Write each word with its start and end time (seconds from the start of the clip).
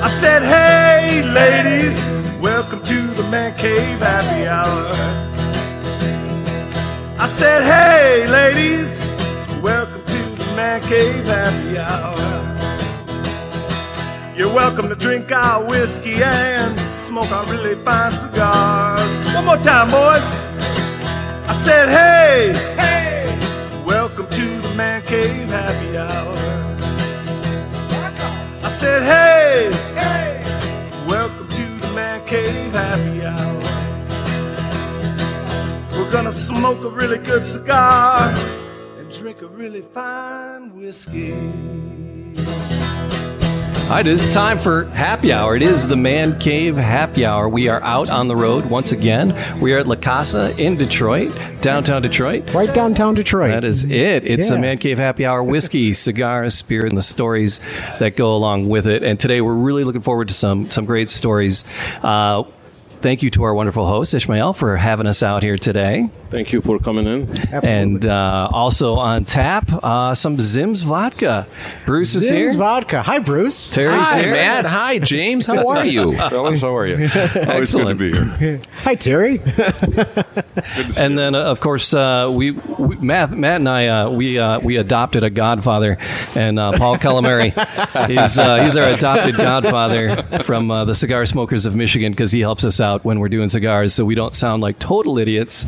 I 0.00 0.08
said, 0.08 0.42
hey, 0.44 1.24
ladies, 1.24 2.06
welcome 2.40 2.80
to 2.84 3.06
the 3.14 3.24
Man 3.32 3.52
Cave 3.58 3.98
Happy 3.98 4.46
Hour. 4.46 4.92
I 7.18 7.26
said, 7.26 7.64
hey, 7.64 8.28
ladies, 8.30 9.16
welcome 9.60 10.04
to 10.04 10.22
the 10.38 10.52
Man 10.54 10.80
Cave 10.82 11.24
Happy 11.24 11.78
Hour. 11.78 12.14
You're 14.36 14.54
welcome 14.54 14.88
to 14.88 14.94
drink 14.94 15.32
our 15.32 15.64
whiskey 15.64 16.22
and 16.22 16.78
smoke 16.96 17.32
our 17.32 17.44
really 17.46 17.74
fine 17.84 18.12
cigars. 18.12 19.34
One 19.34 19.46
more 19.46 19.56
time, 19.56 19.90
boys. 19.90 20.22
I 21.48 21.60
said, 21.64 21.88
hey, 21.88 22.52
hey, 22.76 23.84
welcome 23.84 24.28
to 24.28 24.60
the 24.60 24.74
Man 24.76 25.02
Cave 25.02 25.48
Happy 25.48 25.98
Hour. 25.98 26.37
Said, 28.88 29.02
hey, 29.02 29.70
hey, 30.00 30.40
welcome 31.06 31.46
to 31.46 31.86
the 31.86 31.92
Man 31.94 32.26
Cave 32.26 32.72
Happy 32.72 33.22
Hour. 33.22 33.60
We're 35.92 36.10
gonna 36.10 36.32
smoke 36.32 36.82
a 36.84 36.88
really 36.88 37.18
good 37.18 37.44
cigar 37.44 38.34
and 38.96 39.10
drink 39.10 39.42
a 39.42 39.46
really 39.46 39.82
fine 39.82 40.74
whiskey. 40.74 41.34
All 43.88 43.94
right, 43.94 44.06
it 44.06 44.12
is 44.12 44.30
time 44.34 44.58
for 44.58 44.84
happy 44.90 45.32
hour. 45.32 45.56
It 45.56 45.62
is 45.62 45.88
the 45.88 45.96
Man 45.96 46.38
Cave 46.38 46.76
Happy 46.76 47.24
Hour. 47.24 47.48
We 47.48 47.68
are 47.68 47.82
out 47.82 48.10
on 48.10 48.28
the 48.28 48.36
road 48.36 48.66
once 48.66 48.92
again. 48.92 49.34
We 49.62 49.72
are 49.72 49.78
at 49.78 49.86
La 49.86 49.96
Casa 49.96 50.54
in 50.62 50.76
Detroit, 50.76 51.34
downtown 51.62 52.02
Detroit. 52.02 52.52
Right 52.52 52.72
downtown 52.74 53.14
Detroit. 53.14 53.50
That 53.50 53.64
is 53.64 53.84
it. 53.84 54.26
It's 54.26 54.50
the 54.50 54.58
Man 54.58 54.76
Cave 54.76 54.98
Happy 54.98 55.24
Hour 55.24 55.42
whiskey, 55.42 55.94
cigars, 55.94 56.52
spirit, 56.52 56.90
and 56.90 56.98
the 56.98 57.02
stories 57.02 57.60
that 57.98 58.14
go 58.14 58.36
along 58.36 58.68
with 58.68 58.86
it. 58.86 59.02
And 59.02 59.18
today 59.18 59.40
we're 59.40 59.54
really 59.54 59.84
looking 59.84 60.02
forward 60.02 60.28
to 60.28 60.34
some 60.34 60.70
some 60.70 60.84
great 60.84 61.08
stories. 61.08 61.64
Uh, 62.02 62.42
thank 63.00 63.22
you 63.22 63.30
to 63.30 63.44
our 63.44 63.54
wonderful 63.54 63.86
host 63.86 64.12
Ismail 64.12 64.52
for 64.52 64.76
having 64.76 65.06
us 65.06 65.22
out 65.22 65.42
here 65.42 65.56
today. 65.56 66.10
Thank 66.30 66.52
you 66.52 66.60
for 66.60 66.78
coming 66.78 67.06
in. 67.06 67.48
And 67.64 68.04
uh, 68.04 68.48
also 68.52 68.94
on 68.94 69.24
tap, 69.24 69.70
uh, 69.82 70.14
some 70.14 70.38
Zim's 70.38 70.82
vodka. 70.82 71.46
Bruce 71.86 72.14
is 72.14 72.22
here. 72.28 72.40
Zim's 72.40 72.50
here. 72.52 72.58
vodka. 72.58 73.02
Hi, 73.02 73.18
Bruce. 73.18 73.72
Terry's 73.72 74.00
Hi, 74.00 74.20
here. 74.22 74.32
Matt. 74.32 74.66
Hi, 74.66 74.98
James. 74.98 75.46
How 75.46 75.66
are 75.68 75.86
you? 75.86 76.16
Fellas, 76.28 76.60
how 76.60 76.76
are 76.76 76.86
you? 76.86 76.96
Always 77.48 77.74
good 77.74 77.86
to 77.86 77.94
be 77.94 78.12
here. 78.38 78.60
Hi, 78.82 78.94
Terry. 78.94 79.40
And 80.98 81.16
then, 81.18 81.34
uh, 81.34 81.44
of 81.44 81.60
course, 81.60 81.94
uh, 81.94 82.30
we, 82.32 82.52
we 82.52 82.96
Matt, 82.96 83.30
Matt 83.30 83.60
and 83.60 83.68
I 83.68 83.86
uh, 83.86 84.10
we 84.10 84.38
uh, 84.38 84.58
we 84.60 84.76
adopted 84.76 85.22
a 85.24 85.30
godfather, 85.30 85.98
and 86.34 86.58
uh, 86.58 86.72
Paul 86.72 86.96
Calamari. 86.96 87.52
he's 88.08 88.38
uh, 88.38 88.62
he's 88.64 88.76
our 88.76 88.92
adopted 88.92 89.36
godfather 89.36 90.16
from 90.42 90.70
uh, 90.70 90.84
the 90.84 90.94
Cigar 90.94 91.26
Smokers 91.26 91.66
of 91.66 91.74
Michigan 91.74 92.12
because 92.12 92.32
he 92.32 92.40
helps 92.40 92.64
us 92.64 92.80
out 92.80 93.04
when 93.04 93.20
we're 93.20 93.28
doing 93.28 93.48
cigars, 93.48 93.94
so 93.94 94.04
we 94.04 94.14
don't 94.14 94.34
sound 94.34 94.62
like 94.62 94.78
total 94.78 95.18
idiots, 95.18 95.64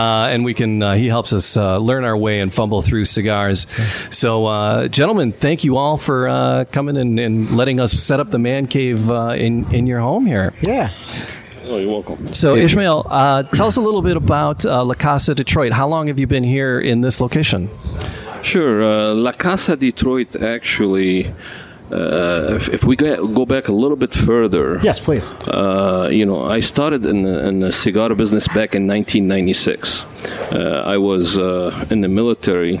uh, 0.00 0.28
and 0.28 0.44
we 0.44 0.54
can. 0.54 0.82
Uh, 0.82 0.94
he 0.94 1.08
helps 1.08 1.32
us 1.32 1.56
uh, 1.56 1.76
learn 1.76 2.04
our 2.04 2.16
way 2.16 2.40
and 2.40 2.52
fumble 2.52 2.80
through 2.80 3.04
cigars. 3.04 3.66
So, 4.10 4.46
uh, 4.46 4.88
gentlemen, 4.88 5.32
thank 5.32 5.62
you 5.62 5.76
all 5.76 5.96
for 5.98 6.28
uh, 6.28 6.64
coming 6.72 6.96
and, 6.96 7.18
and 7.20 7.50
letting 7.50 7.80
us 7.80 7.92
set 7.92 8.18
up 8.18 8.30
the 8.30 8.38
man 8.38 8.66
cave 8.66 9.10
uh, 9.10 9.34
in 9.36 9.70
in 9.74 9.86
your 9.86 10.00
home 10.00 10.24
here. 10.24 10.54
Yeah. 10.62 10.90
Oh, 11.64 11.76
you're 11.76 11.90
welcome. 11.90 12.26
So, 12.28 12.56
Ismail, 12.56 13.06
uh, 13.08 13.42
tell 13.44 13.66
us 13.66 13.76
a 13.76 13.80
little 13.80 14.02
bit 14.02 14.16
about 14.16 14.64
uh, 14.64 14.82
La 14.84 14.94
Casa 14.94 15.34
Detroit. 15.34 15.72
How 15.72 15.86
long 15.86 16.08
have 16.08 16.18
you 16.18 16.26
been 16.26 16.42
here 16.42 16.80
in 16.80 17.02
this 17.02 17.20
location? 17.20 17.68
Sure. 18.42 18.82
Uh, 18.82 19.14
La 19.14 19.32
Casa 19.32 19.76
Detroit 19.76 20.34
actually. 20.34 21.32
Uh, 21.92 22.54
if, 22.56 22.68
if 22.68 22.84
we 22.84 22.94
go, 22.96 23.26
go 23.34 23.44
back 23.44 23.68
a 23.68 23.72
little 23.72 23.96
bit 23.96 24.12
further, 24.12 24.78
Yes, 24.82 25.00
please. 25.00 25.28
uh, 25.48 26.08
you 26.12 26.24
know, 26.24 26.44
I 26.44 26.60
started 26.60 27.04
in 27.04 27.22
the, 27.22 27.48
in 27.48 27.60
the 27.60 27.72
cigar 27.72 28.14
business 28.14 28.46
back 28.48 28.74
in 28.74 28.86
1996. 28.86 30.04
Uh, 30.52 30.82
I 30.84 30.96
was 30.98 31.38
uh, 31.38 31.86
in 31.90 32.00
the 32.00 32.08
military, 32.08 32.78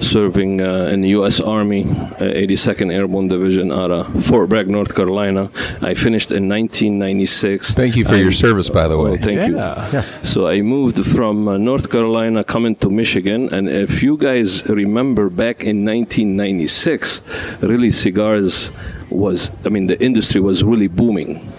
serving 0.00 0.60
uh, 0.60 0.92
in 0.92 1.00
the 1.00 1.08
U.S. 1.10 1.40
Army, 1.40 1.84
uh, 1.84 2.44
82nd 2.46 2.92
Airborne 2.92 3.28
Division 3.28 3.72
out 3.72 3.90
of 3.90 4.24
Fort 4.24 4.48
Bragg, 4.48 4.68
North 4.68 4.94
Carolina. 4.94 5.50
I 5.80 5.94
finished 5.94 6.30
in 6.30 6.48
1996. 6.48 7.72
Thank 7.74 7.96
you 7.96 8.04
for 8.04 8.16
your 8.16 8.32
service, 8.32 8.68
by 8.68 8.88
the 8.88 8.98
way. 8.98 9.10
Well, 9.12 9.22
thank 9.22 9.48
you. 9.48 9.56
Yes. 9.56 10.12
So 10.22 10.46
I 10.46 10.60
moved 10.60 11.04
from 11.06 11.48
uh, 11.48 11.56
North 11.56 11.90
Carolina 11.90 12.44
coming 12.44 12.76
to 12.76 12.90
Michigan, 12.90 13.48
and 13.52 13.68
if 13.68 14.02
you 14.02 14.16
guys 14.16 14.66
remember 14.68 15.30
back 15.30 15.62
in 15.62 15.84
1996, 15.84 17.22
really 17.62 17.90
cigars 17.90 18.70
was 19.08 19.50
I 19.64 19.68
mean 19.68 19.86
the 19.86 20.02
industry 20.02 20.40
was 20.40 20.64
really 20.64 20.88
booming. 20.88 21.50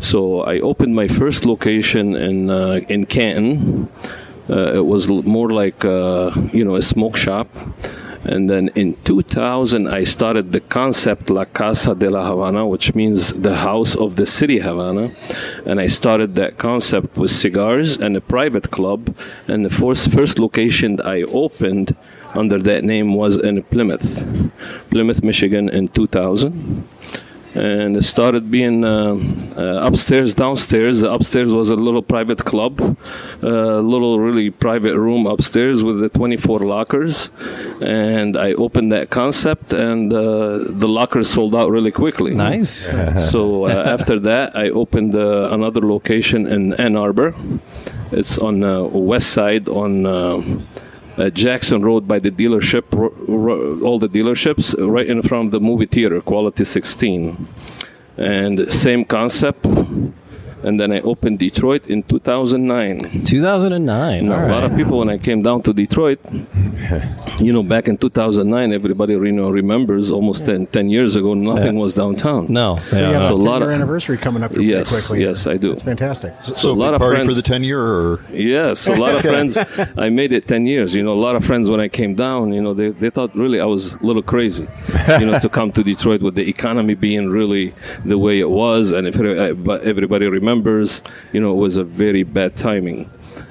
So 0.00 0.42
I 0.42 0.60
opened 0.60 0.94
my 0.94 1.08
first 1.08 1.44
location 1.44 2.14
in 2.14 2.50
uh, 2.50 2.80
in 2.88 3.06
Canton. 3.06 3.88
Uh, 4.50 4.72
it 4.74 4.86
was 4.86 5.08
more 5.08 5.50
like 5.50 5.84
uh, 5.84 6.32
you 6.52 6.64
know 6.64 6.74
a 6.74 6.82
smoke 6.82 7.16
shop. 7.16 7.48
And 8.22 8.50
then 8.50 8.68
in 8.74 8.96
2000, 9.04 9.88
I 9.88 10.04
started 10.04 10.52
the 10.52 10.60
concept 10.60 11.30
La 11.30 11.46
Casa 11.46 11.94
de 11.94 12.10
la 12.10 12.26
Havana, 12.26 12.66
which 12.66 12.94
means 12.94 13.32
the 13.32 13.56
house 13.56 13.96
of 13.96 14.16
the 14.16 14.26
city 14.26 14.58
Havana. 14.58 15.14
And 15.64 15.80
I 15.80 15.86
started 15.86 16.34
that 16.34 16.58
concept 16.58 17.16
with 17.16 17.30
cigars 17.30 17.96
and 17.96 18.14
a 18.16 18.20
private 18.20 18.70
club. 18.70 19.16
And 19.48 19.64
the 19.64 19.70
first, 19.70 20.10
first 20.10 20.38
location 20.38 21.00
I 21.00 21.22
opened 21.22 21.96
under 22.34 22.58
that 22.58 22.84
name 22.84 23.14
was 23.14 23.38
in 23.38 23.62
Plymouth, 23.62 24.50
Plymouth, 24.90 25.22
Michigan 25.24 25.68
in 25.70 25.88
2000 25.88 26.86
and 27.54 27.96
it 27.96 28.04
started 28.04 28.50
being 28.50 28.84
uh, 28.84 29.14
uh, 29.56 29.86
upstairs, 29.86 30.34
downstairs. 30.34 31.02
Upstairs 31.02 31.52
was 31.52 31.70
a 31.70 31.76
little 31.76 32.02
private 32.02 32.44
club, 32.44 32.80
a 33.42 33.80
little 33.82 34.20
really 34.20 34.50
private 34.50 34.96
room 34.96 35.26
upstairs 35.26 35.82
with 35.82 36.00
the 36.00 36.08
24 36.08 36.60
lockers, 36.60 37.30
and 37.80 38.36
I 38.36 38.52
opened 38.52 38.92
that 38.92 39.10
concept, 39.10 39.72
and 39.72 40.12
uh, 40.12 40.58
the 40.68 40.88
lockers 40.88 41.28
sold 41.28 41.54
out 41.56 41.70
really 41.70 41.92
quickly. 41.92 42.34
Nice. 42.34 42.88
So 43.30 43.66
uh, 43.66 43.70
after 43.70 44.18
that, 44.20 44.56
I 44.56 44.70
opened 44.70 45.14
uh, 45.14 45.50
another 45.52 45.80
location 45.80 46.46
in 46.46 46.72
Ann 46.74 46.96
Arbor. 46.96 47.34
It's 48.12 48.38
on 48.38 48.62
uh, 48.64 48.82
west 48.82 49.30
side 49.30 49.68
on. 49.68 50.06
Uh, 51.20 51.28
Jackson 51.28 51.82
Road 51.82 52.08
by 52.08 52.18
the 52.18 52.30
dealership, 52.30 52.94
all 53.82 53.98
the 53.98 54.08
dealerships, 54.08 54.74
right 54.78 55.06
in 55.06 55.20
front 55.20 55.46
of 55.46 55.50
the 55.50 55.60
movie 55.60 55.84
theater, 55.84 56.18
Quality 56.22 56.64
16. 56.64 57.46
And 58.16 58.72
same 58.72 59.04
concept. 59.04 59.66
And 60.62 60.78
then 60.80 60.92
I 60.92 61.00
opened 61.00 61.38
Detroit 61.38 61.86
in 61.88 62.02
2009. 62.04 63.24
2009. 63.24 64.26
Now, 64.26 64.40
All 64.42 64.48
a 64.48 64.50
lot 64.50 64.64
of 64.64 64.76
people, 64.76 64.98
when 64.98 65.08
I 65.08 65.18
came 65.18 65.42
down 65.42 65.62
to 65.62 65.72
Detroit, 65.72 66.18
you 67.38 67.52
know, 67.52 67.62
back 67.62 67.88
in 67.88 67.96
2009, 67.96 68.72
everybody 68.72 69.14
you 69.14 69.32
know, 69.32 69.50
remembers 69.50 70.10
almost 70.10 70.44
10, 70.46 70.66
10 70.66 70.90
years 70.90 71.16
ago, 71.16 71.34
nothing 71.34 71.78
was 71.78 71.94
downtown. 71.94 72.46
No. 72.48 72.76
So 72.76 72.96
you 72.98 73.14
have 73.14 73.22
So 73.24 73.34
a 73.34 73.36
a 73.36 73.40
10 73.40 73.48
lot 73.50 73.60
year 73.62 73.70
of- 73.70 73.74
anniversary 73.76 74.18
coming 74.18 74.42
up 74.42 74.50
here 74.50 74.56
pretty 74.58 74.70
Yes, 74.72 74.90
quickly. 74.92 75.22
yes, 75.24 75.46
I 75.46 75.56
do. 75.56 75.72
It's 75.72 75.82
fantastic. 75.82 76.32
So, 76.42 76.70
a 76.70 76.72
lot 76.72 76.94
of 76.94 77.00
party 77.00 77.16
friends 77.16 77.28
for 77.28 77.34
the 77.34 77.42
10 77.42 77.64
year 77.64 77.80
or 77.80 78.20
Yes, 78.32 78.86
a 78.86 78.94
lot 78.94 79.14
of 79.14 79.22
friends. 79.22 79.58
I 79.96 80.08
made 80.10 80.32
it 80.32 80.46
10 80.46 80.66
years. 80.66 80.94
You 80.94 81.02
know, 81.02 81.12
a 81.12 81.22
lot 81.26 81.36
of 81.36 81.44
friends 81.44 81.70
when 81.70 81.80
I 81.80 81.88
came 81.88 82.14
down, 82.14 82.52
you 82.52 82.60
know, 82.62 82.74
they, 82.74 82.90
they 82.90 83.10
thought 83.10 83.34
really 83.34 83.60
I 83.60 83.64
was 83.66 83.94
a 83.94 84.02
little 84.04 84.22
crazy, 84.22 84.66
you 85.18 85.26
know, 85.26 85.38
to 85.38 85.48
come 85.58 85.72
to 85.72 85.82
Detroit 85.82 86.20
with 86.22 86.34
the 86.34 86.48
economy 86.48 86.94
being 86.94 87.28
really 87.30 87.74
the 88.04 88.18
way 88.18 88.38
it 88.40 88.50
was. 88.50 88.90
And 88.92 89.06
if 89.06 89.18
uh, 89.18 89.54
but 89.54 89.82
everybody 89.82 90.26
remembers, 90.26 90.49
you 91.32 91.40
know, 91.40 91.52
it 91.52 91.60
was 91.66 91.76
a 91.76 91.84
very 91.84 92.24
bad 92.24 92.56
timing. 92.56 93.08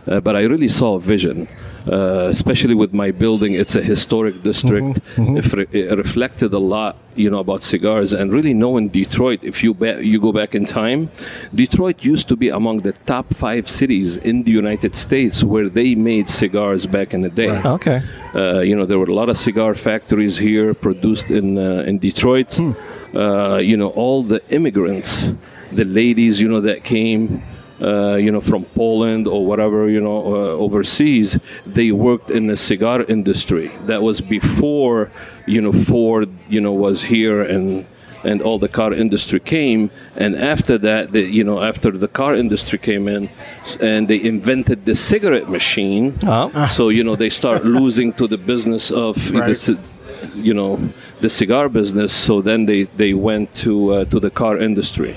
Uh, 0.08 0.20
but 0.20 0.36
I 0.36 0.44
really 0.54 0.70
saw 0.70 0.96
a 0.96 1.00
vision. 1.00 1.48
uh, 1.88 2.28
especially 2.30 2.76
with 2.76 2.94
my 2.94 3.10
building. 3.12 3.54
It's 3.54 3.76
a 3.76 3.82
historic 3.82 4.44
district. 4.44 5.00
It, 5.18 5.54
re- 5.54 5.68
it 5.72 5.98
reflected 5.98 6.54
a 6.54 6.60
lot, 6.60 6.94
you 7.16 7.30
know, 7.32 7.40
about 7.40 7.62
cigars. 7.62 8.14
And 8.14 8.32
really 8.32 8.54
knowing 8.54 8.90
Detroit, 8.90 9.44
if 9.44 9.64
you 9.64 9.74
ba- 9.74 10.00
you 10.12 10.20
go 10.20 10.32
back 10.32 10.54
in 10.54 10.66
time, 10.66 11.10
Detroit 11.56 11.98
used 12.14 12.28
to 12.28 12.36
be 12.36 12.50
among 12.50 12.82
the 12.88 12.94
top 13.06 13.26
five 13.34 13.64
cities 13.68 14.18
in 14.18 14.44
the 14.44 14.52
United 14.52 14.94
States 14.96 15.44
where 15.44 15.70
they 15.70 15.96
made 15.96 16.30
cigars 16.30 16.86
back 16.86 17.14
in 17.16 17.22
the 17.22 17.30
day. 17.44 17.50
Okay. 17.78 18.02
Uh, 18.36 18.60
you 18.60 18.76
know, 18.76 18.86
there 18.86 19.00
were 19.00 19.10
a 19.10 19.16
lot 19.22 19.30
of 19.30 19.38
cigar 19.38 19.74
factories 19.74 20.38
here 20.38 20.74
produced 20.74 21.32
in 21.32 21.58
uh, 21.58 21.90
in 21.90 21.98
Detroit. 22.00 22.60
Uh, 22.60 23.58
you 23.70 23.76
know, 23.78 23.90
all 23.96 24.22
the 24.22 24.40
immigrants, 24.50 25.34
the 25.72 25.86
ladies, 25.86 26.40
you 26.40 26.48
know, 26.48 26.62
that 26.62 26.84
came. 26.84 27.42
Uh, 27.82 28.16
you 28.16 28.30
know, 28.30 28.42
from 28.42 28.66
Poland 28.76 29.26
or 29.26 29.46
whatever, 29.46 29.90
you 29.90 30.02
know, 30.02 30.36
uh, 30.36 30.66
overseas, 30.66 31.40
they 31.66 31.94
worked 31.94 32.30
in 32.30 32.48
the 32.48 32.58
cigar 32.58 33.04
industry. 33.04 33.72
That 33.86 34.02
was 34.04 34.20
before, 34.20 35.10
you 35.48 35.62
know, 35.62 35.72
Ford, 35.72 36.30
you 36.50 36.60
know, 36.60 36.74
was 36.74 37.04
here 37.04 37.42
and 37.42 37.86
and 38.24 38.42
all 38.42 38.60
the 38.60 38.68
car 38.68 38.94
industry 38.94 39.40
came. 39.40 39.92
And 40.16 40.36
after 40.36 40.78
that, 40.80 41.12
the, 41.12 41.24
you 41.24 41.44
know, 41.44 41.62
after 41.62 41.92
the 41.92 42.08
car 42.08 42.36
industry 42.36 42.78
came 42.78 43.08
in, 43.08 43.30
and 43.80 44.08
they 44.08 44.22
invented 44.22 44.86
the 44.86 44.96
cigarette 44.96 45.50
machine. 45.50 46.18
Oh. 46.24 46.68
So 46.68 46.90
you 46.90 47.04
know, 47.04 47.16
they 47.16 47.30
start 47.30 47.64
losing 47.80 48.14
to 48.14 48.28
the 48.28 48.38
business 48.38 48.92
of 48.92 49.16
the, 49.16 49.80
you 50.36 50.54
know, 50.54 50.78
the 51.22 51.30
cigar 51.30 51.70
business. 51.70 52.14
So 52.14 52.42
then 52.42 52.66
they 52.66 52.84
they 52.84 53.14
went 53.14 53.54
to 53.56 53.94
uh, 53.94 54.06
to 54.06 54.20
the 54.20 54.30
car 54.30 54.58
industry. 54.58 55.16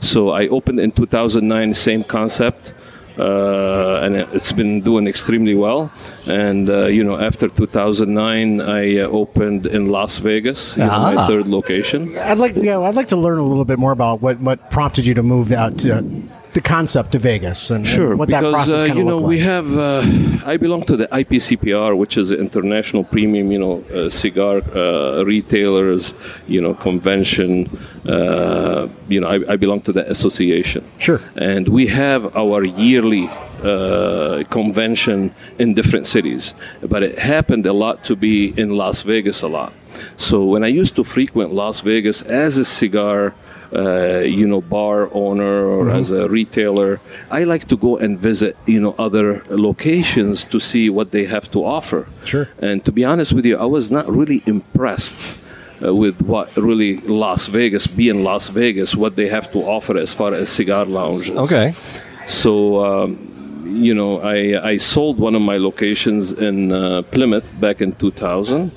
So 0.00 0.30
I 0.30 0.48
opened 0.48 0.80
in 0.80 0.90
2009, 0.92 1.74
same 1.74 2.04
concept. 2.04 2.74
Uh, 3.18 4.00
and 4.02 4.16
it- 4.16 4.28
it's 4.32 4.52
been 4.52 4.80
doing 4.80 5.06
extremely 5.06 5.54
well. 5.54 5.90
And 6.26 6.70
uh, 6.70 6.86
you 6.86 7.04
know, 7.04 7.18
after 7.18 7.48
2009, 7.48 8.60
I 8.62 8.96
uh, 9.00 9.08
opened 9.08 9.66
in 9.66 9.86
Las 9.86 10.18
Vegas, 10.18 10.76
you 10.76 10.84
know, 10.84 10.98
my 10.98 11.14
Ah. 11.16 11.26
third 11.26 11.46
location. 11.46 12.16
I'd 12.16 12.38
like 12.38 12.54
to, 12.54 12.62
yeah, 12.64 12.78
I'd 12.80 12.94
like 12.94 13.08
to 13.08 13.16
learn 13.18 13.38
a 13.38 13.44
little 13.46 13.66
bit 13.66 13.78
more 13.78 13.92
about 13.92 14.22
what, 14.22 14.40
what 14.40 14.70
prompted 14.70 15.04
you 15.04 15.12
to 15.14 15.22
move 15.22 15.52
out 15.52 15.76
to 15.80 15.88
the 16.52 16.60
concept 16.60 17.12
to 17.12 17.18
Vegas 17.18 17.70
and, 17.70 17.84
and 17.84 17.86
Sure, 17.86 18.16
what 18.16 18.28
that 18.28 18.40
because 18.40 18.54
process 18.54 18.82
uh, 18.82 18.86
kind 18.86 18.98
you 18.98 19.04
know 19.04 19.18
we 19.18 19.36
like. 19.36 19.44
have. 19.44 19.78
Uh, 19.78 20.02
I 20.44 20.56
belong 20.56 20.82
to 20.84 20.96
the 20.96 21.06
IPCPR, 21.06 21.96
which 21.96 22.16
is 22.16 22.30
the 22.30 22.38
International 22.38 23.04
Premium, 23.04 23.52
you 23.52 23.58
know, 23.58 23.84
uh, 23.94 24.10
cigar 24.10 24.62
uh, 24.74 25.22
retailers, 25.24 26.14
you 26.48 26.60
know, 26.60 26.74
convention. 26.74 27.68
Uh, 28.06 28.88
you 29.08 29.20
know, 29.20 29.28
I, 29.28 29.52
I 29.52 29.56
belong 29.56 29.80
to 29.82 29.92
the 29.92 30.10
association. 30.10 30.84
Sure. 30.98 31.20
And 31.36 31.68
we 31.68 31.86
have 31.88 32.34
our 32.36 32.64
yearly 32.64 33.28
uh, 33.62 34.42
convention 34.50 35.34
in 35.58 35.74
different 35.74 36.06
cities, 36.06 36.54
but 36.82 37.02
it 37.02 37.18
happened 37.18 37.66
a 37.66 37.72
lot 37.72 38.02
to 38.04 38.16
be 38.16 38.58
in 38.58 38.70
Las 38.70 39.02
Vegas 39.02 39.42
a 39.42 39.48
lot. 39.48 39.72
So 40.16 40.44
when 40.44 40.64
I 40.64 40.68
used 40.68 40.96
to 40.96 41.04
frequent 41.04 41.52
Las 41.52 41.80
Vegas 41.80 42.22
as 42.22 42.58
a 42.58 42.64
cigar 42.64 43.34
uh, 43.74 44.18
you 44.18 44.46
know, 44.46 44.60
bar 44.60 45.08
owner 45.12 45.64
or 45.64 45.90
as 45.90 46.10
a 46.10 46.28
retailer, 46.28 47.00
I 47.30 47.44
like 47.44 47.66
to 47.68 47.76
go 47.76 47.96
and 47.96 48.18
visit, 48.18 48.56
you 48.66 48.80
know, 48.80 48.94
other 48.98 49.44
locations 49.48 50.44
to 50.44 50.58
see 50.60 50.90
what 50.90 51.12
they 51.12 51.26
have 51.26 51.50
to 51.52 51.64
offer. 51.64 52.08
Sure. 52.24 52.48
And 52.58 52.84
to 52.84 52.92
be 52.92 53.04
honest 53.04 53.32
with 53.32 53.46
you, 53.46 53.56
I 53.56 53.66
was 53.66 53.90
not 53.90 54.08
really 54.08 54.42
impressed. 54.46 55.36
Uh, 55.82 55.94
with 55.94 56.20
what 56.20 56.54
really 56.58 56.98
Las 57.08 57.46
Vegas, 57.46 57.86
being 57.86 58.22
Las 58.22 58.48
Vegas, 58.48 58.94
what 58.94 59.16
they 59.16 59.28
have 59.28 59.50
to 59.50 59.60
offer 59.60 59.96
as 59.96 60.12
far 60.12 60.34
as 60.34 60.50
cigar 60.50 60.84
lounges. 60.84 61.30
Okay. 61.30 61.72
So, 62.26 62.84
um, 62.84 63.62
you 63.64 63.94
know, 63.94 64.20
I, 64.20 64.72
I 64.72 64.76
sold 64.76 65.18
one 65.18 65.34
of 65.34 65.40
my 65.40 65.56
locations 65.56 66.32
in 66.32 66.70
uh, 66.70 67.00
Plymouth 67.10 67.46
back 67.58 67.80
in 67.80 67.92
2000. 67.92 68.72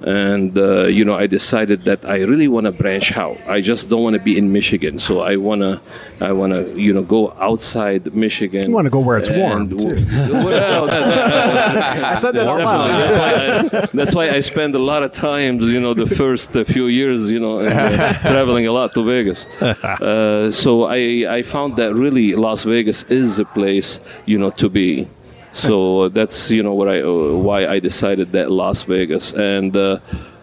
And, 0.00 0.56
uh, 0.56 0.86
you 0.86 1.04
know, 1.04 1.14
I 1.14 1.26
decided 1.26 1.82
that 1.84 2.04
I 2.04 2.18
really 2.22 2.46
want 2.48 2.66
to 2.66 2.72
branch 2.72 3.16
out. 3.16 3.36
I 3.48 3.60
just 3.60 3.90
don't 3.90 4.02
want 4.04 4.14
to 4.14 4.20
be 4.22 4.38
in 4.38 4.52
Michigan. 4.52 4.98
So 4.98 5.20
I 5.20 5.34
want 5.36 5.62
to, 5.62 5.80
I 6.20 6.30
want 6.32 6.52
to, 6.52 6.80
you 6.80 6.92
know, 6.92 7.02
go 7.02 7.32
outside 7.40 8.14
Michigan. 8.14 8.62
You 8.68 8.74
wanna 8.74 8.90
go 8.90 9.00
where 9.00 9.18
it's 9.18 9.30
warm, 9.30 9.62
And- 9.62 9.80
too. 9.80 9.96
Well, 10.46 10.86
that- 10.86 11.04
that- 11.14 12.04
I 12.04 12.14
said 12.14 12.32
that 12.36 12.46
out 12.46 12.58
Definitely. 12.58 12.92
loud. 12.92 13.08
That's 13.08 13.18
why, 13.18 13.82
I, 13.82 13.88
that's 13.92 14.14
why 14.14 14.30
I 14.30 14.40
spend 14.40 14.74
a 14.74 14.78
lot 14.78 15.02
of 15.02 15.10
times, 15.12 15.62
you 15.64 15.80
know, 15.80 15.94
the 15.94 16.06
first 16.06 16.56
uh, 16.56 16.62
few 16.64 16.86
years, 16.86 17.28
you 17.30 17.40
know, 17.40 17.58
uh, 17.58 18.12
traveling 18.22 18.66
a 18.66 18.72
lot 18.72 18.94
to 18.94 19.02
Vegas. 19.04 19.46
Uh, 19.60 20.50
so 20.50 20.84
I, 20.84 21.26
I 21.38 21.42
found 21.42 21.76
that 21.76 21.94
really 21.94 22.34
Las 22.34 22.62
Vegas 22.64 23.02
is 23.04 23.38
a 23.38 23.44
place, 23.44 23.98
you 24.26 24.38
know, 24.38 24.50
to 24.50 24.68
be. 24.68 25.08
So 25.58 26.08
that's 26.08 26.50
you 26.50 26.62
know 26.62 26.74
what 26.74 26.88
I 26.88 27.02
uh, 27.02 27.34
why 27.34 27.66
I 27.66 27.78
decided 27.80 28.32
that 28.32 28.50
Las 28.50 28.82
Vegas 28.84 29.32
and. 29.32 29.76
Uh, 29.76 29.98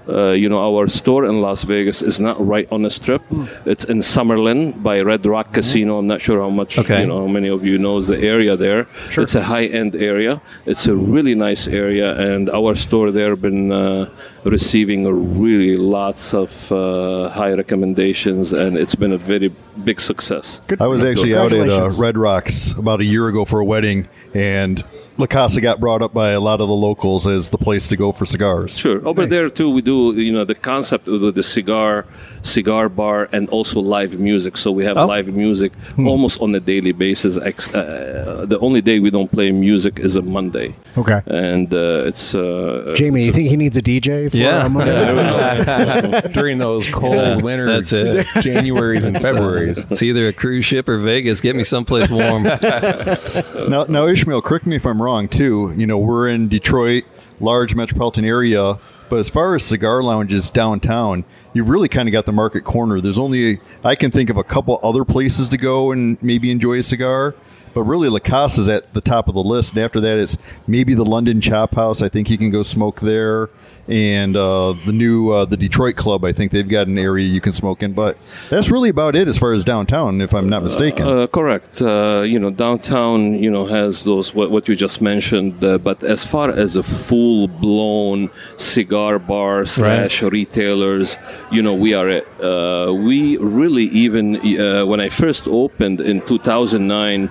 uh, 0.08 0.32
you 0.34 0.48
know, 0.48 0.60
our 0.60 0.88
store 0.88 1.26
in 1.26 1.42
Las 1.42 1.64
Vegas 1.64 2.04
is 2.04 2.20
not 2.20 2.38
right 2.46 2.68
on 2.72 2.84
the 2.84 2.90
strip. 2.90 3.22
It's 3.66 3.86
in 3.86 4.00
Summerlin 4.00 4.84
by 4.84 5.02
Red 5.02 5.26
Rock 5.26 5.52
Casino. 5.54 5.98
I'm 5.98 6.06
not 6.06 6.22
sure 6.22 6.40
how 6.40 6.50
much, 6.50 6.78
Okay. 6.78 7.02
you 7.02 7.08
know, 7.08 7.22
how 7.22 7.28
many 7.28 7.48
of 7.50 7.66
you 7.66 7.78
knows 7.78 8.08
the 8.08 8.20
area 8.20 8.56
there. 8.56 8.88
It's 9.18 9.34
a 9.36 9.42
high-end 9.42 9.96
area. 9.96 10.42
It's 10.68 10.86
a 10.88 10.96
really 10.96 11.34
nice 11.34 11.68
area, 11.68 12.14
and 12.20 12.50
our 12.50 12.76
store 12.76 13.12
there 13.12 13.36
been 13.36 13.72
uh, 13.72 14.10
receiving 14.44 15.06
really 15.40 15.76
lots 15.76 16.34
of 16.34 16.72
uh, 16.72 17.30
high 17.30 17.54
recommendations, 17.54 18.54
and 18.54 18.78
it's 18.78 18.96
been 18.96 19.12
a 19.12 19.18
very 19.18 19.52
big 19.84 20.00
success. 20.00 20.62
Good 20.68 20.82
I 20.82 20.88
was 20.88 21.04
actually 21.04 21.36
out 21.36 21.52
at 21.52 21.68
uh, 21.70 21.90
Red 22.00 22.16
Rocks 22.16 22.74
about 22.74 23.02
a 23.02 23.06
year 23.06 23.28
ago 23.28 23.44
for 23.44 23.60
a 23.60 23.66
wedding, 23.66 24.08
and 24.36 24.84
La 25.18 25.28
Casa 25.28 25.62
got 25.62 25.80
brought 25.80 26.02
up 26.02 26.14
by 26.14 26.32
a 26.32 26.40
lot 26.42 26.60
of 26.60 26.68
the 26.68 26.74
locals 26.76 27.26
as 27.26 27.48
the 27.50 27.58
place 27.58 27.88
to 27.88 27.96
go 27.96 28.12
for 28.12 28.26
cigars. 28.26 28.78
Sure. 28.78 29.06
Over 29.08 29.26
there 29.26 29.50
too, 29.50 29.72
we 29.72 29.82
do 29.82 30.12
you 30.14 30.34
know 30.34 30.44
the 30.44 30.56
concept 30.56 31.08
of 31.08 31.34
the 31.36 31.42
cigar, 31.44 32.06
cigar 32.44 32.90
bar, 32.90 33.30
and 33.32 33.48
also 33.50 33.80
live 33.80 34.20
music. 34.20 34.58
So 34.58 34.72
we 34.74 34.84
have 34.84 34.98
Oh. 34.98 35.06
live 35.06 35.28
music 35.28 35.72
almost 35.98 36.42
on 36.42 36.54
a 36.54 36.60
daily 36.60 36.92
basis. 36.92 37.38
Uh, 37.38 38.46
the 38.46 38.60
only 38.60 38.82
day 38.82 39.00
we 39.00 39.10
don't 39.10 39.32
play 39.32 39.52
music 39.54 40.00
is 40.00 40.18
a 40.18 40.22
Monday, 40.22 40.76
Okay. 40.98 41.22
and 41.28 41.74
uh, 41.74 42.04
it's 42.10 42.36
uh, 42.36 42.94
Jamie, 42.98 43.20
it's 43.22 43.26
you 43.28 43.32
a- 43.32 43.36
think 43.36 43.50
he 43.52 43.56
needs 43.56 43.78
a 43.78 43.82
DJ 43.82 44.28
for 44.30 44.36
Yeah. 44.36 44.66
a 44.66 44.70
Monday? 44.70 46.22
During 46.34 46.58
those 46.58 46.90
cold 46.90 47.42
winter 47.42 47.68
That's 47.68 47.94
it. 47.94 48.28
Januaries 48.44 49.06
and 49.06 49.16
Februaries. 49.22 49.86
It's 49.96 50.04
either 50.04 50.28
a 50.28 50.34
cruise 50.34 50.66
ship 50.66 50.90
or 50.90 50.98
Vegas. 50.98 51.40
Get 51.40 51.56
me 51.56 51.64
someplace 51.64 52.10
warm. 52.10 52.44
Now, 52.44 53.86
now, 53.88 54.08
Ismail, 54.08 54.42
correct 54.42 54.66
me 54.66 54.76
if 54.76 54.86
I'm 54.86 55.02
wrong 55.02 55.05
too. 55.30 55.74
You 55.78 55.88
know, 55.88 55.98
we're 55.98 56.30
in 56.30 56.48
Detroit, 56.48 57.04
large 57.40 57.76
metropolitan 57.76 58.26
area, 58.26 58.80
but 59.10 59.20
as 59.20 59.30
far 59.30 59.56
as 59.56 59.64
cigar 59.64 60.02
lounges 60.02 60.50
downtown, 60.50 61.26
you've 61.54 61.70
really 61.70 61.88
kind 61.88 62.08
of 62.08 62.12
got 62.12 62.26
the 62.26 62.32
market 62.32 62.64
corner. 62.64 63.00
There's 63.00 63.20
only 63.20 63.60
I 63.84 63.96
can 63.96 64.12
think 64.12 64.30
of 64.30 64.38
a 64.38 64.44
couple 64.44 64.80
other 64.82 65.06
places 65.06 65.50
to 65.50 65.58
go 65.58 65.92
and 65.92 66.22
maybe 66.24 66.50
enjoy 66.50 66.80
a 66.80 66.84
cigar. 66.84 67.36
But 67.76 67.84
really, 67.84 68.08
La 68.08 68.20
Casa's 68.20 68.70
at 68.70 68.94
the 68.94 69.02
top 69.02 69.28
of 69.28 69.36
the 69.36 69.44
list, 69.44 69.74
and 69.74 69.84
after 69.84 70.00
that, 70.00 70.18
it's 70.18 70.38
maybe 70.66 70.94
the 70.94 71.04
London 71.04 71.42
Chop 71.42 71.76
House. 71.76 72.02
I 72.02 72.08
think 72.08 72.30
you 72.30 72.38
can 72.38 72.50
go 72.50 72.64
smoke 72.64 73.02
there, 73.02 73.50
and 73.88 74.36
uh, 74.36 74.74
the 74.86 74.92
new 74.94 75.32
uh, 75.32 75.46
the 75.46 75.58
Detroit 75.58 75.96
Club. 75.96 76.26
I 76.26 76.32
think 76.32 76.52
they've 76.52 76.68
got 76.68 76.88
an 76.88 76.98
area 76.98 77.26
you 77.28 77.42
can 77.42 77.54
smoke 77.54 77.84
in. 77.84 77.94
But 77.94 78.18
that's 78.50 78.70
really 78.70 78.90
about 78.90 79.16
it 79.16 79.28
as 79.28 79.38
far 79.38 79.54
as 79.54 79.64
downtown, 79.64 80.22
if 80.22 80.34
I'm 80.34 80.50
not 80.50 80.64
mistaken. 80.64 81.08
Uh, 81.08 81.28
correct. 81.28 81.82
Uh, 81.82 82.22
you 82.22 82.40
know, 82.40 82.50
downtown, 82.50 83.36
you 83.36 83.50
know, 83.50 83.66
has 83.66 84.04
those 84.04 84.34
what, 84.34 84.52
what 84.52 84.68
you 84.68 84.76
just 84.76 85.02
mentioned. 85.02 85.64
Uh, 85.64 85.78
but 85.78 86.04
as 86.04 86.24
far 86.24 86.50
as 86.50 86.76
a 86.76 86.84
full-blown 86.84 88.30
cigar 88.58 89.20
bar 89.20 89.66
slash 89.66 90.22
retailers, 90.22 91.18
you 91.52 91.62
know, 91.62 91.74
we 91.74 91.94
are 91.94 92.10
it. 92.10 92.28
Uh, 92.42 92.94
we 92.94 93.38
really 93.38 93.86
even 93.86 94.38
uh, 94.60 94.86
when 94.86 95.00
I 95.00 95.10
first 95.10 95.48
opened 95.48 96.02
in 96.02 96.22
2009, 96.22 97.30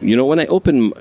you 0.00 0.16
know, 0.16 0.24
when 0.24 0.38
I 0.38 0.46
opened 0.46 0.92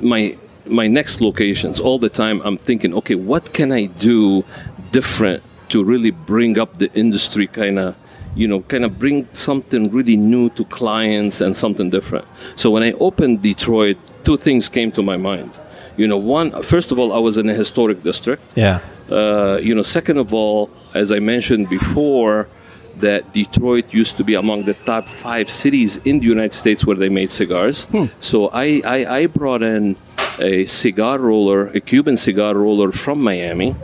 my 0.00 0.36
my 0.68 0.86
next 0.86 1.20
locations 1.20 1.80
all 1.80 1.98
the 1.98 2.08
time 2.08 2.40
i'm 2.44 2.58
thinking 2.58 2.94
okay 2.94 3.14
what 3.14 3.52
can 3.52 3.72
i 3.72 3.86
do 3.86 4.44
different 4.92 5.42
to 5.68 5.82
really 5.82 6.10
bring 6.10 6.58
up 6.58 6.76
the 6.78 6.92
industry 6.94 7.46
kind 7.46 7.78
of 7.78 7.94
you 8.34 8.46
know 8.46 8.60
kind 8.62 8.84
of 8.84 8.98
bring 8.98 9.26
something 9.32 9.90
really 9.90 10.16
new 10.16 10.48
to 10.50 10.64
clients 10.66 11.40
and 11.40 11.56
something 11.56 11.90
different 11.90 12.24
so 12.54 12.70
when 12.70 12.82
i 12.82 12.92
opened 12.92 13.42
detroit 13.42 13.96
two 14.24 14.36
things 14.36 14.68
came 14.68 14.90
to 14.92 15.02
my 15.02 15.16
mind 15.16 15.50
you 15.96 16.06
know 16.06 16.16
one 16.18 16.62
first 16.62 16.92
of 16.92 16.98
all 16.98 17.12
i 17.12 17.18
was 17.18 17.38
in 17.38 17.48
a 17.48 17.54
historic 17.54 18.02
district 18.02 18.42
Yeah. 18.54 18.80
uh, 19.10 19.58
you 19.62 19.72
know, 19.74 19.82
second 19.82 20.18
of 20.18 20.34
all, 20.34 20.68
as 20.94 21.12
I 21.12 21.20
mentioned 21.20 21.68
before, 21.68 22.48
that 22.98 23.22
Detroit 23.32 23.94
used 23.94 24.16
to 24.16 24.24
be 24.24 24.34
among 24.34 24.64
the 24.64 24.74
top 24.84 25.06
five 25.08 25.48
cities 25.48 25.90
in 26.04 26.18
the 26.18 26.26
United 26.26 26.52
States 26.62 26.84
where 26.86 26.96
they 26.96 27.08
made 27.08 27.30
cigars. 27.30 27.86
So 28.20 28.48
I, 28.64 28.66
I, 28.84 28.98
I 29.18 29.26
brought 29.28 29.62
in 29.62 29.94
a 30.38 30.66
cigar 30.66 31.18
roller, 31.18 31.68
a 31.68 31.80
Cuban 31.80 32.16
cigar 32.16 32.54
roller 32.54 32.92
from 32.92 33.22
Miami, 33.22 33.74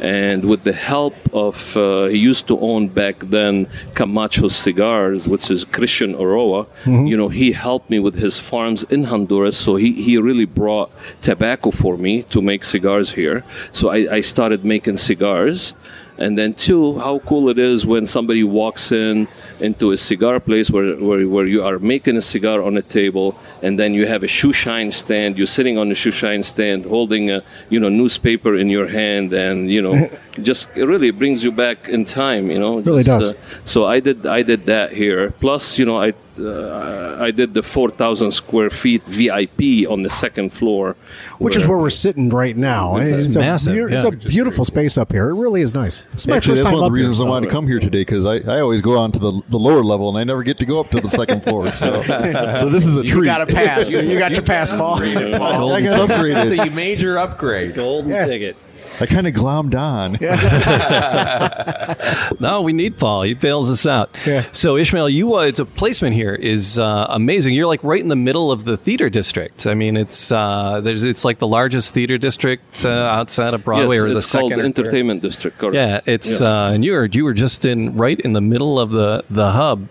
And 0.00 0.44
with 0.44 0.62
the 0.62 0.72
help 0.72 1.14
of, 1.32 1.76
uh, 1.76 2.04
he 2.06 2.18
used 2.18 2.46
to 2.48 2.58
own 2.60 2.88
back 2.88 3.18
then 3.18 3.66
Camacho 3.94 4.48
Cigars, 4.48 5.26
which 5.26 5.50
is 5.50 5.64
Christian 5.64 6.14
Eiroa. 6.14 6.66
You 7.06 7.16
know, 7.16 7.28
he 7.28 7.52
helped 7.52 7.90
me 7.90 7.98
with 7.98 8.14
his 8.14 8.38
farms 8.38 8.84
in 8.84 9.04
Honduras. 9.04 9.56
So 9.56 9.76
he, 9.76 9.92
he 9.92 10.16
really 10.18 10.44
brought 10.44 10.90
tobacco 11.20 11.70
for 11.72 11.96
me 11.96 12.22
to 12.24 12.40
make 12.40 12.64
cigars 12.64 13.12
here. 13.12 13.42
So 13.72 13.88
I, 13.90 14.16
I 14.16 14.20
started 14.20 14.64
making 14.64 14.98
cigars. 14.98 15.74
And 16.16 16.36
then 16.36 16.54
two, 16.54 16.98
how 16.98 17.20
cool 17.20 17.48
it 17.48 17.58
is 17.58 17.86
when 17.86 18.04
somebody 18.04 18.42
walks 18.42 18.90
in 18.90 19.28
into 19.60 19.92
a 19.92 19.96
cigar 19.96 20.40
place 20.40 20.70
where, 20.70 20.96
where, 20.96 21.26
where 21.28 21.46
you 21.46 21.62
are 21.62 21.78
making 21.78 22.16
a 22.16 22.22
cigar 22.22 22.62
on 22.62 22.76
a 22.76 22.82
table 22.82 23.38
and 23.62 23.78
then 23.78 23.94
you 23.94 24.06
have 24.06 24.22
a 24.22 24.28
shoe 24.28 24.52
shine 24.52 24.90
stand, 24.90 25.36
you're 25.36 25.46
sitting 25.46 25.78
on 25.78 25.88
the 25.88 25.94
shoe 25.94 26.10
shine 26.10 26.42
stand 26.42 26.84
holding 26.84 27.30
a 27.30 27.42
you 27.68 27.80
know 27.80 27.88
newspaper 27.88 28.54
in 28.54 28.68
your 28.68 28.86
hand 28.86 29.32
and 29.32 29.70
you 29.70 29.82
know 29.82 30.10
just 30.42 30.68
it 30.76 30.84
really 30.84 31.10
brings 31.10 31.42
you 31.42 31.52
back 31.52 31.88
in 31.88 32.04
time, 32.04 32.50
you 32.50 32.58
know. 32.58 32.78
Really 32.80 33.02
Just, 33.02 33.32
does. 33.32 33.60
uh, 33.60 33.60
so 33.64 33.86
I 33.86 34.00
did 34.00 34.26
I 34.26 34.42
did 34.42 34.66
that 34.66 34.92
here. 34.92 35.30
Plus, 35.32 35.78
you 35.78 35.84
know, 35.84 36.00
I 36.00 36.12
uh, 36.38 37.16
I 37.20 37.30
did 37.30 37.54
the 37.54 37.62
4,000 37.62 38.30
square 38.30 38.70
feet 38.70 39.02
VIP 39.04 39.88
on 39.90 40.02
the 40.02 40.10
second 40.10 40.52
floor, 40.52 40.96
Which 41.38 41.56
is 41.56 41.66
where 41.66 41.78
we're 41.78 41.90
sitting 41.90 42.28
right 42.28 42.56
now. 42.56 42.96
It's, 42.96 43.34
a, 43.36 43.40
massive, 43.40 43.74
beau- 43.74 43.94
it's 43.94 44.04
yeah. 44.04 44.10
a 44.10 44.30
beautiful 44.30 44.64
space 44.64 44.96
up 44.96 45.12
here. 45.12 45.30
It 45.30 45.34
really 45.34 45.62
is 45.62 45.74
nice. 45.74 46.02
It's 46.12 46.26
my 46.26 46.36
Actually, 46.36 46.52
first 46.52 46.62
that's 46.64 46.70
time 46.70 46.74
one 46.74 46.84
of 46.84 46.90
the 46.90 46.94
reasons 46.94 47.20
I 47.20 47.24
wanted 47.24 47.46
to 47.46 47.52
come 47.52 47.66
here 47.66 47.80
today 47.80 48.00
because 48.00 48.24
I, 48.24 48.36
I 48.36 48.60
always 48.60 48.82
go 48.82 48.96
on 48.98 49.12
to 49.12 49.18
the, 49.18 49.42
the 49.48 49.58
lower 49.58 49.84
level 49.84 50.08
and 50.08 50.18
I 50.18 50.24
never 50.24 50.42
get 50.42 50.58
to 50.58 50.66
go 50.66 50.80
up 50.80 50.88
to 50.88 51.00
the 51.00 51.08
second 51.08 51.42
floor. 51.42 51.70
So, 51.72 52.02
so 52.02 52.68
this 52.68 52.86
is 52.86 52.96
a 52.96 53.02
You 53.02 53.08
treat. 53.08 53.18
You 53.20 53.24
got 53.24 53.42
a 53.42 53.46
pass. 53.46 53.92
you 53.92 54.18
got 54.18 54.32
your 54.32 54.42
pass, 54.42 54.72
Paul. 54.72 55.02
I 55.02 55.80
got 55.82 56.08
upgraded. 56.08 56.64
the 56.64 56.70
major 56.74 57.18
upgrade. 57.18 57.74
Golden 57.74 58.12
ticket. 58.26 58.56
I 59.00 59.06
kind 59.06 59.26
of 59.26 59.34
glommed 59.34 59.74
on. 59.74 60.18
No, 62.40 62.62
we 62.62 62.72
need 62.72 62.96
Paul. 62.98 63.22
He 63.22 63.34
bails 63.34 63.70
us 63.70 63.86
out. 63.86 64.10
Yeah. 64.26 64.42
So 64.52 64.76
Ismail, 64.76 65.08
you 65.08 65.34
uh, 65.34 65.50
the 65.50 65.64
placement 65.64 66.14
here 66.14 66.34
is 66.34 66.78
uh, 66.78 67.06
amazing. 67.08 67.54
You're 67.54 67.66
like 67.66 67.82
right 67.82 68.00
in 68.00 68.08
the 68.08 68.16
middle 68.16 68.52
of 68.52 68.64
the 68.64 68.76
theater 68.76 69.10
district. 69.10 69.66
I 69.66 69.74
mean, 69.74 69.96
it's 69.96 70.30
uh, 70.30 70.80
there's 70.80 71.02
it's 71.02 71.24
like 71.24 71.38
the 71.38 71.46
largest 71.48 71.94
theater 71.94 72.16
district 72.18 72.84
uh, 72.84 72.88
outside 72.88 73.54
of 73.54 73.64
Broadway, 73.64 73.96
yes, 73.96 74.04
or 74.04 74.10
the 74.10 74.16
it's 74.18 74.30
called 74.32 74.50
second 74.52 74.64
the 74.64 74.72
third. 74.72 74.86
entertainment 74.86 75.22
district. 75.22 75.58
Correct. 75.58 75.74
Yeah, 75.74 76.00
it's 76.06 76.28
Yes. 76.30 76.40
uh, 76.42 76.70
and 76.74 76.84
you 76.84 76.92
were 76.92 77.06
you 77.06 77.24
were 77.24 77.34
just 77.34 77.64
in 77.64 77.96
right 77.96 78.18
in 78.20 78.32
the 78.34 78.40
middle 78.40 78.78
of 78.78 78.90
the 78.92 79.24
the 79.30 79.50
hub. 79.50 79.88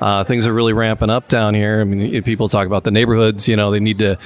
Uh, 0.00 0.24
things 0.24 0.46
are 0.46 0.52
really 0.54 0.72
ramping 0.72 1.10
up 1.10 1.28
down 1.28 1.54
here. 1.54 1.80
I 1.80 1.84
mean, 1.84 2.22
people 2.22 2.48
talk 2.48 2.66
about 2.66 2.84
the 2.84 2.90
neighborhoods. 2.90 3.48
You 3.48 3.56
know, 3.56 3.70
they 3.70 3.80
need 3.80 3.98
to 3.98 4.16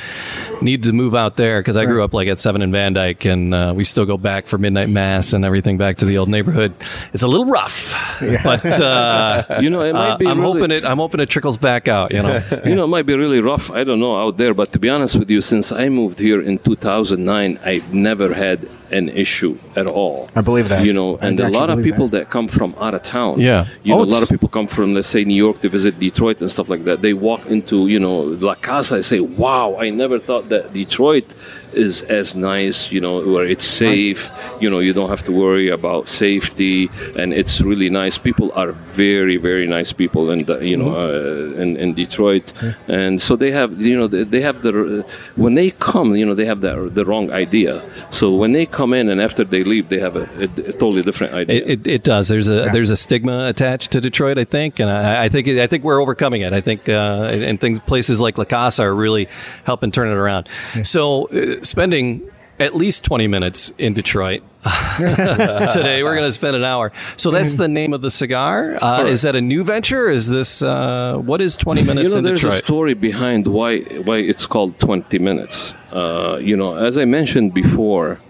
need 0.60 0.84
to 0.84 0.92
move 0.92 1.14
out 1.16 1.36
there 1.36 1.60
because 1.60 1.76
I 1.76 1.86
grew 1.86 2.04
up 2.04 2.14
like 2.14 2.28
at 2.28 2.38
Seven 2.38 2.62
and 2.62 2.70
Van 2.72 2.92
Dyke, 2.92 3.24
and 3.24 3.52
uh, 3.54 3.72
we 3.74 3.82
still 3.84 4.06
go 4.06 4.13
back 4.18 4.46
for 4.46 4.58
midnight 4.58 4.88
mass 4.88 5.32
and 5.32 5.44
everything 5.44 5.78
back 5.78 5.96
to 5.98 6.04
the 6.04 6.18
old 6.18 6.28
neighborhood. 6.28 6.72
It's 7.12 7.22
a 7.22 7.28
little 7.28 7.46
rough, 7.46 7.94
but 8.44 8.64
uh, 8.80 9.58
You 9.60 9.70
know, 9.70 9.80
it 9.82 9.92
might 9.92 10.10
uh, 10.12 10.16
be 10.18 10.26
I'm 10.26 10.40
really- 10.40 10.52
hoping 10.60 10.70
it. 10.70 10.84
I'm 10.84 10.98
hoping 10.98 11.20
it 11.20 11.28
trickles 11.28 11.58
back 11.58 11.88
out. 11.88 12.12
You 12.12 12.22
know, 12.22 12.42
you 12.64 12.74
know, 12.74 12.84
it 12.84 12.88
might 12.88 13.06
be 13.06 13.14
really 13.16 13.40
rough. 13.40 13.70
I 13.70 13.84
don't 13.84 14.00
know 14.00 14.16
out 14.20 14.36
there, 14.36 14.54
but 14.54 14.72
to 14.72 14.78
be 14.78 14.88
honest 14.88 15.16
with 15.16 15.30
you, 15.30 15.40
since 15.40 15.72
I 15.72 15.88
moved 15.88 16.18
here 16.18 16.40
in 16.40 16.58
2009, 16.58 17.58
I've 17.64 17.92
never 17.94 18.32
had 18.34 18.68
an 18.90 19.08
issue 19.08 19.58
at 19.74 19.86
all. 19.86 20.28
I 20.36 20.40
believe 20.40 20.68
that. 20.68 20.84
You 20.84 20.92
know, 20.92 21.16
and 21.16 21.40
a 21.40 21.48
lot 21.48 21.70
of 21.70 21.82
people 21.82 22.08
that. 22.08 22.18
that. 22.24 22.30
come 22.30 22.48
from 22.48 22.74
out 22.78 22.94
of 22.94 23.02
town. 23.02 23.40
Yeah. 23.40 23.66
You 23.82 23.94
Oh, 23.94 23.98
know, 23.98 24.04
a 24.04 24.12
lot 24.14 24.22
of 24.22 24.28
people 24.28 24.48
come 24.48 24.66
from, 24.68 24.94
let's 24.94 25.08
say, 25.08 25.24
New 25.24 25.34
York 25.34 25.60
to 25.62 25.68
visit 25.68 25.98
Detroit 25.98 26.40
and 26.40 26.50
stuff 26.50 26.68
like 26.68 26.84
that. 26.84 27.02
They 27.02 27.12
walk 27.14 27.46
into, 27.46 27.88
you 27.88 27.98
know, 27.98 28.20
La 28.20 28.54
Casa. 28.54 28.96
I 28.96 29.00
say, 29.00 29.20
wow, 29.20 29.76
I 29.78 29.90
never 29.90 30.18
thought 30.18 30.48
that 30.50 30.72
Detroit 30.72 31.34
is 31.76 32.02
as 32.02 32.34
nice. 32.34 32.90
You 32.92 33.00
know, 33.00 33.20
where 33.20 33.44
it's 33.46 33.64
safe. 33.64 34.30
You 34.60 34.70
know, 34.70 34.78
you 34.80 34.92
don't 34.92 35.08
have 35.10 35.24
to 35.24 35.32
worry 35.32 35.68
about 35.68 36.08
safety, 36.08 36.88
and 37.18 37.32
it's 37.32 37.60
really 37.60 37.90
nice. 37.90 38.18
People 38.18 38.52
are 38.54 38.72
very, 38.72 39.36
very 39.36 39.66
nice 39.66 39.92
people, 39.92 40.30
and 40.30 40.48
you 40.62 40.76
know, 40.76 40.84
Mm-hmm. 40.84 41.58
uh, 41.58 41.62
in, 41.62 41.76
in 41.76 41.94
Detroit, 41.94 42.52
and 42.88 43.20
so 43.20 43.36
they 43.36 43.50
have, 43.50 43.80
you 43.80 43.96
know, 43.96 44.06
they, 44.06 44.24
they 44.24 44.40
have 44.42 44.62
the 44.62 45.04
when 45.36 45.54
they 45.54 45.70
come, 45.70 46.14
you 46.14 46.26
know, 46.26 46.34
they 46.34 46.44
have 46.44 46.60
the 46.60 46.90
the 46.90 47.04
wrong 47.04 47.30
idea. 47.32 47.82
So 48.10 48.34
when 48.34 48.52
they 48.52 48.66
come 48.66 48.92
in 48.92 49.08
and 49.08 49.20
after 49.20 49.44
they 49.44 49.64
leave, 49.64 49.88
they 49.88 49.98
have 50.00 50.16
a, 50.16 50.28
a, 50.38 50.44
a 50.44 50.72
totally 50.72 51.02
different 51.02 51.32
idea. 51.32 51.56
It, 51.56 51.70
it, 51.70 51.86
it 51.86 52.02
does. 52.04 52.28
There's 52.28 52.48
a 52.48 52.68
there's 52.72 52.90
a 52.90 52.96
stigma 52.96 53.48
attached 53.48 53.92
to 53.92 54.00
Detroit, 54.00 54.38
I 54.38 54.44
think, 54.44 54.78
and 54.78 54.90
I, 54.90 55.24
I 55.24 55.28
think 55.30 55.48
I 55.48 55.66
think 55.66 55.84
we're 55.84 56.00
overcoming 56.02 56.42
it. 56.42 56.52
I 56.52 56.60
think 56.60 56.88
uh, 56.88 57.30
and 57.48 57.58
things 57.60 57.80
places 57.80 58.20
like 58.20 58.36
La 58.38 58.44
Casa 58.44 58.82
are 58.82 58.94
really 58.94 59.26
helping 59.64 59.90
turn 59.90 60.08
it 60.08 60.16
around. 60.16 60.48
So 60.82 61.28
uh, 61.28 61.63
spending 61.64 62.30
at 62.60 62.74
least 62.74 63.04
20 63.04 63.26
minutes 63.26 63.72
in 63.78 63.94
Detroit. 63.94 64.42
Today 64.96 66.02
we're 66.02 66.14
going 66.14 66.28
to 66.28 66.32
spend 66.32 66.56
an 66.56 66.64
hour. 66.64 66.92
So 67.16 67.30
that's 67.30 67.54
the 67.54 67.68
name 67.68 67.92
of 67.92 68.00
the 68.00 68.10
cigar. 68.10 68.78
Uh, 68.82 69.04
is 69.04 69.22
that 69.22 69.36
a 69.36 69.40
new 69.40 69.64
venture? 69.64 70.08
Is 70.08 70.30
this 70.30 70.62
uh, 70.62 71.18
what 71.18 71.40
is 71.40 71.56
20 71.56 71.82
minutes 71.82 72.10
you 72.10 72.16
know, 72.16 72.26
there's 72.26 72.40
Detroit? 72.40 72.60
a 72.60 72.64
story 72.64 72.94
behind 72.94 73.46
why 73.48 73.80
why 73.80 74.18
it's 74.18 74.46
called 74.46 74.78
20 74.78 75.18
minutes. 75.18 75.74
Uh, 75.90 76.38
you 76.40 76.56
know, 76.56 76.76
as 76.76 76.96
I 76.96 77.04
mentioned 77.04 77.52
before, 77.52 78.20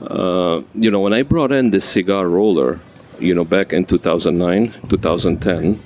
uh, 0.00 0.62
you 0.74 0.90
know, 0.90 1.00
when 1.00 1.12
I 1.12 1.22
brought 1.22 1.52
in 1.52 1.70
the 1.70 1.80
cigar 1.80 2.26
roller, 2.28 2.80
you 3.18 3.34
know, 3.34 3.44
back 3.44 3.72
in 3.72 3.84
2009, 3.84 4.74
2010. 4.88 5.82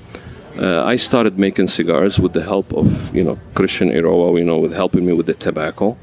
Uh, 0.59 0.85
I 0.85 0.97
started 0.97 1.39
making 1.39 1.69
cigars 1.69 2.19
with 2.19 2.33
the 2.33 2.43
help 2.43 2.75
of 2.75 3.15
you 3.15 3.23
know 3.23 3.39
Christian 3.55 3.89
Eiroa, 3.89 4.37
you 4.37 4.45
know, 4.45 4.59
with 4.59 4.73
helping 4.73 5.07
me 5.07 5.13
with 5.13 5.27
the 5.27 5.33
tobacco, 5.33 5.97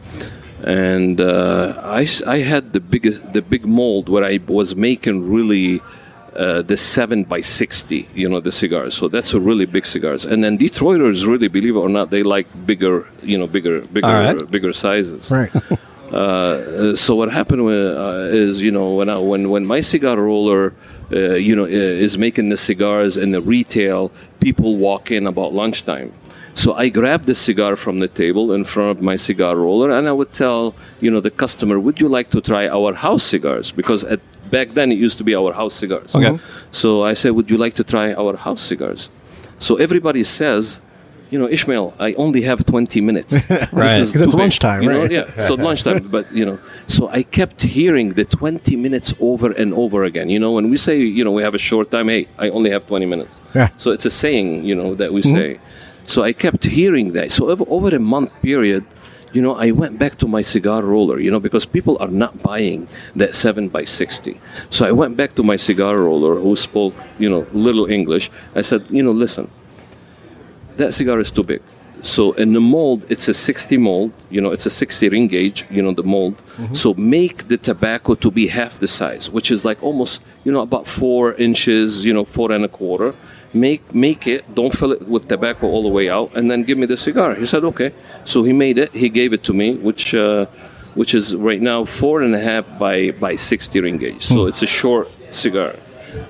and 0.64 1.22
uh, 1.22 1.74
I, 1.84 2.08
I 2.26 2.38
had 2.40 2.74
the 2.74 2.80
biggest 2.80 3.34
the 3.34 3.42
big 3.42 3.66
mold 3.66 4.10
where 4.10 4.24
I 4.24 4.40
was 4.48 4.76
making 4.76 5.30
really 5.30 5.82
uh, 6.36 6.62
the 6.62 6.78
seven 6.78 7.24
by 7.24 7.42
sixty, 7.42 8.08
you 8.14 8.28
know, 8.30 8.40
the 8.40 8.52
cigars. 8.52 8.96
So 8.96 9.08
that's 9.08 9.34
a 9.34 9.40
really 9.40 9.66
big 9.66 9.86
cigars. 9.86 10.26
And 10.26 10.44
then 10.44 10.58
Detroiters 10.58 11.28
really, 11.28 11.48
believe 11.48 11.76
it 11.76 11.80
or 11.80 11.90
not, 11.90 12.12
they 12.12 12.24
like 12.24 12.48
bigger, 12.66 13.08
you 13.24 13.38
know, 13.38 13.48
bigger, 13.48 13.82
bigger, 13.82 14.08
right. 14.08 14.52
bigger 14.52 14.74
sizes. 14.74 15.32
Right. 15.32 15.52
Uh, 16.12 16.96
so 16.96 17.16
what 17.16 17.30
happened 17.30 17.66
wa- 17.66 17.72
uh, 17.72 18.30
is, 18.32 18.62
you 18.62 18.72
know, 18.72 18.94
when 18.94 19.10
I, 19.10 19.18
when 19.18 19.50
when 19.50 19.66
my 19.66 19.82
cigar 19.82 20.16
roller, 20.16 20.74
uh, 21.12 21.34
you 21.34 21.54
know, 21.54 21.66
is 21.66 22.18
making 22.18 22.48
the 22.48 22.56
cigars 22.56 23.18
in 23.18 23.32
the 23.32 23.42
retail, 23.42 24.10
people 24.40 24.78
walk 24.78 25.12
in 25.12 25.28
about 25.28 25.54
lunchtime. 25.54 26.14
So 26.58 26.74
I 26.74 26.90
grabbed 26.90 27.26
the 27.28 27.36
cigar 27.36 27.76
from 27.76 28.00
the 28.00 28.08
table 28.08 28.52
in 28.52 28.64
front 28.64 28.90
of 28.98 29.00
my 29.10 29.16
cigar 29.16 29.56
roller, 29.56 29.92
and 29.92 30.10
I 30.10 30.12
would 30.12 30.32
tell, 30.34 30.74
you 31.02 31.12
know, 31.12 31.20
the 31.20 31.30
customer, 31.44 31.80
"Would 31.80 32.02
you 32.02 32.10
like 32.10 32.30
to 32.36 32.42
try 32.42 32.68
our 32.68 32.96
house 32.96 33.24
cigars?" 33.34 33.68
Because 33.80 34.04
at, 34.14 34.22
back 34.50 34.68
then 34.78 34.92
it 34.92 34.98
used 34.98 35.20
to 35.20 35.24
be 35.24 35.36
our 35.36 35.54
house 35.54 35.76
cigars. 35.76 36.16
Okay. 36.16 36.40
So 36.72 37.04
I 37.12 37.14
said, 37.14 37.32
"Would 37.38 37.52
you 37.52 37.60
like 37.66 37.76
to 37.76 37.84
try 37.94 38.08
our 38.14 38.36
house 38.46 38.62
cigars?" 38.72 39.10
So 39.60 39.76
everybody 39.76 40.24
says, 40.24 40.82
you 41.32 41.38
know, 41.40 41.48
Ismail, 41.48 41.94
I 42.00 42.14
only 42.14 42.42
have 42.50 42.66
20 42.66 43.02
minutes. 43.02 43.34
Right. 43.72 44.00
is 44.02 44.12
'Cause 44.12 44.22
it's 44.24 44.36
big." 44.36 44.42
lunchtime, 44.46 44.82
You 44.84 44.90
know, 44.90 45.02
right? 45.02 45.12
Yeah, 45.12 45.48
so 45.48 45.54
lunchtime. 45.70 46.08
But, 46.16 46.26
you 46.40 46.46
know, 46.48 46.58
so 46.88 47.02
I 47.20 47.22
kept 47.40 47.62
hearing 47.62 48.08
the 48.20 48.26
20 48.26 48.76
minutes 48.76 49.14
over 49.20 49.50
and 49.62 49.74
over 49.74 50.00
again. 50.06 50.28
You 50.30 50.40
know, 50.40 50.54
when 50.58 50.70
we 50.72 50.78
say, 50.78 50.98
you 51.18 51.24
know, 51.26 51.34
we 51.40 51.44
have 51.44 51.56
a 51.62 51.64
short 51.70 51.92
time, 51.92 52.08
hey, 52.08 52.28
I 52.40 52.50
only 52.50 52.72
have 52.72 52.84
20 52.88 53.06
minutes. 53.06 53.34
Yeah. 53.54 53.70
So 53.78 53.92
it's 53.92 54.06
a 54.06 54.14
saying, 54.24 54.66
you 54.66 54.76
know, 54.80 54.96
that 54.96 55.14
we 55.14 55.22
mm-hmm. 55.22 55.38
say. 55.38 55.60
So 56.08 56.24
I 56.24 56.34
kept 56.34 56.64
hearing 56.64 57.14
that. 57.14 57.32
So 57.32 57.50
over, 57.50 57.66
over 57.68 57.96
a 57.96 58.00
month 58.00 58.32
period, 58.42 58.86
you 59.34 59.42
know, 59.42 59.56
I 59.56 59.72
went 59.72 60.00
back 60.00 60.16
to 60.20 60.28
my 60.28 60.42
cigar 60.42 60.82
roller, 60.82 61.20
you 61.20 61.30
know, 61.30 61.40
because 61.40 61.66
people 61.66 61.98
are 62.00 62.08
not 62.08 62.42
buying 62.42 62.88
that 63.16 63.36
7 63.36 63.68
by 63.68 63.84
60 63.84 64.40
So 64.70 64.88
I 64.88 64.94
went 64.94 65.18
back 65.18 65.36
to 65.36 65.44
my 65.44 65.58
cigar 65.58 66.00
roller 66.00 66.40
who 66.40 66.56
spoke, 66.56 66.96
you 67.20 67.30
know, 67.30 67.46
little 67.52 67.86
English. 67.92 68.32
I 68.56 68.62
said, 68.62 68.90
you 68.90 69.04
know, 69.04 69.12
listen, 69.12 69.52
that 70.78 70.94
cigar 70.94 71.20
is 71.20 71.30
too 71.30 71.44
big. 71.44 71.62
So 72.04 72.32
in 72.34 72.54
the 72.54 72.62
mold, 72.62 73.06
it's 73.10 73.28
a 73.28 73.34
60 73.34 73.78
mold. 73.78 74.14
You 74.30 74.40
know, 74.40 74.52
it's 74.52 74.66
a 74.66 74.70
60 74.70 75.10
ring 75.10 75.28
gauge. 75.28 75.66
You 75.70 75.82
know 75.82 75.94
the 75.94 76.04
mold. 76.04 76.38
Mm-hmm. 76.38 76.74
So 76.74 76.94
make 76.94 77.48
the 77.48 77.58
tobacco 77.58 78.16
to 78.16 78.32
be 78.32 78.48
half 78.48 78.80
the 78.80 78.88
size, 78.88 79.30
which 79.30 79.52
is 79.52 79.66
like 79.66 79.82
almost 79.84 80.22
you 80.46 80.52
know 80.52 80.62
about 80.62 80.88
four 80.88 81.34
inches. 81.34 82.06
You 82.06 82.14
know, 82.14 82.24
four 82.24 82.52
and 82.52 82.64
a 82.64 82.68
quarter. 82.68 83.14
Make 83.54 83.94
make 83.96 84.28
it. 84.28 84.54
Don't 84.54 84.76
fill 84.76 84.92
it 84.92 85.08
with 85.08 85.28
tobacco 85.28 85.68
all 85.68 85.84
the 85.84 85.90
way 85.90 86.10
out, 86.10 86.36
and 86.36 86.52
then 86.52 86.64
give 86.64 86.78
me 86.78 86.86
the 86.86 86.98
cigar. 86.98 87.36
He 87.36 87.46
said 87.46 87.64
okay. 87.64 87.92
So 88.26 88.44
he 88.44 88.54
made 88.54 88.78
it. 88.78 88.94
He 88.94 89.10
gave 89.10 89.34
it 89.34 89.44
to 89.44 89.54
me, 89.54 89.76
which. 89.76 90.14
Uh, 90.16 90.46
which 90.96 91.14
is 91.14 91.36
right 91.36 91.62
now 91.62 91.86
four 91.86 92.24
and 92.24 92.34
a 92.34 92.40
half 92.40 92.66
by, 92.80 93.12
by 93.12 93.36
60 93.36 93.82
ring 93.82 93.98
gauge. 93.98 94.24
So 94.24 94.48
it's 94.48 94.64
a 94.64 94.66
short 94.66 95.08
cigar. 95.30 95.76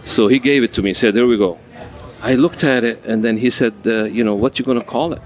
So 0.03 0.27
he 0.27 0.39
gave 0.39 0.61
it 0.61 0.73
to 0.73 0.81
me. 0.81 0.89
He 0.89 0.93
said, 0.93 1.13
There 1.13 1.25
we 1.25 1.37
go. 1.37 1.57
I 2.21 2.33
looked 2.35 2.63
at 2.65 2.83
it, 2.83 3.01
and 3.05 3.23
then 3.23 3.37
he 3.37 3.49
said, 3.49 3.73
uh, 3.85 4.03
"You 4.05 4.23
know 4.23 4.35
what 4.35 4.57
you 4.57 4.65
gonna 4.65 4.81
call 4.83 5.13
it?" 5.13 5.21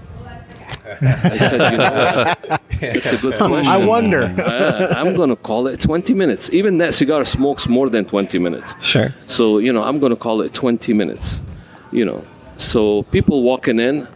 I 1.01 1.38
said, 1.38 1.71
"You 1.71 1.77
know 1.77 1.93
what? 1.93 2.62
It's 2.81 3.13
a 3.13 3.17
good 3.17 3.33
question. 3.38 3.65
I 3.65 3.77
wonder. 3.77 4.21
Uh, 4.51 4.93
I'm 4.98 5.15
gonna 5.15 5.36
call 5.36 5.67
it 5.67 5.79
20 5.79 6.13
minutes. 6.13 6.50
Even 6.51 6.77
that 6.79 6.93
cigar 6.93 7.24
smokes 7.25 7.67
more 7.67 7.89
than 7.89 8.05
20 8.05 8.38
minutes. 8.39 8.75
Sure. 8.81 9.13
So 9.27 9.57
you 9.60 9.71
know, 9.71 9.83
I'm 9.83 10.00
gonna 10.00 10.15
call 10.15 10.41
it 10.41 10.53
20 10.53 10.93
minutes. 10.93 11.41
You 11.91 12.05
know, 12.05 12.25
so 12.57 13.03
people 13.03 13.43
walking 13.43 13.79
in, 13.79 14.07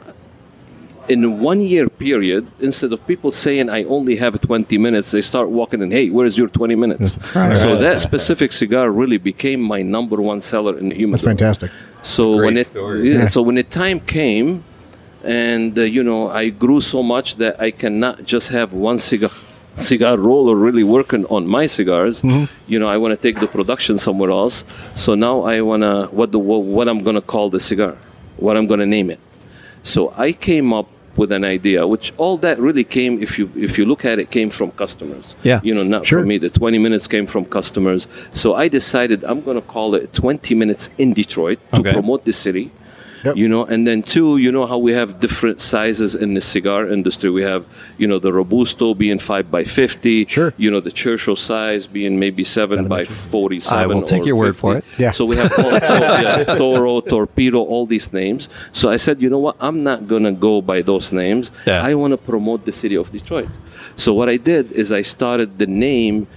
in 1.07 1.39
one 1.39 1.61
year 1.61 1.89
period, 1.89 2.49
instead 2.59 2.91
of 2.93 3.05
people 3.05 3.31
saying 3.31 3.69
I 3.69 3.83
only 3.83 4.15
have 4.17 4.39
20 4.39 4.77
minutes, 4.77 5.11
they 5.11 5.21
start 5.21 5.49
walking 5.49 5.81
in, 5.81 5.91
hey, 5.91 6.09
where's 6.09 6.37
your 6.37 6.47
20 6.47 6.75
minutes? 6.75 7.31
So 7.31 7.77
that 7.77 8.01
specific 8.01 8.51
cigar 8.51 8.89
really 8.91 9.17
became 9.17 9.61
my 9.61 9.81
number 9.81 10.21
one 10.21 10.41
seller 10.41 10.77
in 10.77 10.89
the 10.89 10.95
humidor. 10.95 11.17
That's 11.17 11.23
fantastic. 11.23 11.71
So 12.01 12.37
when 12.37 12.57
it 12.57 12.67
story. 12.67 13.13
yeah, 13.13 13.25
so 13.25 13.41
when 13.41 13.55
the 13.55 13.63
time 13.63 13.99
came, 13.99 14.63
and 15.23 15.77
uh, 15.77 15.81
you 15.81 16.03
know 16.03 16.29
I 16.29 16.49
grew 16.49 16.79
so 16.79 17.01
much 17.01 17.37
that 17.37 17.59
I 17.59 17.71
cannot 17.71 18.25
just 18.25 18.49
have 18.49 18.73
one 18.73 18.99
cigar 18.99 19.31
cigar 19.75 20.17
roller 20.17 20.55
really 20.55 20.83
working 20.83 21.25
on 21.27 21.47
my 21.47 21.65
cigars. 21.67 22.21
Mm-hmm. 22.21 22.45
You 22.67 22.79
know 22.79 22.87
I 22.87 22.97
want 22.97 23.11
to 23.11 23.21
take 23.21 23.39
the 23.39 23.47
production 23.47 23.97
somewhere 23.97 24.31
else. 24.31 24.63
So 24.95 25.15
now 25.15 25.41
I 25.43 25.61
wanna 25.61 26.05
what 26.11 26.31
the 26.31 26.39
what, 26.39 26.61
what 26.63 26.87
I'm 26.87 27.03
gonna 27.03 27.21
call 27.21 27.49
the 27.49 27.59
cigar, 27.59 27.95
what 28.37 28.57
I'm 28.57 28.67
gonna 28.67 28.85
name 28.85 29.09
it. 29.09 29.19
So 29.83 30.13
I 30.17 30.31
came 30.31 30.73
up 30.73 30.87
with 31.17 31.31
an 31.31 31.45
idea, 31.45 31.87
which 31.87 32.11
all 32.17 32.35
that 32.37 32.57
really 32.59 32.83
came, 32.83 33.21
if 33.21 33.39
you 33.39 33.49
if 33.55 33.77
you 33.77 33.85
look 33.85 34.03
at 34.03 34.19
it, 34.19 34.31
came 34.31 34.49
from 34.49 34.71
customers. 34.71 35.33
Yeah. 35.43 35.61
You 35.63 35.73
know, 35.73 35.83
not 35.83 36.05
Sure. 36.05 36.19
from 36.19 36.27
me. 36.27 36.37
The 36.37 36.49
20 36.49 36.77
minutes 36.77 37.07
came 37.07 37.25
from 37.25 37.45
customers. 37.45 38.07
So 38.33 38.55
I 38.55 38.67
decided 38.67 39.23
I'm 39.23 39.41
going 39.41 39.55
to 39.55 39.65
call 39.65 39.95
it 39.95 40.11
20 40.11 40.53
minutes 40.55 40.89
in 40.97 41.13
Detroit 41.13 41.59
to 41.73 41.79
Okay. 41.81 41.93
promote 41.93 42.25
the 42.25 42.33
city. 42.33 42.69
Yep. 43.25 43.37
You 43.37 43.47
know, 43.47 43.65
and 43.65 43.87
then 43.87 44.03
two, 44.03 44.37
you 44.37 44.51
know 44.51 44.65
how 44.65 44.77
we 44.77 44.91
have 44.93 45.19
different 45.19 45.61
sizes 45.61 46.15
in 46.15 46.33
the 46.33 46.41
cigar 46.41 46.87
industry. 46.87 47.29
We 47.29 47.43
have, 47.43 47.65
you 47.97 48.07
know, 48.07 48.19
the 48.19 48.31
robusto 48.31 48.93
being 48.93 49.19
five 49.19 49.49
by 49.49 49.63
fifty. 49.63 50.25
Sure. 50.25 50.53
You 50.57 50.69
know, 50.71 50.79
the 50.79 50.91
Churchill 50.91 51.35
size 51.35 51.87
being 51.87 52.19
maybe 52.19 52.43
seven, 52.43 52.87
by 52.87 53.05
forty-seven. 53.05 53.83
I 53.83 53.87
will 53.87 54.03
take 54.03 54.25
your 54.25 54.35
word 54.35 54.55
for 54.55 54.77
it. 54.77 54.85
Yeah. 54.97 55.11
So 55.11 55.25
we 55.25 55.37
have 55.37 55.51
all, 55.57 55.71
yeah, 55.73 56.43
Toro, 56.43 57.01
Torpedo, 57.01 57.59
all 57.59 57.85
these 57.85 58.13
names. 58.13 58.49
So 58.73 58.89
I 58.89 58.97
said, 58.97 59.21
you 59.21 59.29
know 59.29 59.39
what? 59.39 59.55
I'm 59.59 59.83
not 59.83 60.07
gonna 60.07 60.31
go 60.31 60.61
by 60.61 60.81
those 60.81 61.11
names. 61.11 61.51
Yeah. 61.65 61.83
I 61.83 61.95
want 61.95 62.11
to 62.11 62.17
promote 62.17 62.65
the 62.65 62.71
city 62.71 62.95
of 62.95 63.11
Detroit. 63.11 63.49
So 63.95 64.13
what 64.13 64.29
I 64.29 64.37
did 64.37 64.71
is 64.71 64.91
I 64.91 65.01
started 65.01 65.57
the 65.57 65.67
name 65.67 66.27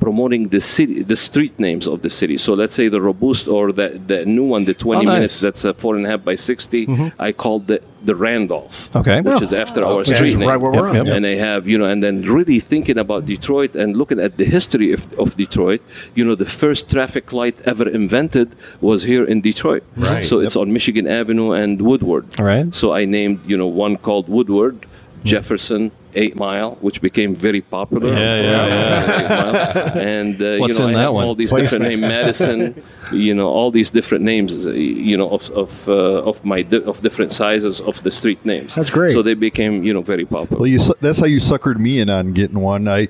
promoting 0.00 0.48
the 0.48 0.60
city, 0.60 1.02
the 1.02 1.16
street 1.16 1.58
names 1.58 1.86
of 1.86 2.02
the 2.02 2.10
city. 2.10 2.36
So 2.38 2.54
let's 2.54 2.74
say 2.74 2.88
the 2.88 3.00
Robust 3.00 3.48
or 3.48 3.72
the, 3.72 4.00
the 4.06 4.24
new 4.26 4.44
one, 4.44 4.64
the 4.64 4.74
20 4.74 5.00
Oh, 5.00 5.02
nice. 5.04 5.14
minutes, 5.14 5.40
that's 5.40 5.64
a 5.64 5.74
four 5.74 5.96
and 5.96 6.06
a 6.06 6.10
half 6.10 6.24
by 6.24 6.34
60. 6.34 6.86
Mm-hmm. 6.86 7.20
I 7.20 7.32
called 7.32 7.66
the, 7.66 7.80
the 8.04 8.14
Randolph. 8.14 8.94
Okay. 8.94 9.20
Which 9.20 9.42
is 9.42 9.52
oh. 9.52 9.58
after 9.58 9.84
our 9.84 9.96
Which 9.98 10.08
street 10.08 10.36
name. 10.36 10.48
right 10.48 10.60
where 10.60 10.70
we're 10.72 10.92
Yep, 10.92 11.00
on. 11.00 11.06
yep. 11.06 11.16
And 11.16 11.26
I 11.26 11.34
have, 11.36 11.66
you 11.66 11.78
know, 11.78 11.86
and 11.86 12.02
then 12.02 12.22
really 12.22 12.60
thinking 12.60 12.98
about 12.98 13.26
Detroit 13.26 13.74
and 13.74 13.96
looking 13.96 14.20
at 14.20 14.36
the 14.36 14.44
history 14.44 14.92
of, 14.92 15.12
of 15.18 15.36
Detroit, 15.36 15.80
you 16.14 16.24
know, 16.24 16.34
the 16.34 16.44
first 16.62 16.90
traffic 16.90 17.32
light 17.32 17.60
ever 17.62 17.88
invented 17.88 18.54
was 18.80 19.02
here 19.04 19.24
in 19.24 19.40
Detroit. 19.40 19.82
Right. 19.96 20.24
So 20.24 20.40
it's 20.40 20.56
on 20.56 20.72
Michigan 20.72 21.06
Avenue 21.06 21.52
and 21.52 21.80
Woodward. 21.82 22.26
All 22.38 22.44
right. 22.44 22.74
So 22.74 22.92
I 22.92 23.04
named, 23.06 23.40
you 23.46 23.56
know, 23.56 23.66
one 23.66 23.96
called 23.96 24.28
Woodward, 24.28 24.74
hmm. 24.84 25.24
Jefferson, 25.24 25.90
Eight 26.16 26.34
Mile, 26.36 26.76
which 26.80 27.00
became 27.00 27.34
very 27.34 27.60
popular. 27.60 28.12
Yeah, 28.12 28.40
yeah, 28.40 28.66
yeah. 28.66 29.98
Eight 29.98 30.06
And 30.06 30.42
uh, 30.42 30.56
What's 30.58 30.78
you 30.78 30.84
know, 30.84 30.88
in 30.90 30.96
I 30.96 31.02
that 31.02 31.14
one? 31.14 31.24
all 31.24 31.34
these 31.34 31.50
Placement. 31.50 31.84
different 31.84 32.00
names, 32.00 32.00
Madison, 32.00 32.82
you 33.12 33.34
know, 33.34 33.48
all 33.48 33.70
these 33.70 33.90
different 33.90 34.24
names, 34.24 34.66
uh, 34.66 34.70
you 34.72 35.16
know, 35.16 35.28
of 35.30 35.50
of, 35.50 35.88
uh, 35.88 36.28
of 36.30 36.44
my 36.44 36.62
di- 36.62 36.82
of 36.82 37.00
different 37.02 37.32
sizes 37.32 37.80
of 37.80 38.02
the 38.02 38.10
street 38.10 38.44
names. 38.44 38.74
That's 38.74 38.90
great. 38.90 39.12
So 39.12 39.22
they 39.22 39.34
became, 39.34 39.84
you 39.84 39.92
know, 39.94 40.02
very 40.02 40.24
popular. 40.24 40.58
Well, 40.60 40.66
you, 40.66 40.78
su- 40.78 40.94
that's 41.00 41.20
how 41.20 41.26
you 41.26 41.38
suckered 41.38 41.78
me 41.78 42.00
in 42.00 42.08
on 42.10 42.32
getting 42.32 42.60
one. 42.60 42.88
I, 42.88 43.08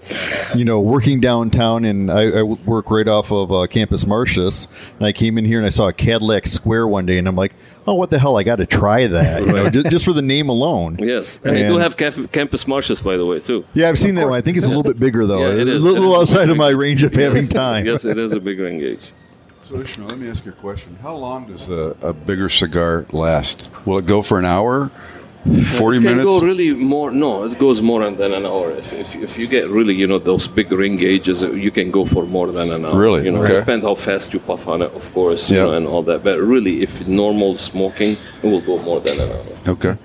you 0.54 0.64
know, 0.64 0.80
working 0.80 1.20
downtown, 1.20 1.84
and 1.84 2.10
I, 2.10 2.40
I 2.40 2.42
work 2.42 2.90
right 2.90 3.08
off 3.08 3.30
of 3.32 3.52
uh, 3.52 3.66
Campus 3.68 4.06
Martius, 4.06 4.66
and 4.98 5.06
I 5.06 5.12
came 5.12 5.38
in 5.38 5.44
here 5.44 5.58
and 5.58 5.66
I 5.66 5.70
saw 5.70 5.88
a 5.88 5.92
Cadillac 5.92 6.46
Square 6.46 6.88
one 6.88 7.06
day, 7.06 7.18
and 7.18 7.28
I'm 7.28 7.36
like, 7.36 7.54
oh, 7.86 7.94
what 7.94 8.10
the 8.10 8.18
hell? 8.18 8.36
I 8.36 8.42
got 8.42 8.56
to 8.56 8.66
try 8.66 9.06
that, 9.06 9.42
you 9.46 9.52
know, 9.52 9.70
just, 9.70 9.90
just 9.90 10.04
for 10.04 10.12
the 10.12 10.22
name 10.22 10.48
alone. 10.48 10.96
Yes, 10.98 11.38
and 11.44 11.56
they 11.56 11.62
do 11.62 11.76
have 11.78 11.96
Caf- 11.96 12.32
Campus 12.32 12.66
Martius, 12.66 12.95
by 13.00 13.16
the 13.16 13.24
way, 13.26 13.40
too. 13.40 13.64
Yeah, 13.74 13.88
I've 13.88 13.98
seen 13.98 14.14
that 14.16 14.28
one. 14.28 14.36
I 14.36 14.40
think 14.40 14.56
it's 14.56 14.66
a 14.66 14.68
little 14.68 14.82
bit 14.82 14.98
bigger 14.98 15.26
though. 15.26 15.40
Yeah, 15.40 15.60
it 15.62 15.68
a 15.68 15.72
is. 15.76 15.84
little 15.84 16.14
outside 16.16 16.48
of 16.50 16.56
my 16.56 16.70
range 16.70 17.02
of 17.02 17.14
having 17.24 17.48
time. 17.48 17.86
Yes, 17.86 18.04
it 18.04 18.18
is 18.18 18.32
a 18.32 18.40
bigger 18.40 18.66
engage. 18.66 19.12
So, 19.62 19.80
Ismail, 19.80 20.08
let 20.08 20.18
me 20.18 20.28
ask 20.30 20.44
you 20.44 20.52
a 20.52 20.54
question. 20.54 20.96
How 21.02 21.16
long 21.16 21.46
does 21.46 21.68
a, 21.68 21.96
a 22.00 22.12
bigger 22.12 22.48
cigar 22.48 23.04
last? 23.10 23.68
Will 23.84 23.98
it 23.98 24.06
go 24.06 24.22
for 24.22 24.38
an 24.38 24.44
hour? 24.44 24.90
40 25.44 25.98
it 25.98 26.00
can 26.00 26.02
minutes? 26.16 26.26
go 26.26 26.40
really 26.40 26.72
more. 26.72 27.10
No, 27.12 27.44
it 27.44 27.56
goes 27.58 27.80
more 27.80 28.08
than 28.10 28.32
an 28.32 28.44
hour. 28.46 28.70
If, 28.72 28.92
if, 28.92 29.14
if 29.16 29.38
you 29.38 29.46
get 29.46 29.68
really, 29.68 29.94
you 29.94 30.06
know, 30.08 30.18
those 30.18 30.48
big 30.48 30.72
ring 30.72 30.96
gauges, 30.96 31.42
uh, 31.44 31.50
you 31.50 31.70
can 31.70 31.92
go 31.92 32.04
for 32.04 32.24
more 32.26 32.50
than 32.50 32.72
an 32.72 32.84
hour. 32.84 32.98
Really? 32.98 33.24
You 33.24 33.30
know, 33.32 33.42
Okay. 33.44 33.54
depend 33.60 33.82
how 33.84 33.94
fast 33.94 34.32
you 34.34 34.40
puff 34.40 34.66
on 34.66 34.82
it, 34.82 34.90
of 34.92 35.12
course, 35.12 35.48
you 35.48 35.56
know, 35.56 35.72
and 35.72 35.86
all 35.86 36.02
that. 36.02 36.24
But 36.24 36.40
really, 36.40 36.82
if 36.82 37.06
normal 37.06 37.56
smoking, 37.58 38.16
it 38.42 38.46
will 38.46 38.60
go 38.60 38.78
more 38.82 39.00
than 39.00 39.20
an 39.20 39.30
hour. 39.32 39.44
Okay. 39.74 39.96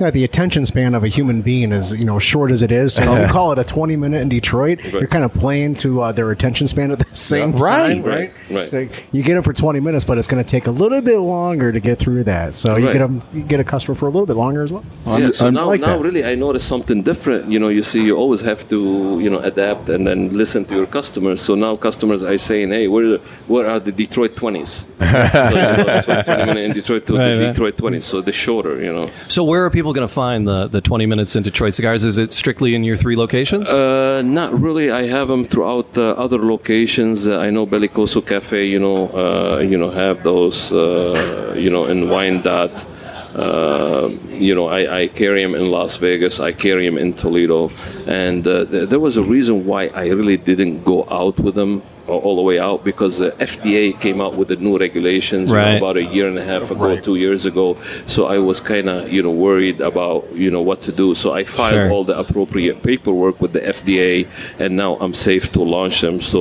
Yeah, 0.00 0.10
the 0.10 0.24
attention 0.24 0.64
span 0.66 0.94
of 0.94 1.02
a 1.04 1.08
human 1.08 1.42
being 1.42 1.72
is 1.72 1.98
you 1.98 2.04
know 2.04 2.18
short 2.18 2.50
as 2.50 2.62
it 2.62 2.70
is. 2.72 2.94
So 2.94 3.02
you 3.20 3.26
call 3.32 3.52
it 3.52 3.58
a 3.58 3.64
twenty 3.64 3.96
minute 3.96 4.20
in 4.22 4.28
Detroit. 4.28 4.82
You're 4.84 5.06
kind 5.06 5.24
of 5.24 5.34
playing 5.34 5.74
to 5.76 6.00
uh, 6.02 6.12
their 6.12 6.30
attention 6.30 6.66
span 6.66 6.90
at 6.90 6.98
the 6.98 7.04
same 7.16 7.52
time, 7.52 8.02
Right, 8.02 8.32
right. 8.50 8.72
Like, 8.72 9.06
you 9.12 9.22
get 9.22 9.34
them 9.34 9.42
for 9.42 9.52
twenty 9.52 9.80
minutes, 9.80 10.04
but 10.04 10.18
it's 10.18 10.26
going 10.28 10.42
to 10.42 10.48
take 10.48 10.66
a 10.66 10.70
little 10.70 11.00
bit 11.02 11.18
longer 11.18 11.72
to 11.72 11.80
get 11.80 11.98
through 11.98 12.24
that. 12.24 12.54
So 12.54 12.76
you 12.76 12.92
get 12.92 12.98
them, 12.98 13.22
you 13.32 13.42
get 13.42 13.60
a 13.60 13.64
customer 13.64 13.94
for 13.94 14.06
a 14.06 14.10
little 14.10 14.26
bit 14.26 14.36
longer 14.36 14.62
as 14.62 14.72
well. 14.72 14.84
yeah, 15.06 15.30
so 15.32 15.46
I'm- 15.46 15.54
now, 15.54 15.66
like 15.66 15.80
now 15.80 15.96
that. 15.96 16.02
really 16.02 16.24
I 16.24 16.34
noticed 16.34 16.68
something 16.68 17.02
different. 17.02 17.50
You 17.50 17.58
know, 17.58 17.68
you 17.68 17.82
see, 17.82 18.04
you 18.04 18.16
always 18.16 18.40
have 18.42 18.68
to, 18.68 19.18
you 19.20 19.30
know, 19.30 19.40
adapt 19.40 19.88
and 19.88 20.06
then 20.06 20.36
listen 20.36 20.64
to 20.66 20.74
your 20.76 20.86
customers. 20.86 21.40
So 21.42 21.54
now 21.54 21.74
customers 21.74 22.22
are 22.22 22.38
saying, 22.38 22.70
"Hey, 22.70 22.86
where, 22.88 23.18
where 23.48 23.66
are 23.68 23.80
the 23.80 23.92
Detroit 23.92 24.32
20s?" 24.36 24.68
so, 24.68 24.84
you 25.04 25.54
know, 25.56 25.84
that's 25.84 26.06
20 26.26 26.46
minute 26.46 26.64
in 26.64 26.72
Detroit 26.72 27.06
to 27.06 27.16
Right, 27.16 27.34
the 27.34 27.44
right. 27.46 27.52
Detroit 27.54 27.76
20s. 27.76 28.02
So 28.04 28.20
the 28.20 28.32
shorter, 28.32 28.80
you 28.82 28.92
know. 28.92 29.10
So 29.28 29.42
where 29.44 29.64
are 29.64 29.70
people 29.70 29.87
going 29.94 30.06
to 30.06 30.12
find 30.12 30.46
the, 30.46 30.68
the 30.68 30.80
20 30.80 31.06
minutes 31.06 31.36
in 31.36 31.42
Detroit 31.42 31.74
cigars? 31.74 32.04
Is 32.04 32.18
it 32.18 32.32
strictly 32.32 32.74
in 32.74 32.84
your 32.84 32.96
three 32.96 33.16
locations? 33.16 33.68
Uh, 33.68 34.22
not 34.22 34.52
really. 34.52 34.90
I 34.90 35.06
have 35.06 35.28
them 35.28 35.44
throughout 35.44 35.96
uh, 35.96 36.10
other 36.12 36.38
locations. 36.38 37.28
Uh, 37.28 37.38
I 37.38 37.50
know 37.50 37.66
Bellicoso 37.66 38.24
Cafe, 38.24 38.66
you 38.66 38.78
know, 38.78 39.08
uh, 39.08 39.58
you 39.58 39.76
know, 39.76 39.90
have 39.90 40.22
those, 40.22 40.72
uh, 40.72 41.54
you 41.56 41.70
know, 41.70 41.86
in 41.86 42.08
Dot. 42.42 42.86
Uh, 43.34 44.10
you 44.30 44.54
know, 44.54 44.68
I, 44.68 45.00
I 45.02 45.06
carry 45.08 45.42
them 45.42 45.54
in 45.54 45.70
Las 45.70 45.96
Vegas. 45.96 46.40
I 46.40 46.52
carry 46.52 46.86
them 46.86 46.98
in 46.98 47.12
Toledo, 47.12 47.70
and 48.06 48.46
uh, 48.46 48.64
th- 48.64 48.88
there 48.88 48.98
was 48.98 49.16
a 49.16 49.22
reason 49.22 49.66
why 49.66 49.88
I 49.88 50.08
really 50.08 50.36
didn't 50.36 50.82
go 50.82 51.06
out 51.10 51.38
with 51.38 51.54
them 51.54 51.82
all 52.08 52.20
all 52.26 52.36
the 52.36 52.42
way 52.50 52.58
out 52.58 52.78
because 52.84 53.18
the 53.18 53.30
FDA 53.50 53.98
came 54.04 54.18
out 54.24 54.36
with 54.36 54.48
the 54.48 54.56
new 54.56 54.76
regulations 54.78 55.50
you 55.50 55.56
know, 55.56 55.76
about 55.76 55.96
a 55.96 56.04
year 56.04 56.26
and 56.28 56.38
a 56.38 56.44
half 56.52 56.70
ago, 56.70 56.96
two 57.08 57.16
years 57.16 57.42
ago. 57.46 57.66
So 58.14 58.20
I 58.26 58.38
was 58.38 58.58
kind 58.60 58.88
of 58.88 59.12
you 59.12 59.22
know 59.22 59.34
worried 59.46 59.80
about 59.80 60.18
you 60.44 60.50
know 60.50 60.62
what 60.70 60.80
to 60.86 60.92
do. 60.92 61.14
So 61.14 61.32
I 61.40 61.44
filed 61.44 61.68
Sure. 61.78 61.90
all 61.92 62.04
the 62.04 62.16
appropriate 62.24 62.82
paperwork 62.82 63.36
with 63.42 63.52
the 63.52 63.60
FDA, 63.60 64.26
and 64.58 64.70
now 64.76 64.90
I'm 65.02 65.14
safe 65.14 65.44
to 65.56 65.60
launch 65.76 66.00
them. 66.00 66.20
So 66.20 66.40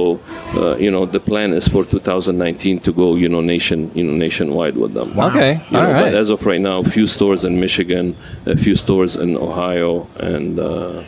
uh, 0.56 0.76
you 0.78 0.92
know 0.92 1.06
the 1.06 1.20
plan 1.20 1.50
is 1.60 1.68
for 1.68 1.84
2019 1.84 2.80
to 2.88 2.92
go 2.92 3.16
you 3.16 3.30
know 3.34 3.42
nation 3.42 3.80
you 3.94 4.04
know 4.08 4.14
nationwide 4.26 4.76
with 4.78 4.94
them. 4.94 5.10
Okay, 5.20 5.54
You 5.72 5.78
all 5.78 5.84
know, 5.84 5.92
right. 5.92 6.04
But 6.12 6.16
as 6.22 6.30
of 6.30 6.46
right 6.46 6.62
now, 6.62 6.78
a 6.80 6.90
few 6.98 7.08
stores 7.08 7.42
in 7.46 7.60
Michigan, 7.60 8.16
a 8.46 8.58
few 8.66 8.76
stores 8.76 9.16
in 9.16 9.36
Ohio, 9.38 10.08
and. 10.32 10.60
Uh, 10.60 11.04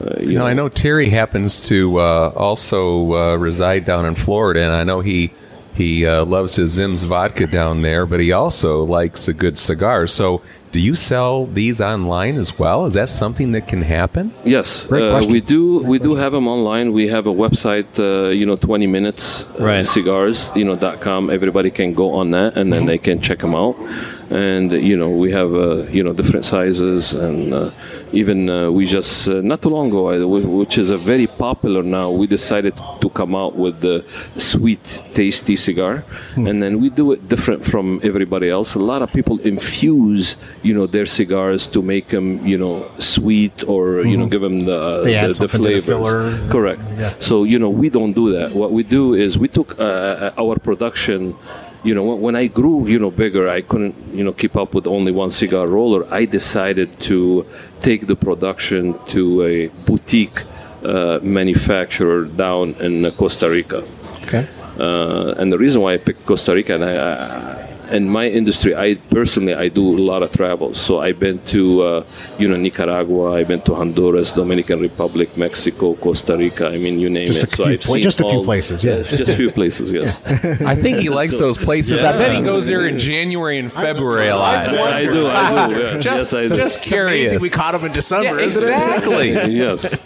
uh, 0.00 0.14
you 0.20 0.30
You 0.30 0.38
know, 0.38 0.46
I 0.46 0.54
know 0.54 0.68
Terry 0.68 1.08
happens 1.08 1.66
to 1.68 1.98
uh, 1.98 2.32
also 2.36 3.12
uh, 3.12 3.36
reside 3.36 3.84
down 3.84 4.06
in 4.06 4.14
Florida, 4.14 4.60
and 4.62 4.72
I 4.72 4.84
know 4.84 5.00
he 5.00 5.30
he 5.74 6.04
uh, 6.06 6.24
loves 6.24 6.56
his 6.56 6.72
Zim's 6.72 7.04
vodka 7.04 7.46
down 7.46 7.82
there, 7.82 8.04
but 8.04 8.18
he 8.18 8.32
also 8.32 8.82
likes 8.84 9.28
a 9.28 9.32
good 9.32 9.56
cigar. 9.56 10.08
So, 10.08 10.42
do 10.72 10.80
you 10.80 10.96
sell 10.96 11.46
these 11.46 11.80
online 11.80 12.36
as 12.36 12.58
well? 12.58 12.86
Is 12.86 12.94
that 12.94 13.08
something 13.08 13.52
that 13.52 13.68
can 13.68 13.82
happen? 13.82 14.32
Yes, 14.44 14.86
Great 14.86 15.08
uh, 15.08 15.22
we 15.28 15.40
do. 15.40 15.78
We 15.84 16.00
do 16.00 16.16
have 16.16 16.32
them 16.32 16.48
online. 16.48 16.92
We 16.92 17.06
have 17.08 17.28
a 17.28 17.32
website, 17.32 17.86
uh, 18.00 18.30
you 18.30 18.44
know, 18.44 18.56
20 18.56 18.88
minutes 18.88 19.44
uh, 19.44 19.64
Right. 19.64 19.86
cigars, 19.86 20.50
you 20.56 20.64
know, 20.64 20.74
dot 20.74 21.00
com. 21.00 21.30
Everybody 21.30 21.70
can 21.70 21.94
go 21.94 22.10
on 22.12 22.32
that, 22.32 22.56
and 22.56 22.72
then 22.72 22.86
they 22.86 22.98
can 22.98 23.20
check 23.20 23.38
them 23.38 23.54
out. 23.54 23.76
And 24.30 24.72
you 24.72 24.94
know, 24.94 25.08
we 25.08 25.32
have 25.32 25.54
uh, 25.54 25.84
you 25.88 26.02
know 26.02 26.12
different 26.12 26.44
sizes, 26.44 27.14
and 27.14 27.54
uh, 27.54 27.70
even 28.12 28.50
uh, 28.50 28.70
we 28.70 28.84
just 28.84 29.26
uh, 29.28 29.40
not 29.40 29.62
too 29.62 29.70
long 29.70 29.88
ago, 29.88 30.26
which 30.60 30.76
is 30.76 30.90
a 30.90 30.98
very 30.98 31.26
popular 31.26 31.82
now. 31.82 32.10
We 32.10 32.26
decided 32.26 32.74
to 33.00 33.08
come 33.08 33.34
out 33.34 33.56
with 33.56 33.80
the 33.80 34.04
sweet, 34.36 35.02
tasty 35.14 35.56
cigar, 35.56 36.04
and 36.36 36.62
then 36.62 36.78
we 36.78 36.90
do 36.90 37.12
it 37.12 37.26
different 37.28 37.64
from 37.64 38.00
everybody 38.02 38.50
else. 38.50 38.74
A 38.74 38.78
lot 38.92 39.00
of 39.00 39.10
people 39.14 39.38
infuse, 39.40 40.36
you 40.62 40.74
know, 40.74 40.86
their 40.86 41.06
cigars 41.06 41.66
to 41.68 41.80
make 41.80 42.08
them, 42.08 42.44
you 42.46 42.58
know, 42.58 42.84
sweet 42.98 43.64
or 43.66 44.02
you 44.04 44.16
know, 44.18 44.26
give 44.26 44.42
them 44.42 44.66
the 44.66 45.04
They 45.04 45.14
add 45.16 45.32
the, 45.32 45.46
the 45.46 45.46
the 45.48 45.58
flavors. 45.58 45.84
filler. 45.86 46.48
Correct. 46.50 46.82
So 47.20 47.44
you 47.44 47.58
know, 47.58 47.70
we 47.70 47.88
don't 47.88 48.12
do 48.12 48.32
that. 48.36 48.52
What 48.52 48.72
we 48.72 48.82
do 48.82 49.14
is 49.14 49.38
we 49.38 49.48
took 49.48 49.80
uh, 49.80 50.32
our 50.36 50.56
production. 50.58 51.34
You 51.84 51.94
know, 51.94 52.02
when, 52.02 52.20
when 52.20 52.36
I 52.36 52.46
grew, 52.46 52.86
you 52.86 52.98
know, 52.98 53.10
bigger, 53.10 53.48
I 53.48 53.60
couldn't, 53.60 53.94
you 54.12 54.24
know, 54.24 54.32
keep 54.32 54.56
up 54.56 54.74
with 54.74 54.86
only 54.86 55.12
one 55.12 55.30
cigar 55.30 55.66
roller. 55.66 56.06
I 56.12 56.24
decided 56.24 56.98
to 57.00 57.46
take 57.80 58.06
the 58.06 58.16
production 58.16 58.98
to 59.06 59.42
a 59.42 59.68
boutique 59.86 60.42
uh, 60.84 61.20
manufacturer 61.22 62.24
down 62.24 62.74
in 62.80 63.08
Costa 63.12 63.48
Rica. 63.50 63.84
okay. 64.22 64.46
Uh, 64.78 65.34
and 65.38 65.52
the 65.52 65.58
reason 65.58 65.82
why 65.82 65.94
I 65.94 65.96
picked 65.96 66.24
Costa 66.24 66.54
Rica, 66.54 66.74
and 66.74 66.84
I, 66.84 66.94
I, 66.94 67.67
in 67.90 68.08
my 68.08 68.26
industry, 68.28 68.74
I 68.76 68.94
personally 69.10 69.54
I 69.54 69.68
do 69.68 69.96
a 69.96 70.00
lot 70.00 70.22
of 70.22 70.32
travel. 70.32 70.74
So 70.74 71.00
I've 71.00 71.18
been 71.18 71.38
to 71.54 71.82
uh, 71.82 72.06
you 72.38 72.48
know 72.48 72.56
Nicaragua, 72.56 73.32
I've 73.34 73.48
been 73.48 73.60
to 73.62 73.74
Honduras, 73.74 74.32
Dominican 74.32 74.80
Republic, 74.80 75.36
Mexico, 75.36 75.94
Costa 75.94 76.36
Rica. 76.36 76.68
I 76.68 76.78
mean, 76.78 76.98
you 76.98 77.08
name 77.10 77.28
Just 77.28 77.42
it. 77.44 77.52
a 77.52 77.56
so 77.56 77.64
few 77.64 77.72
I've 77.72 77.80
pla- 77.80 77.94
seen 77.94 78.02
just 78.02 78.20
a 78.20 78.24
few 78.24 78.38
all- 78.38 78.44
places, 78.44 78.84
yeah. 78.84 79.02
just 79.02 79.32
a 79.32 79.36
few 79.36 79.50
places. 79.50 79.90
Yes, 79.92 80.20
I 80.62 80.74
think 80.74 80.98
he 80.98 81.08
likes 81.08 81.38
those 81.38 81.58
places. 81.58 82.02
I 82.02 82.12
bet 82.18 82.32
he 82.34 82.40
goes 82.42 82.66
there 82.66 82.86
in 82.86 82.98
January 82.98 83.58
and 83.58 83.72
February 83.72 84.28
a 84.28 84.36
lot. 84.36 84.66
I 84.68 85.02
do. 85.04 85.26
I 85.28 85.68
do. 85.68 85.74
Yes, 85.74 86.02
Just, 86.08 86.32
yes, 86.32 86.34
I 86.34 86.46
do. 86.54 86.56
just 86.62 86.82
curious. 86.82 87.40
we 87.42 87.50
caught 87.50 87.74
him 87.74 87.84
in 87.84 87.92
December, 87.92 88.38
yeah, 88.40 88.46
isn't 88.46 88.62
it? 88.62 88.66
exactly. 88.72 89.30
yes. 89.56 89.98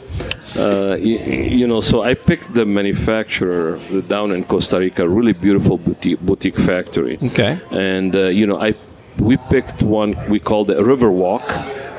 Uh, 0.56 0.96
you, 1.00 1.18
you 1.18 1.66
know, 1.66 1.80
so 1.80 2.02
I 2.02 2.14
picked 2.14 2.52
the 2.52 2.66
manufacturer 2.66 3.78
down 4.08 4.32
in 4.32 4.44
Costa 4.44 4.78
Rica, 4.78 5.08
really 5.08 5.32
beautiful 5.32 5.78
boutique, 5.78 6.20
boutique 6.20 6.58
factory. 6.58 7.18
Okay. 7.22 7.58
And 7.70 8.14
uh, 8.14 8.24
you 8.24 8.46
know, 8.46 8.60
I 8.60 8.74
we 9.18 9.36
picked 9.36 9.82
one 9.82 10.16
we 10.28 10.38
called 10.38 10.70
it 10.70 10.78
Riverwalk, 10.78 11.48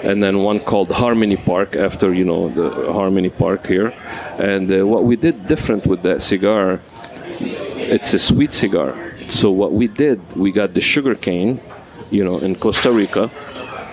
and 0.03 0.21
then 0.21 0.39
one 0.39 0.59
called 0.59 0.91
Harmony 0.91 1.37
Park 1.37 1.75
after 1.75 2.13
you 2.13 2.25
know 2.25 2.49
the 2.49 2.91
Harmony 2.91 3.29
Park 3.29 3.65
here. 3.65 3.93
And 4.37 4.71
uh, 4.71 4.85
what 4.85 5.03
we 5.03 5.15
did 5.15 5.47
different 5.47 5.85
with 5.85 6.03
that 6.03 6.21
cigar, 6.21 6.79
it's 7.39 8.13
a 8.13 8.19
sweet 8.19 8.51
cigar. 8.51 8.95
So 9.27 9.51
what 9.51 9.73
we 9.73 9.87
did, 9.87 10.19
we 10.35 10.51
got 10.51 10.73
the 10.73 10.81
sugar 10.81 11.15
cane, 11.15 11.59
you 12.11 12.23
know, 12.23 12.37
in 12.39 12.55
Costa 12.55 12.91
Rica. 12.91 13.31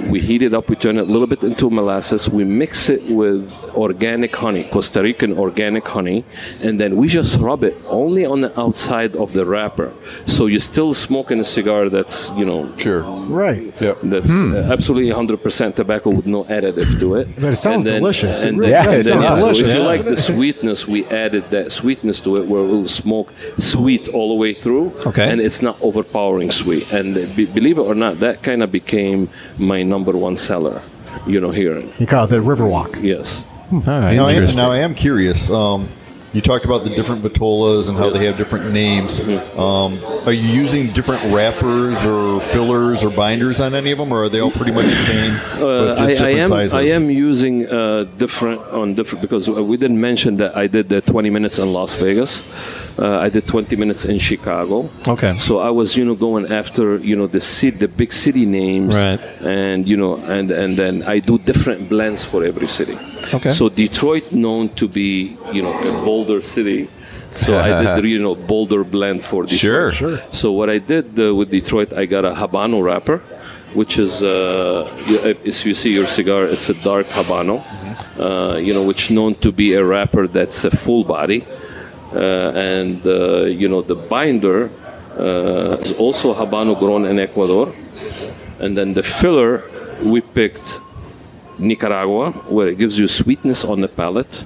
We 0.08 0.20
heat 0.20 0.42
it 0.42 0.54
up, 0.54 0.68
we 0.68 0.76
turn 0.76 0.98
it 0.98 1.02
a 1.02 1.04
little 1.04 1.26
bit 1.26 1.42
into 1.44 1.68
molasses, 1.70 2.28
we 2.30 2.44
mix 2.44 2.88
it 2.88 3.02
with 3.10 3.52
organic 3.74 4.34
honey, 4.34 4.64
Costa 4.64 5.02
Rican 5.02 5.36
organic 5.38 5.86
honey, 5.86 6.24
and 6.62 6.80
then 6.80 6.96
we 6.96 7.06
just 7.08 7.38
rub 7.38 7.62
it 7.64 7.76
only 7.86 8.24
on 8.24 8.40
the 8.40 8.58
outside 8.60 9.14
of 9.16 9.32
the 9.32 9.44
wrapper. 9.44 9.92
So 10.26 10.46
you're 10.46 10.60
still 10.60 10.94
smoking 10.94 11.38
a 11.40 11.44
cigar 11.44 11.88
that's, 11.88 12.30
you 12.30 12.44
know, 12.44 12.66
pure. 12.76 13.02
Right. 13.02 13.78
Yep. 13.80 13.98
that's 14.04 14.30
uh, 14.30 14.68
absolutely 14.72 15.10
100% 15.12 15.74
tobacco 15.76 16.10
with 16.10 16.26
no 16.26 16.44
additive 16.44 16.98
to 17.00 17.16
it. 17.16 17.28
But 17.36 17.52
it 17.52 17.56
sounds 17.56 17.84
And 17.84 17.94
then- 17.94 18.00
delicious. 18.02 18.42
It 18.42 18.48
And 18.48 18.58
really 18.58 18.72
then, 18.72 18.84
does 18.84 19.06
and 19.08 19.20
then, 19.22 19.28
sound 19.28 19.36
so 19.38 19.42
delicious. 19.44 19.68
if 19.68 19.76
you 19.76 19.82
like 19.82 20.04
the 20.04 20.16
sweetness, 20.16 20.88
we 20.88 21.04
added 21.06 21.50
that 21.50 21.72
sweetness 21.72 22.20
to 22.20 22.36
it 22.36 22.46
where 22.46 22.62
we'll 22.62 22.86
smoke 22.88 23.32
sweet 23.58 24.08
all 24.08 24.28
the 24.30 24.34
way 24.34 24.54
through. 24.54 24.92
Okay. 25.06 25.30
And 25.30 25.40
it's 25.40 25.62
not 25.62 25.80
overpowering 25.82 26.50
sweet. 26.50 26.90
And 26.92 27.14
be, 27.36 27.46
believe 27.46 27.78
it 27.78 27.82
or 27.82 27.94
not, 27.94 28.20
that 28.20 28.42
kind 28.42 28.62
of 28.62 28.72
became 28.72 29.28
my 29.58 29.82
number 29.90 30.12
one 30.12 30.36
seller, 30.36 30.80
you 31.26 31.40
know, 31.40 31.50
here. 31.50 31.82
You 31.98 32.06
call 32.06 32.24
it 32.24 32.28
the 32.28 32.36
Riverwalk. 32.36 33.02
Yes. 33.02 33.44
All 33.70 33.80
right. 33.80 34.14
Now 34.14 34.26
I, 34.26 34.32
am, 34.32 34.46
now 34.56 34.70
I 34.70 34.78
am 34.78 34.94
curious. 34.94 35.50
Um, 35.50 35.88
you 36.32 36.40
talked 36.40 36.64
about 36.64 36.84
the 36.84 36.90
different 36.90 37.22
vitolas 37.22 37.88
and 37.88 37.98
how 37.98 38.10
they 38.10 38.26
have 38.26 38.36
different 38.36 38.72
names. 38.72 39.20
Um, 39.58 39.98
are 40.26 40.32
you 40.32 40.48
using 40.62 40.88
different 40.92 41.32
wrappers 41.34 42.04
or 42.04 42.40
fillers 42.52 43.02
or 43.04 43.10
binders 43.10 43.60
on 43.60 43.74
any 43.74 43.90
of 43.90 43.98
them, 43.98 44.12
or 44.12 44.24
are 44.24 44.28
they 44.28 44.40
all 44.40 44.50
pretty 44.50 44.70
much 44.72 44.86
the 44.86 45.02
same 45.02 45.32
with 45.32 45.98
just 45.98 46.22
Uh, 46.22 46.26
I, 46.26 46.28
I 46.28 46.32
am 46.42 46.48
sizes? 46.48 46.74
I 46.74 46.82
am 46.82 47.10
using 47.10 47.68
uh, 47.68 48.04
different 48.18 48.60
on 48.72 48.94
different 48.94 49.22
because 49.22 49.48
we 49.50 49.76
didn't 49.76 50.00
mention 50.00 50.36
that 50.36 50.56
I 50.56 50.66
did 50.66 50.88
the 50.88 51.00
20 51.00 51.30
minutes 51.30 51.58
in 51.58 51.72
Las 51.72 51.94
Vegas. 51.96 52.42
Uh, 52.98 53.18
I 53.18 53.28
did 53.30 53.46
20 53.46 53.76
minutes 53.76 54.04
in 54.04 54.18
Chicago. 54.18 54.88
Okay. 55.08 55.36
So 55.38 55.58
I 55.58 55.70
was 55.70 55.96
you 55.96 56.04
know 56.04 56.14
going 56.14 56.52
after 56.52 56.96
you 56.98 57.16
know 57.16 57.26
the 57.26 57.40
city, 57.40 57.78
the 57.78 57.88
big 57.88 58.12
city 58.12 58.46
names, 58.46 58.94
Right. 58.94 59.20
And 59.40 59.88
you 59.88 59.96
know 59.96 60.16
and 60.16 60.50
and 60.50 60.76
then 60.76 61.02
I 61.04 61.18
do 61.20 61.38
different 61.38 61.88
blends 61.88 62.24
for 62.24 62.44
every 62.44 62.66
city. 62.68 62.96
Okay. 63.34 63.50
So 63.50 63.68
Detroit 63.68 64.32
known 64.32 64.70
to 64.74 64.88
be 64.88 65.36
you 65.52 65.62
know 65.62 65.72
a 65.72 65.92
bolder 66.04 66.40
city. 66.42 66.88
So 67.32 67.58
I 67.58 67.68
did 67.82 68.02
the 68.02 68.08
you 68.16 68.18
know 68.18 68.34
bolder 68.34 68.84
blend 68.84 69.24
for 69.24 69.44
Detroit. 69.44 69.60
Sure. 69.60 69.92
Sure. 69.92 70.18
So 70.32 70.52
what 70.52 70.68
I 70.68 70.78
did 70.78 71.18
uh, 71.18 71.34
with 71.34 71.50
Detroit, 71.50 71.92
I 71.92 72.06
got 72.06 72.24
a 72.24 72.32
Habano 72.32 72.82
wrapper, 72.82 73.18
which 73.74 73.98
is 73.98 74.22
uh, 74.22 74.88
if 75.06 75.46
if 75.46 75.66
you 75.66 75.74
see 75.74 75.92
your 75.92 76.06
cigar, 76.06 76.44
it's 76.46 76.68
a 76.70 76.74
dark 76.82 77.06
Habano, 77.06 77.62
uh, 78.18 78.58
you 78.58 78.74
know, 78.74 78.82
which 78.82 79.10
known 79.10 79.34
to 79.36 79.52
be 79.52 79.74
a 79.74 79.84
wrapper 79.84 80.26
that's 80.26 80.64
a 80.64 80.70
full 80.70 81.04
body, 81.04 81.44
uh, 82.14 82.50
and 82.54 83.04
uh, 83.06 83.44
you 83.44 83.68
know 83.68 83.82
the 83.82 83.94
binder 83.94 84.70
uh, 85.18 85.76
is 85.80 85.92
also 85.98 86.34
Habano 86.34 86.78
grown 86.78 87.04
in 87.04 87.18
Ecuador, 87.18 87.72
and 88.58 88.76
then 88.76 88.94
the 88.94 89.02
filler 89.02 89.62
we 90.04 90.20
picked 90.20 90.80
Nicaragua, 91.60 92.32
where 92.48 92.68
it 92.68 92.78
gives 92.78 92.98
you 92.98 93.06
sweetness 93.06 93.64
on 93.64 93.80
the 93.80 93.88
palate. 93.88 94.44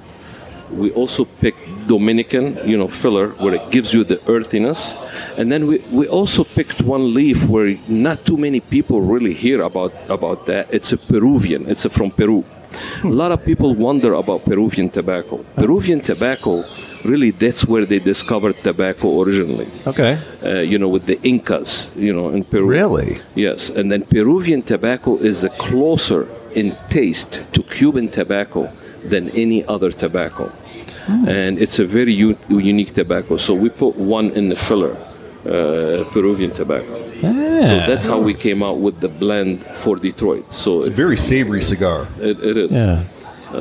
We 0.71 0.91
also 0.91 1.25
pick 1.25 1.55
Dominican, 1.87 2.57
you 2.67 2.77
know, 2.77 2.87
filler, 2.87 3.29
where 3.39 3.53
it 3.53 3.69
gives 3.71 3.93
you 3.93 4.03
the 4.03 4.19
earthiness. 4.27 4.95
And 5.37 5.51
then 5.51 5.67
we, 5.67 5.79
we 5.91 6.07
also 6.07 6.43
picked 6.43 6.81
one 6.81 7.13
leaf 7.13 7.43
where 7.47 7.77
not 7.87 8.25
too 8.25 8.35
many 8.35 8.59
people 8.59 9.01
really 9.01 9.33
hear 9.33 9.61
about, 9.61 9.93
about 10.09 10.45
that. 10.47 10.73
It's 10.73 10.91
a 10.91 10.97
Peruvian, 10.97 11.69
it's 11.69 11.85
a, 11.85 11.89
from 11.89 12.11
Peru. 12.11 12.43
A 13.03 13.07
lot 13.07 13.31
of 13.31 13.45
people 13.45 13.73
wonder 13.73 14.13
about 14.13 14.43
Peruvian 14.43 14.89
tobacco. 14.89 15.45
Peruvian 15.55 16.01
tobacco, 16.01 16.63
really, 17.05 17.31
that's 17.31 17.65
where 17.65 17.85
they 17.85 17.99
discovered 17.99 18.57
tobacco 18.57 19.21
originally. 19.21 19.67
Okay. 19.87 20.17
Uh, 20.43 20.59
you 20.59 20.77
know, 20.77 20.89
with 20.89 21.05
the 21.05 21.21
Incas, 21.21 21.91
you 21.95 22.11
know, 22.11 22.29
in 22.29 22.43
Peru. 22.43 22.65
Really? 22.65 23.19
Yes, 23.35 23.69
and 23.69 23.91
then 23.91 24.03
Peruvian 24.03 24.61
tobacco 24.61 25.15
is 25.17 25.43
a 25.43 25.49
closer 25.51 26.27
in 26.55 26.75
taste 26.89 27.45
to 27.53 27.61
Cuban 27.63 28.07
tobacco 28.09 28.69
than 29.03 29.29
any 29.31 29.63
other 29.67 29.91
tobacco. 29.91 30.51
And 31.07 31.59
it's 31.59 31.77
a 31.79 31.85
very 31.85 32.13
u- 32.13 32.37
unique 32.49 32.93
tobacco. 32.93 33.37
So 33.37 33.53
we 33.53 33.69
put 33.69 33.95
one 33.95 34.31
in 34.31 34.49
the 34.49 34.55
filler, 34.55 34.93
uh, 35.45 36.03
Peruvian 36.11 36.51
tobacco. 36.51 36.95
So 37.21 37.75
that's 37.87 38.05
how 38.07 38.19
we 38.19 38.33
came 38.33 38.63
out 38.63 38.77
with 38.79 38.99
the 39.01 39.07
blend 39.07 39.63
for 39.75 39.95
Detroit. 39.97 40.45
So 40.53 40.79
It's 40.79 40.87
a 40.87 40.91
very 40.91 41.17
savory 41.17 41.61
cigar. 41.61 42.07
it, 42.19 42.39
it 42.43 42.57
is. 42.57 42.71
Yeah. 42.71 43.03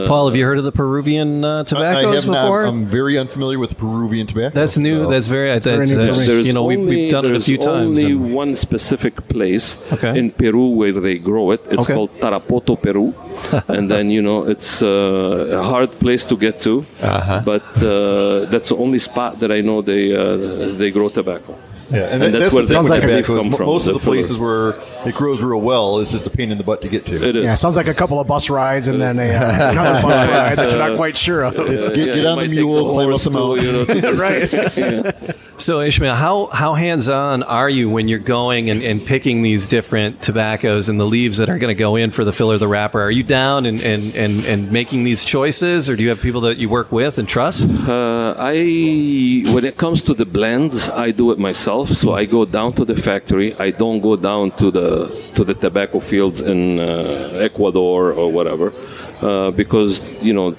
Paul, 0.06 0.26
have 0.28 0.36
you 0.36 0.44
heard 0.44 0.58
of 0.58 0.64
the 0.64 0.72
Peruvian 0.72 1.44
uh, 1.44 1.60
I 1.60 1.62
tobaccos 1.64 2.14
have 2.24 2.26
not. 2.32 2.42
before? 2.44 2.64
I'm 2.64 2.86
very 3.00 3.16
unfamiliar 3.18 3.58
with 3.58 3.72
Peruvian 3.78 4.26
tobacco. 4.26 4.54
that's 4.54 4.76
new. 4.78 5.04
so- 5.04 5.10
That's 5.10 5.26
very. 5.26 5.48
That's, 5.48 5.64
very 5.66 5.86
that's- 5.86 6.26
There's 6.26 6.46
you 6.46 6.52
know, 6.52 6.64
we, 6.64 6.76
only, 6.76 6.96
we've 6.96 7.10
done 7.10 7.24
it 7.26 7.34
a 7.36 7.40
few 7.40 7.58
times. 7.58 8.02
only 8.04 8.14
one 8.14 8.54
specific 8.54 9.14
place 9.28 9.66
Okay. 9.94 10.12
in 10.18 10.30
Peru 10.30 10.66
where 10.80 10.92
they 11.06 11.16
grow 11.18 11.46
it. 11.54 11.60
It's 11.70 11.82
Okay. 11.82 11.94
called 11.94 12.10
Tarapoto, 12.20 12.74
Peru, 12.86 13.14
and 13.68 13.90
then 13.90 14.10
you 14.10 14.22
know 14.22 14.38
it's 14.52 14.82
uh, 14.82 15.58
a 15.60 15.62
hard 15.62 15.90
place 15.98 16.24
to 16.30 16.36
get 16.36 16.60
to. 16.62 16.74
Uh-huh. 17.02 17.42
But 17.44 17.66
uh, 17.82 18.46
that's 18.52 18.68
the 18.70 18.76
only 18.76 18.98
spot 18.98 19.40
that 19.40 19.50
I 19.50 19.60
know 19.60 19.82
they 19.82 20.04
uh, 20.14 20.36
they 20.80 20.90
grow 20.90 21.08
tobacco. 21.08 21.54
Yeah, 21.90 22.04
and, 22.04 22.22
And 22.22 22.34
that's 22.34 22.44
that's, 22.44 22.54
where 22.54 22.62
the 22.62 22.68
the 22.68 22.74
thing 22.74 22.82
with 22.82 23.00
tobacco 23.00 23.06
tobacco. 23.22 23.42
come 23.42 23.50
from, 23.50 23.66
Most 23.66 23.88
of 23.88 23.94
the 23.94 24.00
the 24.00 24.04
places 24.04 24.38
where 24.38 24.70
it 25.06 25.14
grows 25.14 25.42
real 25.42 25.60
well 25.60 25.98
is 25.98 26.10
just 26.12 26.26
a 26.26 26.30
pain 26.30 26.50
in 26.50 26.58
the 26.58 26.64
butt 26.64 26.82
to 26.82 26.88
get 26.88 27.06
to. 27.06 27.16
It 27.28 27.36
is. 27.36 27.44
Yeah, 27.44 27.54
sounds 27.54 27.76
like 27.76 27.86
a 27.88 27.94
couple 27.94 28.18
of 28.20 28.26
bus 28.26 28.50
rides 28.50 28.88
and 28.88 29.00
then 29.00 29.18
a, 29.18 29.30
uh, 29.34 29.70
another 29.72 30.02
bus 30.02 30.28
ride 30.28 30.56
that 30.56 30.70
you're 30.70 30.78
not 30.88 30.96
quite 30.96 31.16
sure 31.16 31.44
of. 31.44 31.58
Uh, 31.58 31.64
Get- 31.90 31.96
yeah, 31.96 32.14
get 32.14 32.26
on 32.26 32.36
the 32.38 32.42
might 32.42 32.42
take 32.46 32.50
mule, 32.52 32.90
climb 32.92 33.06
up 33.06 33.10
horse 33.10 33.24
the 33.24 33.30
mountain. 33.30 33.86
too, 33.86 33.94
you 33.94 34.00
know. 34.02 34.12
right. 34.20 34.52
Yeah. 34.76 35.32
So 35.56 35.80
Ismail, 35.80 36.14
how 36.16 36.46
how 36.46 36.74
hands 36.74 37.08
on 37.08 37.42
are 37.44 37.70
you 37.70 37.88
when 37.88 38.08
you're 38.08 38.18
going 38.18 38.70
and, 38.70 38.82
and 38.82 39.04
picking 39.04 39.42
these 39.42 39.68
different 39.68 40.20
tobaccos 40.20 40.88
and 40.88 40.98
the 40.98 41.04
leaves 41.04 41.36
that 41.36 41.48
are 41.48 41.58
going 41.58 41.74
to 41.74 41.78
go 41.78 41.94
in 41.96 42.10
for 42.10 42.24
the 42.24 42.32
filler, 42.32 42.58
the 42.58 42.66
wrapper? 42.68 43.00
Are 43.00 43.10
you 43.10 43.22
down 43.22 43.64
and, 43.66 43.80
and, 43.80 44.14
and, 44.16 44.44
and 44.46 44.72
making 44.72 45.04
these 45.04 45.24
choices, 45.24 45.88
or 45.88 45.94
do 45.96 46.02
you 46.02 46.08
have 46.10 46.20
people 46.20 46.40
that 46.42 46.58
you 46.58 46.68
work 46.68 46.90
with 46.90 47.18
and 47.18 47.28
trust? 47.28 47.70
Uh, 47.70 48.34
I 48.36 49.44
when 49.54 49.64
it 49.64 49.76
comes 49.76 50.02
to 50.04 50.14
the 50.14 50.26
blends, 50.26 50.88
I 50.88 51.12
do 51.12 51.30
it 51.30 51.38
myself. 51.38 51.73
So 51.84 52.14
I 52.14 52.24
go 52.26 52.44
down 52.44 52.72
to 52.78 52.84
the 52.84 52.94
factory. 52.94 53.48
I 53.66 53.70
don't 53.82 54.00
go 54.00 54.14
down 54.16 54.44
to 54.60 54.70
the 54.70 54.88
to 55.36 55.42
the 55.44 55.54
tobacco 55.54 55.98
fields 56.00 56.38
in 56.52 56.78
uh, 56.78 57.48
Ecuador 57.48 58.12
or 58.20 58.30
whatever, 58.30 58.72
uh, 59.20 59.50
because 59.62 60.12
you 60.22 60.32
know 60.38 60.54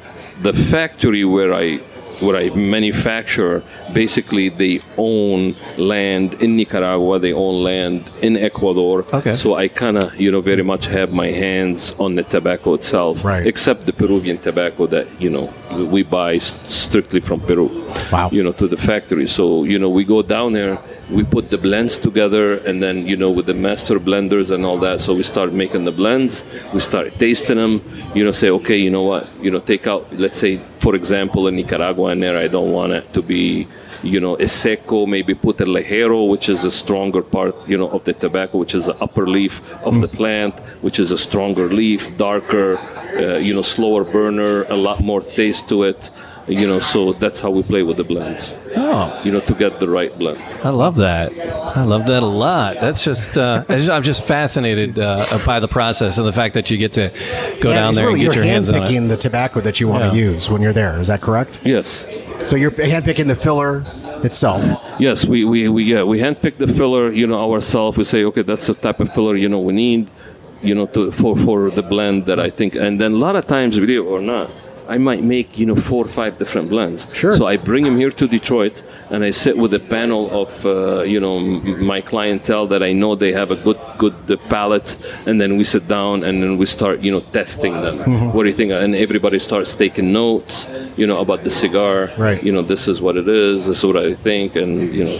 the 0.48 0.52
factory 0.74 1.24
where 1.36 1.54
I 1.54 1.80
where 2.24 2.38
I 2.44 2.50
manufacture, 2.56 3.62
basically 3.94 4.48
they 4.50 4.80
own 4.98 5.54
land 5.78 6.36
in 6.44 6.56
Nicaragua, 6.56 7.20
they 7.20 7.34
own 7.34 7.64
land 7.64 8.00
in 8.22 8.38
Ecuador. 8.38 9.04
Okay. 9.14 9.34
So 9.34 9.56
I 9.56 9.68
kind 9.68 9.98
of, 9.98 10.16
you 10.24 10.32
know, 10.32 10.40
very 10.42 10.64
much 10.64 10.84
have 10.88 11.10
my 11.14 11.28
hands 11.46 11.94
on 12.00 12.16
the 12.16 12.24
tobacco 12.24 12.74
itself, 12.74 13.24
Right. 13.26 13.46
except 13.46 13.86
the 13.86 13.94
Peruvian 13.94 14.38
tobacco 14.38 14.88
that 14.96 15.08
you 15.20 15.30
know 15.30 15.46
we 15.94 16.04
buy 16.04 16.38
strictly 16.40 17.20
from 17.20 17.40
Peru. 17.42 17.68
Wow. 18.12 18.30
You 18.32 18.44
know, 18.44 18.54
to 18.62 18.68
the 18.68 18.78
factory. 18.78 19.28
So 19.28 19.44
you 19.72 19.78
know, 19.82 19.90
we 19.90 20.04
go 20.06 20.22
down 20.22 20.54
there, 20.54 20.78
we 21.10 21.24
put 21.24 21.50
the 21.50 21.58
blends 21.58 21.98
together, 21.98 22.56
and 22.68 22.82
then 22.82 23.08
you 23.08 23.16
know, 23.16 23.32
with 23.32 23.46
the 23.46 23.54
master 23.54 24.00
blenders 24.00 24.52
and 24.52 24.66
all 24.66 24.78
that. 24.80 25.02
So 25.02 25.14
we 25.14 25.24
start 25.24 25.54
making 25.54 25.86
the 25.86 25.92
blends. 25.92 26.44
We 26.74 26.80
start 26.80 27.14
tasting 27.14 27.58
them. 27.58 27.82
You 28.16 28.24
know, 28.24 28.32
say, 28.32 28.50
okay, 28.50 28.78
you 28.78 28.90
know 28.90 29.04
what? 29.04 29.30
You 29.42 29.52
know, 29.52 29.60
take 29.60 29.88
out. 29.88 30.12
Let's 30.14 30.40
say, 30.40 30.60
for 30.80 30.96
example, 30.96 31.48
in 31.48 31.56
Nicaragua, 31.56 32.12
in 32.12 32.20
there, 32.20 32.38
I 32.38 32.48
don't 32.48 32.72
want 32.72 32.94
it 32.94 33.14
to 33.14 33.22
be. 33.22 33.68
You 34.04 34.20
know, 34.20 34.36
a 34.36 34.48
seco, 34.48 35.08
maybe 35.08 35.34
put 35.34 35.60
a 35.62 35.66
ligero, 35.66 36.28
which 36.28 36.48
is 36.48 36.64
a 36.64 36.70
stronger 36.70 37.24
part, 37.24 37.56
you 37.68 37.78
know, 37.78 37.90
of 37.90 38.04
the 38.04 38.14
tobacco, 38.14 38.60
which 38.60 38.76
is 38.76 38.86
the 38.86 38.96
upper 39.02 39.26
leaf 39.26 39.62
of 39.84 40.00
the 40.00 40.08
plant, 40.08 40.60
which 40.82 41.00
is 41.00 41.12
a 41.12 41.18
stronger 41.18 41.70
leaf, 41.70 42.16
darker, 42.16 42.78
uh, 42.78 43.38
you 43.38 43.54
know, 43.54 43.64
slower 43.64 44.04
burner, 44.04 44.64
a 44.66 44.76
lot 44.76 45.02
more 45.02 45.22
taste 45.22 45.70
to 45.70 45.84
it. 45.84 46.12
You 46.48 46.68
know, 46.68 46.78
so 46.80 47.14
that's 47.14 47.40
how 47.42 47.50
we 47.50 47.64
play 47.64 47.82
with 47.82 47.98
the 47.98 48.04
blends. 48.04 48.56
Oh, 48.76 49.20
You 49.24 49.32
know, 49.32 49.40
to 49.40 49.54
get 49.56 49.80
the 49.80 49.90
right 49.90 50.16
blend. 50.20 50.40
I 50.64 50.70
love 50.70 50.98
that. 50.98 51.32
I 51.76 51.84
love 51.84 52.06
that 52.06 52.22
a 52.22 52.26
lot. 52.28 52.80
That's 52.80 53.04
just, 53.04 53.36
uh, 53.38 53.66
I 53.70 53.78
just- 53.78 53.90
I'm 53.90 54.04
just 54.04 54.24
fascinated 54.28 55.00
uh, 55.00 55.40
by 55.46 55.60
the 55.60 55.68
process 55.68 56.20
and 56.20 56.28
the 56.28 56.34
fact 56.34 56.54
that 56.54 56.70
you 56.70 56.78
get 56.78 56.94
to 56.94 57.10
go 57.62 57.70
Yeah, 57.70 57.76
down 57.80 57.96
there 57.96 58.06
really, 58.06 58.20
and 58.22 58.30
get 58.30 58.36
your 58.36 58.44
hands 58.46 58.70
on 58.70 58.76
it. 58.84 59.08
the 59.08 59.18
tobacco 59.18 59.60
that 59.62 59.80
you 59.80 59.88
want 59.88 60.12
to 60.12 60.16
use 60.18 60.48
when 60.50 60.62
you're 60.62 60.74
there. 60.74 61.00
Is 61.00 61.08
that 61.08 61.22
correct? 61.22 61.62
Yes. 61.64 62.06
So 62.44 62.56
you're 62.56 62.70
handpicking 62.72 63.26
the 63.28 63.36
filler 63.36 63.84
itself. 64.24 64.64
Yes, 65.00 65.26
we, 65.26 65.46
we, 65.46 65.68
we 65.68 65.84
yeah 65.84 66.04
we 66.04 66.20
handpick 66.20 66.58
the 66.58 66.68
filler, 66.68 67.12
you 67.12 67.26
know, 67.26 67.52
ourselves. 67.54 67.98
We 67.98 68.04
say, 68.04 68.24
okay, 68.26 68.44
that's 68.44 68.68
the 68.68 68.76
type 68.76 69.00
of 69.00 69.12
filler 69.14 69.36
you 69.36 69.50
know 69.50 69.60
we 69.60 69.74
need, 69.74 70.10
you 70.62 70.76
know, 70.76 70.86
to 70.88 71.12
for 71.12 71.36
for 71.36 71.72
the 71.72 71.82
blend 71.82 72.28
that 72.28 72.40
I 72.40 72.50
think. 72.52 72.76
And 72.76 73.02
then 73.02 73.14
a 73.14 73.18
lot 73.18 73.36
of 73.36 73.48
times, 73.48 73.80
believe 73.80 74.00
it 74.00 74.04
or 74.16 74.22
not, 74.22 74.52
I 74.88 74.98
might 74.98 75.24
make 75.24 75.58
you 75.58 75.66
know 75.66 75.76
four 75.76 76.06
or 76.06 76.10
five 76.10 76.38
different 76.38 76.70
blends. 76.70 77.08
Sure. 77.14 77.34
So 77.34 77.46
I 77.48 77.58
bring 77.58 77.84
them 77.84 77.98
here 77.98 78.12
to 78.12 78.28
Detroit, 78.28 78.82
and 79.10 79.24
I 79.24 79.32
sit 79.32 79.58
with 79.58 79.74
a 79.74 79.80
panel 79.80 80.30
of 80.42 80.66
uh, 80.66 81.02
you 81.04 81.20
know 81.20 81.38
m- 81.38 81.86
my 81.86 82.02
clientele 82.02 82.68
that 82.68 82.82
I 82.84 82.94
know 82.94 83.16
they 83.16 83.32
have 83.34 83.52
a 83.52 83.56
good 83.56 83.80
good 83.98 84.16
uh, 84.30 84.38
palate, 84.50 84.98
and 85.26 85.40
then 85.42 85.58
we 85.58 85.64
sit 85.64 85.88
down 85.88 86.24
and 86.24 86.42
then 86.44 86.58
we 86.58 86.66
start 86.66 87.02
you 87.02 87.12
know 87.12 87.20
testing 87.20 87.74
them. 87.82 87.96
Mm-hmm. 87.98 88.32
What 88.34 88.44
do 88.44 88.50
you 88.50 88.56
think? 88.56 88.72
And 88.72 88.96
everybody 88.96 89.40
starts 89.40 89.74
taking 89.74 90.12
notes, 90.14 90.68
you 90.98 91.08
know, 91.08 91.20
about 91.20 91.44
the 91.44 91.52
cigar. 91.52 92.12
Right. 92.18 92.42
You 92.44 92.52
know, 92.52 92.62
this 92.62 92.88
is 92.88 93.02
what 93.02 93.18
it 93.18 93.28
is. 93.28 93.66
This 93.66 93.80
is 93.80 93.86
what 93.86 93.98
I 93.98 94.14
think, 94.14 94.56
and 94.56 94.94
you 94.94 95.06
know. 95.06 95.18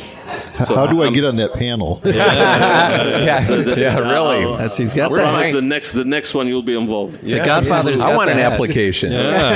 so 0.66 0.74
How 0.76 0.88
do 0.88 1.02
I 1.02 1.06
I'm- 1.06 1.14
get 1.14 1.26
on 1.26 1.36
that 1.38 1.54
panel? 1.54 2.02
yeah, 2.06 3.48
yeah, 3.78 4.00
really. 4.00 4.58
That's 4.58 4.78
he's 4.78 4.94
got 4.94 5.12
We're 5.12 5.20
that. 5.22 5.54
The 5.54 5.62
next 5.62 5.92
the 5.94 6.06
next 6.06 6.34
one 6.34 6.48
you'll 6.48 6.62
be 6.64 6.76
involved. 6.76 7.22
The 7.22 7.40
Godfather's 7.46 8.02
I 8.02 8.10
got 8.12 8.18
want 8.18 8.30
an 8.32 8.40
application. 8.40 9.12
Yeah. 9.12 9.55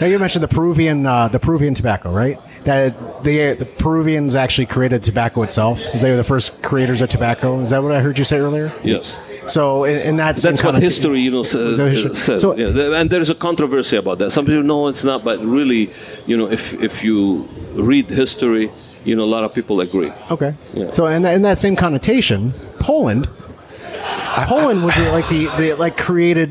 Now 0.00 0.06
you 0.06 0.18
mentioned 0.18 0.42
the 0.42 0.48
Peruvian, 0.48 1.06
uh, 1.06 1.28
the 1.28 1.38
Peruvian 1.38 1.74
tobacco, 1.74 2.10
right? 2.10 2.38
That 2.64 3.22
the 3.24 3.54
the 3.54 3.66
Peruvians 3.66 4.34
actually 4.34 4.66
created 4.66 5.02
tobacco 5.02 5.42
itself. 5.42 5.80
They 6.00 6.10
were 6.10 6.16
the 6.16 6.24
first 6.24 6.62
creators 6.62 7.00
of 7.02 7.08
tobacco. 7.08 7.60
Is 7.60 7.70
that 7.70 7.82
what 7.82 7.92
I 7.92 8.00
heard 8.00 8.18
you 8.18 8.24
say 8.24 8.38
earlier? 8.38 8.72
Yes. 8.82 9.16
So, 9.46 9.84
in, 9.84 10.00
in 10.08 10.16
that 10.16 10.38
same 10.38 10.52
That's 10.52 10.64
what 10.64 10.76
history, 10.82 11.20
you 11.20 11.30
know, 11.30 11.44
says. 11.44 11.70
Is 11.72 11.76
that 11.76 11.90
history? 11.90 12.14
says. 12.16 12.40
So- 12.40 12.56
yeah. 12.56 12.98
And 13.00 13.08
there's 13.10 13.30
a 13.30 13.34
controversy 13.34 13.96
about 13.96 14.18
that. 14.18 14.32
Some 14.32 14.44
people 14.44 14.64
know 14.64 14.88
it's 14.88 15.04
not, 15.04 15.22
but 15.22 15.38
really, 15.44 15.90
you 16.26 16.36
know, 16.36 16.50
if 16.50 16.74
if 16.82 17.04
you 17.04 17.48
read 17.74 18.10
history, 18.10 18.70
you 19.04 19.14
know, 19.14 19.22
a 19.22 19.32
lot 19.36 19.44
of 19.44 19.54
people 19.54 19.80
agree. 19.80 20.12
Okay. 20.32 20.52
Yeah. 20.74 20.90
So, 20.90 21.06
in 21.06 21.22
that, 21.22 21.34
in 21.34 21.42
that 21.42 21.58
same 21.58 21.76
connotation, 21.76 22.52
Poland, 22.80 23.28
Poland 24.48 24.84
was 24.84 24.96
like 24.98 25.28
the, 25.28 25.46
the 25.58 25.74
like 25.74 25.96
created 25.96 26.50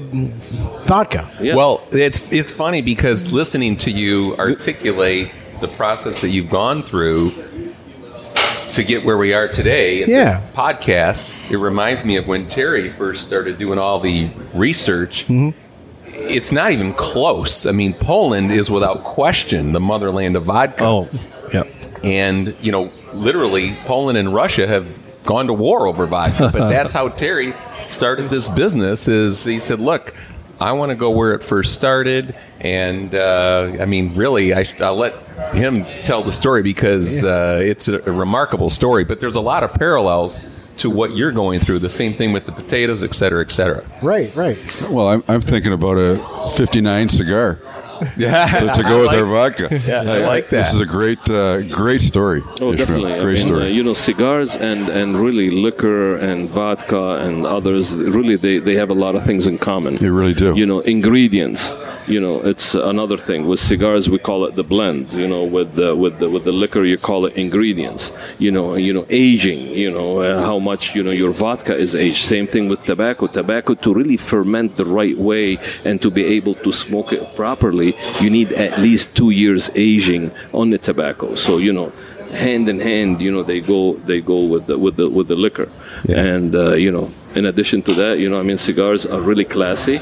vodka. 0.86 1.30
Yeah. 1.40 1.56
Well, 1.56 1.84
it's 1.92 2.32
it's 2.32 2.52
funny 2.52 2.82
because 2.82 3.32
listening 3.32 3.78
to 3.78 3.92
you 3.92 4.36
articulate 4.38 5.32
the 5.62 5.68
process 5.70 6.22
that 6.22 6.30
you've 6.30 6.50
gone 6.50 6.82
through 6.82 7.32
to 8.74 8.84
get 8.84 9.06
where 9.06 9.18
we 9.18 9.34
are 9.34 9.48
today 9.48 10.04
in 10.04 10.10
Yeah. 10.10 10.42
this 10.42 10.56
podcast, 10.56 11.52
it 11.52 11.58
reminds 11.58 12.04
me 12.04 12.18
of 12.18 12.28
when 12.28 12.46
Terry 12.48 12.90
first 12.90 13.26
started 13.26 13.58
doing 13.58 13.80
all 13.80 14.00
the 14.00 14.30
research. 14.54 15.26
Mm-hmm. 15.28 15.50
It's 16.08 16.52
not 16.52 16.72
even 16.72 16.94
close. 16.94 17.66
I 17.66 17.72
mean, 17.72 17.94
Poland 17.94 18.52
is 18.52 18.70
without 18.70 19.04
question 19.04 19.72
the 19.72 19.80
motherland 19.80 20.36
of 20.36 20.44
vodka. 20.44 20.84
Oh, 20.84 21.10
yeah. 21.54 21.64
And, 22.04 22.54
you 22.62 22.72
know, 22.72 22.92
literally, 23.14 23.76
Poland 23.86 24.18
and 24.18 24.34
Russia 24.34 24.68
have 24.68 24.86
gone 25.26 25.48
to 25.48 25.54
war 25.54 25.88
over 25.88 26.06
vodka. 26.06 26.50
But 26.54 26.70
that's 26.70 26.94
how 26.94 27.10
Terry 27.10 27.54
started 27.90 28.30
this 28.30 28.48
business 28.48 29.08
is 29.08 29.44
he 29.44 29.60
said, 29.60 29.80
look, 29.80 30.14
I 30.60 30.72
want 30.72 30.92
to 30.92 30.96
go 30.96 31.12
where 31.12 31.34
it 31.34 31.44
first 31.44 31.74
started. 31.74 32.36
And, 32.62 33.14
uh, 33.14 33.78
I 33.80 33.86
mean, 33.86 34.16
really, 34.16 34.54
I, 34.54 34.64
sh- 34.64 34.80
I'll 34.80 34.96
let 34.96 35.20
him 35.54 35.86
tell 36.06 36.24
the 36.24 36.32
story 36.32 36.62
because 36.64 37.24
uh, 37.24 37.60
it's 37.62 37.88
a, 37.88 38.00
a 38.10 38.12
remarkable 38.12 38.70
story. 38.70 39.04
But 39.04 39.20
there's 39.20 39.36
a 39.36 39.42
lot 39.42 39.64
of 39.64 39.74
parallels 39.74 40.40
to 40.78 40.90
what 40.90 41.16
you're 41.16 41.32
going 41.32 41.60
through. 41.60 41.80
The 41.80 41.90
same 41.90 42.14
thing 42.14 42.32
with 42.32 42.46
the 42.46 42.52
potatoes, 42.52 43.04
et 43.04 43.14
cetera, 43.14 43.42
et 43.42 43.52
cetera. 43.52 43.86
Right. 44.02 44.34
Right. 44.36 44.58
Well, 44.90 45.08
I'm, 45.08 45.24
I'm 45.28 45.42
thinking 45.42 45.74
about 45.74 45.98
a 45.98 46.52
59 46.56 47.10
cigar 47.10 47.60
Yeah. 48.18 48.46
to, 48.60 48.74
to 48.74 48.84
go 48.84 49.02
with 49.02 49.14
our 49.20 49.26
vodka. 49.26 49.68
Yeah, 49.86 50.02
I 50.02 50.20
like 50.20 50.50
that. 50.50 50.58
This 50.58 50.74
is 50.74 50.80
a 50.82 50.86
great, 50.86 51.30
uh, 51.30 51.62
great 51.64 52.02
story. 52.02 52.42
Oh, 52.62 52.74
Ismail. 52.74 52.74
definitely. 52.76 53.14
I 53.14 53.20
Great 53.22 53.38
mean, 53.40 53.48
story. 53.48 53.64
uh, 53.64 53.68
you 53.68 53.84
know, 53.84 53.94
cigars 53.94 54.56
and, 54.56 54.90
and 54.90 55.18
really 55.20 55.50
liquor 55.50 56.18
and 56.18 56.48
vodka 56.50 57.04
and 57.26 57.46
others, 57.46 57.96
really, 57.96 58.36
they, 58.36 58.58
they 58.60 58.76
have 58.76 58.90
a 58.92 58.94
lot 59.06 59.16
of 59.16 59.24
things 59.26 59.48
in 59.48 59.58
common. 59.58 59.96
They 59.96 60.10
really 60.10 60.34
do. 60.34 60.54
You 60.56 60.66
know, 60.66 60.80
ingredients. 60.82 61.74
You 62.08 62.20
know, 62.22 62.40
it's 62.42 62.76
another 62.76 63.18
thing. 63.18 63.48
With 63.48 63.60
cigars, 63.60 64.10
we 64.12 64.20
call 64.20 64.46
it 64.46 64.56
the 64.56 64.64
blends. 64.64 65.18
You 65.18 65.28
know, 65.28 65.44
with 65.44 65.74
the 65.74 65.96
with 65.96 66.20
the 66.20 66.30
with 66.30 66.44
the 66.44 66.52
liquor, 66.52 66.84
you 66.84 67.00
call 67.00 67.26
it 67.26 67.34
ingredients. 67.36 68.12
You 68.38 68.52
know, 68.52 68.76
you 68.76 68.94
know, 68.94 69.06
aging. 69.10 69.70
You 69.84 69.90
know, 69.90 70.20
uh, 70.22 70.40
how 70.40 70.60
much 70.60 70.94
you 70.96 71.02
know 71.02 71.10
your 71.10 71.32
vodka 71.32 71.76
is 71.76 71.96
aged. 71.96 72.24
Same 72.36 72.46
thing 72.46 72.70
with 72.70 72.82
tobacco. 72.86 73.26
Tobacco 73.26 73.74
to 73.74 73.92
really 73.92 74.18
ferment 74.18 74.78
the 74.78 74.86
right 74.86 75.18
way 75.18 75.58
and 75.84 76.00
to 76.04 76.12
be 76.12 76.24
able 76.38 76.54
to 76.66 76.72
smoke 76.72 77.12
it 77.12 77.24
properly, 77.36 77.85
you 78.22 78.30
need 78.30 78.54
at 78.54 78.80
least 78.80 79.16
two 79.16 79.32
years 79.32 79.70
aging 79.76 80.32
on 80.54 80.70
the 80.70 80.78
tobacco. 80.78 81.36
So 81.36 81.58
you 81.58 81.74
know, 81.74 81.92
hand 82.32 82.70
in 82.70 82.80
hand, 82.80 83.22
you 83.22 83.32
know, 83.32 83.44
they 83.44 83.62
go 83.62 83.94
they 84.06 84.22
go 84.22 84.46
with 84.46 84.68
the 84.68 84.78
with 84.78 84.96
the 84.98 85.10
with 85.10 85.28
the 85.28 85.36
liquor. 85.36 85.70
And 86.10 86.56
uh, 86.56 86.74
you 86.74 86.92
know, 86.92 87.12
in 87.36 87.46
addition 87.46 87.82
to 87.84 87.94
that, 87.96 88.20
you 88.20 88.30
know, 88.30 88.40
I 88.40 88.44
mean, 88.44 88.58
cigars 88.58 89.06
are 89.06 89.22
really 89.22 89.46
classy 89.46 90.00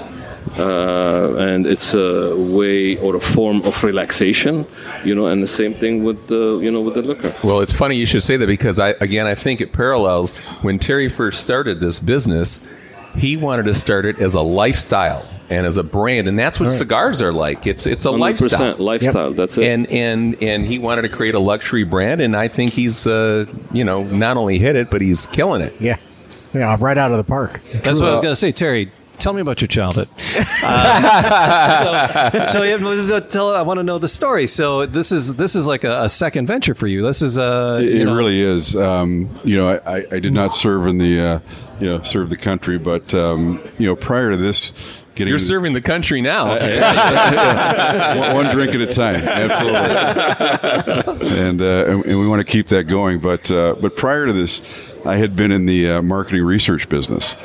uh, 0.58 1.36
and 1.38 1.66
it's 1.66 1.94
a 1.94 2.36
way 2.54 2.98
or 2.98 3.16
a 3.16 3.20
form 3.20 3.62
of 3.64 3.84
relaxation, 3.84 4.66
you 5.04 5.16
know, 5.16 5.28
and 5.28 5.42
the 5.42 5.48
same 5.48 5.74
thing 5.74 6.04
with 6.04 6.28
the, 6.28 6.60
you 6.62 6.72
know, 6.72 6.82
with 6.82 6.94
the 6.96 7.02
liquor. 7.02 7.34
Well, 7.44 7.62
it's 7.62 7.74
funny 7.74 7.96
you 7.96 8.06
should 8.06 8.24
say 8.24 8.38
that 8.38 8.48
because 8.48 8.80
I 8.80 8.90
again 9.02 9.26
I 9.26 9.36
think 9.36 9.62
it 9.62 9.74
parallels 9.74 10.34
when 10.62 10.80
Terry 10.80 11.10
first 11.10 11.42
started 11.42 11.80
this 11.80 12.00
business. 12.00 12.62
He 13.16 13.38
wanted 13.38 13.64
to 13.64 13.76
start 13.76 14.06
it 14.06 14.20
as 14.20 14.36
a 14.36 14.42
lifestyle 14.42 15.28
and 15.50 15.66
as 15.66 15.78
a 15.78 15.84
brand, 15.84 16.28
and 16.28 16.38
that's 16.38 16.60
what 16.60 16.70
cigars 16.70 17.22
are 17.22 17.32
like. 17.32 17.68
It's 17.68 17.86
it's 17.86 18.06
a 18.06 18.10
100% 18.10 18.20
lifestyle. 18.20 18.76
lifestyle. 18.78 19.34
That's 19.34 19.58
it. 19.58 19.66
And 19.66 19.88
and 19.92 20.42
and 20.42 20.66
he 20.66 20.80
wanted 20.80 21.04
to 21.04 21.10
create 21.10 21.36
a 21.36 21.40
luxury 21.40 21.84
brand, 21.84 22.22
and 22.22 22.36
I 22.36 22.48
think 22.48 22.74
he's 22.74 23.06
uh, 23.06 23.46
you 23.72 23.84
know 23.84 24.04
not 24.04 24.38
only 24.38 24.58
hit 24.58 24.76
it, 24.76 24.90
but 24.90 25.02
he's 25.02 25.28
killing 25.28 25.62
it. 25.62 25.74
Yeah. 25.80 25.98
Yeah. 26.54 26.78
Right 26.80 26.98
out 26.98 27.12
of 27.12 27.18
the 27.18 27.24
park. 27.24 27.62
That's 27.66 28.00
what 28.00 28.10
I 28.10 28.14
was 28.14 28.22
going 28.22 28.32
to 28.32 28.36
say, 28.36 28.52
Terry. 28.52 28.92
Tell 29.20 29.32
me 29.32 29.42
about 29.42 29.62
your 29.62 29.68
childhood. 29.68 30.10
Uh, 30.64 32.32
so, 32.52 32.60
so 32.60 32.64
yeah, 32.64 33.20
tell, 33.22 33.56
I 33.56 33.62
want 33.62 33.78
to 33.78 33.84
know 33.84 34.00
the 34.00 34.08
story. 34.08 34.48
So 34.48 34.86
this 34.86 35.12
is 35.12 35.36
this 35.36 35.56
is 35.56 35.68
like 35.68 35.84
a, 35.84 36.02
a 36.02 36.10
second 36.10 36.48
venture 36.48 36.74
for 36.76 36.88
you. 36.88 37.04
This 37.04 37.22
is 37.22 37.38
a 37.38 37.78
It, 37.80 37.94
you 37.94 38.10
it 38.10 38.14
really 38.14 38.42
is. 38.42 38.76
Um, 38.76 39.30
you 39.44 39.56
know, 39.56 39.70
I, 39.70 39.98
I, 39.98 40.06
I 40.14 40.20
did 40.20 40.34
not 40.34 40.52
serve 40.52 40.88
in 40.88 40.98
the, 40.98 41.22
uh, 41.22 41.40
you 41.80 41.88
know, 41.88 42.04
serve 42.04 42.30
the 42.30 42.38
country, 42.38 42.78
but 42.78 43.14
um, 43.14 43.62
you 43.78 43.88
know, 43.88 43.96
prior 43.96 44.32
to 44.32 44.38
this, 44.38 44.74
getting 45.16 45.32
You're 45.32 45.40
serving 45.40 45.74
the 45.74 45.82
country 45.82 46.22
now. 46.22 46.48
one, 48.18 48.46
one 48.46 48.56
drink 48.56 48.74
at 48.76 48.82
a 48.82 48.88
time, 48.88 49.16
absolutely. 49.16 49.80
and, 51.38 51.62
uh, 51.62 51.86
and 51.88 52.06
and 52.06 52.20
we 52.20 52.28
want 52.28 52.46
to 52.46 52.52
keep 52.52 52.68
that 52.68 52.86
going. 52.86 53.20
But 53.20 53.52
uh, 53.52 53.76
but 53.80 53.96
prior 53.96 54.26
to 54.28 54.34
this, 54.34 54.62
I 55.06 55.18
had 55.18 55.36
been 55.36 55.52
in 55.52 55.66
the 55.66 55.90
uh, 55.90 56.02
marketing 56.02 56.44
research 56.44 56.88
business. 56.90 57.36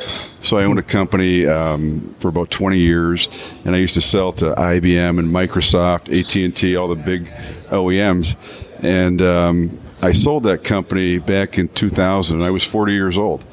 So 0.40 0.58
I 0.58 0.64
owned 0.64 0.78
a 0.78 0.82
company 0.82 1.46
um, 1.46 2.14
for 2.20 2.28
about 2.28 2.50
20 2.50 2.78
years, 2.78 3.28
and 3.64 3.74
I 3.74 3.78
used 3.78 3.94
to 3.94 4.00
sell 4.00 4.32
to 4.34 4.54
IBM 4.54 5.18
and 5.18 5.28
Microsoft, 5.28 6.16
AT 6.16 6.36
and 6.36 6.54
T, 6.54 6.76
all 6.76 6.86
the 6.88 6.94
big 6.94 7.26
OEMs. 7.70 8.36
And 8.82 9.20
um, 9.22 9.80
I 10.02 10.12
sold 10.12 10.44
that 10.44 10.62
company 10.62 11.18
back 11.18 11.58
in 11.58 11.68
2000. 11.68 12.38
And 12.38 12.46
I 12.46 12.50
was 12.50 12.62
40 12.62 12.92
years 12.92 13.18
old. 13.18 13.44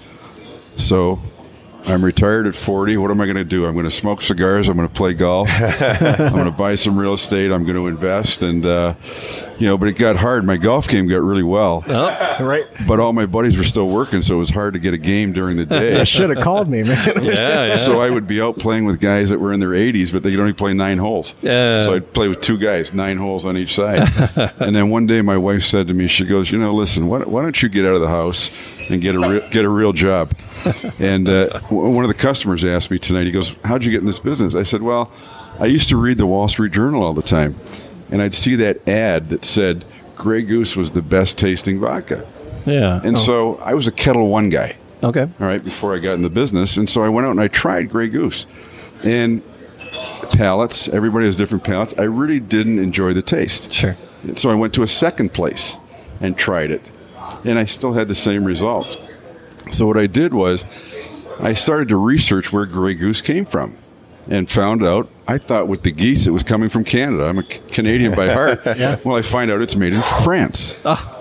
So 0.78 1.20
I'm 1.88 2.04
retired 2.04 2.48
at 2.48 2.56
40. 2.56 2.98
What 2.98 3.12
am 3.12 3.22
I 3.22 3.26
going 3.26 3.36
to 3.38 3.44
do? 3.44 3.66
I'm 3.66 3.74
going 3.74 3.86
to 3.86 3.92
smoke 3.92 4.22
cigars. 4.24 4.70
I'm 4.70 4.76
going 4.76 4.88
to 4.88 4.94
play 4.94 5.14
golf. 5.14 5.50
I'm 5.62 6.32
going 6.34 6.46
to 6.46 6.52
buy 6.52 6.74
some 6.76 6.98
real 6.98 7.14
estate. 7.14 7.52
I'm 7.52 7.64
going 7.64 7.76
to 7.76 7.86
invest. 7.88 8.42
And, 8.42 8.66
uh, 8.66 8.96
you 9.60 9.68
know, 9.68 9.78
but 9.78 9.90
it 9.90 9.96
got 9.96 10.16
hard. 10.16 10.44
My 10.46 10.58
golf 10.58 10.88
game 10.88 11.08
got 11.08 11.22
really 11.22 11.44
well. 11.44 11.84
Oh, 11.88 12.44
Right. 12.44 12.64
But 12.88 13.00
all 13.00 13.14
my 13.14 13.26
buddies 13.28 13.56
were 13.58 13.64
still 13.64 13.88
working, 13.88 14.22
so 14.24 14.36
it 14.36 14.40
was 14.40 14.50
hard 14.50 14.74
to 14.74 14.80
get 14.80 14.94
a 14.94 14.98
game 14.98 15.32
during 15.32 15.58
the 15.58 15.66
day. 15.66 15.94
That 15.96 16.08
should 16.08 16.30
have 16.32 16.44
called 16.44 16.68
me, 16.70 16.82
man. 16.84 16.98
Yeah, 17.24 17.68
yeah. 17.68 17.76
So 17.76 18.02
I 18.02 18.10
would 18.10 18.26
be 18.28 18.42
out 18.42 18.58
playing 18.58 18.86
with 18.86 19.00
guys 19.00 19.30
that 19.30 19.40
were 19.40 19.54
in 19.54 19.60
their 19.60 19.70
80s, 19.70 20.12
but 20.12 20.24
they 20.24 20.32
could 20.32 20.40
only 20.40 20.54
play 20.54 20.74
nine 20.74 20.98
holes. 20.98 21.36
Yeah. 21.42 21.84
So 21.84 21.94
I'd 21.94 22.12
play 22.14 22.28
with 22.28 22.42
two 22.42 22.58
guys, 22.58 22.94
nine 22.94 23.18
holes 23.18 23.46
on 23.46 23.58
each 23.58 23.76
side. 23.76 24.10
and 24.60 24.76
then 24.76 24.90
one 24.90 25.06
day 25.06 25.22
my 25.22 25.38
wife 25.38 25.64
said 25.64 25.88
to 25.90 25.94
me, 25.94 26.08
she 26.08 26.26
goes, 26.26 26.52
you 26.52 26.58
know, 26.58 26.74
listen, 26.74 27.08
why, 27.08 27.20
why 27.20 27.44
don't 27.44 27.62
you 27.62 27.70
get 27.70 27.86
out 27.86 27.94
of 27.96 28.02
the 28.02 28.10
house 28.10 28.50
and 28.90 29.02
get 29.02 29.16
a 29.16 29.20
real, 29.20 29.50
get 29.50 29.66
a 29.66 29.70
real 29.70 29.94
job? 29.94 30.34
And 31.00 31.30
uh, 31.30 31.60
w- 31.60 31.90
one 31.90 32.04
of 32.04 32.08
the 32.08 32.16
customers 32.16 32.66
asked 32.66 32.90
me 32.90 32.98
tonight, 32.98 33.26
he 33.26 33.32
goes, 33.32 33.54
how'd 33.64 33.84
you 33.84 33.92
get 33.92 34.00
in 34.00 34.06
this 34.06 34.20
business? 34.20 34.56
I 34.56 34.64
said, 34.64 34.82
well, 34.82 35.12
I 35.60 35.66
used 35.66 35.90
to 35.90 35.98
read 35.98 36.18
the 36.18 36.26
Wall 36.26 36.48
Street 36.48 36.72
Journal 36.72 37.04
all 37.04 37.14
the 37.14 37.22
time, 37.22 37.56
and 38.12 38.22
I'd 38.22 38.34
see 38.34 38.56
that 38.56 38.88
ad 38.88 39.30
that 39.30 39.46
said 39.46 39.86
Grey 40.16 40.42
Goose 40.42 40.76
was 40.76 40.92
the 40.92 41.02
best 41.02 41.38
tasting 41.38 41.80
vodka. 41.80 42.26
yeah. 42.66 43.02
And 43.04 43.18
so 43.20 43.58
I 43.58 43.74
was 43.76 43.86
a 43.88 43.92
Ketel 43.92 44.28
One 44.28 44.50
guy 44.50 44.76
okay. 45.04 45.22
all 45.40 45.48
right, 45.48 45.64
before 45.64 45.94
I 45.94 45.98
got 46.00 46.14
in 46.14 46.22
the 46.24 46.30
business. 46.30 46.78
And 46.78 46.90
so 46.90 47.04
I 47.04 47.10
went 47.10 47.28
out 47.28 47.32
and 47.32 47.42
I 47.42 47.48
tried 47.48 47.90
Grey 47.90 48.08
Goose. 48.08 48.48
And 49.04 49.44
palates. 50.32 50.88
Everybody 50.90 51.26
has 51.26 51.38
different 51.38 51.64
palates. 51.64 51.94
I 51.98 52.04
really 52.04 52.40
didn't 52.40 52.80
enjoy 52.80 53.14
the 53.14 53.22
taste. 53.22 53.72
Sure. 53.74 53.96
So 54.36 54.50
I 54.50 54.56
went 54.56 54.74
to 54.76 54.84
a 54.84 54.88
second 54.88 55.34
place 55.34 55.78
and 56.22 56.38
tried 56.38 56.72
it, 56.72 56.92
and 57.46 57.58
I 57.60 57.66
still 57.66 57.94
had 57.94 58.08
the 58.08 58.16
same 58.16 58.44
result. 58.44 59.02
So 59.72 59.88
what 59.88 59.98
I 59.98 60.08
did 60.08 60.34
was 60.34 60.66
I 61.40 61.54
started 61.54 61.90
to 61.90 61.98
research 61.98 62.52
where 62.54 62.66
Grey 62.66 62.94
Goose 62.94 63.22
came 63.22 63.46
from 63.46 63.78
and 64.30 64.50
found 64.50 64.84
out 64.84 65.10
I 65.28 65.38
thought 65.38 65.68
with 65.68 65.84
the 65.84 65.92
geese 65.92 66.28
it 66.28 66.32
was 66.32 66.44
coming 66.44 66.70
from 66.70 66.84
Canada. 66.84 67.26
I'm 67.26 67.40
a 67.40 67.44
Canadian 67.44 68.14
by 68.16 68.30
heart. 68.34 68.64
Well, 69.04 69.16
I 69.16 69.22
find 69.22 69.50
out 69.52 69.62
it's 69.62 69.76
made 69.76 69.94
in 69.94 70.02
France. 70.02 70.80
Ah. 70.86 71.12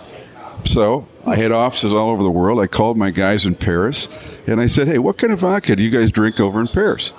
So 0.65 1.07
I 1.27 1.37
had 1.37 1.53
offices 1.53 1.93
all 1.93 2.11
over 2.11 2.23
the 2.23 2.31
world. 2.31 2.59
I 2.61 2.67
called 2.67 2.97
my 2.97 3.11
guys 3.11 3.45
in 3.45 3.55
Paris 3.55 4.09
and 4.47 4.61
I 4.61 4.67
said, 4.67 4.89
"Hey, 4.89 4.99
what 4.99 5.19
kind 5.19 5.33
of 5.33 5.41
vodka 5.41 5.77
do 5.77 5.83
you 5.83 5.91
guys 5.91 6.11
drink 6.11 6.41
over 6.41 6.61
in 6.61 6.67
Paris?" 6.69 7.13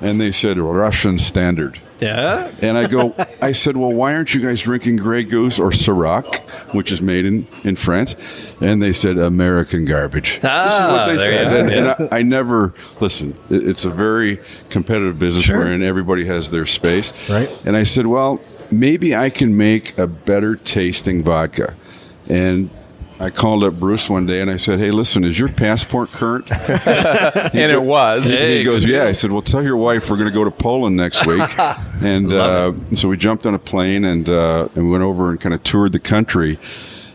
And 0.00 0.20
they 0.20 0.30
said 0.30 0.58
Russian 0.58 1.18
standard. 1.18 1.80
Yeah. 2.00 2.50
And 2.62 2.76
I 2.76 2.86
go, 2.86 3.14
I 3.40 3.52
said, 3.52 3.76
well, 3.76 3.90
why 3.92 4.14
aren't 4.14 4.34
you 4.34 4.40
guys 4.40 4.60
drinking 4.60 4.96
Grey 4.96 5.24
Goose 5.24 5.58
or 5.58 5.70
Ciroc, 5.70 6.36
which 6.74 6.92
is 6.92 7.00
made 7.00 7.24
in, 7.24 7.46
in 7.64 7.76
France? 7.76 8.16
And 8.60 8.82
they 8.82 8.92
said, 8.92 9.18
American 9.18 9.84
garbage. 9.86 10.40
Ah, 10.44 10.64
this 10.66 10.74
is 10.74 10.90
what 10.92 11.06
they 11.06 11.36
said. 11.36 11.46
And, 11.56 11.70
and 11.70 12.08
I, 12.12 12.18
I 12.18 12.22
never, 12.22 12.74
listen, 13.00 13.36
it- 13.50 13.66
it's 13.66 13.84
a 13.84 13.90
very 13.90 14.38
competitive 14.70 15.18
business 15.18 15.46
Sure. 15.46 15.58
wherein 15.58 15.82
everybody 15.82 16.26
has 16.26 16.50
their 16.50 16.66
space. 16.66 17.12
Right. 17.28 17.48
And 17.66 17.76
I 17.76 17.82
said, 17.84 18.06
well, 18.06 18.40
maybe 18.70 19.16
I 19.16 19.30
can 19.30 19.56
make 19.56 19.96
a 19.98 20.06
better 20.06 20.56
tasting 20.56 21.22
vodka. 21.22 21.74
And 22.28 22.68
I 23.18 23.30
called 23.30 23.64
up 23.64 23.74
Bruce 23.74 24.10
one 24.10 24.26
day 24.26 24.40
and 24.42 24.50
I 24.50 24.58
said, 24.58 24.76
hey, 24.76 24.90
listen, 24.90 25.24
is 25.24 25.38
your 25.38 25.48
passport 25.48 26.10
current? 26.10 26.50
and 26.86 27.72
it 27.72 27.82
was. 27.82 28.30
he 28.30 28.62
goes, 28.62 28.84
yeah. 28.84 29.04
I 29.04 29.12
said, 29.12 29.32
well, 29.32 29.40
tell 29.40 29.62
your 29.62 29.78
wife 29.78 30.10
we're 30.10 30.18
going 30.18 30.28
to 30.28 30.34
go 30.34 30.44
to 30.44 30.50
Poland 30.50 30.96
next 30.96 31.26
week. 31.26 31.42
and 31.58 32.30
uh, 32.32 32.72
so 32.94 33.08
we 33.08 33.16
jumped 33.16 33.46
on 33.46 33.54
a 33.54 33.58
plane 33.58 34.04
and 34.04 34.28
uh, 34.28 34.68
and 34.74 34.84
we 34.84 34.90
went 34.90 35.02
over 35.02 35.30
and 35.30 35.40
kind 35.40 35.54
of 35.54 35.62
toured 35.62 35.92
the 35.92 35.98
country. 35.98 36.58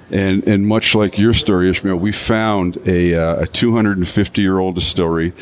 And 0.10 0.46
and 0.48 0.68
much 0.68 0.96
like 0.96 1.20
your 1.20 1.34
story, 1.34 1.70
Ismail, 1.70 1.96
we 1.96 2.12
found 2.12 2.78
a 2.88 3.16
uh, 3.16 3.44
a 3.44 3.48
250 3.48 4.42
year 4.42 4.58
old 4.60 4.76
distillery 4.76 5.34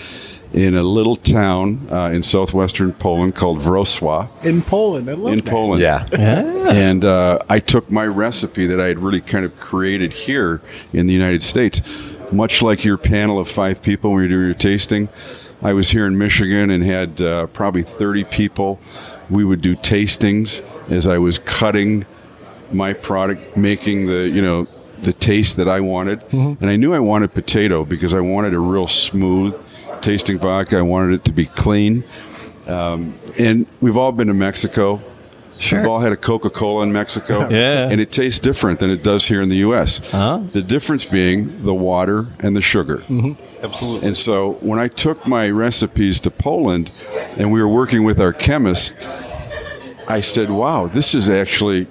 in 0.53 0.75
a 0.75 0.83
little 0.83 1.15
town 1.15 1.87
uh, 1.91 2.09
in 2.09 2.23
southwestern 2.23 2.91
Poland 2.93 3.35
called 3.35 3.59
Wrocław 3.59 4.27
In 4.43 4.61
Poland. 4.61 5.09
I 5.09 5.13
love 5.13 5.33
in 5.33 5.39
that. 5.39 5.51
Poland. 5.51 5.81
Yeah. 5.81 6.07
And 6.11 7.05
uh, 7.05 7.39
I 7.49 7.59
took 7.59 7.91
my 7.91 8.05
recipe 8.05 8.65
that 8.67 8.79
I 8.79 8.87
had 8.87 8.99
really 8.99 9.21
kind 9.21 9.45
of 9.45 9.59
created 9.59 10.11
here 10.11 10.61
in 10.91 11.05
the 11.07 11.13
United 11.13 11.43
States, 11.43 11.81
much 12.31 12.61
like 12.61 12.83
your 12.83 12.97
panel 12.97 13.39
of 13.39 13.47
five 13.49 13.81
people 13.81 14.11
when 14.11 14.21
you're 14.21 14.29
doing 14.29 14.45
your 14.45 14.53
tasting. 14.55 15.09
I 15.61 15.73
was 15.73 15.89
here 15.89 16.07
in 16.07 16.17
Michigan 16.17 16.69
and 16.71 16.83
had 16.83 17.21
uh, 17.21 17.47
probably 17.47 17.83
30 17.83 18.23
people. 18.25 18.79
We 19.29 19.43
would 19.43 19.61
do 19.61 19.75
tastings 19.75 20.63
as 20.89 21.05
I 21.05 21.17
was 21.17 21.37
cutting 21.37 22.05
my 22.71 22.93
product, 22.93 23.57
making 23.57 24.07
the, 24.07 24.29
you 24.29 24.41
know, 24.41 24.67
the 25.01 25.13
taste 25.13 25.57
that 25.57 25.67
I 25.67 25.79
wanted. 25.81 26.21
And 26.31 26.69
I 26.69 26.75
knew 26.75 26.93
I 26.93 26.99
wanted 26.99 27.33
potato 27.33 27.83
because 27.85 28.13
I 28.13 28.19
wanted 28.19 28.53
a 28.53 28.59
real 28.59 28.87
smooth 28.87 29.53
tasting 30.01 30.39
vodka. 30.39 30.77
I 30.77 30.81
wanted 30.81 31.15
it 31.15 31.25
to 31.25 31.31
be 31.31 31.45
clean. 31.45 32.03
Um, 32.67 33.17
and 33.37 33.65
we've 33.81 33.97
all 33.97 34.11
been 34.11 34.27
to 34.27 34.33
Mexico. 34.33 35.01
Sure. 35.57 35.79
We've 35.79 35.89
all 35.89 35.99
had 35.99 36.13
a 36.13 36.17
Coca 36.17 36.49
Cola 36.49 36.83
in 36.83 36.93
Mexico. 36.93 37.49
Yeah. 37.49 37.89
And 37.89 37.99
it 37.99 38.11
tastes 38.11 38.39
different 38.39 38.79
than 38.79 38.89
it 38.89 39.03
does 39.03 39.25
here 39.25 39.41
in 39.41 39.49
the 39.49 39.57
U.S. 39.57 40.01
Uh-huh. 40.13 40.41
The 40.53 40.61
difference 40.61 41.03
being 41.03 41.65
the 41.65 41.73
water 41.73 42.27
and 42.39 42.55
the 42.55 42.61
sugar. 42.61 43.03
Absolutely. 43.61 44.07
And 44.07 44.17
so 44.17 44.53
when 44.61 44.79
I 44.79 44.87
took 44.87 45.27
my 45.27 45.49
recipes 45.49 46.21
to 46.21 46.31
Poland 46.31 46.91
and 47.37 47.51
we 47.51 47.61
were 47.61 47.67
working 47.67 48.03
with 48.03 48.21
our 48.21 48.31
chemist, 48.31 48.95
I 50.07 50.21
said, 50.21 50.49
wow, 50.49 50.87
this 50.87 51.13
is 51.13 51.27
actually 51.27 51.87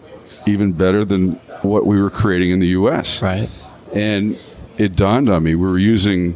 even 0.47 0.73
better 0.73 1.05
than 1.05 1.33
what 1.63 1.85
we 1.87 2.01
were 2.01 2.11
creating 2.11 2.53
in 2.53 2.61
the 2.61 2.69
U.S. 2.69 3.23
Right. 3.23 3.51
And 3.93 4.39
it 4.79 4.97
dawned 4.97 5.29
on 5.29 5.43
me 5.43 5.55
we 5.57 5.67
were 5.69 5.79
using 5.79 6.35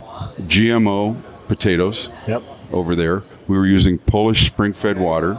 GMO 0.49 1.17
potatoes 1.57 2.09
Yep. 2.27 2.43
over 2.73 2.95
there. 2.97 3.23
We 3.47 3.59
were 3.59 3.67
using 3.67 3.99
Polish 3.99 4.47
spring 4.47 4.73
fed 4.73 4.99
water. 4.99 5.37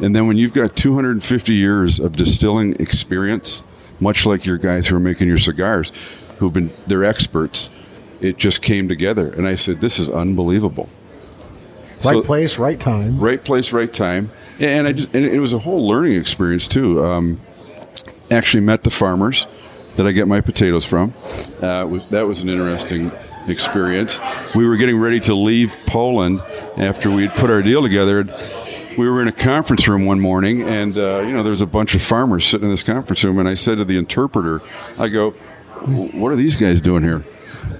And 0.00 0.14
then 0.14 0.26
when 0.26 0.36
you've 0.36 0.52
got 0.52 0.74
250 0.74 1.54
years 1.54 2.00
of 2.00 2.12
distilling 2.12 2.74
experience, 2.80 3.62
much 4.00 4.26
like 4.26 4.44
your 4.44 4.58
guys 4.58 4.88
who 4.88 4.96
are 4.96 5.00
making 5.00 5.28
your 5.28 5.38
cigars, 5.38 5.92
who've 6.38 6.52
been, 6.52 6.70
they're 6.88 7.04
experts, 7.04 7.70
it 8.20 8.36
just 8.36 8.62
came 8.62 8.88
together. 8.88 9.32
And 9.32 9.46
I 9.46 9.54
said, 9.54 9.80
this 9.80 9.98
is 10.00 10.08
unbelievable. 10.08 10.88
Right 12.04 12.14
So- 12.14 12.22
place, 12.22 12.58
right 12.58 12.78
time. 12.80 13.18
right 13.20 13.42
place, 13.44 13.72
right 13.72 13.92
time. 13.92 14.30
And 14.58 14.88
I 14.88 14.92
just, 14.92 15.14
and 15.14 15.24
it 15.24 15.38
was 15.38 15.52
a 15.52 15.58
whole 15.58 15.86
learning 15.86 16.14
experience 16.16 16.66
too. 16.66 17.04
Um, 17.04 17.36
actually 18.30 18.60
met 18.62 18.82
the 18.82 18.90
farmers 18.90 19.46
that 19.96 20.06
I 20.06 20.12
get 20.12 20.26
my 20.28 20.40
potatoes 20.40 20.84
from. 20.84 21.12
Uh, 21.62 21.86
that 22.10 22.26
was 22.26 22.42
an 22.42 22.48
interesting 22.48 23.10
experience. 23.50 24.20
We 24.54 24.66
were 24.66 24.76
getting 24.76 24.98
ready 24.98 25.20
to 25.20 25.34
leave 25.34 25.76
Poland 25.86 26.40
after 26.76 27.10
we 27.10 27.26
had 27.26 27.36
put 27.36 27.50
our 27.50 27.62
deal 27.62 27.82
together. 27.82 28.24
We 28.96 29.08
were 29.08 29.22
in 29.22 29.28
a 29.28 29.32
conference 29.32 29.86
room 29.86 30.04
one 30.06 30.20
morning, 30.20 30.62
and 30.62 30.96
uh, 30.96 31.20
you 31.20 31.32
know 31.32 31.42
there 31.42 31.50
was 31.50 31.62
a 31.62 31.66
bunch 31.66 31.94
of 31.94 32.02
farmers 32.02 32.44
sitting 32.44 32.64
in 32.64 32.70
this 32.70 32.82
conference 32.82 33.22
room. 33.24 33.38
And 33.38 33.48
I 33.48 33.54
said 33.54 33.78
to 33.78 33.84
the 33.84 33.96
interpreter, 33.96 34.60
"I 34.98 35.08
go, 35.08 35.30
what 35.30 36.32
are 36.32 36.36
these 36.36 36.56
guys 36.56 36.80
doing 36.80 37.02
here?" 37.02 37.24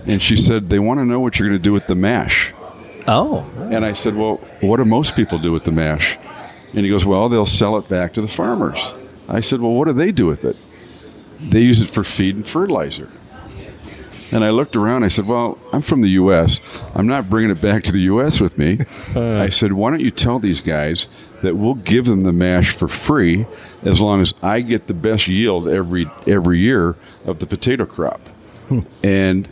And 0.07 0.23
she 0.23 0.37
said, 0.37 0.71
"They 0.71 0.79
want 0.79 1.01
to 1.01 1.05
know 1.05 1.21
what 1.21 1.39
you're 1.39 1.49
going 1.49 1.59
to 1.59 1.65
do 1.65 1.73
with 1.73 1.87
the 1.87 1.97
mash." 1.97 2.53
Oh. 3.09 3.51
And 3.71 3.87
I 3.87 3.95
said, 3.95 4.15
Well, 4.15 4.37
what 4.61 4.77
do 4.77 4.85
most 4.85 5.17
people 5.17 5.39
do 5.39 5.51
with 5.51 5.65
the 5.65 5.73
mash? 5.73 6.19
And 6.75 6.85
he 6.85 6.91
goes, 6.91 7.07
Well, 7.07 7.29
they'll 7.31 7.47
sell 7.47 7.79
it 7.79 7.89
back 7.89 8.13
to 8.15 8.21
the 8.21 8.29
farmers. 8.29 8.95
I 9.29 9.41
said, 9.41 9.61
Well, 9.61 9.73
what 9.73 9.87
do 9.87 9.95
they 9.95 10.13
do 10.13 10.27
with 10.27 10.45
it? 10.45 10.57
They 11.41 11.63
use 11.63 11.81
it 11.81 11.89
for 11.89 12.05
feed 12.05 12.37
and 12.37 12.47
fertilizer. 12.47 13.11
And 14.33 14.45
I 14.45 14.51
looked 14.51 14.77
around. 14.77 15.05
I 15.05 15.09
said, 15.09 15.27
Well, 15.27 15.59
I'm 15.73 15.83
from 15.83 16.01
the 16.03 16.11
U.S. 16.11 16.61
I'm 16.95 17.07
not 17.07 17.31
bringing 17.31 17.51
it 17.51 17.61
back 17.61 17.85
to 17.85 17.93
the 17.93 18.01
U.S. 18.01 18.41
with 18.41 18.59
me. 18.59 18.79
Uh. 19.15 19.41
I 19.41 19.49
said, 19.49 19.73
Why 19.73 19.91
don't 19.91 20.01
you 20.01 20.11
tell 20.11 20.39
these 20.39 20.61
guys 20.61 21.09
that 21.43 21.57
we'll 21.57 21.75
give 21.75 22.05
them 22.05 22.25
the 22.25 22.33
mash 22.33 22.71
for 22.71 22.89
free 22.89 23.47
as 23.83 24.01
long 24.01 24.21
as 24.21 24.35
I 24.43 24.61
get 24.61 24.87
the 24.87 24.95
best 24.95 25.29
yield 25.29 25.69
every 25.69 26.11
every 26.27 26.59
year 26.59 26.97
of 27.25 27.39
the 27.39 27.47
potato 27.47 27.87
crop? 27.87 28.21
Hmm. 28.69 28.81
And 29.03 29.49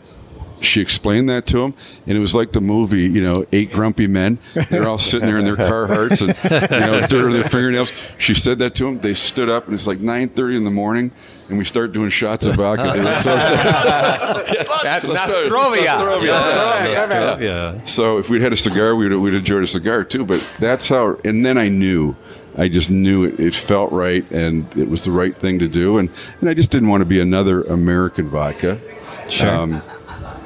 she 0.60 0.80
explained 0.80 1.28
that 1.28 1.46
to 1.46 1.62
him, 1.62 1.74
and 2.06 2.16
it 2.16 2.20
was 2.20 2.34
like 2.34 2.52
the 2.52 2.60
movie, 2.60 3.02
you 3.02 3.22
know, 3.22 3.44
Eight 3.52 3.70
Grumpy 3.72 4.06
Men. 4.06 4.38
They're 4.70 4.88
all 4.88 4.98
sitting 4.98 5.26
there 5.26 5.38
in 5.38 5.44
their 5.44 5.56
Carhartts 5.56 6.20
and 6.22 6.70
you 6.70 6.80
know, 7.00 7.06
dirt 7.06 7.24
on 7.26 7.32
their 7.32 7.44
fingernails. 7.44 7.92
She 8.18 8.34
said 8.34 8.58
that 8.60 8.74
to 8.76 8.86
him. 8.88 8.98
They 9.00 9.14
stood 9.14 9.48
up, 9.48 9.66
and 9.66 9.74
it's 9.74 9.86
like 9.86 10.00
nine 10.00 10.28
thirty 10.28 10.56
in 10.56 10.64
the 10.64 10.70
morning, 10.70 11.10
and 11.48 11.58
we 11.58 11.64
start 11.64 11.92
doing 11.92 12.10
shots 12.10 12.46
of 12.46 12.56
vodka. 12.56 12.84
They 12.94 13.02
look 13.02 13.20
so- 13.20 13.36
That- 13.36 15.02
Nostrovia. 15.02 15.98
Yeah. 17.40 17.82
So 17.84 18.18
if 18.18 18.28
we'd 18.30 18.42
had 18.42 18.52
a 18.52 18.56
cigar, 18.56 18.96
we'd 18.96 19.12
we'd 19.12 19.34
enjoyed 19.34 19.62
a 19.62 19.66
cigar 19.66 20.04
too. 20.04 20.24
But 20.24 20.42
that's 20.58 20.88
how. 20.88 21.18
And 21.24 21.44
then 21.44 21.58
I 21.58 21.68
knew, 21.68 22.16
I 22.56 22.68
just 22.68 22.90
knew 22.90 23.24
it, 23.24 23.38
it 23.40 23.54
felt 23.54 23.92
right, 23.92 24.28
and 24.30 24.66
it 24.76 24.88
was 24.88 25.04
the 25.04 25.10
right 25.10 25.36
thing 25.36 25.58
to 25.58 25.68
do. 25.68 25.98
And 25.98 26.10
and 26.40 26.48
I 26.48 26.54
just 26.54 26.70
didn't 26.70 26.88
want 26.88 27.02
to 27.02 27.06
be 27.06 27.20
another 27.20 27.62
American 27.62 28.28
vodka. 28.28 28.78
Sure. 29.28 29.50
Um, 29.54 29.82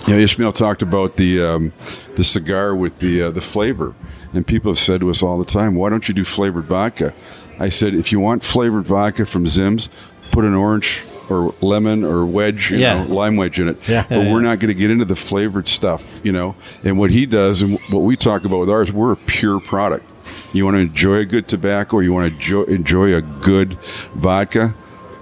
you 0.06 0.14
know, 0.14 0.20
Ismail 0.20 0.52
talked 0.52 0.82
about 0.82 1.16
the 1.16 1.42
um, 1.42 1.72
the 2.16 2.24
cigar 2.24 2.74
with 2.74 2.98
the 3.00 3.22
uh, 3.24 3.30
the 3.30 3.40
flavor, 3.40 3.94
and 4.32 4.46
people 4.46 4.70
have 4.70 4.78
said 4.78 5.00
to 5.00 5.10
us 5.10 5.22
all 5.22 5.38
the 5.38 5.44
time, 5.44 5.74
"Why 5.74 5.90
don't 5.90 6.08
you 6.08 6.14
do 6.14 6.24
flavored 6.24 6.64
vodka?" 6.64 7.12
I 7.58 7.68
said, 7.68 7.94
"If 7.94 8.10
you 8.12 8.20
want 8.20 8.42
flavored 8.42 8.84
vodka 8.86 9.26
from 9.26 9.46
Zim's, 9.46 9.88
put 10.30 10.44
an 10.44 10.54
orange." 10.54 11.02
Or 11.28 11.54
lemon 11.60 12.02
or 12.02 12.26
wedge, 12.26 12.72
you 12.72 12.78
Yeah. 12.78 13.04
know, 13.04 13.14
lime 13.14 13.36
wedge 13.36 13.60
in 13.60 13.68
it. 13.68 13.76
Yeah. 13.86 14.04
But 14.08 14.26
we're 14.26 14.40
not 14.40 14.58
going 14.58 14.66
to 14.66 14.74
get 14.74 14.90
into 14.90 15.04
the 15.04 15.14
flavored 15.14 15.68
stuff, 15.68 16.02
you 16.24 16.32
know. 16.32 16.56
And 16.82 16.98
what 16.98 17.12
he 17.12 17.24
does 17.24 17.62
and 17.62 17.78
what 17.90 18.00
we 18.00 18.16
talk 18.16 18.44
about 18.44 18.58
with 18.58 18.68
ours, 18.68 18.92
we're 18.92 19.12
a 19.12 19.16
pure 19.16 19.60
product. 19.60 20.10
You 20.52 20.64
want 20.64 20.74
to 20.74 20.80
enjoy 20.80 21.18
a 21.18 21.24
good 21.24 21.46
tobacco, 21.46 21.98
or 21.98 22.02
you 22.02 22.12
want 22.12 22.26
to 22.26 22.34
enjoy, 22.34 22.62
enjoy 22.64 23.14
a 23.14 23.20
good 23.22 23.78
vodka, 24.16 24.74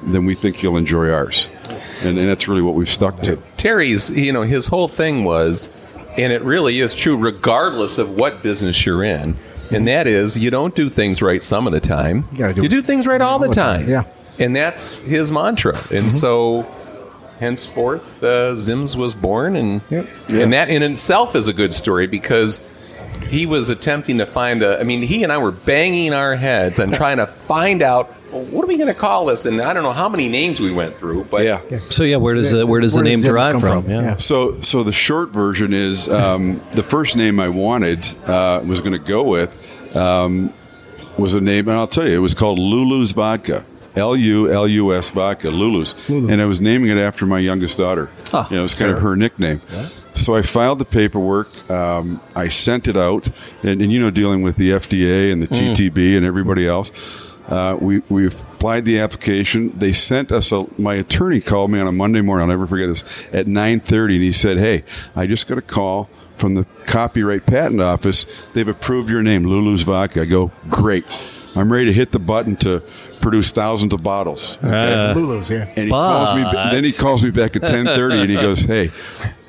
then 0.02 0.24
we 0.24 0.34
think 0.34 0.62
you'll 0.62 0.78
enjoy 0.78 1.10
ours. 1.10 1.50
And, 2.02 2.18
and 2.18 2.28
that's 2.28 2.48
really 2.48 2.62
what 2.62 2.74
we've 2.74 2.88
stuck 2.88 3.20
to. 3.22 3.36
Terry's, 3.56 4.10
you 4.10 4.32
know, 4.32 4.42
his 4.42 4.66
whole 4.68 4.88
thing 4.88 5.24
was, 5.24 5.74
and 6.16 6.32
it 6.32 6.42
really 6.42 6.80
is 6.80 6.94
true, 6.94 7.16
regardless 7.16 7.98
of 7.98 8.10
what 8.18 8.42
business 8.42 8.84
you're 8.86 9.04
in, 9.04 9.36
and 9.70 9.86
that 9.88 10.06
is 10.06 10.38
you 10.38 10.50
don't 10.50 10.74
do 10.74 10.88
things 10.88 11.20
right 11.22 11.42
some 11.42 11.66
of 11.66 11.72
the 11.72 11.80
time. 11.80 12.24
You 12.32 12.52
do 12.52 12.62
you 12.62 12.68
do 12.68 12.80
things 12.82 13.06
right 13.06 13.20
all 13.20 13.38
the 13.38 13.48
time. 13.48 13.88
Yeah. 13.88 14.04
And 14.38 14.54
that's 14.56 15.00
his 15.02 15.30
mantra. 15.32 15.84
And 15.90 16.10
so 16.10 16.62
henceforth, 17.40 18.22
uh, 18.22 18.54
Zims 18.54 18.96
was 18.96 19.14
born, 19.14 19.56
and 19.56 19.80
Yep. 19.90 20.06
and 20.30 20.52
that 20.52 20.68
in 20.70 20.82
itself 20.82 21.34
is 21.36 21.48
a 21.48 21.52
good 21.52 21.72
story 21.72 22.06
because 22.06 22.60
he 23.24 23.46
was 23.46 23.70
attempting 23.70 24.18
to 24.18 24.26
find 24.26 24.62
a. 24.62 24.78
I 24.78 24.84
mean, 24.84 25.02
he 25.02 25.22
and 25.22 25.32
I 25.32 25.38
were 25.38 25.52
banging 25.52 26.12
our 26.12 26.36
heads 26.36 26.78
and 26.78 26.94
trying 26.94 27.18
to 27.18 27.26
find 27.26 27.82
out 27.82 28.14
well, 28.32 28.44
what 28.46 28.64
are 28.64 28.68
we 28.68 28.76
going 28.76 28.88
to 28.88 28.94
call 28.94 29.26
this. 29.26 29.46
And 29.46 29.60
I 29.60 29.72
don't 29.72 29.82
know 29.82 29.92
how 29.92 30.08
many 30.08 30.28
names 30.28 30.60
we 30.60 30.72
went 30.72 30.96
through, 30.98 31.24
but 31.24 31.44
Yeah. 31.44 31.60
So 31.90 32.04
yeah, 32.04 32.16
where 32.16 32.34
does 32.34 32.50
the 32.50 32.66
where 32.66 32.80
does 32.80 32.94
the 32.94 33.02
name 33.02 33.18
Zims 33.18 33.24
derive 33.24 33.60
come 33.60 33.82
from? 33.82 33.90
Yeah. 33.90 34.14
So, 34.14 34.60
so 34.60 34.82
the 34.82 34.92
short 34.92 35.30
version 35.30 35.72
is 35.72 36.08
um, 36.08 36.60
the 36.72 36.82
first 36.82 37.16
name 37.16 37.40
I 37.40 37.48
wanted 37.48 38.06
uh, 38.26 38.62
was 38.64 38.80
going 38.80 38.92
to 38.92 38.98
go 38.98 39.24
with 39.24 39.96
um, 39.96 40.52
was 41.16 41.34
a 41.34 41.40
name, 41.40 41.68
and 41.68 41.76
I'll 41.76 41.86
tell 41.86 42.06
you, 42.06 42.16
it 42.16 42.20
was 42.20 42.34
called 42.34 42.58
Lulu's 42.58 43.12
Vodka. 43.12 43.64
L 43.96 44.14
U 44.14 44.52
L 44.52 44.68
U 44.68 44.94
S 44.94 45.10
vodka, 45.10 45.50
Lulu's, 45.50 45.96
and 46.08 46.40
I 46.40 46.44
was 46.44 46.60
naming 46.60 46.90
it 46.90 46.98
after 46.98 47.26
my 47.26 47.40
youngest 47.40 47.78
daughter. 47.78 48.08
Oh, 48.32 48.46
you 48.48 48.54
know, 48.54 48.60
it 48.60 48.62
was 48.62 48.74
kind 48.74 48.92
of 48.92 49.00
her 49.00 49.16
nickname. 49.16 49.60
So 50.18 50.34
I 50.34 50.42
filed 50.42 50.78
the 50.78 50.84
paperwork. 50.84 51.70
Um, 51.70 52.20
I 52.34 52.48
sent 52.48 52.88
it 52.88 52.96
out, 52.96 53.30
and, 53.62 53.80
and 53.80 53.92
you 53.92 54.00
know, 54.00 54.10
dealing 54.10 54.42
with 54.42 54.56
the 54.56 54.70
FDA 54.70 55.32
and 55.32 55.42
the 55.42 55.46
TTB 55.48 56.16
and 56.16 56.26
everybody 56.26 56.66
else, 56.66 56.90
uh, 57.48 57.76
we 57.80 58.00
we 58.10 58.26
applied 58.26 58.84
the 58.84 58.98
application. 58.98 59.72
They 59.78 59.92
sent 59.92 60.32
us 60.32 60.52
a. 60.52 60.66
My 60.78 60.94
attorney 60.94 61.40
called 61.40 61.70
me 61.70 61.80
on 61.80 61.86
a 61.86 61.92
Monday 61.92 62.20
morning. 62.20 62.42
I'll 62.42 62.48
never 62.48 62.66
forget 62.66 62.88
this 62.88 63.04
at 63.32 63.46
nine 63.46 63.80
thirty, 63.80 64.16
and 64.16 64.24
he 64.24 64.32
said, 64.32 64.58
"Hey, 64.58 64.84
I 65.16 65.26
just 65.26 65.46
got 65.46 65.58
a 65.58 65.62
call." 65.62 66.10
From 66.36 66.54
the 66.54 66.66
Copyright 66.86 67.46
Patent 67.46 67.80
Office, 67.80 68.24
they've 68.54 68.68
approved 68.68 69.10
your 69.10 69.24
name, 69.24 69.42
Lulu's 69.42 69.82
Vodka. 69.82 70.20
I 70.20 70.24
go, 70.24 70.52
great. 70.70 71.04
I'm 71.56 71.72
ready 71.72 71.86
to 71.86 71.92
hit 71.92 72.12
the 72.12 72.20
button 72.20 72.54
to 72.58 72.80
produce 73.20 73.50
thousands 73.50 73.94
of 73.94 74.02
bottles. 74.02 74.58
Ah. 74.62 74.66
Okay? 74.66 74.94
Uh, 74.94 75.14
Lulu's, 75.14 75.50
yeah. 75.50 75.72
And 75.76 75.84
he 75.84 75.90
calls 75.90 76.34
me. 76.34 76.42
Then 76.42 76.84
he 76.84 76.92
calls 76.92 77.24
me 77.24 77.30
back 77.30 77.56
at 77.56 77.62
ten 77.62 77.84
thirty, 77.84 78.18
and 78.18 78.30
he 78.30 78.36
goes, 78.48 78.62
"Hey, 78.62 78.90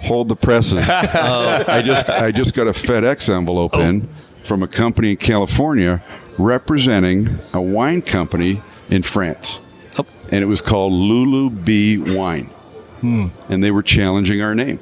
hold 0.02 0.28
the 0.28 0.36
presses. 0.36 0.88
Oh. 1.22 1.64
I 1.68 1.82
just 1.82 2.10
I 2.10 2.32
just 2.32 2.54
got 2.54 2.68
a 2.68 2.72
FedEx 2.72 3.34
envelope 3.34 3.72
oh. 3.74 3.82
in 3.82 4.10
from 4.44 4.64
a 4.64 4.68
company 4.68 5.12
in 5.12 5.18
California 5.18 6.04
representing 6.38 7.40
a 7.54 7.62
wine 7.62 8.02
company 8.02 8.62
in 8.90 9.04
France, 9.04 9.62
Oh. 9.98 10.06
and 10.32 10.42
it 10.42 10.48
was 10.48 10.62
called 10.62 10.94
Lulu 10.94 11.50
B 11.50 11.98
Wine, 11.98 12.46
hmm. 13.02 13.28
and 13.50 13.64
they 13.64 13.72
were 13.72 13.84
challenging 13.84 14.42
our 14.42 14.56
name. 14.56 14.80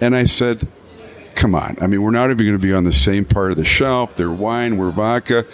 And 0.00 0.16
I 0.16 0.24
said, 0.24 0.66
"Come 1.34 1.54
on! 1.54 1.76
I 1.80 1.86
mean, 1.86 2.02
we're 2.02 2.10
not 2.10 2.30
even 2.30 2.38
going 2.38 2.58
to 2.58 2.66
be 2.66 2.72
on 2.72 2.84
the 2.84 2.92
same 2.92 3.24
part 3.24 3.50
of 3.50 3.56
the 3.56 3.64
shelf. 3.64 4.16
They're 4.16 4.30
wine, 4.30 4.76
we're 4.76 4.90
vodka." 4.90 5.46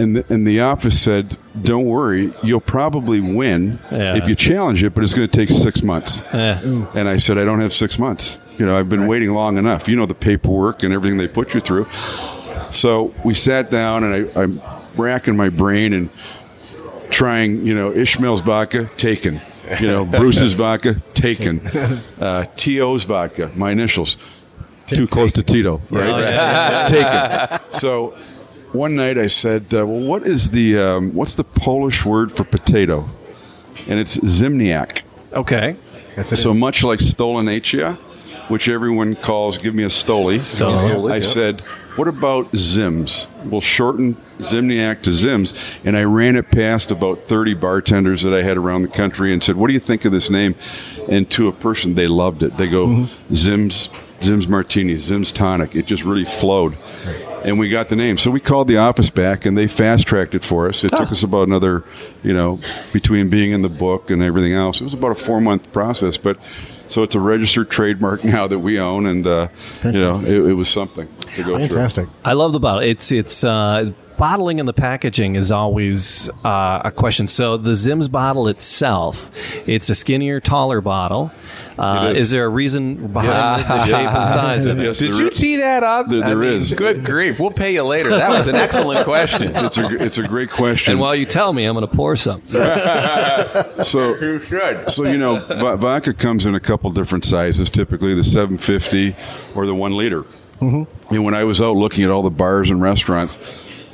And 0.00 0.16
the, 0.16 0.24
and 0.32 0.46
the 0.46 0.60
office 0.60 1.00
said, 1.00 1.36
"Don't 1.62 1.84
worry, 1.84 2.32
you'll 2.42 2.60
probably 2.60 3.20
win 3.20 3.78
Yeah. 3.90 4.16
if 4.16 4.28
you 4.28 4.34
challenge 4.34 4.82
it, 4.84 4.94
but 4.94 5.02
it's 5.04 5.14
going 5.14 5.28
to 5.28 5.36
take 5.36 5.50
six 5.50 5.82
months." 5.82 6.22
Eh. 6.32 6.58
And 6.94 7.08
I 7.08 7.18
said, 7.18 7.38
"I 7.38 7.44
don't 7.44 7.60
have 7.60 7.72
six 7.72 7.98
months. 7.98 8.38
You 8.58 8.66
know, 8.66 8.76
I've 8.76 8.88
been 8.88 9.06
waiting 9.06 9.30
long 9.32 9.58
enough. 9.58 9.88
You 9.88 9.96
know 9.96 10.06
the 10.06 10.14
paperwork 10.14 10.82
and 10.82 10.92
everything 10.92 11.18
they 11.18 11.28
put 11.28 11.54
you 11.54 11.60
through." 11.60 11.86
So 12.70 13.12
we 13.24 13.34
sat 13.34 13.70
down, 13.70 14.04
and 14.04 14.14
I, 14.36 14.40
I'm 14.42 14.60
racking 14.96 15.36
my 15.36 15.48
brain 15.48 15.92
and 15.92 16.08
trying. 17.10 17.64
You 17.66 17.74
know, 17.74 17.90
Ismail's 17.90 18.40
vodka 18.40 18.90
taken. 18.96 19.40
You 19.80 19.86
know, 19.86 20.04
Bruce's 20.10 20.54
vodka 20.54 20.94
taken. 21.14 21.60
Uh, 22.20 22.44
To's 22.56 23.04
vodka, 23.04 23.50
my 23.56 23.70
initials, 23.70 24.18
too 24.86 25.06
close 25.06 25.32
to 25.32 25.42
Tito, 25.42 25.80
right? 25.90 26.86
taken. 26.88 27.60
So 27.70 28.14
one 28.72 28.96
night 28.96 29.18
I 29.18 29.26
said, 29.26 29.74
uh, 29.74 29.86
"Well, 29.86 30.00
what 30.00 30.26
is 30.26 30.50
the 30.50 30.78
um, 30.78 31.14
what's 31.14 31.34
the 31.34 31.44
Polish 31.44 32.04
word 32.04 32.30
for 32.30 32.44
potato?" 32.44 33.08
And 33.88 33.98
it's 33.98 34.16
ziemniak. 34.18 35.02
Okay. 35.32 35.76
That's 36.16 36.32
it. 36.32 36.36
So 36.36 36.52
much 36.54 36.82
like 36.84 36.98
Stolichnaya, 36.98 37.96
which 38.48 38.68
everyone 38.68 39.16
calls 39.16 39.58
"Give 39.58 39.74
me 39.74 39.84
a 39.84 39.88
Stoli," 39.88 40.36
Stoli, 40.36 41.10
I 41.10 41.20
said, 41.20 41.60
"What 41.96 42.08
about 42.08 42.52
Zims? 42.52 43.26
We'll 43.44 43.60
shorten 43.60 44.16
ziemniak 44.38 45.02
to 45.02 45.10
Zims." 45.10 45.54
And 45.84 45.96
I 45.96 46.04
ran 46.04 46.36
it 46.36 46.50
past 46.50 46.90
about 46.90 47.28
30 47.28 47.54
bartenders 47.54 48.22
that 48.22 48.34
I 48.34 48.42
had 48.42 48.56
around 48.56 48.82
the 48.82 48.88
country 48.88 49.32
and 49.32 49.42
said, 49.42 49.56
"What 49.56 49.68
do 49.68 49.72
you 49.72 49.80
think 49.80 50.04
of 50.04 50.12
this 50.12 50.30
name?" 50.30 50.54
And 51.08 51.28
to 51.30 51.48
a 51.48 51.52
person, 51.52 51.94
they 51.94 52.06
loved 52.06 52.42
it. 52.42 52.56
They 52.56 52.68
go, 52.68 53.08
"Zims, 53.32 53.88
Zims 54.20 54.48
Martini, 54.48 54.94
Zims 54.94 55.32
Tonic." 55.32 55.74
It 55.74 55.86
just 55.86 56.04
really 56.04 56.24
flowed. 56.24 56.74
And 57.44 57.58
we 57.58 57.68
got 57.68 57.88
the 57.88 57.96
name. 57.96 58.18
So 58.18 58.30
we 58.30 58.40
called 58.40 58.68
the 58.68 58.76
office 58.76 59.10
back 59.10 59.46
and 59.46 59.56
they 59.56 59.66
fast 59.66 60.06
tracked 60.06 60.34
it 60.34 60.44
for 60.44 60.68
us. 60.68 60.84
It 60.84 60.90
took 60.90 61.10
us 61.10 61.22
about 61.22 61.48
another, 61.48 61.84
you 62.22 62.32
know, 62.32 62.60
between 62.92 63.30
being 63.30 63.52
in 63.52 63.62
the 63.62 63.68
book 63.68 64.10
and 64.10 64.22
everything 64.22 64.52
else. 64.52 64.80
It 64.80 64.84
was 64.84 64.94
about 64.94 65.12
a 65.12 65.14
four 65.14 65.40
month 65.40 65.72
process. 65.72 66.16
But 66.16 66.38
so 66.88 67.02
it's 67.02 67.14
a 67.14 67.20
registered 67.20 67.70
trademark 67.70 68.24
now 68.36 68.46
that 68.46 68.58
we 68.58 68.78
own. 68.78 69.06
And, 69.06 69.26
uh, 69.26 69.48
you 69.84 69.92
know, 69.92 70.12
it, 70.12 70.50
it 70.50 70.54
was 70.54 70.68
something 70.68 71.08
to 71.36 71.42
go 71.42 71.58
through. 71.58 71.68
Fantastic. 71.68 72.08
I 72.24 72.34
love 72.34 72.52
the 72.52 72.60
bottle. 72.60 72.82
It's 72.82 73.10
it's 73.12 73.42
uh, 73.44 73.92
bottling 74.20 74.60
and 74.60 74.68
the 74.68 74.74
packaging 74.74 75.34
is 75.34 75.50
always 75.50 76.28
uh, 76.44 76.82
a 76.84 76.90
question. 76.90 77.26
So 77.26 77.56
the 77.56 77.70
Zims 77.72 78.12
bottle 78.12 78.48
itself, 78.48 79.30
it's 79.66 79.88
a 79.88 79.94
skinnier, 79.94 80.40
taller 80.40 80.82
bottle. 80.82 81.32
Uh, 81.78 82.08
It 82.10 82.16
is. 82.18 82.22
is. 82.24 82.30
there 82.32 82.44
a 82.44 82.48
reason 82.50 83.10
behind 83.10 83.62
the 83.64 83.84
shape 83.86 84.12
and 84.12 84.26
size 84.38 84.66
of 84.66 84.78
it? 84.78 84.84
Yes, 84.84 84.98
Did 84.98 85.16
you 85.16 85.28
is. 85.30 85.38
tee 85.38 85.56
that 85.56 85.82
up? 85.82 86.08
There- 86.10 86.22
I 86.22 86.26
there 86.28 86.36
mean, 86.36 86.52
is. 86.52 86.74
Good 86.74 87.06
grief. 87.06 87.40
We'll 87.40 87.50
pay 87.52 87.72
you 87.72 87.82
later. 87.82 88.10
That 88.10 88.28
was 88.28 88.48
an 88.48 88.54
excellent 88.56 89.06
question. 89.06 89.56
It's 89.56 89.78
a, 89.78 89.88
it's 90.04 90.18
a 90.18 90.28
great 90.28 90.50
question. 90.50 90.92
And 90.92 91.00
while 91.00 91.14
you 91.14 91.24
tell 91.24 91.54
me, 91.54 91.64
I'm 91.64 91.74
going 91.74 91.88
to 91.88 91.96
pour 91.96 92.16
some. 92.16 92.42
so 93.82 94.14
You 94.20 94.38
should. 94.40 94.90
So 94.90 95.04
you 95.04 95.16
know, 95.16 95.40
v- 95.48 95.76
vodka 95.80 96.12
comes 96.12 96.44
in 96.44 96.54
a 96.54 96.60
couple 96.60 96.90
different 96.90 97.24
sizes. 97.24 97.70
Typically, 97.70 98.14
the 98.14 98.24
750 98.24 99.16
or 99.54 99.64
the 99.66 99.74
one 99.74 99.96
liter. 99.96 100.22
Mm-hmm. 100.60 101.14
And 101.14 101.24
when 101.24 101.32
I 101.34 101.44
was 101.44 101.62
out 101.62 101.76
looking 101.76 102.04
at 102.04 102.10
all 102.10 102.22
the 102.22 102.28
bars 102.30 102.70
and 102.70 102.82
restaurants, 102.82 103.38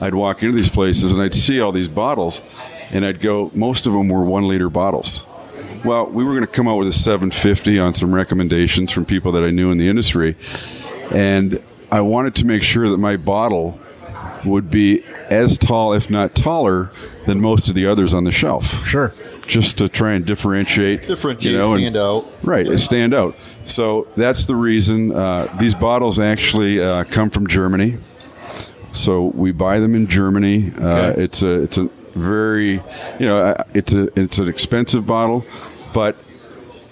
I'd 0.01 0.15
walk 0.15 0.43
into 0.43 0.55
these 0.55 0.69
places 0.69 1.13
and 1.13 1.23
I'd 1.23 1.35
see 1.35 1.61
all 1.61 1.73
these 1.73 1.89
bottles, 1.89 2.43
and 2.93 3.05
I'd 3.05 3.21
go. 3.21 3.51
Most 3.55 3.87
of 3.87 3.93
them 3.93 4.09
were 4.09 4.23
one 4.25 4.47
liter 4.49 4.69
bottles. 4.69 5.25
Well, 5.85 6.07
we 6.07 6.25
were 6.25 6.33
going 6.33 6.47
to 6.47 6.53
come 6.53 6.69
out 6.69 6.77
with 6.79 6.89
a 6.89 6.93
750 6.93 7.79
on 7.79 7.95
some 7.95 8.13
recommendations 8.15 8.91
from 8.93 9.05
people 9.05 9.33
that 9.33 9.45
I 9.45 9.51
knew 9.51 9.71
in 9.71 9.79
the 9.79 9.89
industry, 9.89 10.37
and 11.13 11.63
I 11.91 12.01
wanted 12.01 12.35
to 12.37 12.47
make 12.47 12.63
sure 12.63 12.89
that 12.89 12.99
my 12.99 13.17
bottle 13.17 13.79
would 14.45 14.71
be 14.71 15.03
as 15.29 15.59
tall, 15.59 15.93
if 15.93 16.11
not 16.11 16.35
taller, 16.35 16.91
than 17.27 17.41
most 17.41 17.69
of 17.69 17.75
the 17.75 17.87
others 17.87 18.15
on 18.15 18.23
the 18.25 18.31
shelf 18.31 18.87
Sure. 18.87 19.13
just 19.47 19.79
to 19.79 19.89
try 19.89 20.13
and 20.13 20.25
differentiate, 20.25 21.03
Differentiate, 21.07 21.53
you 21.55 21.59
know, 21.59 21.73
and- 21.73 21.81
stand 21.81 21.97
out. 21.97 22.27
right? 22.43 22.67
it 22.67 22.79
Stand 22.79 23.13
out. 23.15 23.37
So 23.65 24.07
that's 24.17 24.47
the 24.47 24.55
reason 24.55 25.13
uh, 25.13 25.53
these 25.59 25.75
bottles 25.75 26.19
actually 26.21 26.81
uh, 26.81 27.05
come 27.05 27.31
from 27.31 27.47
Germany. 27.49 27.97
So 28.97 29.27
we 29.35 29.53
buy 29.53 29.79
them 29.81 29.95
in 29.95 30.07
Germany. 30.07 30.73
Uh, 30.81 31.13
it's 31.17 31.43
a 31.43 31.63
it's 31.63 31.79
a 31.79 31.89
very 32.15 32.75
you 33.19 33.27
know 33.27 33.39
uh, 33.43 33.65
it's 33.75 33.93
a 33.93 34.09
it's 34.19 34.39
an 34.39 34.49
expensive 34.49 35.07
bottle, 35.07 35.45
but 35.93 36.17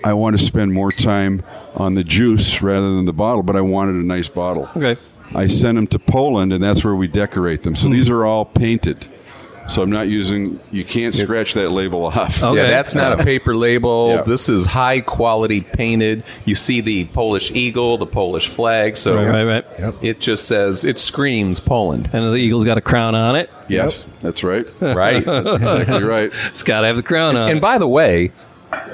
I 0.04 0.12
want 0.12 0.38
to 0.38 0.44
spend 0.44 0.72
more 0.72 0.90
time 0.90 1.42
on 1.74 1.94
the 1.94 2.04
juice 2.04 2.60
rather 2.62 2.94
than 2.94 3.06
the 3.06 3.12
bottle. 3.12 3.42
But 3.42 3.56
I 3.56 3.62
wanted 3.62 3.96
a 3.96 4.06
nice 4.06 4.28
bottle. 4.28 4.68
Okay. 4.76 4.96
I 5.34 5.46
sent 5.46 5.76
them 5.76 5.86
to 5.88 5.98
Poland, 5.98 6.52
and 6.52 6.62
that's 6.62 6.84
where 6.84 6.94
we 6.94 7.08
decorate 7.08 7.62
them. 7.62 7.74
So 7.74 7.88
these 7.88 8.10
are 8.10 8.24
all 8.24 8.44
painted. 8.44 9.08
So 9.66 9.82
I'm 9.82 9.90
not 9.90 10.08
using. 10.08 10.60
You 10.70 10.84
can't 10.84 11.14
scratch 11.14 11.54
that 11.54 11.70
label 11.70 12.04
off. 12.06 12.42
Okay. 12.42 12.56
Yeah, 12.56 12.68
that's 12.68 12.94
not 12.94 13.18
a 13.18 13.24
paper 13.24 13.56
label. 13.56 14.16
Yeah. 14.16 14.22
This 14.22 14.48
is 14.50 14.66
high 14.66 15.00
quality 15.00 15.62
painted. 15.62 16.22
You 16.44 16.54
see 16.54 16.82
the 16.82 17.06
Polish 17.06 17.50
eagle, 17.52 17.96
the 17.96 18.06
Polish 18.06 18.48
flag. 18.48 18.96
So 18.96 19.16
Right, 19.16 19.44
right, 19.44 19.64
right. 19.80 19.94
it 20.04 20.20
just 20.20 20.46
says, 20.48 20.84
it 20.84 20.98
screams 20.98 21.60
Poland. 21.60 22.10
And 22.12 22.24
the 22.32 22.36
eagle's 22.36 22.64
got 22.64 22.76
a 22.76 22.82
crown 22.82 23.14
on 23.14 23.36
it. 23.36 23.50
Yes, 23.68 24.06
that's 24.20 24.44
right. 24.44 24.66
Right? 24.82 25.16
exactly 25.26 26.02
right. 26.02 26.30
It's 26.48 26.62
got 26.62 26.82
to 26.82 26.86
have 26.88 26.96
the 26.96 27.02
crown 27.02 27.36
on 27.36 27.48
and 27.48 27.58
it. 27.58 27.62
by 27.62 27.78
the 27.78 27.88
way, 27.88 28.32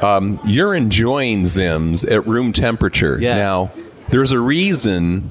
um, 0.02 0.38
you're 0.46 0.74
enjoying 0.74 1.42
Zims 1.42 2.08
at 2.08 2.26
room 2.28 2.52
temperature. 2.52 3.18
Yeah. 3.20 3.34
Now, 3.34 3.70
there's 4.10 4.30
a 4.30 4.38
reason 4.40 5.30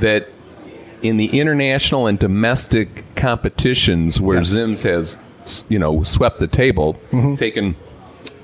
that 0.00 0.28
in 1.02 1.16
the 1.16 1.38
international 1.40 2.06
and 2.06 2.18
domestic 2.18 3.04
competitions 3.16 4.20
where 4.20 4.40
Zims 4.40 4.82
has, 4.84 5.18
you 5.68 5.78
know, 5.78 6.02
swept 6.02 6.38
the 6.40 6.46
table, 6.46 6.94
Mm-hmm. 7.10 7.34
taken. 7.36 7.74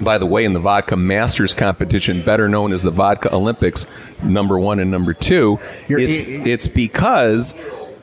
By 0.00 0.16
the 0.18 0.26
way, 0.26 0.44
in 0.44 0.52
the 0.52 0.60
vodka 0.60 0.96
masters 0.96 1.54
competition, 1.54 2.22
better 2.22 2.48
known 2.48 2.72
as 2.72 2.84
the 2.84 2.90
vodka 2.92 3.34
Olympics, 3.34 3.84
number 4.22 4.56
one 4.58 4.78
and 4.78 4.92
number 4.92 5.12
2 5.12 5.58
You're- 5.88 6.04
it's 6.04 6.22
it's 6.24 6.68
because 6.68 7.54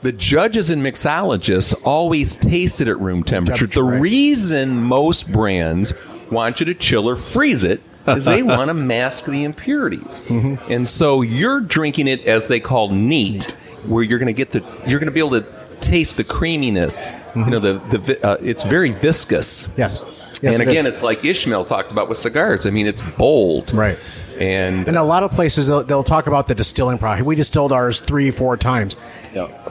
the 0.02 0.12
judges 0.12 0.70
and 0.72 0.82
mixologists 0.84 1.74
always 1.86 2.36
taste 2.36 2.82
it 2.82 2.90
at 2.90 3.00
room 3.00 3.24
temperature. 3.24 3.60
Temperature, 3.68 3.80
the 3.80 3.84
right. 3.94 4.02
reason 4.02 4.78
most 4.84 5.32
brands 5.32 5.94
want 6.30 6.60
you 6.60 6.66
to 6.66 6.74
chill 6.74 7.08
or 7.10 7.16
freeze 7.16 7.64
it 7.64 7.82
is 8.08 8.26
they 8.26 8.44
want 8.56 8.68
to 8.68 8.74
mask 8.74 9.26
the 9.26 9.46
impurities. 9.46 10.22
Mm-hmm. 10.28 10.70
And 10.72 10.86
so 10.86 11.22
you're 11.22 11.62
drinking 11.62 12.08
it 12.10 12.26
as 12.26 12.48
they 12.50 12.60
call 12.60 12.90
neat, 12.90 13.56
where 13.88 14.04
you're 14.04 14.20
going 14.20 14.28
to 14.28 14.34
get 14.34 14.52
the 14.52 14.60
you're 14.88 15.00
going 15.00 15.08
to 15.08 15.14
be 15.14 15.20
able 15.20 15.42
to 15.42 15.46
taste 15.82 16.18
the 16.18 16.24
creaminess. 16.24 17.12
You 17.36 17.46
know, 17.46 17.60
the 17.60 17.74
the 17.74 18.20
uh, 18.28 18.38
it's 18.42 18.64
very 18.64 18.92
viscous. 18.92 19.70
Yes. 19.78 20.02
Yes, 20.42 20.56
and 20.56 20.64
it 20.64 20.68
again, 20.68 20.86
is. 20.86 20.94
it's 20.96 21.04
like 21.04 21.24
Ismail 21.24 21.66
talked 21.66 21.92
about 21.92 22.10
with 22.10 22.18
cigars. 22.18 22.66
I 22.66 22.70
mean, 22.70 22.88
it's 22.88 23.02
bold, 23.02 23.74
Right. 23.74 23.98
And 24.38 24.86
And 24.86 24.98
a 24.98 25.04
lot 25.04 25.24
of 25.24 25.32
places 25.32 25.68
they'll, 25.68 25.84
they'll 25.84 26.04
talk 26.04 26.28
about 26.28 26.50
the 26.50 26.56
distilling 26.56 26.98
process. 26.98 27.24
We 27.24 27.36
distilled 27.36 27.72
ours 27.72 28.02
three, 28.02 28.32
four 28.32 28.58
times. 28.58 28.98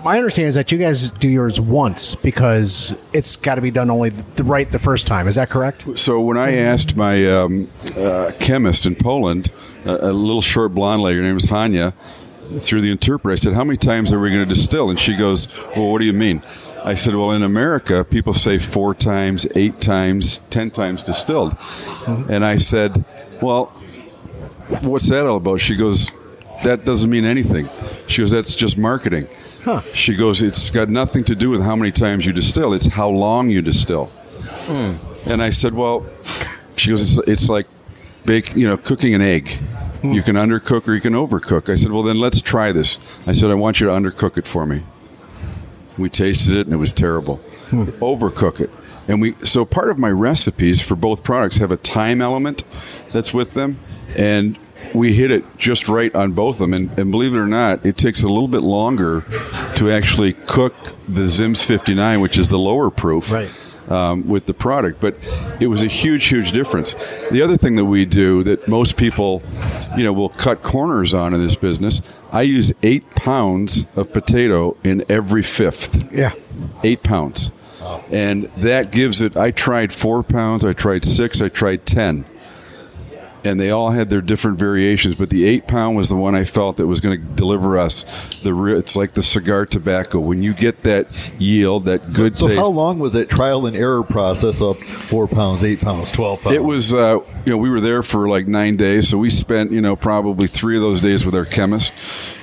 My 0.02 0.16
understanding 0.18 0.48
is 0.48 0.54
that 0.56 0.70
you 0.72 0.78
guys 0.78 1.10
do 1.10 1.28
yours 1.28 1.58
once 1.60 2.14
because 2.14 2.96
it's 3.12 3.36
got 3.36 3.54
to 3.54 3.62
be 3.62 3.70
done 3.70 3.90
only 3.90 4.10
the 4.10 4.44
right 4.44 4.70
the 4.70 4.78
first 4.78 5.06
time. 5.06 5.26
Is 5.26 5.36
that 5.36 5.48
correct? 5.48 5.86
So 5.98 6.20
when 6.20 6.36
I 6.36 6.56
asked 6.56 6.96
my 6.96 7.30
um, 7.30 7.70
uh, 7.96 8.32
chemist 8.38 8.84
in 8.84 8.94
Poland, 8.94 9.50
a, 9.86 10.10
a 10.10 10.12
little 10.12 10.42
short 10.42 10.74
blonde 10.74 11.02
lady, 11.02 11.18
her 11.18 11.24
name 11.24 11.34
was 11.34 11.46
Hanya, 11.46 11.94
through 12.58 12.80
the 12.80 12.90
interpreter. 12.90 13.32
I 13.32 13.36
said, 13.36 13.54
"How 13.54 13.64
many 13.64 13.76
times 13.76 14.12
are 14.12 14.20
we 14.20 14.30
going 14.30 14.42
to 14.46 14.54
distill?" 14.54 14.90
And 14.90 14.98
she 14.98 15.16
goes, 15.16 15.48
"Well, 15.76 15.90
what 15.90 15.98
do 15.98 16.04
you 16.04 16.12
mean?" 16.12 16.42
I 16.84 16.94
said, 16.94 17.14
"Well, 17.14 17.30
in 17.30 17.42
America, 17.42 18.04
people 18.04 18.34
say 18.34 18.58
four 18.58 18.94
times, 18.94 19.46
eight 19.54 19.80
times, 19.80 20.40
ten 20.50 20.70
times 20.70 21.02
distilled." 21.02 21.56
And 22.28 22.44
I 22.44 22.58
said, 22.58 23.04
"Well, 23.40 23.72
what's 24.82 25.08
that 25.08 25.26
all 25.26 25.36
about?" 25.36 25.60
She 25.60 25.76
goes, 25.76 26.10
"That 26.62 26.84
doesn't 26.84 27.10
mean 27.10 27.24
anything." 27.24 27.68
She 28.06 28.22
goes, 28.22 28.30
"That's 28.30 28.54
just 28.54 28.76
marketing." 28.76 29.26
She 29.94 30.14
goes, 30.14 30.42
"It's 30.42 30.68
got 30.68 30.90
nothing 30.90 31.24
to 31.24 31.34
do 31.34 31.48
with 31.48 31.62
how 31.62 31.74
many 31.74 31.90
times 31.90 32.26
you 32.26 32.32
distill. 32.34 32.74
It's 32.74 32.86
how 32.86 33.08
long 33.08 33.48
you 33.48 33.62
distill." 33.62 34.06
Hmm. 34.66 34.92
And 35.30 35.42
I 35.42 35.50
said, 35.50 35.72
"Well," 35.72 36.04
she 36.76 36.90
goes, 36.90 37.18
"It's, 37.18 37.28
it's 37.28 37.48
like 37.48 37.66
bake, 38.26 38.54
you 38.54 38.66
know, 38.66 38.76
cooking 38.76 39.14
an 39.14 39.22
egg. 39.22 39.58
You 40.12 40.22
can 40.22 40.36
undercook 40.36 40.86
or 40.88 40.94
you 40.94 41.00
can 41.00 41.14
overcook." 41.14 41.68
I 41.70 41.74
said, 41.74 41.92
"Well, 41.92 42.02
then 42.02 42.18
let's 42.18 42.40
try 42.40 42.72
this." 42.72 43.00
I 43.26 43.32
said, 43.32 43.50
"I 43.50 43.54
want 43.54 43.80
you 43.80 43.86
to 43.86 43.92
undercook 43.92 44.36
it 44.36 44.46
for 44.46 44.66
me." 44.66 44.82
We 45.96 46.08
tasted 46.10 46.56
it 46.56 46.66
and 46.66 46.74
it 46.74 46.78
was 46.78 46.92
terrible. 46.92 47.36
Hmm. 47.70 47.84
Overcook 48.00 48.60
it. 48.60 48.70
And 49.06 49.20
we 49.20 49.34
so 49.42 49.64
part 49.64 49.90
of 49.90 49.98
my 49.98 50.10
recipes 50.10 50.80
for 50.80 50.96
both 50.96 51.22
products 51.22 51.58
have 51.58 51.70
a 51.70 51.76
time 51.76 52.20
element 52.20 52.64
that's 53.12 53.32
with 53.34 53.54
them 53.54 53.78
and 54.16 54.58
we 54.94 55.14
hit 55.14 55.30
it 55.30 55.44
just 55.56 55.88
right 55.88 56.14
on 56.14 56.32
both 56.32 56.56
of 56.56 56.58
them 56.60 56.74
and, 56.74 56.98
and 56.98 57.10
believe 57.10 57.34
it 57.34 57.38
or 57.38 57.46
not 57.46 57.84
it 57.84 57.96
takes 57.96 58.22
a 58.22 58.28
little 58.28 58.48
bit 58.48 58.62
longer 58.62 59.24
to 59.76 59.90
actually 59.90 60.32
cook 60.32 60.74
the 61.08 61.22
Zims 61.22 61.64
59 61.64 62.20
which 62.20 62.38
is 62.38 62.48
the 62.48 62.58
lower 62.58 62.90
proof 62.90 63.30
Right. 63.32 63.50
Um, 63.90 64.26
with 64.28 64.46
the 64.46 64.54
product. 64.54 65.00
But 65.00 65.16
it 65.60 65.66
was 65.66 65.82
a 65.82 65.88
huge, 65.88 66.26
huge 66.26 66.52
difference. 66.52 66.94
The 67.30 67.42
other 67.42 67.56
thing 67.56 67.76
that 67.76 67.84
we 67.84 68.04
do 68.04 68.42
that 68.44 68.68
most 68.68 68.96
people, 68.96 69.42
you 69.96 70.04
know, 70.04 70.12
will 70.12 70.28
cut 70.28 70.62
corners 70.62 71.14
on 71.14 71.34
in 71.34 71.42
this 71.42 71.56
business. 71.56 72.02
I 72.32 72.42
use 72.42 72.72
eight 72.82 73.08
pounds 73.14 73.86
of 73.96 74.12
potato 74.12 74.76
in 74.82 75.04
every 75.08 75.42
fifth. 75.42 76.12
Yeah. 76.12 76.32
Eight 76.82 77.02
pounds. 77.02 77.50
And 78.10 78.44
that 78.56 78.92
gives 78.92 79.20
it. 79.20 79.36
I 79.36 79.50
tried 79.50 79.92
four 79.92 80.22
pounds. 80.22 80.64
I 80.64 80.72
tried 80.72 81.04
six. 81.04 81.40
I 81.42 81.48
tried 81.48 81.84
ten. 81.84 82.24
And 83.44 83.60
they 83.60 83.70
all 83.70 83.90
had 83.90 84.08
their 84.08 84.22
different 84.22 84.58
variations, 84.58 85.16
but 85.16 85.28
the 85.28 85.44
eight 85.44 85.66
pound 85.66 85.96
was 85.96 86.08
the 86.08 86.16
one 86.16 86.34
I 86.34 86.44
felt 86.44 86.78
that 86.78 86.86
was 86.86 87.00
going 87.00 87.20
to 87.20 87.26
deliver 87.34 87.78
us 87.78 88.04
the. 88.42 88.54
Real, 88.54 88.78
it's 88.78 88.96
like 88.96 89.12
the 89.12 89.22
cigar 89.22 89.66
tobacco. 89.66 90.18
When 90.18 90.42
you 90.42 90.54
get 90.54 90.82
that 90.84 91.08
yield, 91.38 91.84
that 91.84 92.12
good 92.14 92.38
So 92.38 92.48
taste. 92.48 92.58
how 92.58 92.68
long 92.68 92.98
was 92.98 93.12
that 93.12 93.28
trial 93.28 93.66
and 93.66 93.76
error 93.76 94.02
process 94.02 94.62
of 94.62 94.78
four 94.78 95.28
pounds, 95.28 95.62
eight 95.62 95.80
pounds, 95.80 96.10
twelve 96.10 96.40
pounds? 96.40 96.56
It 96.56 96.64
was, 96.64 96.94
uh, 96.94 97.18
you 97.44 97.52
know, 97.52 97.58
we 97.58 97.68
were 97.68 97.82
there 97.82 98.02
for 98.02 98.28
like 98.28 98.46
nine 98.46 98.76
days, 98.76 99.08
so 99.08 99.18
we 99.18 99.28
spent, 99.28 99.72
you 99.72 99.82
know, 99.82 99.94
probably 99.94 100.46
three 100.46 100.76
of 100.76 100.82
those 100.82 101.02
days 101.02 101.26
with 101.26 101.34
our 101.34 101.44
chemist, 101.44 101.92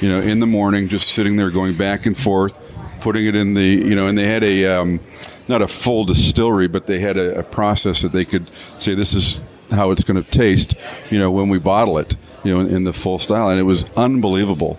you 0.02 0.10
know, 0.10 0.20
in 0.20 0.40
the 0.40 0.46
morning, 0.46 0.88
just 0.88 1.10
sitting 1.10 1.36
there 1.36 1.50
going 1.50 1.76
back 1.76 2.06
and 2.06 2.16
forth, 2.16 2.54
putting 3.00 3.26
it 3.26 3.36
in 3.36 3.56
the, 3.56 3.64
you 3.64 3.96
know, 3.96 4.06
and 4.06 4.16
they 4.18 4.28
had 4.28 4.44
a, 4.44 4.66
um, 4.68 5.00
not 5.48 5.64
a 5.64 5.68
full 5.68 6.06
distillery, 6.06 6.68
but 6.68 6.86
they 6.86 7.00
had 7.00 7.18
a, 7.18 7.40
a 7.40 7.44
process 7.44 8.04
that 8.04 8.12
they 8.12 8.24
could 8.26 8.52
say 8.78 8.94
this 8.94 9.16
is 9.16 9.42
how 9.72 9.92
it's 9.92 10.04
going 10.04 10.22
to 10.22 10.30
taste, 10.30 10.76
you 11.10 11.18
know, 11.18 11.32
when 11.32 11.50
we 11.50 11.58
bottle 11.58 11.98
it, 11.98 12.16
you 12.44 12.54
know, 12.54 12.60
in, 12.62 12.76
in 12.76 12.84
the 12.84 12.94
full 12.94 13.18
style, 13.18 13.50
and 13.50 13.60
it 13.60 13.64
was 13.64 13.86
unbelievable. 13.96 14.78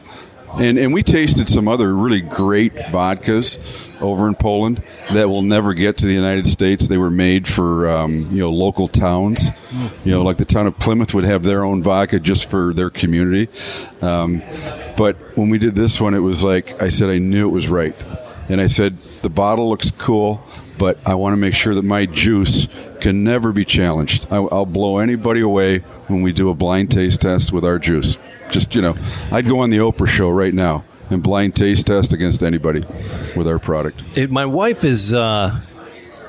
And, 0.55 0.78
and 0.78 0.93
we 0.93 1.03
tasted 1.03 1.49
some 1.49 1.66
other 1.66 1.95
really 1.95 2.20
great 2.20 2.74
vodkas 2.74 3.59
over 4.03 4.28
in 4.28 4.34
Poland 4.34 4.82
that 5.11 5.28
will 5.28 5.40
never 5.40 5.72
get 5.72 5.97
to 5.99 6.07
the 6.07 6.12
United 6.12 6.47
States. 6.47 6.88
They 6.88 6.99
were 6.99 7.11
made 7.11 7.49
for 7.49 7.88
um, 7.88 8.30
you 8.30 8.40
know 8.40 8.51
local 8.51 8.86
towns. 8.86 9.49
You 10.05 10.11
know, 10.12 10.22
like 10.22 10.36
the 10.36 10.45
town 10.45 10.66
of 10.66 10.78
Plymouth 10.78 11.14
would 11.14 11.24
have 11.24 11.43
their 11.43 11.64
own 11.64 11.82
vodka 11.82 12.20
just 12.20 12.51
for 12.51 12.74
their 12.74 12.90
community. 12.90 13.49
Um, 14.03 14.43
but 14.99 15.16
when 15.38 15.49
we 15.49 15.57
did 15.57 15.74
this 15.74 15.99
one, 15.99 16.12
it 16.12 16.18
was 16.18 16.45
like 16.45 16.80
I 16.82 16.90
said, 16.90 17.09
I 17.09 17.16
knew 17.16 17.49
it 17.49 17.53
was 17.53 17.68
right, 17.68 17.95
and 18.51 18.61
I 18.61 18.66
said 18.66 18.99
the 19.22 19.30
bottle 19.30 19.70
looks 19.70 19.90
cool, 19.90 20.43
but 20.76 20.99
I 21.07 21.14
want 21.14 21.32
to 21.32 21.38
make 21.38 21.55
sure 21.55 21.74
that 21.74 21.84
my 21.84 22.05
juice 22.05 22.68
can 23.03 23.24
never 23.24 23.53
be 23.53 23.64
challenged. 23.64 24.26
I, 24.30 24.36
I'll 24.36 24.64
blow 24.64 24.98
anybody 24.98 25.40
away 25.40 25.78
when 26.07 26.22
we 26.22 26.32
do 26.32 26.50
a 26.50 26.55
blind 26.55 26.90
taste 26.90 27.20
test 27.22 27.53
with 27.53 27.64
our 27.64 27.78
juice. 27.78 28.16
Just 28.50 28.74
you 28.74 28.80
know, 28.80 28.96
I'd 29.32 29.46
go 29.46 29.59
on 29.59 29.70
the 29.70 29.78
Oprah 29.78 30.07
show 30.09 30.30
right 30.30 30.55
now 30.55 30.84
and 31.11 31.22
blind 31.22 31.57
taste 31.57 31.88
test 31.88 32.12
against 32.12 32.42
anybody 32.44 32.82
with 33.36 33.48
our 33.48 33.59
product. 33.59 34.05
It, 34.14 34.30
my 34.30 34.46
wife 34.46 34.84
is 34.84 35.12
uh, 35.12 35.61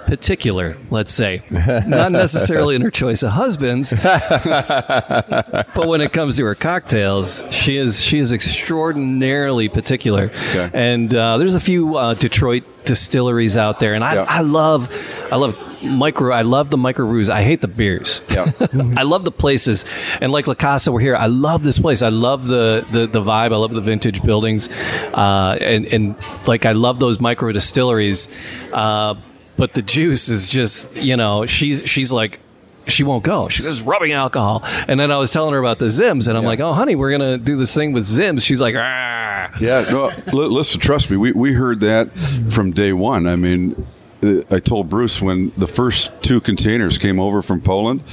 particular, 0.07 0.76
let's 0.89 1.11
say, 1.11 1.43
not 1.51 2.11
necessarily 2.11 2.76
in 2.76 2.82
her 2.82 2.91
choice 2.91 3.24
of 3.24 3.32
husbands, 3.32 3.93
but 4.03 5.88
when 5.88 6.01
it 6.01 6.11
comes 6.11 6.38
to 6.38 6.45
her 6.45 6.55
cocktails, 6.55 7.45
she 7.51 7.78
is 7.78 8.01
she 8.01 8.17
is 8.19 8.34
extraordinarily 8.34 9.69
particular. 9.69 10.26
Okay. 10.49 10.69
And 10.74 11.13
uh, 11.13 11.38
there's 11.38 11.55
a 11.55 11.59
few 11.59 11.95
uh, 11.97 12.15
Detroit 12.15 12.63
distilleries 12.86 13.57
out 13.57 13.80
there, 13.80 13.93
and 13.93 14.03
I, 14.03 14.15
Yeah. 14.15 14.26
I 14.28 14.41
love 14.41 14.89
I 15.34 15.38
love 15.38 15.58
micro. 15.82 16.32
I 16.32 16.44
love 16.44 16.70
the 16.70 16.78
micro 16.78 17.08
brews. 17.08 17.28
I 17.28 17.42
hate 17.42 17.60
the 17.60 17.68
beers. 17.68 18.22
Yeah. 18.30 18.52
I 18.96 19.02
love 19.02 19.26
the 19.26 19.32
places, 19.32 19.84
and 20.22 20.32
like 20.32 20.46
La 20.46 20.54
Casa, 20.54 20.92
we're 20.92 21.00
here. 21.00 21.16
I 21.16 21.26
love 21.26 21.64
this 21.64 21.80
place. 21.80 22.04
I 22.04 22.10
love 22.10 22.48
the 22.48 22.86
the, 22.92 23.08
the 23.08 23.20
vibe. 23.20 23.52
I 23.52 23.56
love 23.56 23.74
the 23.74 23.82
vintage 23.82 24.22
buildings, 24.22 24.70
uh, 25.12 25.58
and 25.60 25.88
and 25.88 26.16
like 26.46 26.68
I 26.68 26.74
love 26.74 27.00
those 27.00 27.20
micro 27.20 27.52
distilleries. 27.52 28.28
Uh, 28.72 29.16
but 29.58 29.74
the 29.74 29.82
juice 29.82 30.30
is 30.30 30.52
just 30.52 30.96
you 30.96 31.18
know 31.18 31.48
she's 31.48 31.88
she's 31.90 32.12
like. 32.12 32.40
She 32.86 33.06
won't 33.06 33.24
go. 33.24 33.48
She's 33.48 33.66
just 33.66 33.86
rubbing 33.86 34.12
alcohol. 34.12 34.62
And 34.90 35.00
then 35.00 35.10
I 35.10 35.16
was 35.16 35.32
telling 35.32 35.54
her 35.54 35.60
about 35.60 35.80
the 35.80 35.86
Zims, 35.86 36.28
and 36.28 36.38
I'm 36.38 36.44
like, 36.44 36.60
"Oh, 36.60 36.74
honey, 36.74 36.96
we're 36.96 37.12
gonna 37.12 37.38
do 37.38 37.56
this 37.56 37.74
thing 37.74 37.94
with 37.94 38.04
Zims." 38.04 38.44
She's 38.44 38.60
like, 38.60 38.76
"Ah." 38.78 39.58
Yeah, 39.58 39.90
no, 39.90 40.12
listen, 40.34 40.82
trust 40.82 41.10
me, 41.10 41.16
we, 41.16 41.32
we 41.32 41.54
heard 41.54 41.80
that 41.80 42.10
from 42.52 42.72
day 42.72 42.92
one. 42.92 43.26
I 43.26 43.38
mean, 43.38 43.88
I 44.24 44.59
told 44.59 44.89
Bruce 44.89 45.21
when 45.21 45.51
the 45.57 45.67
first 45.67 46.11
two 46.21 46.39
containers 46.39 46.97
came 46.97 47.19
over 47.19 47.41
from 47.41 47.61
Poland, 47.61 48.03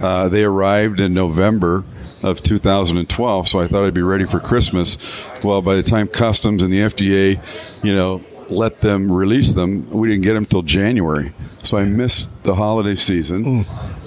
uh, 0.00 0.28
they 0.28 0.42
arrived 0.44 1.00
in 1.00 1.12
November 1.12 1.84
of 2.22 2.42
2012, 2.42 3.48
so 3.48 3.60
I 3.60 3.68
thought 3.68 3.84
I'd 3.84 3.94
be 3.94 4.02
ready 4.02 4.24
for 4.24 4.40
Christmas. 4.40 4.96
Well, 5.44 5.60
by 5.62 5.76
the 5.76 5.82
time 5.82 6.08
Customs 6.08 6.62
and 6.62 6.72
the 6.72 6.80
FDA, 6.80 7.42
you 7.84 7.94
know, 7.94 8.22
let 8.48 8.80
them 8.80 9.10
release 9.12 9.52
them, 9.52 9.88
we 9.90 10.08
didn't 10.08 10.24
get 10.24 10.34
them 10.34 10.44
till 10.44 10.62
January. 10.62 11.32
So 11.62 11.78
I 11.78 11.84
missed 11.84 12.30
the 12.42 12.54
holiday 12.54 12.94
season. 12.96 13.64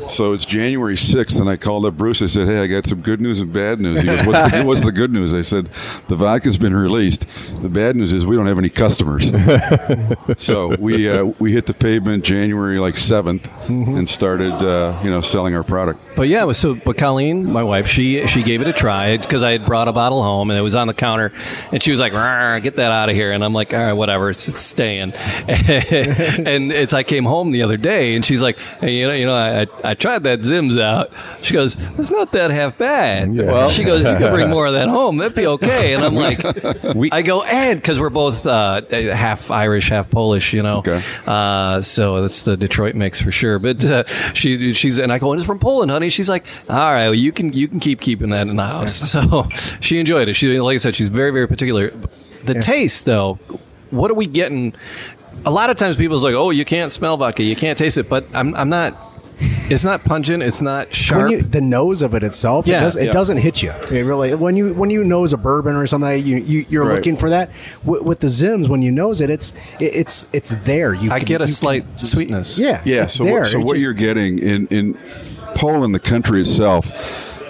So 0.08 0.34
it's 0.34 0.46
January 0.46 0.96
6th, 0.96 1.40
and 1.40 1.50
I 1.50 1.56
called 1.56 1.86
up 1.86 1.96
Bruce. 1.98 2.22
I 2.22 2.26
said, 2.26 2.48
Hey, 2.48 2.60
I 2.60 2.68
got 2.68 2.86
some 2.86 3.02
good 3.02 3.22
news 3.22 3.40
and 3.40 3.52
bad 3.52 3.80
news. 3.80 4.02
He 4.02 4.08
goes, 4.08 4.26
What's 4.26 4.52
the, 4.52 4.64
what's 4.64 4.86
the 4.86 4.92
good 4.92 5.12
news? 5.12 5.34
I 5.34 5.42
said, 5.42 5.70
The 6.08 6.16
vodka's 6.16 6.58
been 6.58 6.76
released. 6.76 7.26
The 7.62 7.70
bad 7.70 7.96
news 7.96 8.14
is 8.14 8.26
we 8.26 8.36
don't 8.36 8.46
have 8.48 8.58
any 8.58 8.70
customers. 8.70 9.32
so 10.38 10.76
we 10.78 11.10
uh, 11.10 11.26
we 11.40 11.54
hit 11.54 11.66
the 11.66 11.74
pavement 11.74 12.24
January 12.24 12.80
like 12.80 12.96
7th 12.96 13.50
and 13.68 14.08
started, 14.08 14.54
uh, 14.54 15.00
you 15.04 15.10
know, 15.10 15.22
selling 15.22 15.56
our 15.56 15.64
product. 15.64 16.00
But 16.16 16.28
yeah, 16.28 16.52
so. 16.52 16.76
But 16.76 16.98
Colleen, 16.98 17.52
my 17.52 17.64
wife, 17.64 17.88
she 17.88 18.28
she 18.28 18.44
gave 18.44 18.62
it 18.62 18.68
a 18.68 18.74
try 18.74 19.18
because 19.18 19.44
I 19.44 19.52
had 19.52 19.66
brought 19.66 19.88
a 19.88 19.94
bottle 19.94 20.22
home 20.22 20.50
and 20.50 20.60
it 20.60 20.64
was 20.64 20.76
on 20.76 20.88
the 20.88 20.94
counter, 20.94 21.32
and 21.72 21.82
she 21.82 21.92
was 21.92 22.00
like, 22.00 22.14
"Rawr, 22.14 22.62
"Get 22.62 22.76
that 22.76 22.92
out 22.92 23.10
of 23.10 23.16
here!" 23.16 23.32
And 23.32 23.44
I'm 23.44 23.54
like, 23.54 23.74
"All 23.74 23.80
right, 23.80 23.94
whatever, 23.94 24.30
it's, 24.30 24.48
it's 24.48 24.62
staying." 24.62 25.14
and 25.48 26.72
it's 26.72 26.94
I 26.94 27.04
came 27.04 27.24
home 27.24 27.52
the 27.52 27.64
other 27.64 27.78
day, 27.78 28.16
and 28.16 28.26
she's 28.26 28.42
like, 28.42 28.60
hey, 28.60 28.98
"You 28.98 29.08
know, 29.08 29.14
you 29.14 29.26
know, 29.26 29.36
I, 29.36 29.68
I 29.84 29.93
tried 29.94 30.24
that 30.24 30.40
Zims 30.40 30.80
out." 30.80 31.12
She 31.42 31.54
goes, 31.54 31.76
"It's 31.98 32.12
not 32.12 32.32
that 32.34 32.52
half 32.52 32.78
bad." 32.78 33.36
Well, 33.36 33.70
she 33.70 33.84
goes, 33.84 34.06
"You 34.06 34.16
can 34.16 34.34
bring 34.34 34.50
more 34.58 34.66
of 34.68 34.74
that 34.74 34.88
home. 34.88 35.18
That'd 35.18 35.36
be 35.36 35.48
okay." 35.48 35.94
And 35.94 36.04
I'm 36.04 36.16
like, 36.16 36.40
"I 37.12 37.22
go 37.22 37.44
and 37.44 37.80
because 37.80 38.00
we're 38.00 38.10
both 38.10 38.46
uh, 38.46 38.82
half 38.90 39.52
Irish, 39.52 39.90
half 39.90 40.10
Polish, 40.10 40.54
you 40.54 40.64
know. 40.64 40.78
Okay. 40.80 41.02
Uh, 41.26 41.82
so 41.82 42.22
that's 42.22 42.44
the 42.44 42.58
Detroit 42.58 42.96
mix 42.96 43.22
for 43.22 43.32
sure. 43.32 43.60
But 43.60 43.84
uh, 43.86 44.04
she 44.34 44.74
she's 44.74 45.00
and 45.00 45.12
I 45.12 45.20
go, 45.20 45.32
and 45.32 45.40
"It's 45.40 45.48
from 45.48 45.60
Poland, 45.60 45.92
honey." 45.92 46.10
She's 46.10 46.30
like, 46.30 46.46
"All 46.70 46.76
right, 46.78 47.06
well, 47.06 47.14
you 47.14 47.32
can 47.32 47.54
you 47.54 47.68
can 47.68 47.80
keep 47.80 48.02
keeping 48.02 48.30
that 48.30 48.48
in 48.48 48.56
the 48.56 48.68
house." 48.68 49.14
So 49.14 49.48
she 49.80 50.00
enjoyed 50.00 50.28
it. 50.28 50.34
She 50.34 50.60
like 50.60 50.76
I 50.76 50.78
said, 50.78 50.96
she's 50.96 51.10
very 51.10 51.32
very 51.32 51.48
particular. 51.48 51.92
The 52.46 52.56
taste 52.56 53.06
though, 53.06 53.36
what 53.92 54.10
are 54.10 54.16
we 54.16 54.26
getting? 54.26 54.74
A 55.46 55.52
lot 55.52 55.70
of 55.70 55.78
times 55.78 55.96
people's 55.98 56.24
like, 56.24 56.34
"Oh, 56.34 56.50
you 56.50 56.66
can't 56.66 56.92
smell 56.92 57.16
vodka, 57.18 57.44
you 57.44 57.56
can't 57.56 57.78
taste 57.78 57.98
it," 57.98 58.10
but 58.10 58.26
I'm 58.34 58.56
I'm 58.56 58.70
not. 58.70 58.96
It's 59.40 59.84
not 59.84 60.04
pungent. 60.04 60.44
It's 60.44 60.62
not 60.62 60.94
sharp. 60.94 61.24
When 61.24 61.32
you, 61.32 61.42
the 61.42 61.62
nose 61.62 62.02
of 62.02 62.14
it 62.14 62.24
itself, 62.24 62.68
Yeah. 62.68 62.78
it, 62.78 62.82
does, 62.82 62.96
it 62.98 63.06
Yeah. 63.06 63.12
doesn't 63.12 63.38
hit 63.38 63.64
you. 63.64 63.72
It 63.92 64.04
really 64.06 64.36
when 64.36 64.56
you 64.56 64.74
when 64.74 64.90
you 64.90 65.04
nose 65.04 65.34
a 65.34 65.38
bourbon 65.38 65.76
or 65.76 65.88
something, 65.88 66.24
you, 66.26 66.38
you 66.38 66.66
you're 66.70 66.86
Right. 66.86 66.96
looking 66.96 67.16
for 67.16 67.30
that. 67.30 67.50
With, 67.86 68.02
with 68.04 68.20
the 68.20 68.28
Zims, 68.28 68.68
when 68.68 68.82
you 68.82 68.92
nose 68.92 69.22
it, 69.22 69.30
it's 69.30 69.54
it, 69.80 69.96
it's 69.96 70.28
it's 70.34 70.54
there. 70.66 70.94
You 70.94 71.12
I 71.12 71.20
can- 71.20 71.26
get 71.26 71.42
a 71.42 71.44
you 71.44 71.48
can- 71.48 71.54
slight 71.54 71.86
sweetness. 71.98 72.60
yeah 72.60 72.82
Yeah. 72.86 73.08
So 73.08 73.24
there. 73.24 73.40
what, 73.42 73.48
so 73.48 73.60
It 73.60 73.66
what 73.66 73.74
just- 73.74 73.84
you're 73.84 73.94
getting 73.94 74.40
in 74.40 74.68
in 74.68 74.98
Poland, 75.56 75.94
the 75.96 76.00
country 76.00 76.42
itself, 76.42 76.92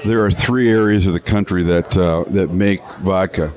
there 0.05 0.23
are 0.25 0.31
three 0.31 0.69
areas 0.69 1.07
of 1.07 1.13
the 1.13 1.19
country 1.19 1.63
that 1.63 1.97
uh, 1.97 2.23
that 2.29 2.51
make 2.51 2.81
vodka. 3.01 3.51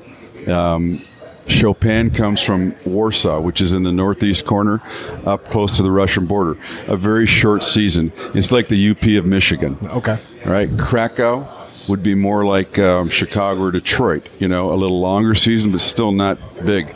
Um, 0.47 1.01
Chopin 1.47 2.11
comes 2.11 2.41
from 2.41 2.75
Warsaw, 2.85 3.39
which 3.39 3.61
is 3.61 3.73
in 3.73 3.83
the 3.83 3.91
northeast 3.91 4.45
corner, 4.45 4.81
up 5.25 5.47
close 5.47 5.77
to 5.77 5.83
the 5.83 5.91
Russian 5.91 6.25
border. 6.25 6.57
A 6.87 6.97
very 6.97 7.25
short 7.25 7.63
season. 7.63 8.11
It's 8.33 8.51
like 8.51 8.67
the 8.67 8.91
UP 8.91 9.03
of 9.03 9.25
Michigan. 9.25 9.77
Okay. 9.83 10.19
All 10.45 10.51
right, 10.51 10.69
Krakow 10.77 11.47
would 11.87 12.03
be 12.03 12.15
more 12.15 12.45
like 12.45 12.77
um, 12.79 13.09
Chicago 13.09 13.61
or 13.61 13.71
Detroit. 13.71 14.27
You 14.39 14.47
know, 14.47 14.73
a 14.73 14.75
little 14.75 14.99
longer 14.99 15.33
season, 15.33 15.71
but 15.71 15.81
still 15.81 16.11
not 16.11 16.39
big. 16.65 16.89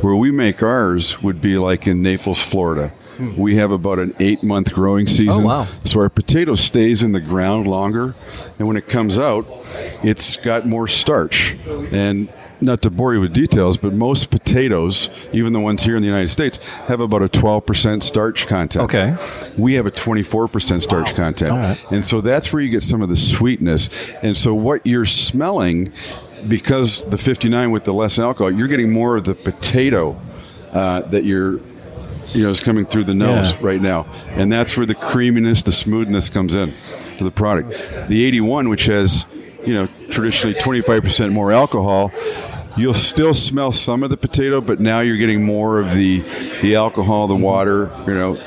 Where 0.00 0.16
we 0.16 0.30
make 0.30 0.62
ours 0.62 1.22
would 1.22 1.40
be 1.40 1.58
like 1.58 1.86
in 1.86 2.02
Naples, 2.02 2.42
Florida. 2.42 2.92
We 3.36 3.56
have 3.56 3.70
about 3.70 3.98
an 3.98 4.14
eight 4.20 4.42
month 4.42 4.72
growing 4.72 5.06
season. 5.06 5.44
wow. 5.44 5.66
So 5.84 6.00
our 6.00 6.08
potato 6.08 6.54
stays 6.54 7.02
in 7.02 7.12
the 7.12 7.20
ground 7.20 7.66
longer, 7.66 8.14
and 8.58 8.68
when 8.68 8.76
it 8.76 8.88
comes 8.88 9.18
out, 9.18 9.46
it's 10.02 10.36
got 10.36 10.66
more 10.66 10.86
starch. 10.86 11.56
And 11.92 12.28
not 12.60 12.82
to 12.82 12.90
bore 12.90 13.14
you 13.14 13.20
with 13.20 13.32
details, 13.32 13.76
but 13.76 13.92
most 13.92 14.30
potatoes, 14.30 15.10
even 15.32 15.52
the 15.52 15.60
ones 15.60 15.82
here 15.84 15.94
in 15.96 16.02
the 16.02 16.08
United 16.08 16.28
States, 16.28 16.58
have 16.88 17.00
about 17.00 17.22
a 17.22 17.28
12% 17.28 18.02
starch 18.02 18.46
content. 18.46 18.84
Okay. 18.84 19.16
We 19.56 19.74
have 19.74 19.86
a 19.86 19.90
24% 19.92 20.82
starch 20.82 21.14
content. 21.14 21.52
And 21.92 22.04
so 22.04 22.20
that's 22.20 22.52
where 22.52 22.60
you 22.60 22.68
get 22.68 22.82
some 22.82 23.00
of 23.00 23.08
the 23.08 23.16
sweetness. 23.16 23.90
And 24.22 24.36
so 24.36 24.54
what 24.54 24.84
you're 24.86 25.04
smelling, 25.06 25.92
because 26.48 27.08
the 27.10 27.18
59 27.18 27.70
with 27.70 27.84
the 27.84 27.92
less 27.92 28.18
alcohol, 28.18 28.50
you're 28.52 28.68
getting 28.68 28.92
more 28.92 29.16
of 29.16 29.24
the 29.24 29.34
potato 29.34 30.20
uh, 30.72 31.02
that 31.02 31.24
you're. 31.24 31.60
You 32.34 32.44
know, 32.44 32.50
is 32.50 32.60
coming 32.60 32.84
through 32.84 33.04
the 33.04 33.14
nose 33.14 33.52
Yeah. 33.52 33.58
right 33.62 33.80
now, 33.80 34.06
and 34.36 34.52
that's 34.52 34.76
where 34.76 34.84
the 34.86 34.94
creaminess, 34.94 35.62
the 35.62 35.72
smoothness 35.72 36.28
comes 36.28 36.54
in 36.54 36.74
to 37.16 37.24
the 37.24 37.30
product. 37.30 37.70
The 38.08 38.24
81, 38.26 38.68
which 38.68 38.84
has, 38.86 39.24
you 39.64 39.72
know, 39.74 39.88
traditionally 40.10 40.54
25% 40.54 41.32
more 41.32 41.52
alcohol, 41.52 42.12
you'll 42.76 42.92
still 42.94 43.32
smell 43.32 43.72
some 43.72 44.02
of 44.02 44.10
the 44.10 44.16
potato, 44.18 44.60
but 44.60 44.78
now 44.78 45.00
you're 45.00 45.16
getting 45.16 45.42
more 45.44 45.80
of 45.80 45.92
the 45.94 46.22
the 46.60 46.76
alcohol, 46.76 47.26
the 47.28 47.34
water, 47.34 47.90
you 48.06 48.14
know, 48.14 48.38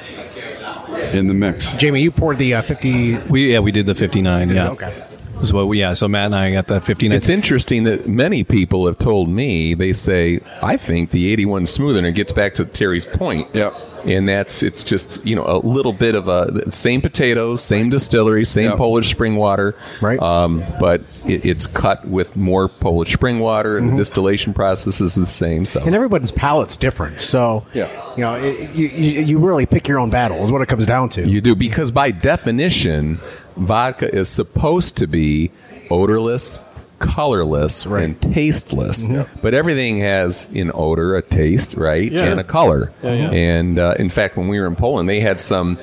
in 1.12 1.28
the 1.28 1.34
mix. 1.34 1.72
Jamie, 1.78 2.02
you 2.02 2.12
poured 2.12 2.38
the 2.38 2.54
uh, 2.54 2.62
50. 2.62 3.18
We 3.30 3.52
yeah 3.54 3.60
we 3.60 3.72
did 3.72 3.86
the 3.88 3.96
59. 3.96 4.50
Yeah. 4.50 4.70
Okay. 4.70 5.04
Is 5.42 5.54
what 5.54 5.68
we, 5.68 5.80
yeah. 5.80 5.94
So 5.94 6.08
Matt 6.08 6.28
and 6.28 6.36
I 6.36 6.52
got 6.52 6.68
the 6.68 6.80
59. 6.80 7.16
It's 7.16 7.30
interesting 7.30 7.84
that 7.86 8.08
many 8.08 8.44
people 8.44 8.86
have 8.86 8.98
told 8.98 9.30
me 9.30 9.74
they 9.74 9.94
say 9.94 10.39
I 10.62 10.78
think 10.78 11.12
the 11.12 11.32
81 11.32 11.66
smoother, 11.66 11.98
and 12.00 12.08
it 12.08 12.16
gets 12.16 12.32
back 12.32 12.54
to 12.56 12.66
Terry's 12.66 13.06
point. 13.06 13.48
Yep. 13.54 13.74
And 14.06 14.28
that's 14.28 14.64
it's 14.64 14.84
just 14.84 15.24
you 15.26 15.36
know 15.36 15.45
a 15.45 15.60
little 15.60 15.93
bit 15.93 16.16
of 16.16 16.28
a 16.28 16.72
same 16.72 17.02
potatoes, 17.02 17.64
same 17.64 17.89
distillery, 17.89 18.45
same 18.45 18.70
Yep. 18.70 18.78
Polish 18.78 19.12
spring 19.12 19.36
water, 19.36 19.76
Right. 20.02 20.20
Um, 20.20 20.64
but 20.80 21.02
it, 21.28 21.45
it's 21.45 21.68
cut 21.68 22.08
with 22.08 22.36
more 22.36 22.68
Polish 22.68 23.14
spring 23.14 23.39
water, 23.39 23.78
and 23.78 23.91
the 23.91 23.95
distillation 23.97 24.54
process 24.54 25.02
is 25.02 25.16
the 25.16 25.26
same. 25.26 25.66
So 25.66 25.82
And 25.82 25.93
everybody's 25.93 26.32
palate's 26.32 26.78
different. 26.78 27.22
So, 27.22 27.66
Yeah. 27.74 27.89
you 28.16 28.22
know, 28.22 28.34
it, 28.36 28.74
you, 28.76 28.88
you, 28.88 29.22
you 29.22 29.38
really 29.38 29.66
pick 29.68 29.88
your 29.88 29.99
own 29.99 30.10
battle, 30.10 30.43
is 30.43 30.52
what 30.52 30.62
it 30.62 30.68
comes 30.68 30.86
down 30.86 31.10
to. 31.10 31.28
You 31.28 31.41
do 31.41 31.56
because 31.56 31.91
by 31.91 32.10
definition, 32.12 33.20
vodka 33.56 34.14
is 34.16 34.30
supposed 34.30 34.97
to 34.97 35.08
be 35.08 35.52
odorless, 35.91 36.60
colorless, 37.02 37.86
and 37.86 38.20
tasteless. 38.22 39.10
But 39.41 39.54
everything 39.54 39.97
has 39.97 40.47
an 40.56 40.72
odor, 40.74 41.16
a 41.16 41.22
taste, 41.22 41.74
right, 41.76 42.10
Yeah. 42.12 42.26
and 42.26 42.39
a 42.39 42.43
color. 42.43 42.91
Yeah, 43.04 43.14
yeah. 43.14 43.32
And 43.32 43.80
uh, 43.80 43.95
in 43.99 44.10
fact, 44.10 44.38
when 44.38 44.47
we 44.47 44.60
were 44.60 44.68
in 44.68 44.76
Poland, 44.76 45.10
they 45.10 45.20
had 45.20 45.41
some 45.41 45.78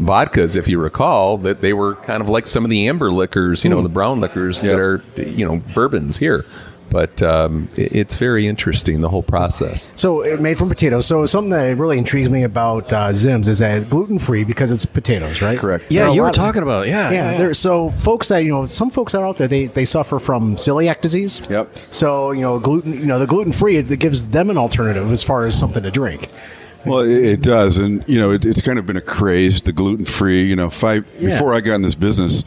vodkas, 0.00 0.54
if 0.56 0.68
you 0.68 0.78
recall, 0.78 1.38
that 1.38 1.60
they 1.60 1.72
were 1.72 1.96
kind 1.96 2.20
of 2.22 2.28
like 2.28 2.46
some 2.46 2.64
of 2.64 2.70
the 2.70 2.86
amber 2.88 3.10
liquors, 3.10 3.64
you 3.64 3.70
know, 3.70 3.82
the 3.82 3.88
brown 3.88 4.20
liquors 4.20 4.60
that 4.60 4.78
are, 4.78 5.02
you 5.16 5.44
know, 5.44 5.56
bourbons 5.74 6.18
here. 6.18 6.44
But 6.90 7.20
um, 7.22 7.68
it's 7.76 8.16
very 8.16 8.46
interesting 8.46 9.00
the 9.02 9.08
whole 9.10 9.22
process. 9.22 9.92
So 9.96 10.22
it 10.22 10.40
made 10.40 10.56
from 10.56 10.68
potatoes. 10.68 11.06
So 11.06 11.26
something 11.26 11.50
that 11.50 11.76
really 11.76 11.98
intrigues 11.98 12.30
me 12.30 12.44
about 12.44 12.92
uh, 12.92 13.08
Zims 13.10 13.46
is 13.48 13.58
that 13.58 13.76
it's 13.76 13.86
gluten 13.86 14.18
free 14.18 14.44
because 14.44 14.70
it's 14.72 14.86
potatoes, 14.86 15.42
right? 15.42 15.58
Correct. 15.58 15.84
yeah, 15.90 16.06
There 16.06 16.14
you 16.14 16.20
were 16.22 16.26
lot 16.28 16.38
of- 16.38 16.44
talking 16.44 16.62
about 16.62 16.86
yeah. 16.88 17.10
Yeah, 17.10 17.36
there. 17.38 17.54
So 17.54 17.90
folks 17.90 18.28
that 18.28 18.38
you 18.44 18.50
know, 18.50 18.66
some 18.66 18.90
folks 18.90 19.12
that 19.12 19.18
are 19.20 19.26
out 19.28 19.36
there, 19.36 19.48
they 19.48 19.66
they 19.66 19.84
suffer 19.84 20.18
from 20.18 20.56
celiac 20.56 21.00
disease. 21.00 21.40
Yep. 21.50 21.68
So 21.90 22.30
you 22.32 22.40
know, 22.42 22.58
gluten. 22.58 22.92
You 22.94 23.06
know, 23.06 23.18
the 23.18 23.26
gluten 23.26 23.52
free 23.52 23.76
it 23.76 23.98
gives 24.00 24.28
them 24.28 24.50
an 24.50 24.56
alternative 24.58 25.10
as 25.12 25.22
far 25.22 25.44
as 25.46 25.58
something 25.58 25.82
to 25.82 25.90
drink. 25.90 26.28
Well, 26.86 27.00
it, 27.00 27.10
it 27.24 27.42
does, 27.42 27.76
and 27.78 28.02
you 28.08 28.18
know, 28.18 28.30
it, 28.32 28.46
it's 28.46 28.60
kind 28.60 28.78
of 28.78 28.86
been 28.86 28.96
a 28.96 29.00
craze, 29.02 29.60
the 29.60 29.72
gluten 29.72 30.04
free. 30.04 30.44
You 30.44 30.56
know, 30.56 30.70
five 30.70 31.06
Yeah. 31.18 31.30
before 31.30 31.52
I 31.54 31.60
got 31.60 31.74
in 31.74 31.82
this 31.82 31.94
business, 31.96 32.44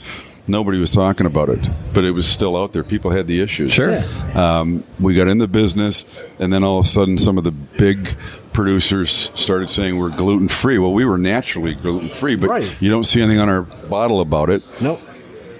nobody 0.47 0.79
was 0.79 0.91
talking 0.91 1.25
about 1.25 1.49
it, 1.49 1.67
but 1.93 2.03
it 2.03 2.11
was 2.11 2.27
still 2.27 2.55
out 2.57 2.73
there. 2.73 2.83
People 2.83 3.11
had 3.11 3.27
the 3.27 3.41
issues. 3.41 3.71
Sure. 3.73 4.01
Um, 4.35 4.83
we 4.99 5.13
got 5.15 5.27
in 5.27 5.37
the 5.37 5.47
business, 5.47 6.05
and 6.39 6.51
then 6.51 6.63
all 6.63 6.79
of 6.79 6.85
a 6.85 6.87
sudden, 6.87 7.17
some 7.17 7.37
of 7.37 7.43
the 7.43 7.51
big 7.51 8.15
producers 8.53 9.31
started 9.33 9.69
saying 9.69 9.97
we're 9.97 10.09
gluten 10.09 10.47
free. 10.47 10.77
Well, 10.77 10.93
we 10.93 11.05
were 11.05 11.17
naturally 11.17 11.73
gluten 11.73 12.09
free, 12.09 12.35
but 12.35 12.49
Right. 12.49 12.75
you 12.79 12.89
don't 12.89 13.05
see 13.05 13.21
anything 13.21 13.39
on 13.39 13.49
our 13.49 13.61
bottle 13.61 14.21
about 14.21 14.49
it. 14.49 14.61
Nope. 14.81 14.99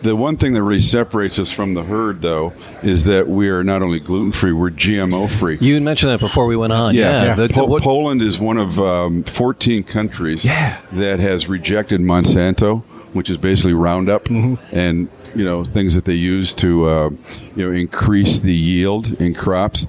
The 0.01 0.15
one 0.15 0.35
thing 0.35 0.53
that 0.53 0.63
really 0.63 0.79
separates 0.81 1.37
us 1.37 1.51
from 1.51 1.75
the 1.75 1.83
herd, 1.83 2.23
though, 2.23 2.53
is 2.81 3.05
that 3.05 3.29
we 3.29 3.49
are 3.49 3.63
not 3.63 3.83
only 3.83 3.99
gluten 3.99 4.31
free, 4.31 4.51
we're 4.51 4.71
GMO 4.71 5.27
free. 5.29 5.59
You 5.61 5.79
mentioned 5.79 6.11
that 6.11 6.19
before 6.19 6.47
we 6.47 6.55
went 6.55 6.73
on. 6.73 6.95
Yeah, 6.95 7.23
Yeah. 7.23 7.33
the- 7.35 7.47
the- 7.47 7.53
Po- 7.53 7.77
Poland 7.79 8.23
is 8.23 8.39
one 8.39 8.57
of 8.57 8.79
um, 8.79 9.21
14 9.23 9.83
countries 9.83 10.43
Yeah. 10.43 10.77
that 10.93 11.19
has 11.19 11.47
rejected 11.47 12.01
Monsanto, 12.01 12.81
which 13.13 13.29
is 13.29 13.37
basically 13.37 13.73
Roundup 13.73 14.29
and 14.29 15.09
you 15.35 15.45
know 15.45 15.63
things 15.63 15.95
that 15.95 16.03
they 16.05 16.13
use 16.13 16.53
to 16.55 16.85
uh, 16.89 17.09
you 17.55 17.65
know 17.65 17.71
increase 17.71 18.41
the 18.41 18.53
yield 18.53 19.19
in 19.21 19.33
crops. 19.33 19.87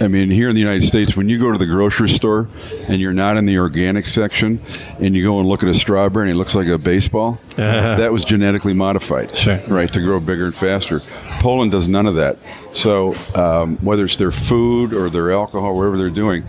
I 0.00 0.08
mean, 0.08 0.28
here 0.30 0.48
in 0.48 0.54
the 0.56 0.60
United 0.60 0.82
States, 0.82 1.16
when 1.16 1.28
you 1.28 1.38
go 1.38 1.52
to 1.52 1.58
the 1.58 1.66
grocery 1.66 2.08
store 2.08 2.48
and 2.88 3.00
you're 3.00 3.12
not 3.12 3.36
in 3.36 3.46
the 3.46 3.58
organic 3.58 4.08
section, 4.08 4.60
and 5.00 5.14
you 5.14 5.22
go 5.22 5.38
and 5.38 5.48
look 5.48 5.62
at 5.62 5.68
a 5.68 5.74
strawberry 5.74 6.28
and 6.28 6.34
it 6.36 6.38
looks 6.38 6.54
like 6.56 6.66
a 6.66 6.78
baseball, 6.78 7.38
that 7.56 8.12
was 8.12 8.24
genetically 8.24 8.72
modified, 8.72 9.36
Sure. 9.36 9.60
right, 9.68 9.92
to 9.92 10.00
grow 10.00 10.18
bigger 10.20 10.46
and 10.46 10.54
faster. 10.56 10.98
Poland 11.40 11.70
does 11.70 11.86
none 11.88 12.06
of 12.06 12.16
that. 12.16 12.38
So 12.72 13.14
um, 13.36 13.76
whether 13.78 14.04
it's 14.04 14.16
their 14.16 14.32
food 14.32 14.92
or 14.92 15.08
their 15.10 15.30
alcohol, 15.30 15.76
whatever 15.76 15.96
they're 15.96 16.10
doing, 16.10 16.44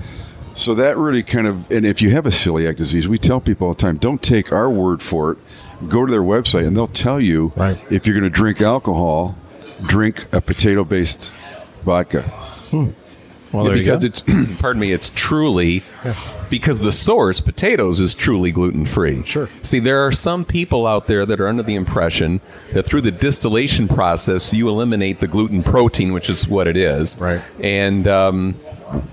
so 0.55 0.73
that 0.75 0.97
really 0.97 1.21
kind 1.23 1.45
of, 1.47 1.69
and 1.71 1.85
if 1.85 2.01
you 2.01 2.09
have 2.11 2.25
a 2.25 2.29
celiac 2.29 2.77
disease, 2.77 3.07
we 3.07 3.17
tell 3.17 3.39
people 3.39 3.67
all 3.67 3.73
the 3.73 3.79
time, 3.79 3.97
don't 3.97 4.21
take 4.23 4.51
our 4.51 4.69
word 4.69 5.01
for 5.03 5.31
it. 5.33 5.37
Go 5.89 6.05
to 6.05 6.11
their 6.11 6.21
website 6.21 6.65
and 6.65 6.75
they'll 6.75 6.87
tell 6.87 7.19
you 7.19 7.51
Right. 7.55 7.77
if 7.91 8.07
you're 8.07 8.13
going 8.19 8.23
to 8.23 8.29
drink 8.29 8.61
alcohol, 8.61 9.37
drink 9.85 10.27
a 10.31 10.39
potato-based 10.41 11.31
vodka. 11.83 12.23
well, 13.51 13.65
there 13.65 13.75
you 13.75 13.83
because 13.83 14.03
it's 14.03 14.21
pardon 14.59 14.79
me 14.79 14.91
it's 14.91 15.11
truly 15.13 15.83
because 16.49 16.79
the 16.79 16.91
source 16.91 17.39
potatoes 17.41 17.99
is 17.99 18.13
truly 18.15 18.51
gluten 18.51 18.85
free 18.85 19.23
Sure. 19.25 19.47
see 19.61 19.79
there 19.79 20.05
are 20.05 20.11
some 20.11 20.43
people 20.43 20.87
out 20.87 21.07
there 21.07 21.25
that 21.25 21.39
are 21.39 21.47
under 21.47 21.61
the 21.63 21.75
impression 21.75 22.41
that 22.73 22.83
through 22.83 23.01
the 23.01 23.11
distillation 23.11 23.87
process 23.87 24.53
you 24.53 24.67
eliminate 24.67 25.19
the 25.19 25.27
gluten 25.27 25.61
protein 25.63 26.11
which 26.11 26.29
is 26.29 26.47
what 26.47 26.67
it 26.67 26.75
is 26.75 27.17
Right. 27.19 27.41
and 27.61 28.07
um, 28.07 28.55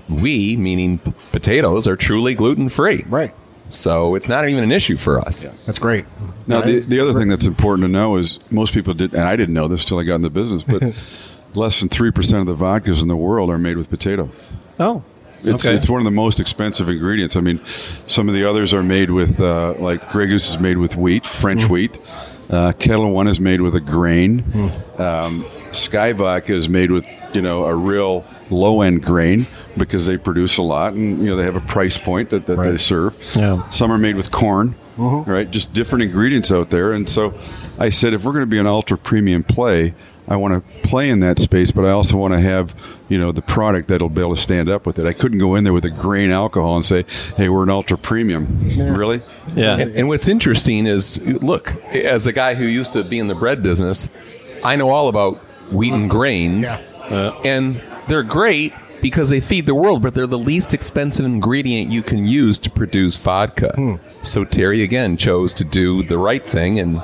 we 0.09 0.55
meaning 0.57 0.97
p- 0.99 1.13
potatoes 1.31 1.87
are 1.87 1.95
truly 1.95 2.33
gluten 2.35 2.69
free 2.69 3.03
Right. 3.07 3.33
so 3.69 4.15
it's 4.15 4.27
not 4.27 4.47
even 4.49 4.63
an 4.63 4.71
issue 4.71 4.97
for 4.97 5.19
us 5.19 5.43
That's 5.65 5.79
great. 5.79 6.05
Now, 6.47 6.61
That 6.61 6.65
the, 6.65 6.79
the 6.79 6.99
other 6.99 7.13
thing 7.17 7.27
that's 7.29 7.45
important 7.45 7.85
to 7.85 7.87
know 7.91 8.17
is 8.17 8.39
most 8.51 8.73
people 8.73 8.93
did, 8.93 9.13
and 9.13 9.23
I 9.23 9.35
didn't 9.37 9.53
know 9.53 9.67
this 9.69 9.85
till 9.85 9.97
I 9.99 10.03
got 10.03 10.15
in 10.15 10.21
the 10.21 10.29
business, 10.29 10.63
but 10.63 10.83
less 11.55 11.79
than 11.79 11.87
3% 11.89 12.39
of 12.41 12.45
the 12.47 12.55
vodkas 12.55 13.01
in 13.01 13.07
the 13.07 13.15
world 13.15 13.49
are 13.49 13.57
made 13.57 13.77
with 13.77 13.89
potato. 13.89 14.29
oh, 14.79 15.01
It's, 15.43 15.65
okay. 15.65 15.73
it's 15.73 15.87
one 15.87 16.01
of 16.01 16.05
the 16.05 16.11
most 16.11 16.39
expensive 16.41 16.89
ingredients. 16.89 17.35
I 17.37 17.41
mean, 17.41 17.61
some 18.07 18.27
of 18.27 18.33
the 18.35 18.43
others 18.43 18.73
are 18.73 18.83
made 18.83 19.09
with, 19.11 19.39
uh, 19.39 19.73
like 19.79 20.09
Grey 20.11 20.27
Goose 20.27 20.49
is 20.49 20.59
made 20.59 20.77
with 20.77 20.97
wheat, 20.97 21.25
French 21.25 21.63
wheat. 21.69 21.97
Uh, 22.49 22.73
Ketel 22.73 23.09
One 23.11 23.27
is 23.29 23.39
made 23.39 23.61
with 23.61 23.73
a 23.75 23.79
grain. 23.79 24.43
Um, 24.97 25.45
Skyy 25.71 26.13
Vodka 26.15 26.53
is 26.53 26.67
made 26.67 26.91
with, 26.91 27.05
you 27.33 27.41
know, 27.41 27.63
a 27.63 27.73
real 27.73 28.25
low 28.53 28.81
end 28.81 29.03
grain 29.03 29.45
because 29.77 30.05
they 30.05 30.17
produce 30.17 30.57
a 30.57 30.63
lot 30.63 30.93
and, 30.93 31.19
you 31.19 31.25
know, 31.25 31.35
they 31.35 31.43
have 31.43 31.55
a 31.55 31.61
price 31.61 31.97
point 31.97 32.29
that, 32.29 32.45
that 32.45 32.57
they 32.57 32.77
serve. 32.77 33.15
Yeah. 33.35 33.67
Some 33.69 33.91
are 33.91 33.97
made 33.97 34.15
with 34.15 34.31
corn, 34.31 34.75
right? 34.97 35.49
Just 35.49 35.73
different 35.73 36.03
ingredients 36.03 36.51
out 36.51 36.69
there. 36.69 36.93
And 36.93 37.09
so 37.09 37.33
I 37.79 37.89
said, 37.89 38.13
if 38.13 38.23
we're 38.23 38.33
going 38.33 38.45
to 38.45 38.51
be 38.51 38.59
an 38.59 38.67
ultra 38.67 38.97
premium 38.97 39.43
play, 39.43 39.93
I 40.27 40.37
want 40.37 40.53
to 40.53 40.87
play 40.87 41.09
in 41.09 41.19
that 41.19 41.37
space, 41.37 41.71
but 41.71 41.83
I 41.83 41.91
also 41.91 42.15
want 42.15 42.33
to 42.33 42.39
have, 42.39 42.73
you 43.09 43.19
know, 43.19 43.33
the 43.33 43.41
product 43.41 43.89
that'll 43.89 44.07
be 44.07 44.21
able 44.21 44.35
to 44.35 44.41
stand 44.41 44.69
up 44.69 44.85
with 44.85 44.97
it. 44.97 45.05
I 45.05 45.11
couldn't 45.11 45.39
go 45.39 45.55
in 45.55 45.65
there 45.65 45.73
with 45.73 45.83
a 45.83 45.89
grain 45.89 46.31
alcohol 46.31 46.75
and 46.75 46.85
say, 46.85 47.03
"Hey, 47.35 47.49
we're 47.49 47.63
an 47.63 47.69
ultra 47.69 47.97
premium." 47.97 48.69
Really? 48.77 49.21
yeah. 49.53 49.77
And, 49.77 49.93
and 49.97 50.07
what's 50.07 50.29
interesting 50.29 50.85
is, 50.87 51.19
look, 51.43 51.75
as 51.87 52.25
a 52.25 52.31
guy 52.31 52.53
who 52.53 52.65
used 52.65 52.93
to 52.93 53.03
be 53.03 53.19
in 53.19 53.27
the 53.27 53.35
bread 53.35 53.61
business, 53.61 54.07
I 54.63 54.77
know 54.77 54.91
all 54.91 55.09
about 55.09 55.39
wheat 55.73 55.91
and 55.91 56.09
grains, 56.09 56.73
uh, 56.73 57.37
and 57.43 57.81
they're 58.07 58.23
great 58.23 58.73
because 59.01 59.29
they 59.29 59.41
feed 59.41 59.65
the 59.65 59.75
world, 59.75 60.01
but 60.01 60.13
they're 60.13 60.27
the 60.27 60.39
least 60.39 60.73
expensive 60.73 61.25
ingredient 61.25 61.91
you 61.91 62.01
can 62.01 62.25
use 62.25 62.57
to 62.59 62.69
produce 62.69 63.17
vodka. 63.17 63.99
So 64.21 64.45
Terry 64.45 64.81
again 64.83 65.17
chose 65.17 65.51
to 65.53 65.65
do 65.65 66.03
the 66.03 66.17
right 66.17 66.45
thing 66.47 66.79
and 66.79 67.01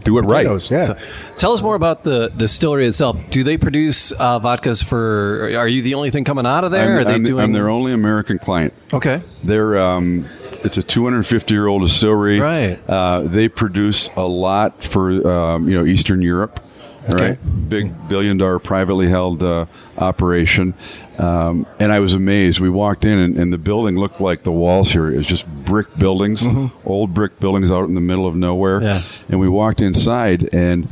do 0.00 0.18
it 0.18 0.22
right. 0.22 0.46
Potatoes, 0.46 0.70
yeah. 0.70 0.98
Tell 1.36 1.52
us 1.52 1.60
more 1.60 1.74
about 1.74 2.04
the 2.04 2.28
distillery 2.36 2.86
itself. 2.86 3.20
Do 3.30 3.42
they 3.42 3.56
produce 3.56 4.12
uh, 4.12 4.38
vodkas 4.40 4.84
for? 4.84 5.50
Are 5.56 5.68
you 5.68 5.82
the 5.82 5.94
only 5.94 6.10
thing 6.10 6.24
coming 6.24 6.46
out 6.46 6.64
of 6.64 6.70
there? 6.70 6.92
I'm, 6.92 6.98
are 6.98 7.04
they 7.04 7.12
I'm- 7.12 7.24
doing? 7.24 7.42
I'm 7.44 7.52
their 7.52 7.68
only 7.68 7.92
American 7.92 8.38
client. 8.38 8.72
okay. 8.92 9.20
They're 9.44 9.78
um, 9.78 10.26
it's 10.64 10.76
a 10.78 10.82
250 10.82 11.52
year 11.52 11.66
old 11.66 11.82
distillery. 11.82 12.38
Right. 12.38 12.78
Uh, 12.88 13.22
they 13.22 13.48
produce 13.48 14.08
a 14.16 14.22
lot 14.22 14.82
for 14.82 15.28
um, 15.28 15.68
you 15.68 15.74
know 15.74 15.84
Eastern 15.84 16.22
Europe. 16.22 16.60
Right? 17.08 17.68
Big 17.68 18.08
billion 18.08 18.36
dollar 18.36 18.58
privately 18.58 19.08
held 19.08 19.42
uh, 19.42 19.66
operation. 19.98 20.74
Um, 21.18 21.66
and 21.78 21.92
I 21.92 22.00
was 22.00 22.14
amazed. 22.14 22.60
We 22.60 22.70
walked 22.70 23.04
in, 23.04 23.18
and, 23.18 23.36
and 23.36 23.52
the 23.52 23.58
building 23.58 23.96
looked 23.96 24.20
like 24.20 24.42
the 24.42 24.52
walls 24.52 24.90
here. 24.90 25.10
It 25.10 25.16
was 25.16 25.26
just 25.26 25.46
brick 25.64 25.96
buildings, 25.98 26.44
old 26.84 27.14
brick 27.14 27.38
buildings 27.38 27.70
out 27.70 27.84
in 27.84 27.94
the 27.94 28.00
middle 28.00 28.26
of 28.26 28.34
nowhere. 28.34 28.82
Yeah. 28.82 29.02
And 29.28 29.38
we 29.40 29.48
walked 29.48 29.80
inside, 29.80 30.48
and 30.54 30.88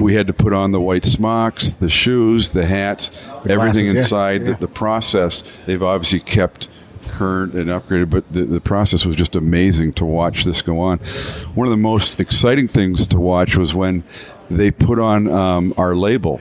we 0.00 0.14
had 0.14 0.26
to 0.28 0.32
put 0.32 0.52
on 0.52 0.70
the 0.72 0.80
white 0.80 1.04
smocks, 1.04 1.72
the 1.74 1.88
shoes, 1.88 2.52
the 2.52 2.66
hats, 2.66 3.10
everything 3.48 3.86
glasses, 3.86 3.94
inside. 3.94 4.42
Yeah. 4.42 4.52
The, 4.52 4.60
the 4.60 4.68
process, 4.68 5.42
they've 5.66 5.82
obviously 5.82 6.20
kept 6.20 6.68
current 7.02 7.54
and 7.54 7.68
upgraded, 7.70 8.10
but 8.10 8.30
the, 8.32 8.44
the 8.44 8.60
process 8.60 9.04
was 9.04 9.16
just 9.16 9.34
amazing 9.34 9.92
to 9.94 10.04
watch 10.04 10.44
this 10.44 10.62
go 10.62 10.78
on. 10.78 10.98
One 11.54 11.66
of 11.66 11.70
the 11.70 11.76
most 11.76 12.20
exciting 12.20 12.68
things 12.68 13.08
to 13.08 13.18
watch 13.18 13.56
was 13.56 13.74
when 13.74 14.04
they 14.50 14.70
put 14.70 14.98
on 14.98 15.28
um, 15.28 15.74
our 15.76 15.94
label 15.94 16.40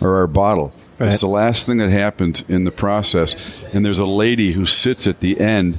or 0.00 0.16
our 0.16 0.26
bottle. 0.26 0.72
Right. 0.98 1.06
It's 1.10 1.20
the 1.20 1.28
last 1.28 1.64
thing 1.66 1.78
that 1.78 1.88
happened 1.88 2.44
in 2.48 2.64
the 2.64 2.70
process. 2.70 3.34
And 3.72 3.86
there's 3.86 3.98
a 3.98 4.04
lady 4.04 4.52
who 4.52 4.66
sits 4.66 5.06
at 5.06 5.20
the 5.20 5.40
end. 5.40 5.78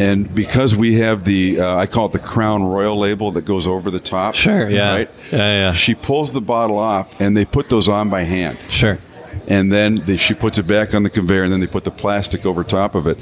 And 0.00 0.34
because 0.34 0.74
we 0.76 0.98
have 0.98 1.22
the, 1.24 1.60
uh, 1.60 1.76
I 1.76 1.86
call 1.86 2.06
it 2.06 2.12
the 2.12 2.18
Crown 2.18 2.64
Royal 2.64 2.98
label 2.98 3.30
that 3.32 3.42
goes 3.44 3.68
over 3.68 3.90
the 3.90 4.00
top. 4.00 4.34
Sure, 4.34 4.68
yeah. 4.68 4.92
Right? 4.92 5.10
Yeah, 5.30 5.38
yeah. 5.38 5.72
She 5.72 5.94
pulls 5.94 6.32
the 6.32 6.40
bottle 6.40 6.76
off, 6.78 7.20
and 7.20 7.36
they 7.36 7.44
put 7.44 7.68
those 7.68 7.88
on 7.88 8.10
by 8.10 8.22
hand 8.24 8.58
Sure. 8.68 8.98
and 9.46 9.72
then 9.72 9.94
they, 9.96 10.16
she 10.16 10.34
puts 10.34 10.58
it 10.58 10.66
back 10.66 10.92
on 10.92 11.04
the 11.04 11.10
conveyor, 11.10 11.44
and 11.44 11.52
then 11.52 11.60
they 11.60 11.66
put 11.68 11.84
the 11.84 11.90
plastic 11.92 12.44
over 12.44 12.64
top 12.64 12.96
of 12.96 13.06
it. 13.06 13.16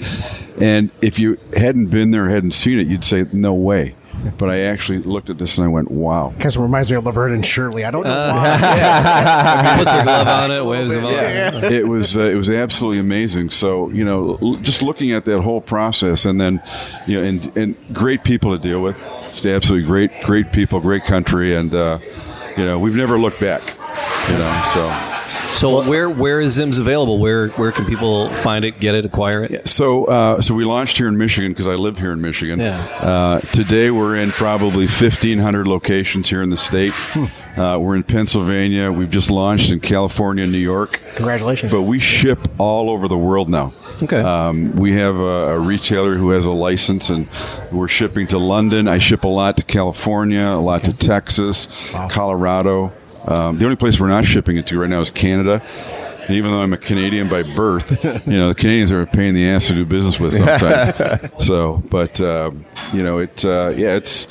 And 0.58 0.90
if 1.02 1.18
you 1.18 1.38
hadn't 1.54 1.90
been 1.90 2.12
there, 2.12 2.28
hadn't 2.30 2.52
seen 2.52 2.78
it, 2.78 2.86
you'd 2.86 3.04
say, 3.04 3.26
"No 3.32 3.52
way." 3.52 3.94
But 4.38 4.50
I 4.50 4.60
actually 4.60 4.98
looked 4.98 5.30
at 5.30 5.38
this 5.38 5.58
and 5.58 5.64
I 5.66 5.68
went, 5.68 5.90
"Wow." 5.90 6.32
Because 6.36 6.56
it 6.56 6.60
reminds 6.60 6.90
me 6.90 6.96
of 6.96 7.04
Laverne 7.04 7.32
and 7.32 7.44
Shirley. 7.44 7.84
I 7.84 7.90
don't 7.90 8.04
know 8.04 8.10
Uh, 8.12 8.34
why. 8.34 9.74
Puts 9.78 9.92
her 9.92 10.02
glove 10.02 10.28
on 10.28 10.50
it, 10.50 10.64
waves 10.64 10.90
them 10.90 11.04
on. 11.04 11.12
it 11.72 11.86
was 11.88 12.16
uh, 12.16 12.20
it 12.20 12.34
was 12.34 12.50
absolutely 12.50 13.00
amazing. 13.00 13.50
So 13.50 13.88
you 13.90 14.04
know, 14.04 14.38
l- 14.42 14.54
just 14.56 14.82
looking 14.82 15.12
at 15.12 15.24
that 15.26 15.40
whole 15.40 15.60
process, 15.60 16.24
and 16.26 16.40
then 16.40 16.62
you 17.06 17.20
know, 17.20 17.26
and 17.28 17.56
and 17.56 17.76
great 17.94 18.24
people 18.24 18.56
to 18.56 18.62
deal 18.62 18.82
with, 18.82 18.98
just 19.32 19.46
absolutely 19.46 19.86
great 19.86 20.10
great 20.22 20.52
people, 20.52 20.80
great 20.80 21.04
country, 21.04 21.54
and 21.56 21.74
uh, 21.74 21.98
you 22.56 22.64
know, 22.64 22.78
we've 22.78 22.96
never 22.96 23.18
looked 23.18 23.40
back. 23.40 23.62
You 24.28 24.38
know, 24.38 24.70
so. 24.74 25.15
So 25.56 25.88
where 25.88 26.10
where 26.10 26.38
is 26.38 26.58
Zims 26.58 26.78
available? 26.78 27.18
Where 27.18 27.48
where 27.50 27.72
can 27.72 27.86
people 27.86 28.32
find 28.34 28.62
it, 28.62 28.78
get 28.78 28.94
it, 28.94 29.06
acquire 29.06 29.42
it? 29.42 29.66
So, 29.66 30.04
uh, 30.04 30.42
so 30.42 30.54
we 30.54 30.66
launched 30.66 30.98
here 30.98 31.08
in 31.08 31.16
Michigan 31.16 31.52
because 31.52 31.66
I 31.66 31.76
live 31.76 31.98
here 31.98 32.12
in 32.12 32.20
Michigan. 32.20 32.60
Yeah. 32.60 32.78
Uh, 33.00 33.40
today 33.40 33.90
we're 33.90 34.16
in 34.16 34.32
probably 34.32 34.84
1,500 34.84 35.66
locations 35.66 36.28
here 36.28 36.42
in 36.42 36.50
the 36.50 36.58
state. 36.58 36.92
Uh, 37.56 37.78
we're 37.80 37.96
in 37.96 38.02
Pennsylvania. 38.02 38.92
We've 38.92 39.10
just 39.10 39.30
launched 39.30 39.70
in 39.72 39.80
California, 39.80 40.42
and 40.42 40.52
New 40.52 40.58
York. 40.58 41.00
Congratulations. 41.14 41.72
But 41.72 41.82
we 41.84 41.98
ship 41.98 42.38
all 42.58 42.90
over 42.90 43.08
the 43.08 43.16
world 43.16 43.48
now. 43.48 43.72
Okay. 44.02 44.20
Um, 44.20 44.76
we 44.76 44.92
have 44.92 45.16
a, 45.16 45.54
a 45.54 45.58
retailer 45.58 46.16
who 46.16 46.30
has 46.30 46.44
a 46.44 46.50
license, 46.50 47.08
and 47.08 47.26
we're 47.72 47.88
shipping 47.88 48.26
to 48.26 48.36
London. 48.36 48.86
I 48.86 48.98
ship 48.98 49.24
a 49.24 49.28
lot 49.28 49.56
to 49.56 49.64
California, 49.64 50.42
a 50.42 50.60
lot 50.60 50.84
to 50.84 50.92
Texas, 50.92 51.68
Colorado. 52.10 52.92
Um, 53.26 53.58
the 53.58 53.64
only 53.64 53.76
place 53.76 53.98
we're 53.98 54.08
not 54.08 54.24
shipping 54.24 54.56
it 54.56 54.66
to 54.68 54.80
right 54.80 54.90
now 54.90 55.00
is 55.00 55.10
Canada. 55.10 55.62
And 56.22 56.34
even 56.36 56.50
though 56.50 56.60
I'm 56.60 56.72
a 56.72 56.78
Canadian 56.78 57.28
by 57.28 57.42
birth, 57.42 58.04
you 58.26 58.32
know 58.32 58.48
the 58.48 58.54
Canadians 58.54 58.90
are 58.90 59.02
a 59.02 59.06
pain 59.06 59.26
in 59.26 59.34
the 59.34 59.48
ass 59.48 59.68
to 59.68 59.74
do 59.74 59.84
business 59.84 60.18
with 60.18 60.34
sometimes. 60.34 61.44
so, 61.44 61.82
but 61.88 62.20
um, 62.20 62.64
you 62.92 63.02
know, 63.02 63.18
it 63.18 63.44
uh, 63.44 63.68
yeah, 63.76 63.94
it's 63.94 64.26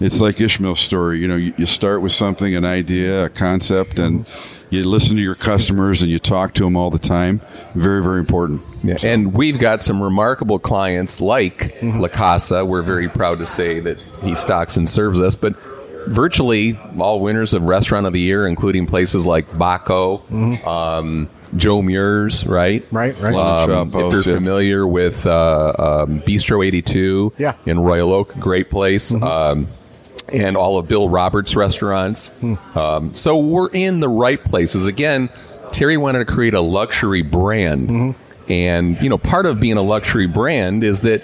it's 0.00 0.20
like 0.20 0.40
Ismail's 0.40 0.80
story. 0.80 1.20
You 1.20 1.28
know, 1.28 1.36
you, 1.36 1.54
you 1.56 1.66
start 1.66 2.02
with 2.02 2.12
something, 2.12 2.54
an 2.54 2.64
idea, 2.64 3.24
a 3.24 3.28
concept, 3.30 3.98
and 3.98 4.26
you 4.70 4.84
listen 4.84 5.16
to 5.16 5.22
your 5.22 5.34
customers 5.34 6.02
and 6.02 6.10
you 6.10 6.18
talk 6.18 6.54
to 6.54 6.64
them 6.64 6.76
all 6.76 6.90
the 6.90 6.98
time. 6.98 7.40
Very, 7.74 8.02
very 8.02 8.20
important. 8.20 8.62
Yeah, 8.82 8.96
and 9.02 9.32
we've 9.32 9.58
got 9.58 9.80
some 9.80 10.02
remarkable 10.02 10.58
clients 10.58 11.20
like 11.20 11.76
La 11.82 12.08
Casa. 12.08 12.64
We're 12.64 12.82
very 12.82 13.08
proud 13.08 13.38
to 13.38 13.46
say 13.46 13.80
that 13.80 14.00
he 14.22 14.34
stocks 14.34 14.76
and 14.76 14.88
serves 14.88 15.20
us, 15.20 15.34
but 15.34 15.56
virtually 16.08 16.78
all 16.98 17.20
winners 17.20 17.54
of 17.54 17.62
Restaurant 17.64 18.06
of 18.06 18.12
the 18.12 18.20
Year, 18.20 18.46
including 18.46 18.86
places 18.86 19.26
like 19.26 19.46
Bacco, 19.58 20.22
um, 20.66 21.28
Joe 21.56 21.80
Muer's, 21.82 22.46
right? 22.46 22.86
Right, 22.90 23.18
right. 23.20 23.34
Um, 23.34 23.70
Shop 23.70 23.88
if 23.88 24.12
you're 24.12 24.32
yeah. 24.32 24.38
familiar 24.38 24.86
with 24.86 25.26
uh, 25.26 25.72
um, 25.78 26.20
Bistro 26.22 26.66
82 26.66 27.32
Yeah. 27.38 27.54
in 27.66 27.80
Royal 27.80 28.12
Oak, 28.12 28.34
great 28.38 28.70
place. 28.70 29.12
Um, 29.14 29.68
and 30.30 30.58
all 30.58 30.76
of 30.76 30.86
Bill 30.88 31.08
Roberts' 31.08 31.56
restaurants. 31.56 32.34
Um, 32.74 33.14
so 33.14 33.38
we're 33.38 33.70
in 33.72 34.00
the 34.00 34.10
right 34.10 34.42
places. 34.42 34.86
Again, 34.86 35.30
Terry 35.72 35.96
wanted 35.96 36.18
to 36.18 36.24
create 36.26 36.52
a 36.52 36.60
luxury 36.60 37.22
brand, 37.22 38.14
and 38.48 39.00
you 39.00 39.08
know, 39.08 39.16
part 39.16 39.46
of 39.46 39.58
being 39.58 39.78
a 39.78 39.82
luxury 39.82 40.26
brand 40.26 40.84
is 40.84 41.00
that 41.02 41.22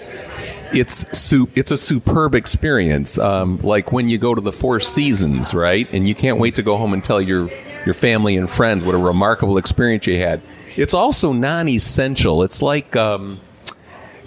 it's 0.75 1.17
su- 1.17 1.49
it's 1.55 1.71
a 1.71 1.77
superb 1.77 2.35
experience. 2.35 3.17
Um, 3.17 3.57
like 3.59 3.91
when 3.91 4.09
you 4.09 4.17
go 4.17 4.35
to 4.35 4.41
the 4.41 4.51
Four 4.51 4.79
Seasons, 4.79 5.53
right, 5.53 5.87
and 5.91 6.07
you 6.07 6.15
can't 6.15 6.39
wait 6.39 6.55
to 6.55 6.63
go 6.63 6.77
home 6.77 6.93
and 6.93 7.03
tell 7.03 7.21
your 7.21 7.49
your 7.85 7.93
family 7.93 8.35
and 8.35 8.49
friends 8.49 8.83
what 8.83 8.95
a 8.95 8.97
remarkable 8.97 9.57
experience 9.57 10.07
you 10.07 10.17
had. 10.19 10.41
It's 10.75 10.93
also 10.93 11.33
non-essential. 11.33 12.43
It's 12.43 12.61
like. 12.61 12.95
Um, 12.95 13.39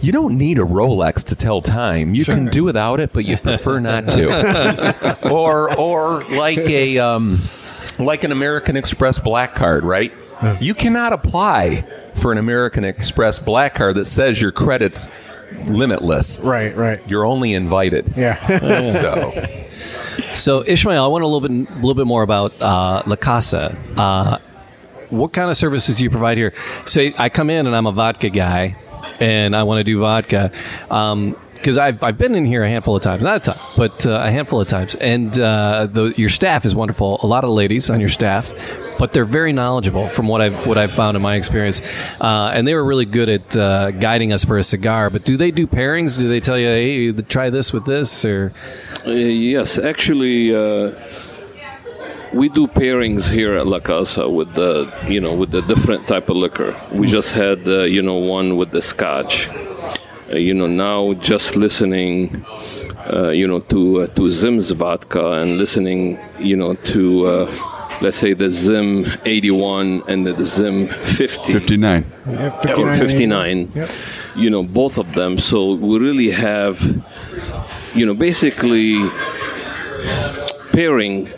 you 0.00 0.12
don't 0.12 0.38
need 0.38 0.58
a 0.58 0.62
Rolex 0.62 1.24
to 1.24 1.34
tell 1.34 1.60
time. 1.60 2.14
You 2.14 2.24
can 2.24 2.46
do 2.46 2.62
without 2.62 3.00
it, 3.00 3.12
but 3.12 3.24
you 3.24 3.36
prefer 3.36 3.80
not 3.80 4.08
to. 4.10 5.18
or 5.28 5.76
or 5.76 6.22
like 6.26 6.58
a 6.58 6.98
um, 6.98 7.40
like 7.98 8.22
an 8.22 8.30
American 8.30 8.76
Express 8.76 9.18
black 9.18 9.56
card, 9.56 9.84
right? 9.84 10.12
You 10.60 10.74
cannot 10.74 11.12
apply 11.12 11.84
for 12.14 12.30
an 12.30 12.38
American 12.38 12.84
Express 12.84 13.40
black 13.40 13.74
card 13.74 13.96
that 13.96 14.04
says 14.04 14.40
your 14.40 14.52
credit's 14.52 15.10
limitless. 15.66 16.40
right, 16.40 16.74
right. 16.76 17.00
You're 17.08 17.24
only 17.26 17.54
invited. 17.54 18.12
Yeah. 18.16 18.88
So 18.88 19.32
So 20.34 20.62
Ismail, 20.66 21.02
I 21.04 21.06
want 21.06 21.22
a 21.24 21.26
little 21.26 21.40
bit 21.48 21.50
a 21.70 21.74
little 21.76 21.94
bit 21.94 22.06
more 22.06 22.22
about 22.22 22.60
uh, 22.60 23.02
La 23.06 23.16
Casa. 23.16 23.76
Uh, 23.96 24.38
what 25.10 25.32
kind 25.32 25.50
of 25.50 25.56
services 25.56 25.96
do 25.98 26.04
you 26.04 26.10
provide 26.10 26.36
here? 26.36 26.52
Say 26.84 27.14
I 27.18 27.28
come 27.28 27.50
in 27.50 27.66
and 27.66 27.74
I'm 27.74 27.86
a 27.86 27.92
vodka 27.92 28.28
guy, 28.30 28.76
and 29.20 29.54
I 29.56 29.62
want 29.62 29.78
to 29.78 29.84
do 29.84 29.98
vodka. 29.98 30.50
Um, 30.90 31.36
because 31.58 31.76
I've, 31.76 32.02
I've 32.02 32.16
been 32.16 32.34
in 32.34 32.46
here 32.46 32.62
a 32.62 32.68
handful 32.68 32.96
of 32.96 33.02
times, 33.02 33.22
not 33.22 33.36
a 33.36 33.52
ton, 33.52 33.58
but 33.76 34.06
uh, 34.06 34.22
a 34.24 34.30
handful 34.30 34.60
of 34.60 34.68
times. 34.68 34.94
And 34.94 35.38
uh, 35.38 35.86
the, 35.90 36.14
your 36.16 36.28
staff 36.28 36.64
is 36.64 36.74
wonderful. 36.74 37.18
A 37.22 37.26
lot 37.26 37.44
of 37.44 37.50
ladies 37.50 37.90
on 37.90 38.00
your 38.00 38.08
staff, 38.08 38.52
but 38.98 39.12
they're 39.12 39.24
very 39.24 39.52
knowledgeable 39.52 40.08
from 40.08 40.28
what 40.28 40.40
I've 40.40 40.66
what 40.66 40.78
I've 40.78 40.94
found 40.94 41.16
in 41.16 41.22
my 41.22 41.36
experience. 41.36 41.82
Uh, 42.20 42.50
and 42.54 42.66
they 42.66 42.74
were 42.74 42.84
really 42.84 43.04
good 43.04 43.28
at 43.28 43.56
uh, 43.56 43.90
guiding 43.90 44.32
us 44.32 44.44
for 44.44 44.58
a 44.58 44.62
cigar. 44.64 45.10
But 45.10 45.24
do 45.24 45.36
they 45.36 45.50
do 45.50 45.66
pairings? 45.66 46.18
Do 46.18 46.28
they 46.28 46.40
tell 46.40 46.58
you, 46.58 46.66
hey, 46.66 47.12
try 47.22 47.50
this 47.50 47.72
with 47.72 47.84
this, 47.84 48.24
or 48.24 48.52
Uh, 49.06 49.10
yes, 49.10 49.78
actually, 49.78 50.54
uh, 50.54 50.92
we 52.32 52.48
do 52.48 52.66
pairings 52.66 53.30
here 53.30 53.54
at 53.54 53.66
La 53.66 53.80
Casa 53.80 54.28
with 54.28 54.54
the 54.54 54.92
you 55.08 55.20
know 55.20 55.34
with 55.34 55.50
the 55.50 55.62
different 55.62 56.06
type 56.06 56.28
of 56.30 56.36
liquor. 56.36 56.76
We 56.92 57.06
just 57.06 57.32
had 57.32 57.66
uh, 57.66 57.80
you 57.82 58.02
know 58.02 58.16
one 58.16 58.56
with 58.56 58.70
the 58.70 58.82
Scotch. 58.82 59.48
Uh, 60.32 60.36
you 60.36 60.54
know 60.54 60.66
now 60.66 61.14
just 61.14 61.56
listening. 61.56 62.44
Uh, 63.12 63.28
you 63.30 63.46
know 63.48 63.60
to 63.60 64.02
uh, 64.02 64.06
to 64.08 64.30
Zim's 64.30 64.70
vodka 64.72 65.30
and 65.40 65.56
listening 65.56 66.18
you 66.38 66.56
know 66.56 66.74
to 66.92 67.24
uh, 67.26 67.50
let's 68.02 68.18
say 68.18 68.34
the 68.34 68.50
Zim 68.50 69.06
81 69.24 70.02
and 70.08 70.26
the 70.26 70.44
Zim 70.44 70.88
50 70.88 71.52
59. 71.52 72.04
Yeah, 72.26 72.74
or 72.76 72.94
59 72.96 73.72
Yep. 73.74 73.90
you 74.36 74.50
know 74.50 74.62
both 74.62 74.98
of 74.98 75.12
them 75.14 75.38
so 75.38 75.72
we 75.74 75.98
really 75.98 76.30
have 76.30 76.80
you 77.94 78.04
know 78.04 78.12
basically 78.14 79.08
pairing 80.72 81.28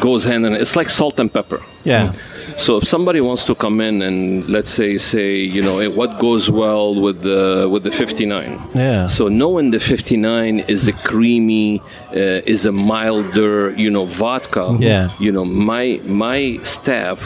goes 0.00 0.24
hand 0.24 0.46
in 0.46 0.52
hand. 0.52 0.62
it's 0.62 0.76
like 0.76 0.88
salt 0.88 1.18
and 1.18 1.32
pepper 1.32 1.60
yeah, 1.84 2.12
so 2.56 2.76
if 2.76 2.84
somebody 2.84 3.20
wants 3.20 3.44
to 3.44 3.54
come 3.54 3.80
in 3.80 4.02
and 4.02 4.48
let's 4.48 4.70
say 4.70 4.98
say 4.98 5.36
you 5.36 5.62
know 5.62 5.88
what 5.90 6.18
goes 6.18 6.50
well 6.50 6.94
with 7.00 7.20
the 7.20 7.68
with 7.70 7.82
the 7.82 7.90
59 7.90 8.60
Yeah. 8.74 9.06
so 9.06 9.28
knowing 9.28 9.70
the 9.70 9.80
59 9.80 10.60
is 10.68 10.88
a 10.88 10.92
creamy 10.92 11.80
uh, 12.14 12.42
is 12.54 12.66
a 12.66 12.72
milder 12.72 13.70
you 13.76 13.90
know 13.90 14.06
vodka 14.06 14.76
Yeah. 14.80 15.10
you 15.18 15.32
know 15.32 15.44
my 15.44 16.00
my 16.04 16.58
staff 16.62 17.18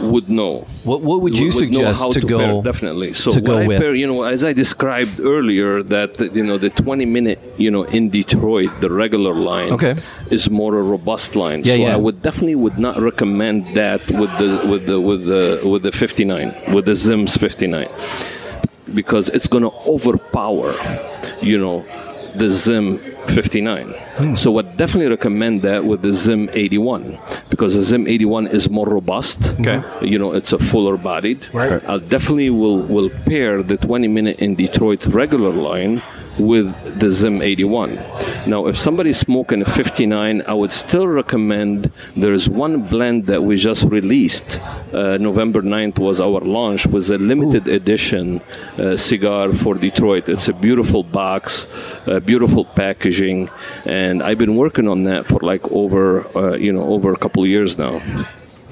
would 0.00 0.28
know 0.28 0.66
What 0.84 1.00
what 1.02 1.20
would 1.22 1.38
you 1.38 1.46
would 1.46 1.54
know 1.54 1.60
suggest 1.60 2.02
how 2.02 2.10
to, 2.10 2.20
go 2.20 2.38
pair, 2.38 2.62
definitely 2.62 3.12
so 3.14 3.30
to 3.30 3.40
go 3.40 3.54
what 3.54 3.62
I 3.62 3.66
with? 3.68 3.80
pair, 3.80 3.94
you 3.94 4.06
know 4.06 4.22
as 4.24 4.44
I 4.44 4.52
described 4.52 5.20
earlier 5.20 5.82
that 5.94 6.10
you 6.34 6.42
know 6.42 6.58
the 6.58 6.70
20 6.70 7.06
minute 7.06 7.38
you 7.56 7.70
know 7.70 7.84
in 7.84 8.10
Detroit 8.10 8.70
the 8.80 8.90
regular 8.90 9.32
line 9.34 9.72
Okay. 9.78 9.94
is 10.30 10.50
more 10.50 10.76
a 10.76 10.82
robust 10.82 11.36
line 11.36 11.60
Yeah, 11.62 11.76
so 11.76 11.80
yeah. 11.82 11.94
I 11.94 11.96
would 11.96 12.20
definitely 12.22 12.56
would 12.56 12.78
not 12.78 12.98
recommend 13.00 13.74
that 13.76 14.00
with 14.10 14.32
the 14.42 14.50
with 14.70 14.86
the 14.86 14.98
with 15.00 15.22
the 15.26 15.60
with 15.72 15.82
the 15.84 15.92
59 15.92 16.74
with 16.74 16.84
the 16.86 16.96
Zims 17.04 17.38
59 17.38 17.86
because 18.94 19.28
it's 19.28 19.46
going 19.48 19.62
to 19.62 19.72
overpower 19.86 20.74
you 21.40 21.58
know 21.58 21.84
the 22.34 22.50
Zim 22.50 22.98
59. 23.28 24.36
So 24.36 24.58
I 24.58 24.62
definitely 24.62 25.08
recommend 25.08 25.62
that 25.62 25.84
with 25.84 26.02
the 26.02 26.12
Zim 26.12 26.48
81 26.52 27.18
because 27.50 27.74
the 27.74 27.82
Zim 27.82 28.06
81 28.06 28.48
is 28.48 28.68
more 28.68 28.86
robust. 28.86 29.58
Okay. 29.60 29.82
You 30.06 30.18
know, 30.18 30.32
it's 30.32 30.52
a 30.52 30.58
fuller 30.58 30.96
bodied. 30.96 31.46
Right. 31.52 31.82
I 31.88 31.98
definitely 31.98 32.50
will 32.50 32.82
will 32.82 33.10
pair 33.26 33.62
the 33.62 33.76
20 33.76 34.08
minute 34.08 34.40
in 34.40 34.54
Detroit 34.54 35.06
regular 35.06 35.52
line 35.52 36.02
with 36.38 36.98
the 36.98 37.10
Zim 37.10 37.42
81. 37.42 37.96
Now, 38.46 38.66
if 38.66 38.76
somebody's 38.76 39.18
smoking 39.18 39.62
a 39.62 39.64
59, 39.64 40.42
I 40.46 40.52
would 40.54 40.72
still 40.72 41.06
recommend 41.06 41.92
there's 42.16 42.48
one 42.48 42.82
blend 42.82 43.26
that 43.26 43.42
we 43.42 43.56
just 43.56 43.84
released. 43.84 44.60
Uh, 44.92 45.16
November 45.18 45.62
9th 45.62 45.98
was 45.98 46.20
our 46.20 46.40
launch, 46.40 46.86
was 46.86 47.10
a 47.10 47.18
limited 47.18 47.68
edition 47.68 48.40
uh, 48.78 48.96
cigar 48.96 49.52
for 49.52 49.74
Detroit. 49.74 50.28
It's 50.28 50.48
a 50.48 50.52
beautiful 50.52 51.02
box, 51.02 51.66
uh, 52.06 52.20
beautiful 52.20 52.64
packaging, 52.64 53.48
and 53.84 54.22
I've 54.22 54.38
been 54.38 54.56
working 54.56 54.88
on 54.88 55.04
that 55.04 55.26
for 55.26 55.38
like 55.40 55.70
over, 55.70 56.26
uh, 56.36 56.56
you 56.56 56.72
know, 56.72 56.84
over 56.84 57.12
a 57.12 57.16
couple 57.16 57.42
of 57.42 57.48
years 57.48 57.78
now. 57.78 58.02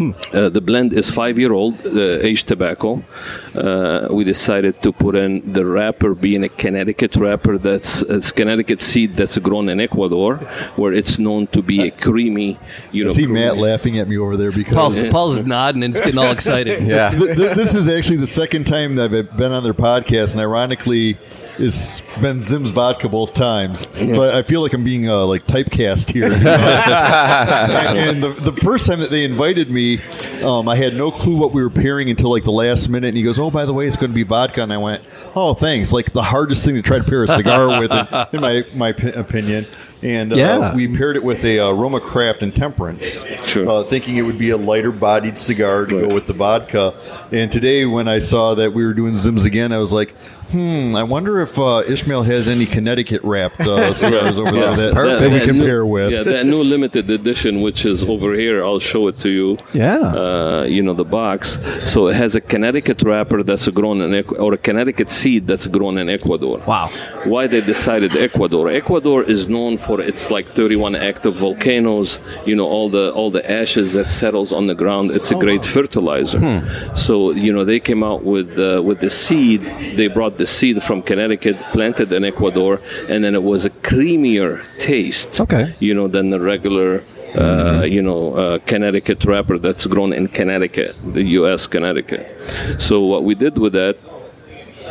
Uh, 0.00 0.48
the 0.48 0.60
blend 0.60 0.92
is 0.92 1.10
five 1.10 1.38
year 1.38 1.52
old 1.52 1.74
uh, 1.86 2.18
aged 2.28 2.48
tobacco. 2.48 3.02
Uh, 3.54 4.08
we 4.10 4.24
decided 4.24 4.80
to 4.82 4.92
put 4.92 5.14
in 5.14 5.52
the 5.52 5.64
wrapper 5.66 6.14
being 6.14 6.42
a 6.44 6.48
Connecticut 6.48 7.16
wrapper 7.16 7.58
that's 7.58 8.02
it's 8.02 8.32
Connecticut 8.32 8.80
seed 8.80 9.14
that's 9.16 9.36
grown 9.38 9.68
in 9.68 9.78
Ecuador, 9.80 10.36
where 10.76 10.92
it's 10.94 11.18
known 11.18 11.46
to 11.48 11.60
be 11.62 11.86
a 11.88 11.90
creamy, 11.90 12.58
you 12.92 13.04
know. 13.04 13.10
I 13.10 13.14
see 13.14 13.24
creamy- 13.24 13.40
Matt 13.40 13.58
laughing 13.58 13.98
at 13.98 14.08
me 14.08 14.16
over 14.16 14.36
there 14.36 14.52
because 14.52 14.74
Paul's, 14.74 15.04
Paul's 15.08 15.40
nodding 15.40 15.82
and 15.82 15.94
it's 15.94 16.02
getting 16.04 16.18
all 16.18 16.32
excited. 16.32 16.80
Yeah. 16.90 17.10
Th- 17.10 17.36
th- 17.36 17.54
this 17.54 17.74
is 17.74 17.86
actually 17.88 18.16
the 18.16 18.26
second 18.26 18.64
time 18.64 18.96
that 18.96 19.12
I've 19.12 19.36
been 19.36 19.52
on 19.52 19.62
their 19.62 19.74
podcast, 19.74 20.32
and 20.32 20.40
ironically, 20.40 21.16
it's 21.58 22.00
been 22.20 22.42
Zim's 22.42 22.70
vodka 22.70 23.08
both 23.08 23.34
times. 23.34 23.86
So 23.96 24.22
I, 24.22 24.38
I 24.38 24.42
feel 24.42 24.60
like 24.62 24.72
I'm 24.72 24.82
being 24.82 25.08
uh, 25.08 25.24
like 25.26 25.46
typecast 25.46 26.10
here. 26.10 26.32
and 26.32 28.22
the, 28.22 28.30
the 28.30 28.52
first 28.62 28.86
time 28.86 29.00
that 29.00 29.10
they 29.10 29.24
invited 29.24 29.70
me, 29.70 29.89
um, 30.44 30.68
I 30.68 30.76
had 30.76 30.94
no 30.94 31.10
clue 31.10 31.36
what 31.36 31.52
we 31.52 31.62
were 31.62 31.70
pairing 31.70 32.10
until 32.10 32.30
like 32.30 32.44
the 32.44 32.52
last 32.52 32.88
minute. 32.88 33.08
And 33.08 33.16
he 33.16 33.22
goes, 33.22 33.38
"Oh, 33.38 33.50
by 33.50 33.64
the 33.64 33.72
way, 33.74 33.86
it's 33.86 33.96
going 33.96 34.10
to 34.10 34.14
be 34.14 34.22
vodka," 34.22 34.62
and 34.62 34.72
I 34.72 34.76
went, 34.78 35.02
"Oh, 35.34 35.54
thanks." 35.54 35.92
Like 35.92 36.12
the 36.12 36.22
hardest 36.22 36.64
thing 36.64 36.74
to 36.76 36.82
try 36.82 36.98
to 36.98 37.04
pair 37.04 37.24
a 37.24 37.26
cigar 37.28 37.68
with, 37.80 37.90
in, 37.90 38.06
in 38.32 38.40
my 38.40 38.64
my 38.74 38.92
p- 38.92 39.08
opinion. 39.12 39.66
And 40.02 40.32
uh, 40.32 40.36
Yeah. 40.36 40.74
we 40.74 40.88
paired 40.96 41.16
it 41.16 41.22
with 41.24 41.44
a 41.44 41.58
uh, 41.58 41.66
RoMa 41.72 42.00
Craft 42.00 42.42
Intemperance, 42.42 43.22
Sure. 43.44 43.68
uh, 43.68 43.82
thinking 43.82 44.16
it 44.16 44.22
would 44.22 44.38
be 44.38 44.48
a 44.48 44.56
lighter 44.56 44.92
bodied 44.92 45.36
cigar 45.36 45.84
to 45.84 46.00
go 46.08 46.14
with 46.14 46.26
the 46.26 46.32
vodka. 46.32 46.94
And 47.32 47.52
today, 47.52 47.84
when 47.84 48.08
I 48.08 48.18
saw 48.18 48.54
that 48.54 48.72
we 48.72 48.82
were 48.86 48.94
doing 48.94 49.12
Zims 49.12 49.44
again, 49.44 49.72
I 49.74 49.78
was 49.78 49.92
like, 49.92 50.14
hmm, 50.50 50.94
I 50.96 51.02
wonder 51.02 51.40
if 51.40 51.58
uh, 51.58 51.82
Ismail 51.86 52.22
has 52.24 52.48
any 52.48 52.66
Connecticut 52.66 53.22
wrapped 53.24 53.60
uh, 53.60 53.92
cigars 54.02 54.38
over 54.38 54.50
there 54.50 54.60
Yes. 54.70 54.78
that, 54.78 54.94
Perfect. 54.94 55.20
that 55.20 55.32
we 55.32 55.46
can 55.46 55.58
pair 55.64 55.84
with. 55.86 56.12
Yeah, 56.12 56.22
that 56.22 56.46
new 56.46 56.62
limited 56.62 57.10
edition, 57.10 57.60
which 57.60 57.84
is 57.84 58.02
over 58.04 58.34
here, 58.34 58.64
I'll 58.64 58.78
show 58.80 59.08
it 59.08 59.18
to 59.20 59.28
you. 59.30 59.58
Yeah. 59.72 59.98
Uh, 59.98 60.66
you 60.68 60.82
know 60.82 60.94
the 60.94 61.04
box. 61.04 61.58
So 61.90 62.08
it 62.08 62.16
has 62.16 62.34
a 62.34 62.40
Connecticut 62.40 63.02
wrapper 63.02 63.42
that's 63.42 63.68
grown 63.68 64.00
in 64.00 64.24
or 64.38 64.54
a 64.54 64.58
Connecticut 64.58 65.08
seed 65.10 65.46
that's 65.46 65.66
grown 65.66 65.98
in 65.98 66.08
Ecuador. 66.08 66.58
Wow. 66.66 66.88
Why 67.24 67.46
they 67.46 67.60
decided 67.60 68.16
Ecuador? 68.16 68.68
Ecuador 68.68 69.22
is 69.22 69.48
known 69.48 69.78
for 69.78 70.00
its 70.00 70.30
like 70.30 70.46
31 70.46 70.94
active 70.96 71.34
volcanoes. 71.36 72.18
You 72.46 72.56
know 72.56 72.66
all 72.66 72.88
the 72.88 73.12
all 73.12 73.30
the 73.30 73.48
ashes 73.50 73.92
that 73.94 74.08
settles 74.10 74.52
on 74.52 74.66
the 74.66 74.74
ground. 74.74 75.10
It's 75.10 75.30
a 75.30 75.34
great 75.36 75.64
fertilizer. 75.64 76.40
So 76.94 77.30
you 77.32 77.52
know 77.52 77.64
they 77.64 77.80
came 77.80 78.02
out 78.02 78.24
with 78.24 78.58
uh, 78.58 78.82
with 78.82 79.00
the 79.00 79.10
seed. 79.10 79.62
They 79.96 80.08
brought 80.08 80.36
the 80.40 80.46
seed 80.46 80.82
from 80.82 81.02
Connecticut, 81.02 81.56
planted 81.72 82.12
in 82.12 82.24
Ecuador, 82.24 82.80
and 83.10 83.22
then 83.22 83.34
it 83.34 83.44
was 83.52 83.66
a 83.66 83.70
creamier 83.70 84.52
taste. 84.78 85.40
Okay. 85.40 85.74
You 85.78 85.94
know 85.94 86.08
than 86.08 86.30
the 86.30 86.40
regular. 86.40 87.04
Uh, 87.30 87.84
you 87.86 88.02
know, 88.02 88.34
uh, 88.34 88.58
Connecticut 88.66 89.24
wrapper 89.24 89.56
that's 89.56 89.86
grown 89.86 90.12
in 90.12 90.26
Connecticut, 90.26 90.96
the 91.14 91.22
U.S. 91.38 91.68
Connecticut. 91.68 92.26
So 92.80 93.02
what 93.02 93.22
we 93.22 93.36
did 93.36 93.56
with 93.56 93.74
that, 93.74 93.98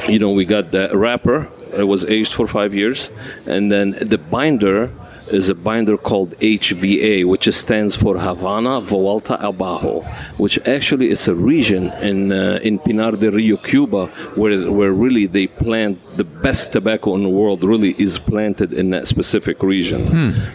you 0.07 0.19
know, 0.19 0.31
we 0.31 0.45
got 0.45 0.71
the 0.71 0.89
wrapper. 0.97 1.49
It 1.73 1.83
was 1.83 2.05
aged 2.05 2.31
for 2.31 2.47
five 2.47 2.73
years, 2.73 3.11
and 3.45 3.69
then 3.69 3.91
the 3.91 4.17
binder 4.17 4.89
is 5.31 5.49
a 5.49 5.55
binder 5.55 5.97
called 5.97 6.31
HVA, 6.39 7.25
which 7.25 7.47
stands 7.53 7.95
for 7.95 8.17
Havana 8.17 8.81
Vuelta 8.81 9.35
Abajo, 9.39 10.03
which 10.37 10.59
actually 10.67 11.09
is 11.09 11.27
a 11.27 11.35
region 11.35 11.91
in 12.01 12.31
uh, 12.31 12.59
in 12.61 12.79
Pinar 12.79 13.11
de 13.11 13.31
Rio, 13.31 13.57
Cuba, 13.57 14.07
where 14.35 14.71
where 14.71 14.93
really 14.93 15.25
they 15.27 15.47
plant 15.47 15.97
the 16.17 16.23
best 16.23 16.71
tobacco 16.71 17.15
in 17.15 17.23
the 17.23 17.29
world. 17.29 17.63
Really 17.63 17.95
is 17.97 18.17
planted 18.17 18.73
in 18.73 18.89
that 18.91 19.07
specific 19.07 19.61
region. 19.63 20.01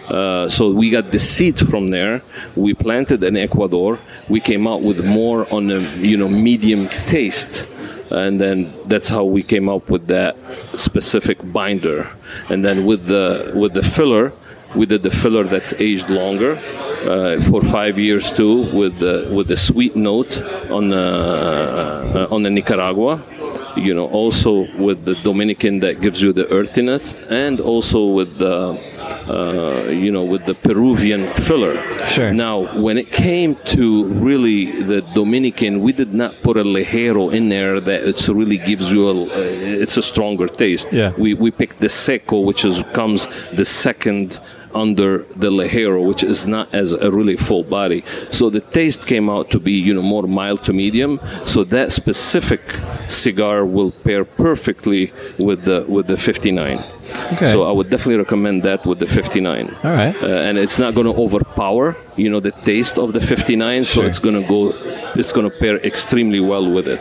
Uh, 0.09 0.49
so 0.49 0.70
we 0.70 0.91
got 0.91 1.11
the 1.11 1.18
seed 1.18 1.59
from 1.59 1.91
there. 1.91 2.22
We 2.57 2.75
planted 2.75 3.22
in 3.25 3.37
Ecuador. 3.37 3.99
We 4.29 4.41
came 4.41 4.66
out 4.66 4.83
with 4.83 5.05
more 5.05 5.53
on 5.53 5.70
a 5.70 5.81
you 5.97 6.16
know 6.16 6.29
medium 6.29 6.89
taste 6.89 7.66
and 8.11 8.41
then 8.41 8.72
that's 8.87 9.09
how 9.09 9.25
we 9.25 9.43
came 9.43 9.68
up 9.68 9.91
with 9.91 10.07
that 10.09 10.37
specific 10.79 11.39
binder 11.53 12.11
and 12.51 12.64
then 12.64 12.85
with 12.85 13.07
the 13.07 13.53
with 13.55 13.72
the 13.72 13.83
filler 13.83 14.33
we 14.77 14.87
did 14.87 15.03
the 15.03 15.11
filler 15.11 15.45
that's 15.45 15.72
aged 15.79 16.09
longer 16.11 16.53
uh, 16.53 17.41
for 17.51 17.61
five 17.62 17.99
years 17.99 18.33
too 18.33 18.62
with 18.72 18.99
the 18.99 19.29
with 19.37 19.47
the 19.49 19.57
sweet 19.57 19.95
note 19.97 20.43
on 20.70 20.89
the 20.91 22.27
uh, 22.29 22.35
on 22.35 22.43
the 22.43 22.51
Nicaragua 22.51 23.22
you 23.77 23.93
know 23.93 24.07
also 24.07 24.53
with 24.79 25.05
the 25.05 25.14
Dominican 25.16 25.81
that 25.81 26.01
gives 26.01 26.22
you 26.22 26.33
the 26.33 26.47
earthiness 26.53 27.14
and 27.29 27.61
also 27.61 28.07
with 28.07 28.39
the 28.39 28.79
uh, 29.29 29.91
you 29.91 30.11
know 30.12 30.22
with 30.25 30.45
the 30.47 30.55
Peruvian 30.55 31.27
filler 31.47 31.75
Sure. 32.09 32.33
now, 32.33 32.57
when 32.81 32.97
it 32.99 33.11
came 33.11 33.57
to 33.77 34.05
really 34.05 34.83
the 34.83 35.01
Dominican, 35.14 35.81
we 35.81 35.93
did 35.93 36.12
not 36.14 36.43
put 36.43 36.57
a 36.57 36.62
ligero 36.62 37.33
in 37.33 37.49
there 37.49 37.81
that 37.81 38.01
it's 38.05 38.29
really 38.29 38.59
gives 38.59 38.93
you 38.93 39.09
a, 39.09 39.14
uh, 39.14 39.27
it's 39.83 39.97
a 39.97 40.03
stronger 40.03 40.47
taste. 40.47 40.93
Yeah. 40.93 41.12
We 41.18 41.35
we 41.35 41.51
picked 41.51 41.79
the 41.79 41.89
seco, 41.89 42.39
which 42.41 42.64
is 42.64 42.85
comes 42.93 43.27
the 43.53 43.64
second 43.64 44.39
under 44.75 45.25
the 45.37 45.51
ligero, 45.51 46.05
which 46.07 46.22
is 46.22 46.47
not 46.47 46.75
as 46.75 46.93
a 46.93 47.11
really 47.11 47.37
full 47.37 47.62
body. 47.62 48.05
So 48.31 48.51
the 48.51 48.61
taste 48.61 49.07
came 49.07 49.29
out 49.31 49.51
to 49.51 49.59
be 49.61 49.72
you 49.72 49.95
know 49.95 50.03
more 50.03 50.25
mild 50.27 50.64
to 50.64 50.72
medium. 50.72 51.20
So 51.47 51.64
that 51.64 51.93
specific 51.93 52.61
cigar 53.09 53.64
will 53.64 53.91
pair 53.91 54.25
perfectly 54.25 55.12
with 55.39 55.64
the 55.64 55.85
with 55.89 56.07
the 56.07 56.16
59. 56.16 56.83
Okay. 57.35 57.51
So 57.53 57.64
I 57.64 57.70
would 57.70 57.91
definitely 57.91 58.18
recommend 58.18 58.62
that 58.64 58.85
with 58.87 58.99
the 58.99 59.07
59 59.07 59.68
All 59.85 59.91
right. 59.91 60.16
uh, 60.22 60.27
and 60.27 60.59
it's 60.59 60.79
not 60.79 60.95
going 60.95 61.07
to 61.07 61.14
overpower 61.22 61.97
you 62.16 62.29
know 62.31 62.41
the 62.41 62.51
taste 62.51 62.99
of 62.99 63.12
the 63.12 63.20
59 63.20 63.85
so 63.85 64.03
it's 64.03 64.18
going 64.18 64.35
to 64.41 64.47
go 64.49 64.72
it's 65.17 65.33
going 65.33 65.49
to 65.51 65.57
pair 65.57 65.77
extremely 65.79 66.41
well 66.41 66.67
with 66.71 66.87
it 66.89 67.01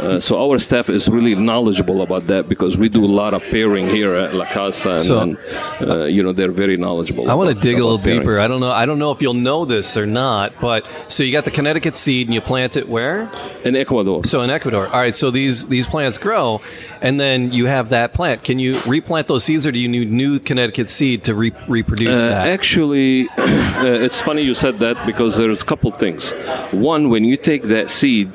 uh, 0.00 0.20
so 0.20 0.32
our 0.50 0.58
staff 0.58 0.88
is 0.88 1.08
really 1.08 1.34
knowledgeable 1.34 2.02
about 2.02 2.26
that 2.26 2.48
because 2.48 2.76
we 2.78 2.88
do 2.88 3.04
a 3.04 3.12
lot 3.22 3.34
of 3.34 3.42
pairing 3.50 3.88
here 3.88 4.14
at 4.14 4.34
La 4.34 4.46
Casa 4.46 4.90
and, 4.92 5.02
So- 5.02 5.20
and, 5.20 5.38
uh, 5.80 6.04
you 6.04 6.22
know 6.22 6.32
they're 6.32 6.52
very 6.52 6.76
knowledgeable 6.76 7.30
I 7.30 7.34
want 7.34 7.48
to 7.54 7.58
dig 7.68 7.78
a 7.78 7.82
little 7.84 7.98
pairing. 7.98 8.20
deeper. 8.20 8.38
I 8.40 8.46
don't 8.48 8.60
know. 8.60 8.70
I 8.70 8.84
don't 8.86 8.98
know 8.98 9.10
if 9.12 9.20
you'll 9.22 9.34
know 9.50 9.64
this 9.64 9.96
or 9.96 10.06
not, 10.06 10.52
but 10.60 10.84
so 11.08 11.22
you 11.24 11.32
got 11.32 11.44
the 11.44 11.50
Connecticut 11.50 11.96
seed 11.96 12.26
and 12.26 12.34
you 12.34 12.40
plant 12.40 12.76
it 12.76 12.88
where? 12.88 13.30
in 13.64 13.76
Ecuador 13.76 14.24
So 14.24 14.42
in 14.42 14.50
Ecuador. 14.50 14.86
All 14.86 15.00
right. 15.00 15.14
So 15.14 15.30
these 15.30 15.66
these 15.68 15.86
plants 15.86 16.18
grow, 16.18 16.60
and 17.00 17.18
then 17.20 17.52
you 17.52 17.66
have 17.66 17.90
that 17.90 18.12
plant. 18.12 18.42
Can 18.44 18.58
you 18.58 18.78
replant 18.86 19.28
those 19.28 19.44
seeds, 19.44 19.66
or 19.66 19.72
do 19.72 19.78
you 19.78 19.88
need 19.88 20.10
new 20.10 20.38
Connecticut 20.38 20.88
seed 20.88 21.24
to 21.24 21.34
re- 21.34 21.52
reproduce 21.68 22.18
Uh, 22.22 22.28
that? 22.28 22.48
Actually, 22.48 23.28
uh, 23.38 24.04
it's 24.06 24.20
funny 24.20 24.42
you 24.42 24.54
said 24.54 24.78
that 24.80 24.96
because 25.06 25.36
there's 25.36 25.62
a 25.62 25.66
couple 25.66 25.90
things. 25.92 26.32
One, 26.72 27.08
when 27.08 27.24
you 27.24 27.31
take 27.36 27.64
that 27.64 27.90
seed 27.90 28.32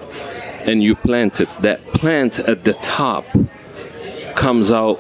and 0.62 0.84
you 0.84 0.96
plant 0.96 1.40
it, 1.42 1.50
that 1.62 1.86
plant 1.94 2.40
at 2.40 2.64
the 2.64 2.74
top 2.76 3.26
comes 4.36 4.72
out, 4.72 5.00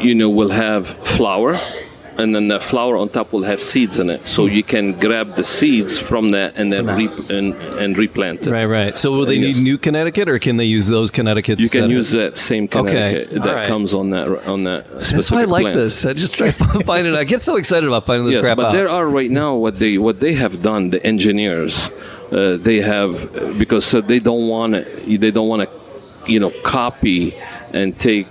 you 0.00 0.14
know, 0.14 0.28
will 0.30 0.50
have 0.50 0.88
flower. 1.06 1.56
And 2.18 2.34
then 2.34 2.48
the 2.48 2.58
flower 2.60 2.96
on 2.96 3.10
top 3.10 3.30
will 3.34 3.42
have 3.42 3.60
seeds 3.60 3.98
in 3.98 4.08
it, 4.08 4.26
so 4.26 4.46
you 4.46 4.62
can 4.62 4.98
grab 4.98 5.34
the 5.36 5.44
seeds 5.44 5.98
from 5.98 6.30
that 6.30 6.56
and 6.56 6.72
then 6.72 6.86
re- 6.86 7.10
and, 7.28 7.52
and 7.78 7.98
replant 7.98 8.46
it. 8.46 8.50
Right, 8.50 8.64
right. 8.64 8.96
So 8.96 9.10
will 9.10 9.26
they 9.26 9.34
Yes. 9.34 9.56
need 9.58 9.64
new 9.64 9.76
Connecticut, 9.76 10.26
or 10.26 10.38
can 10.38 10.56
they 10.56 10.64
use 10.64 10.86
those 10.88 11.10
Connecticut's? 11.10 11.62
You 11.62 11.68
can 11.68 11.82
that- 11.82 11.90
use 11.90 12.12
that 12.12 12.38
same 12.38 12.68
Connecticut 12.68 13.36
all 13.38 13.44
that 13.44 13.54
right. 13.54 13.68
comes 13.68 13.92
on 13.92 14.08
that 14.16 14.28
on 14.48 14.64
that 14.64 14.86
specific 14.92 15.14
That's 15.16 15.30
why 15.30 15.42
I 15.42 15.44
like 15.44 15.62
plant. 15.64 15.76
this. 15.76 16.06
I 16.06 16.14
just 16.14 16.32
try 16.36 16.50
finding. 16.52 17.14
I 17.14 17.24
get 17.24 17.42
so 17.42 17.56
excited 17.56 17.86
about 17.86 18.06
finding 18.06 18.24
this 18.28 18.36
yes, 18.36 18.44
crap 18.46 18.56
but 18.56 18.66
out. 18.68 18.72
there 18.72 18.88
are 18.88 19.06
right 19.06 19.30
now 19.30 19.54
what 19.56 19.78
they 19.78 19.98
what 19.98 20.20
they 20.20 20.32
have 20.32 20.62
done. 20.62 20.88
The 20.88 21.04
engineers, 21.06 21.90
uh, 22.32 22.56
they 22.56 22.80
have 22.80 23.58
because 23.58 23.94
uh, 23.94 24.00
they 24.00 24.18
don't 24.18 24.48
want 24.48 24.74
they 24.74 25.30
don't 25.30 25.48
want 25.48 25.68
to 25.68 26.32
you 26.32 26.40
know 26.40 26.50
copy 26.62 27.34
and 27.72 27.98
take 27.98 28.26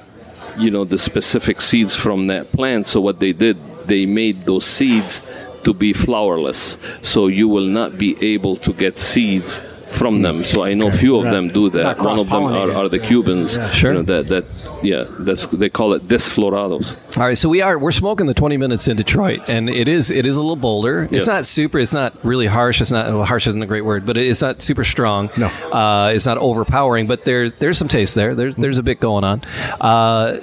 you 0.57 0.71
know 0.71 0.83
the 0.83 0.97
specific 0.97 1.61
seeds 1.61 1.95
from 1.95 2.27
that 2.27 2.51
plant. 2.51 2.87
So 2.87 3.01
what 3.01 3.19
they 3.19 3.33
did, 3.33 3.57
they 3.85 4.05
made 4.05 4.45
those 4.45 4.65
seeds 4.65 5.21
to 5.63 5.73
be 5.73 5.93
flowerless. 5.93 6.77
So 7.03 7.27
you 7.27 7.47
will 7.47 7.67
not 7.67 7.97
be 7.97 8.15
able 8.33 8.55
to 8.57 8.73
get 8.73 8.97
seeds 8.97 9.61
from 9.95 10.21
them. 10.21 10.43
So 10.43 10.63
I 10.63 10.73
know 10.73 10.91
few 10.91 11.17
of 11.17 11.23
them 11.23 11.47
do 11.49 11.69
that. 11.71 11.83
Not 11.97 12.01
One 12.01 12.19
of 12.19 12.29
them 12.29 12.43
are, 12.43 12.71
are 12.71 12.89
the 12.89 12.99
Cubans. 12.99 13.57
Sure. 13.73 13.93
You 13.93 13.97
know, 13.99 14.03
that 14.03 14.27
that 14.29 14.45
yeah, 14.83 15.05
that's 15.19 15.45
they 15.47 15.69
call 15.69 15.93
it 15.93 16.07
desflorados. 16.07 16.95
All 17.17 17.25
right, 17.25 17.37
so 17.37 17.49
we 17.49 17.61
are 17.61 17.77
we're 17.79 17.91
smoking 17.91 18.25
the 18.27 18.33
20 18.33 18.57
minutes 18.57 18.87
in 18.87 18.97
Detroit, 18.97 19.41
and 19.47 19.69
it 19.69 19.87
is 19.87 20.11
it 20.11 20.25
is 20.25 20.35
a 20.35 20.41
little 20.41 20.55
bolder. 20.55 21.07
It's 21.11 21.27
Yeah. 21.27 21.33
not 21.35 21.45
super. 21.45 21.79
It's 21.79 21.93
not 21.93 22.13
really 22.23 22.47
harsh. 22.47 22.81
It's 22.81 22.91
not 22.91 23.07
well, 23.07 23.23
harsh 23.25 23.47
isn't 23.47 23.61
a 23.61 23.65
great 23.65 23.85
word, 23.85 24.05
but 24.05 24.17
it's 24.17 24.41
not 24.41 24.61
super 24.61 24.83
strong. 24.83 25.29
No. 25.37 25.47
uh, 25.71 26.11
it's 26.13 26.25
not 26.25 26.37
overpowering. 26.37 27.07
But 27.07 27.25
there 27.25 27.49
there's 27.49 27.77
some 27.77 27.87
taste 27.87 28.15
there. 28.15 28.35
There's 28.35 28.55
there's 28.55 28.77
a 28.77 28.83
bit 28.83 28.99
going 28.99 29.23
on. 29.23 29.41
Uh, 29.79 30.39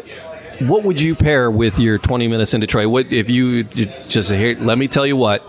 what 0.61 0.85
would 0.85 1.01
you 1.01 1.15
pair 1.17 1.51
with 1.51 1.81
your 1.81 1.99
20 1.99 2.29
minutes 2.29 2.55
in 2.55 2.61
Detroit? 2.61 2.87
What 2.89 3.13
if 3.13 3.29
you 3.31 3.65
you 3.75 3.87
just 4.09 4.31
here? 4.31 4.57
Let 4.59 4.79
me 4.79 4.89
tell 4.89 5.07
you 5.07 5.17
what. 5.17 5.45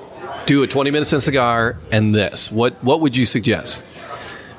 Do 0.46 0.64
a 0.64 0.68
20 0.68 0.92
minutes 0.92 1.14
in 1.14 1.22
cigar 1.22 1.78
and 1.92 2.14
this. 2.14 2.52
What 2.52 2.74
what 2.84 3.00
would 3.02 3.16
you 3.16 3.26
suggest? 3.26 3.84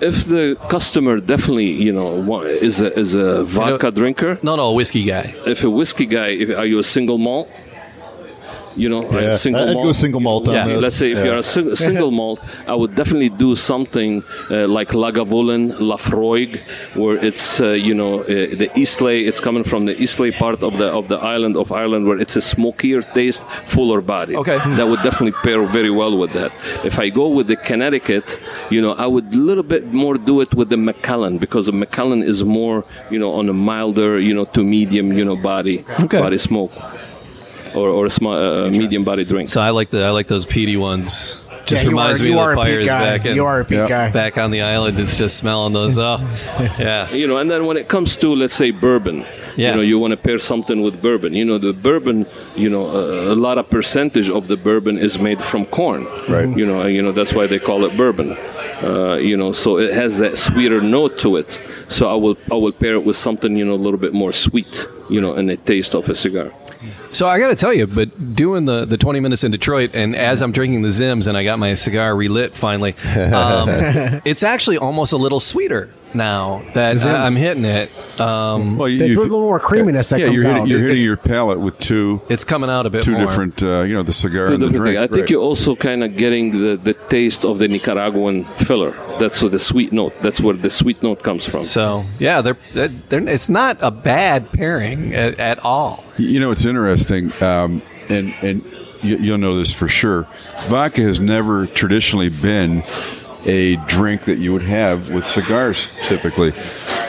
If 0.00 0.24
the 0.26 0.56
customer 0.68 1.20
definitely 1.20 1.70
you 1.70 1.92
know 1.92 2.42
is 2.42 2.80
a, 2.80 2.98
is 2.98 3.14
a 3.14 3.44
vodka 3.44 3.90
drinker, 3.90 4.38
No, 4.42 4.56
no, 4.56 4.68
a 4.70 4.72
whiskey 4.72 5.04
guy. 5.04 5.34
if 5.46 5.62
a 5.62 5.70
whiskey 5.70 6.06
guy, 6.06 6.28
if, 6.28 6.50
are 6.56 6.66
you 6.66 6.78
a 6.78 6.82
single 6.82 7.18
malt? 7.18 7.48
You 8.76 8.88
know, 8.88 9.02
Yeah, 9.10 9.30
a 9.30 9.36
single 9.36 9.62
I'd 9.68 9.74
malt. 9.74 9.86
go 9.86 9.92
single 9.92 10.20
malt 10.20 10.48
on 10.48 10.54
Yeah, 10.54 10.66
this. 10.66 10.82
Let's 10.82 10.96
say 10.96 11.12
if 11.12 11.18
Yeah. 11.18 11.24
you're 11.26 11.36
a 11.38 11.42
sing- 11.54 11.76
single 11.76 12.10
malt, 12.10 12.40
I 12.66 12.74
would 12.74 12.94
definitely 13.00 13.28
do 13.46 13.54
something 13.54 14.22
uh, 14.50 14.66
like 14.78 14.90
Lagavulin, 15.02 15.62
Laphroaig, 15.90 16.52
where 16.94 17.16
it's 17.28 17.60
uh, 17.60 17.68
you 17.88 17.94
know 17.94 18.12
uh, 18.20 18.26
the 18.60 18.68
Islay. 18.84 19.18
It's 19.28 19.40
coming 19.40 19.64
from 19.64 19.86
the 19.86 19.94
Islay 20.06 20.30
part 20.32 20.60
of 20.68 20.72
the 20.78 20.88
of 20.98 21.04
the 21.12 21.18
island 21.34 21.54
of 21.56 21.66
Ireland, 21.82 22.02
where 22.08 22.18
it's 22.24 22.36
a 22.36 22.40
smokier 22.54 23.02
taste, 23.18 23.42
fuller 23.74 24.00
body. 24.00 24.34
Okay. 24.42 24.58
that 24.78 24.86
would 24.90 25.02
definitely 25.08 25.36
pair 25.46 25.60
very 25.78 25.90
well 26.00 26.14
with 26.22 26.32
that. 26.40 26.50
If 26.90 26.98
I 26.98 27.06
go 27.20 27.26
with 27.36 27.46
the 27.52 27.56
Connecticut, 27.68 28.26
you 28.74 28.80
know, 28.84 28.92
I 29.04 29.06
would 29.06 29.26
a 29.34 29.42
little 29.50 29.62
bit 29.74 29.84
more 29.92 30.14
do 30.30 30.40
it 30.44 30.50
with 30.58 30.68
the 30.74 30.76
Macallan 30.90 31.38
because 31.44 31.64
the 31.66 31.76
Macallan 31.84 32.22
is 32.32 32.38
more 32.44 32.76
you 33.12 33.18
know 33.22 33.30
on 33.40 33.44
a 33.48 33.56
milder, 33.70 34.12
you 34.28 34.34
know, 34.36 34.46
to 34.56 34.60
medium, 34.76 35.06
you 35.18 35.24
know, 35.28 35.36
body 35.36 35.76
Okay. 36.06 36.20
body 36.26 36.38
smoke. 36.38 36.72
Or, 37.74 37.88
or 37.88 38.06
a 38.06 38.10
small, 38.10 38.34
uh, 38.34 38.70
medium 38.70 39.04
body 39.04 39.24
drink. 39.24 39.48
So 39.48 39.60
I 39.60 39.70
like 39.70 39.90
the 39.90 40.04
I 40.04 40.10
like 40.10 40.28
those 40.28 40.46
peaty 40.46 40.76
ones. 40.76 41.40
Just 41.66 41.82
Yeah, 41.84 41.88
reminds 41.90 42.20
are- 42.20 42.24
me 42.24 42.30
you 42.30 42.38
of 42.38 42.44
are 42.44 42.50
the 42.50 42.60
fires 42.62 42.86
back 42.88 43.24
in 43.24 43.34
You 43.36 43.46
are 43.46 43.60
a 43.60 43.64
peat 43.64 43.88
guy. 43.88 44.10
back 44.10 44.36
on 44.36 44.50
the 44.50 44.60
island. 44.60 44.98
It's 44.98 45.16
just 45.16 45.38
smelling 45.38 45.72
those. 45.72 45.96
Oh, 45.98 46.18
yeah. 46.78 47.10
you 47.10 47.26
know 47.26 47.38
and 47.38 47.50
then 47.50 47.64
when 47.64 47.76
it 47.78 47.88
comes 47.88 48.16
to 48.16 48.34
let's 48.34 48.54
say 48.54 48.70
bourbon 48.70 49.24
Yeah. 49.56 49.70
you 49.70 49.76
know 49.76 49.80
you 49.82 49.98
want 49.98 50.10
to 50.12 50.18
pair 50.18 50.38
something 50.38 50.82
with 50.82 51.00
bourbon 51.00 51.32
you 51.32 51.44
know 51.44 51.56
the 51.58 51.72
bourbon 51.72 52.26
you 52.54 52.68
know 52.68 52.84
a, 52.84 53.32
a 53.32 53.36
lot 53.46 53.56
of 53.58 53.70
percentage 53.70 54.28
of 54.28 54.46
the 54.48 54.56
bourbon 54.58 54.98
is 54.98 55.18
made 55.18 55.40
from 55.40 55.64
corn 55.64 56.04
Right. 56.28 56.48
you 56.58 56.66
know 56.66 56.84
you 56.86 57.00
know 57.02 57.12
that's 57.12 57.32
why 57.32 57.46
they 57.46 57.58
call 57.58 57.84
it 57.86 57.96
bourbon 57.96 58.36
uh, 58.82 59.14
you 59.30 59.36
know 59.36 59.52
so 59.52 59.78
it 59.78 59.94
has 59.94 60.18
that 60.18 60.36
sweeter 60.36 60.80
note 60.82 61.16
to 61.24 61.36
it 61.36 61.58
so 61.88 62.08
i 62.14 62.14
will 62.22 62.36
i 62.50 62.56
will 62.62 62.72
pair 62.72 62.94
it 63.00 63.04
with 63.08 63.16
something 63.16 63.56
you 63.56 63.64
know 63.64 63.74
a 63.80 63.82
little 63.86 64.00
bit 64.06 64.12
more 64.12 64.32
sweet 64.32 64.86
you 65.08 65.20
know 65.20 65.32
in 65.40 65.46
the 65.46 65.56
taste 65.56 65.94
of 65.94 66.08
a 66.10 66.14
cigar 66.14 66.50
So 67.14 67.28
I 67.28 67.38
got 67.38 67.48
to 67.48 67.54
tell 67.54 67.72
you, 67.72 67.86
but 67.86 68.34
doing 68.34 68.64
the, 68.64 68.84
the 68.84 68.96
20 68.96 69.20
minutes 69.20 69.44
in 69.44 69.52
Detroit, 69.52 69.94
and 69.94 70.16
as 70.16 70.42
I'm 70.42 70.50
drinking 70.50 70.82
the 70.82 70.88
Zims 70.88 71.28
and 71.28 71.36
I 71.36 71.44
got 71.44 71.60
my 71.60 71.74
cigar 71.74 72.14
relit 72.14 72.56
finally, 72.56 72.94
um, 73.16 73.68
it's 74.24 74.42
actually 74.42 74.78
almost 74.78 75.12
a 75.12 75.16
little 75.16 75.38
sweeter 75.38 75.90
now 76.14 76.62
that 76.74 76.96
Zims. 76.96 77.14
I, 77.14 77.26
am 77.26 77.36
hitting 77.36 77.64
it. 77.64 77.90
Um, 78.20 78.78
Well, 78.78 78.88
you, 78.88 79.04
It's 79.04 79.14
you- 79.16 79.20
a 79.20 79.24
little 79.24 79.40
more 79.40 79.58
creaminess 79.60 80.08
that 80.10 80.20
yeah, 80.20 80.26
comes 80.26 80.36
you're 80.42 80.46
hitting, 80.50 80.62
out. 80.62 80.68
you're 80.68 80.78
hitting 80.78 80.96
It's- 80.96 81.04
your 81.04 81.16
palate 81.16 81.60
with 81.60 81.78
two 81.78 82.20
it's 82.28 82.44
coming 82.44 82.70
out 82.70 82.86
a 82.86 82.90
bit 82.90 83.02
two 83.04 83.12
more. 83.12 83.26
different, 83.26 83.62
uh, 83.62 83.82
you 83.82 83.94
know, 83.94 84.02
the 84.02 84.12
cigar 84.12 84.46
Two 84.46 84.54
and 84.54 84.62
the 84.62 84.68
drink. 84.68 84.96
things. 84.96 85.10
I 85.10 85.12
think 85.14 85.30
you're 85.30 85.40
also 85.42 85.74
kind 85.76 86.04
of 86.04 86.16
getting 86.16 86.50
the, 86.52 86.76
the 86.76 86.94
taste 86.94 87.44
of 87.44 87.58
the 87.58 87.68
Nicaraguan 87.68 88.44
filler. 88.58 88.92
That's 89.18 89.40
where 89.42 89.50
the 89.50 89.58
sweet 89.58 89.92
note. 89.92 90.12
That's 90.22 90.40
where 90.40 90.54
the 90.54 90.70
sweet 90.70 91.02
note 91.02 91.22
comes 91.22 91.46
from. 91.46 91.64
So 91.64 92.04
yeah, 92.18 92.40
they're, 92.42 92.56
they're, 92.72 92.88
they're 93.08 93.28
it's 93.28 93.48
not 93.48 93.78
a 93.80 93.90
bad 93.90 94.50
pairing 94.52 95.14
at, 95.14 95.38
at 95.40 95.58
all. 95.64 96.04
You 96.16 96.38
know, 96.40 96.50
it's 96.52 96.64
interesting, 96.64 97.32
um, 97.42 97.82
and 98.08 98.32
and 98.42 98.64
you, 99.02 99.16
you'll 99.16 99.38
know 99.38 99.58
this 99.58 99.72
for 99.72 99.88
sure. 99.88 100.26
Vodka 100.68 101.02
has 101.02 101.18
never 101.20 101.66
traditionally 101.66 102.28
been 102.28 102.82
a 103.46 103.76
drink 103.86 104.22
that 104.22 104.38
you 104.38 104.52
would 104.52 104.62
have 104.62 105.10
with 105.10 105.26
cigars. 105.26 105.88
Typically, 106.04 106.52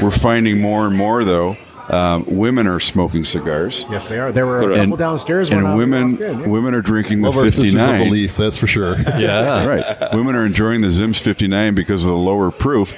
we're 0.02 0.12
finding 0.12 0.62
more 0.62 0.88
and 0.88 0.96
more 0.96 1.24
though. 1.24 1.58
Um, 1.88 2.26
women 2.26 2.66
are 2.66 2.80
smoking 2.80 3.26
cigars, 3.26 3.86
Yes, 3.92 4.08
they 4.08 4.18
are. 4.18 4.32
There 4.32 4.48
were 4.48 4.58
a 4.58 4.62
Correct. 4.64 4.76
couple 4.80 4.94
and, 4.94 4.98
downstairs. 5.00 5.52
and 5.52 5.78
women 5.78 6.18
in, 6.20 6.40
yeah. 6.40 6.48
women 6.48 6.74
are 6.74 6.82
drinking 6.82 7.22
the 7.22 7.28
Love 7.30 7.38
our 7.38 7.44
sisters 7.44 7.74
59. 7.76 8.04
belief, 8.06 8.36
that's 8.36 8.58
for 8.58 8.66
sure. 8.66 8.96
Yeah. 9.20 9.66
right. 9.68 10.14
Women 10.16 10.34
are 10.36 10.48
enjoying 10.48 10.82
the 10.82 10.88
Zims 10.88 11.22
59 11.22 11.76
because 11.76 12.04
of 12.04 12.10
the 12.10 12.18
lower 12.18 12.50
proof. 12.50 12.96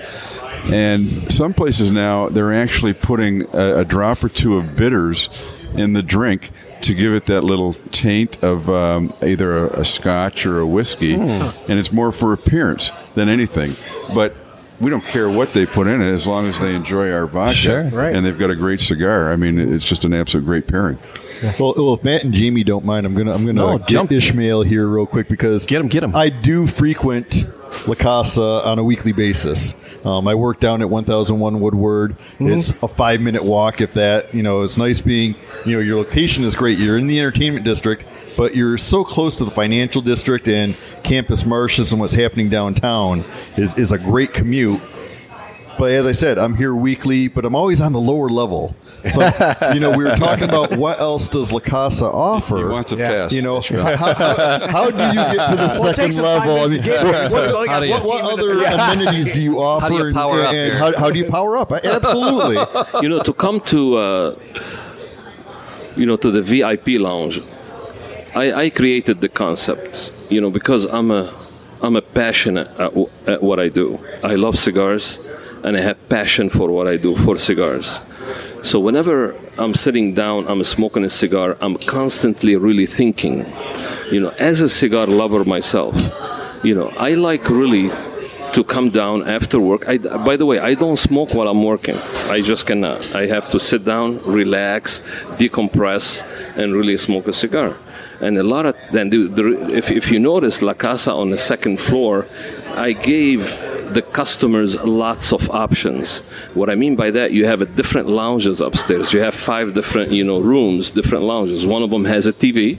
And 0.72 1.32
some 1.34 1.54
places 1.54 1.92
now, 1.92 2.30
they're 2.30 2.54
actually 2.54 2.94
putting 2.94 3.44
a, 3.54 3.80
a 3.80 3.86
drop 3.86 4.24
or 4.24 4.30
two 4.30 4.56
of 4.58 4.78
bitters 4.78 5.30
in 5.76 5.92
the 5.92 6.02
drink 6.02 6.52
to 6.82 6.94
give 6.94 7.14
it 7.14 7.26
that 7.28 7.44
little 7.44 7.74
taint 7.92 8.44
of 8.44 8.70
um, 8.70 9.14
either 9.22 9.66
a, 9.68 9.82
a 9.82 9.86
scotch 9.86 10.46
or 10.46 10.60
a 10.60 10.66
whiskey. 10.68 11.14
And 11.16 11.54
it's 11.68 11.92
more 11.92 12.12
for 12.12 12.34
appearance 12.34 12.92
than 13.16 13.30
anything. 13.30 13.76
But 14.14 14.34
we 14.80 14.90
don't 14.92 15.04
care 15.04 15.28
what 15.30 15.54
they 15.54 15.66
put 15.66 15.88
in 15.88 16.02
it 16.02 16.12
as 16.12 16.28
long 16.28 16.48
as 16.48 16.60
they 16.60 16.76
enjoy 16.76 17.12
our 17.12 17.26
vodka. 17.26 17.54
Sure. 17.56 17.84
Right. 17.86 18.16
And 18.16 18.26
they've 18.26 18.38
got 18.38 18.52
a 18.52 18.56
great 18.56 18.80
cigar. 18.80 19.32
I 19.32 19.36
mean, 19.36 19.58
it's 19.58 19.84
just 19.84 20.06
an 20.06 20.14
absolute 20.14 20.46
great 20.46 20.68
pairing. 20.68 21.00
Well, 21.60 21.74
well, 21.78 21.94
if 21.94 22.04
Matt 22.04 22.24
and 22.24 22.34
Jamie 22.34 22.64
don't 22.64 22.84
mind, 22.86 23.06
I'm 23.06 23.14
gonna 23.16 23.32
I'm 23.34 23.42
gonna 23.46 23.54
No, 23.54 23.78
get 23.78 23.88
jump. 23.88 24.12
Ismail 24.12 24.64
here 24.64 24.88
real 24.88 25.06
quick 25.06 25.30
because 25.30 25.66
Get 25.68 25.82
him, 25.82 25.88
get 25.88 26.04
him. 26.04 26.16
I 26.16 26.30
do 26.30 26.66
frequent 26.66 27.46
La 27.88 27.96
Casa 27.96 28.62
on 28.66 28.80
a 28.80 28.84
weekly 28.84 29.12
basis. 29.12 29.76
Um, 30.06 30.28
I 30.28 30.36
work 30.36 30.60
down 30.60 30.82
at 30.82 30.90
1001 30.90 31.60
Woodward. 31.60 32.16
It's 32.40 32.72
a 32.82 32.88
five 32.88 33.20
minute 33.22 33.44
walk, 33.44 33.82
if 33.82 33.94
that. 33.96 34.34
You 34.34 34.44
know, 34.44 34.62
it's 34.62 34.78
nice 34.78 35.02
being. 35.02 35.36
You 35.66 35.74
know, 35.74 35.80
your 35.80 35.98
location 35.98 36.44
is 36.44 36.56
great. 36.56 36.78
You're 36.80 36.98
in 36.98 37.08
the 37.08 37.20
entertainment 37.20 37.66
district, 37.66 38.06
but 38.38 38.56
you're 38.56 38.78
so 38.78 39.04
close 39.04 39.36
to 39.38 39.46
the 39.46 39.52
financial 39.52 40.02
district 40.02 40.48
and 40.48 40.76
Campus 41.04 41.46
Martius 41.46 41.92
and 41.92 42.00
what's 42.00 42.14
happening 42.14 42.50
downtown 42.50 43.26
is 43.58 43.78
is 43.78 43.92
a 43.92 43.98
great 43.98 44.34
commute. 44.34 44.82
But 45.78 45.92
as 45.92 46.08
I 46.08 46.12
said, 46.12 46.38
I'm 46.40 46.56
here 46.56 46.74
weekly, 46.74 47.28
but 47.28 47.46
I'm 47.46 47.56
always 47.56 47.82
on 47.82 47.94
the 47.94 48.00
lower 48.00 48.30
level. 48.30 48.76
So, 49.12 49.72
you 49.74 49.80
know, 49.80 49.92
we 49.92 50.04
were 50.04 50.16
talking 50.16 50.46
about 50.50 50.76
what 50.78 51.00
else 51.00 51.30
does 51.30 51.52
La 51.54 51.60
Casa 51.60 52.06
offer. 52.06 52.58
He 52.58 52.64
wants 52.66 52.92
a 52.92 52.98
Yeah. 52.98 53.08
pass. 53.08 53.32
You 53.34 53.42
know, 53.42 53.62
how, 53.62 53.96
how, 53.96 54.68
how 54.68 54.92
do 54.92 54.98
you 54.98 55.14
get 55.14 55.50
to 55.50 55.56
the 55.56 55.58
Well, 55.58 55.70
second 55.70 55.96
takes 55.96 56.16
them 56.18 56.26
five 56.26 56.46
level? 56.48 56.66
I 56.66 56.68
mean, 56.68 56.78
to 56.80 56.84
get 56.84 57.04
there. 57.04 57.26
So 57.28 57.44
it's 57.44 57.54
only 57.54 57.68
How 57.70 57.76
got 57.76 57.80
do 57.82 57.86
you- 57.88 57.94
what, 57.94 58.04
what 58.06 58.34
other 58.34 58.54
to 58.60 58.74
amenities 58.74 59.32
do 59.34 59.42
you 59.42 59.60
offer? 59.62 59.82
How 59.84 59.90
do 59.90 59.96
you 59.96 60.06
and- 60.08 60.16
power 60.16 60.40
up 60.42 60.48
and 60.54 60.56
here? 60.72 60.78
how, 60.78 60.98
how 60.98 61.12
do 61.12 61.20
you 61.20 61.26
power 61.26 61.58
up? 61.58 61.72
Absolutely. 61.72 62.58
you 63.02 63.10
know, 63.10 63.22
to 63.24 63.34
come 63.34 63.60
to, 63.62 63.98
uh, 63.98 64.36
you 65.96 66.06
know, 66.06 66.18
to 66.18 66.32
the 66.32 66.42
VIP 66.42 67.00
lounge, 67.00 67.42
I, 68.36 68.52
I 68.66 68.70
created 68.70 69.22
the 69.22 69.30
concept, 69.30 70.12
you 70.30 70.42
know, 70.42 70.50
because 70.50 70.86
I'm 70.86 71.12
a, 71.12 71.34
I'm 71.82 71.96
a 71.96 72.02
passionate 72.02 72.68
at, 72.72 72.90
w- 72.90 73.10
at 73.26 73.42
what 73.42 73.60
I 73.60 73.70
do. 73.70 74.00
I 74.24 74.36
love 74.36 74.58
cigars, 74.58 75.18
and 75.64 75.78
I 75.78 75.82
have 75.82 76.10
passion 76.10 76.50
for 76.50 76.70
what 76.72 76.88
I 76.88 76.98
do 76.98 77.16
for 77.16 77.38
cigars. 77.38 78.00
So 78.64 78.80
whenever 78.80 79.36
I'm 79.58 79.76
sitting 79.76 80.14
down, 80.14 80.48
I'm 80.48 80.64
smoking 80.64 81.04
a 81.04 81.10
cigar, 81.10 81.58
I'm 81.62 81.78
constantly 81.78 82.56
really 82.56 82.86
thinking, 82.86 83.46
you 84.12 84.20
know, 84.20 84.30
as 84.40 84.62
a 84.62 84.70
cigar 84.70 85.08
lover 85.08 85.46
myself, 85.46 85.96
you 86.64 86.76
know, 86.76 86.90
I 86.98 87.14
like 87.14 87.50
really 87.50 87.90
to 88.54 88.64
come 88.64 88.90
down 88.90 89.28
after 89.28 89.60
work. 89.60 89.88
I, 89.88 89.98
by 89.98 90.36
the 90.36 90.46
way, 90.46 90.60
I 90.60 90.74
don't 90.74 90.98
smoke 90.98 91.34
while 91.34 91.48
I'm 91.48 91.64
working. 91.64 91.96
I 92.30 92.42
just 92.42 92.66
cannot. 92.66 93.16
I 93.16 93.28
have 93.28 93.50
to 93.52 93.60
sit 93.60 93.86
down, 93.86 94.18
relax, 94.24 95.02
decompress, 95.38 96.24
and 96.58 96.74
really 96.74 96.98
smoke 96.98 97.28
a 97.28 97.34
cigar. 97.34 97.78
And 98.20 98.38
a 98.38 98.44
lot 98.44 98.66
of 98.66 98.76
then, 98.92 99.12
the, 99.12 99.28
the, 99.28 99.76
if, 99.76 99.92
if 99.92 100.12
you 100.12 100.20
notice, 100.20 100.62
La 100.62 100.74
Casa 100.74 101.14
on 101.14 101.30
the 101.30 101.38
second 101.38 101.80
floor, 101.80 102.26
I 102.76 102.94
gave 102.94 103.42
the 103.98 104.04
customers 104.04 104.80
lots 104.84 105.34
of 105.34 105.50
options. 105.50 106.20
What 106.54 106.70
I 106.70 106.76
mean 106.76 106.96
by 106.96 107.10
that, 107.18 107.32
you 107.32 107.48
have 107.48 107.62
a 107.62 107.66
different 107.66 108.08
lounges 108.08 108.62
upstairs. 108.62 109.12
You 109.12 109.22
have 109.22 109.34
five 109.34 109.74
different, 109.74 110.12
you 110.12 110.24
know, 110.24 110.40
rooms, 110.40 110.92
different 110.92 111.24
lounges. 111.24 111.66
One 111.66 111.82
of 111.82 111.90
them 111.90 112.06
has 112.06 112.28
a 112.28 112.34
TV. 112.44 112.78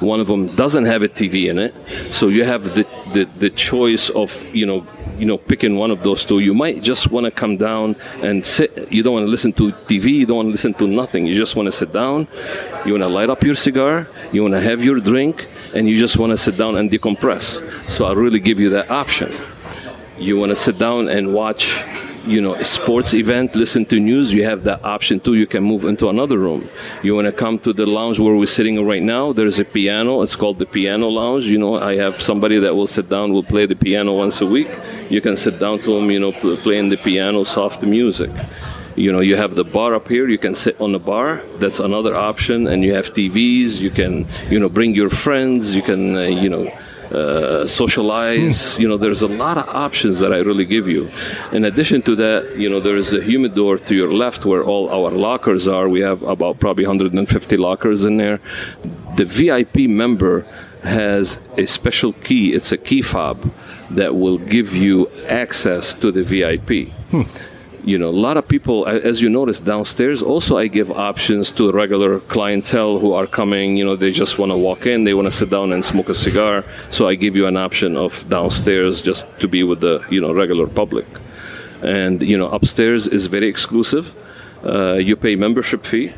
One 0.00 0.20
of 0.20 0.26
them 0.26 0.42
doesn't 0.56 0.86
have 0.86 1.02
a 1.02 1.08
TV 1.08 1.50
in 1.50 1.58
it. 1.58 1.74
So 2.14 2.28
you 2.28 2.44
have 2.44 2.62
the, 2.76 2.84
the, 3.12 3.24
the 3.36 3.50
choice 3.50 4.08
of, 4.08 4.30
you 4.54 4.64
know, 4.64 4.86
you 5.18 5.26
know, 5.26 5.36
picking 5.36 5.76
one 5.76 5.90
of 5.90 6.02
those 6.02 6.24
two. 6.24 6.38
You 6.38 6.54
might 6.54 6.82
just 6.82 7.10
want 7.10 7.24
to 7.26 7.30
come 7.30 7.58
down 7.58 7.94
and 8.22 8.44
sit. 8.44 8.90
You 8.90 9.02
don't 9.02 9.12
want 9.12 9.26
to 9.26 9.30
listen 9.30 9.52
to 9.60 9.70
TV. 9.90 10.06
You 10.20 10.26
don't 10.26 10.38
want 10.38 10.48
to 10.48 10.52
listen 10.52 10.72
to 10.74 10.86
nothing. 10.86 11.26
You 11.26 11.34
just 11.34 11.56
want 11.56 11.66
to 11.66 11.72
sit 11.72 11.92
down. 11.92 12.26
You 12.86 12.92
want 12.94 13.02
to 13.02 13.12
light 13.18 13.28
up 13.28 13.42
your 13.42 13.54
cigar. 13.54 14.08
You 14.32 14.40
want 14.42 14.54
to 14.54 14.62
have 14.62 14.82
your 14.82 14.98
drink, 14.98 15.46
and 15.74 15.88
you 15.90 15.96
just 15.96 16.16
want 16.16 16.30
to 16.30 16.38
sit 16.38 16.56
down 16.56 16.76
and 16.78 16.90
decompress. 16.90 17.46
So 17.88 18.06
I 18.06 18.12
really 18.12 18.40
give 18.40 18.58
you 18.58 18.70
that 18.70 18.90
option. 18.90 19.30
You 20.18 20.38
want 20.38 20.50
to 20.50 20.56
sit 20.56 20.78
down 20.78 21.08
and 21.08 21.34
watch, 21.34 21.82
you 22.24 22.40
know, 22.40 22.54
a 22.54 22.64
sports 22.64 23.14
event, 23.14 23.56
listen 23.56 23.84
to 23.86 23.98
news. 23.98 24.32
You 24.32 24.44
have 24.44 24.62
that 24.62 24.84
option 24.84 25.18
too. 25.18 25.34
You 25.34 25.46
can 25.46 25.64
move 25.64 25.84
into 25.84 26.08
another 26.08 26.38
room. 26.38 26.68
You 27.02 27.16
want 27.16 27.26
to 27.26 27.32
come 27.32 27.58
to 27.60 27.72
the 27.72 27.84
lounge 27.84 28.20
where 28.20 28.36
we're 28.36 28.46
sitting 28.46 28.84
right 28.86 29.02
now. 29.02 29.32
There's 29.32 29.58
a 29.58 29.64
piano. 29.64 30.22
It's 30.22 30.36
called 30.36 30.60
the 30.60 30.66
piano 30.66 31.08
lounge. 31.08 31.46
You 31.46 31.58
know, 31.58 31.74
I 31.74 31.96
have 31.96 32.20
somebody 32.22 32.60
that 32.60 32.76
will 32.76 32.86
sit 32.86 33.08
down, 33.08 33.32
will 33.32 33.42
play 33.42 33.66
the 33.66 33.74
piano 33.74 34.12
once 34.12 34.40
a 34.40 34.46
week. 34.46 34.68
You 35.10 35.20
can 35.20 35.36
sit 35.36 35.58
down 35.58 35.80
to 35.80 35.96
them, 35.96 36.08
you 36.10 36.20
know, 36.20 36.30
pl- 36.30 36.58
playing 36.58 36.90
the 36.90 36.96
piano, 36.96 37.42
soft 37.42 37.82
music. 37.82 38.30
You 38.94 39.10
know, 39.10 39.18
you 39.18 39.34
have 39.34 39.56
the 39.56 39.64
bar 39.64 39.96
up 39.96 40.06
here. 40.06 40.28
You 40.28 40.38
can 40.38 40.54
sit 40.54 40.80
on 40.80 40.92
the 40.92 41.00
bar. 41.00 41.42
That's 41.56 41.80
another 41.80 42.14
option. 42.14 42.68
And 42.68 42.84
you 42.84 42.94
have 42.94 43.06
TVs. 43.12 43.80
You 43.80 43.90
can, 43.90 44.28
you 44.48 44.60
know, 44.60 44.68
bring 44.68 44.94
your 44.94 45.10
friends. 45.10 45.74
You 45.74 45.82
can, 45.82 46.14
uh, 46.14 46.20
you 46.20 46.48
know, 46.48 46.72
uh, 47.14 47.66
socialize. 47.66 48.78
You 48.78 48.88
know, 48.88 48.96
there's 48.96 49.22
a 49.22 49.28
lot 49.28 49.56
of 49.56 49.68
options 49.68 50.20
that 50.20 50.32
I 50.32 50.38
really 50.38 50.64
give 50.64 50.88
you. 50.88 51.10
In 51.52 51.64
addition 51.64 52.02
to 52.02 52.16
that, 52.16 52.56
you 52.56 52.68
know, 52.68 52.80
there 52.80 52.96
is 52.96 53.12
a 53.12 53.22
humidor 53.22 53.78
to 53.78 53.94
your 53.94 54.12
left 54.12 54.44
where 54.44 54.62
all 54.62 54.88
our 54.90 55.10
lockers 55.10 55.68
are. 55.68 55.88
We 55.88 56.00
have 56.00 56.22
about 56.22 56.58
probably 56.58 56.84
150 56.84 57.56
lockers 57.56 58.04
in 58.04 58.16
there. 58.16 58.40
The 59.16 59.24
VIP 59.24 59.88
member 59.88 60.46
has 60.82 61.38
a 61.56 61.66
special 61.66 62.12
key. 62.12 62.52
It's 62.52 62.72
a 62.72 62.76
key 62.76 63.02
fob 63.02 63.50
that 63.90 64.14
will 64.14 64.38
give 64.38 64.74
you 64.74 65.08
access 65.28 65.94
to 65.94 66.10
the 66.10 66.22
VIP 66.22 66.92
you 67.84 67.98
know, 67.98 68.08
a 68.08 68.20
lot 68.26 68.36
of 68.36 68.48
people, 68.48 68.86
as 68.86 69.20
you 69.20 69.28
notice 69.28 69.60
downstairs, 69.60 70.22
also 70.22 70.56
I 70.56 70.68
give 70.68 70.90
options 70.90 71.50
to 71.52 71.70
regular 71.70 72.20
clientele 72.20 72.98
who 72.98 73.12
are 73.12 73.26
coming, 73.26 73.76
you 73.76 73.84
know, 73.84 73.96
they 73.96 74.10
just 74.10 74.38
want 74.38 74.50
to 74.52 74.56
walk 74.56 74.86
in, 74.86 75.04
they 75.04 75.14
want 75.14 75.26
to 75.26 75.32
sit 75.32 75.50
down 75.50 75.72
and 75.72 75.84
smoke 75.84 76.08
a 76.08 76.14
cigar. 76.14 76.64
So 76.90 77.08
I 77.08 77.14
give 77.14 77.36
you 77.36 77.46
an 77.46 77.56
option 77.56 77.96
of 77.96 78.28
downstairs 78.28 79.02
just 79.02 79.24
to 79.40 79.48
be 79.48 79.62
with 79.62 79.80
the, 79.80 80.04
you 80.10 80.20
know, 80.20 80.32
regular 80.32 80.66
public. 80.66 81.06
And, 81.82 82.22
you 82.22 82.38
know, 82.38 82.48
upstairs 82.48 83.06
is 83.06 83.26
very 83.26 83.46
exclusive. 83.46 84.12
Uh, 84.64 84.94
you 84.94 85.16
pay 85.16 85.36
membership 85.36 85.84
fee 85.84 86.12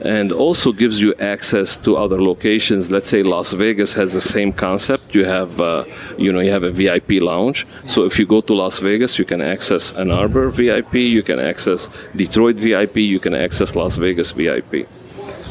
and 0.00 0.32
also 0.32 0.72
gives 0.72 1.00
you 1.00 1.14
access 1.16 1.76
to 1.76 1.96
other 1.96 2.20
locations. 2.20 2.90
Let's 2.90 3.08
say 3.08 3.22
Las 3.22 3.52
Vegas 3.52 3.94
has 3.94 4.12
the 4.12 4.20
same 4.20 4.52
concept. 4.52 5.14
You 5.14 5.24
have, 5.24 5.60
uh, 5.60 5.84
you 6.18 6.32
know, 6.32 6.40
you 6.40 6.50
have 6.50 6.62
a 6.62 6.70
VIP 6.70 7.22
lounge. 7.22 7.66
So 7.86 8.04
if 8.04 8.18
you 8.18 8.26
go 8.26 8.40
to 8.42 8.54
Las 8.54 8.78
Vegas, 8.78 9.18
you 9.18 9.24
can 9.24 9.40
access 9.40 9.92
Ann 9.94 10.10
Arbor 10.10 10.48
VIP, 10.48 10.94
you 10.94 11.22
can 11.22 11.38
access 11.38 11.88
Detroit 12.14 12.56
VIP, 12.56 12.96
you 12.96 13.20
can 13.20 13.34
access 13.34 13.74
Las 13.74 13.96
Vegas 13.96 14.32
VIP. 14.32 14.86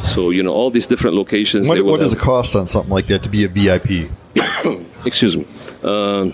So 0.06 0.30
you 0.30 0.44
know 0.44 0.54
all 0.54 0.70
these 0.70 0.88
different 0.88 1.16
locations. 1.16 1.68
What, 1.68 1.84
what 1.84 2.00
does 2.00 2.14
it 2.14 2.20
cost 2.20 2.56
on 2.56 2.68
something 2.68 2.92
like 2.92 3.08
that 3.08 3.24
to 3.24 3.30
be 3.30 3.44
a 3.44 3.48
VIP? 3.48 4.12
excuse 5.06 5.36
me. 5.36 5.46
Um 5.84 6.34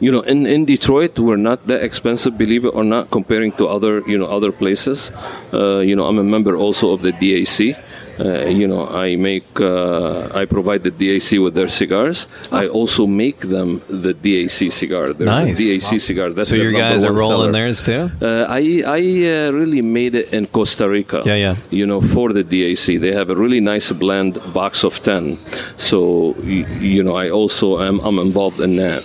you 0.00 0.10
know, 0.12 0.20
in, 0.20 0.46
in 0.46 0.64
Detroit, 0.64 1.18
we're 1.18 1.36
not 1.50 1.66
that 1.66 1.82
expensive, 1.82 2.36
believe 2.36 2.64
it 2.64 2.74
or 2.74 2.84
not, 2.84 3.10
comparing 3.10 3.52
to 3.52 3.66
other 3.68 4.02
you 4.06 4.18
know 4.18 4.26
other 4.26 4.52
places. 4.52 5.10
Uh, 5.52 5.78
you 5.78 5.94
know, 5.96 6.04
I'm 6.06 6.18
a 6.18 6.24
member 6.24 6.56
also 6.56 6.90
of 6.92 7.02
the 7.02 7.12
DAC. 7.12 7.74
Uh, 8.18 8.46
you 8.48 8.66
know, 8.66 8.88
I 8.88 9.16
make 9.16 9.44
uh, 9.60 10.30
I 10.34 10.46
provide 10.46 10.82
the 10.84 10.90
DAC 10.90 11.42
with 11.42 11.54
their 11.54 11.68
cigars. 11.68 12.26
I 12.50 12.66
also 12.66 13.06
make 13.06 13.40
them 13.40 13.82
the 13.88 14.14
DAC 14.14 14.72
cigar. 14.72 15.08
There's 15.12 15.28
Nice. 15.28 15.60
a 15.60 15.62
DAC 15.62 16.00
cigar. 16.00 16.30
That's 16.30 16.48
so 16.48 16.56
your 16.56 16.72
guys 16.72 17.04
are 17.04 17.12
rolling 17.12 17.38
seller. 17.40 17.52
theirs 17.52 17.82
too? 17.82 18.10
Uh, 18.22 18.46
I 18.48 18.82
I 18.86 19.00
uh, 19.28 19.50
really 19.52 19.82
made 19.82 20.14
it 20.14 20.32
in 20.32 20.46
Costa 20.46 20.88
Rica. 20.88 21.22
Yeah, 21.26 21.36
yeah. 21.36 21.56
You 21.70 21.84
know, 21.86 22.00
for 22.00 22.32
the 22.32 22.42
DAC, 22.44 22.98
they 23.00 23.12
have 23.12 23.28
a 23.28 23.36
really 23.36 23.60
nice 23.60 23.92
blend 23.92 24.40
box 24.54 24.82
of 24.84 25.02
ten. 25.02 25.36
So 25.76 26.34
y- 26.40 26.64
you 26.80 27.02
know, 27.02 27.16
I 27.16 27.28
also 27.30 27.80
am 27.80 28.00
I'm 28.00 28.18
involved 28.18 28.60
in 28.60 28.76
that. 28.76 29.04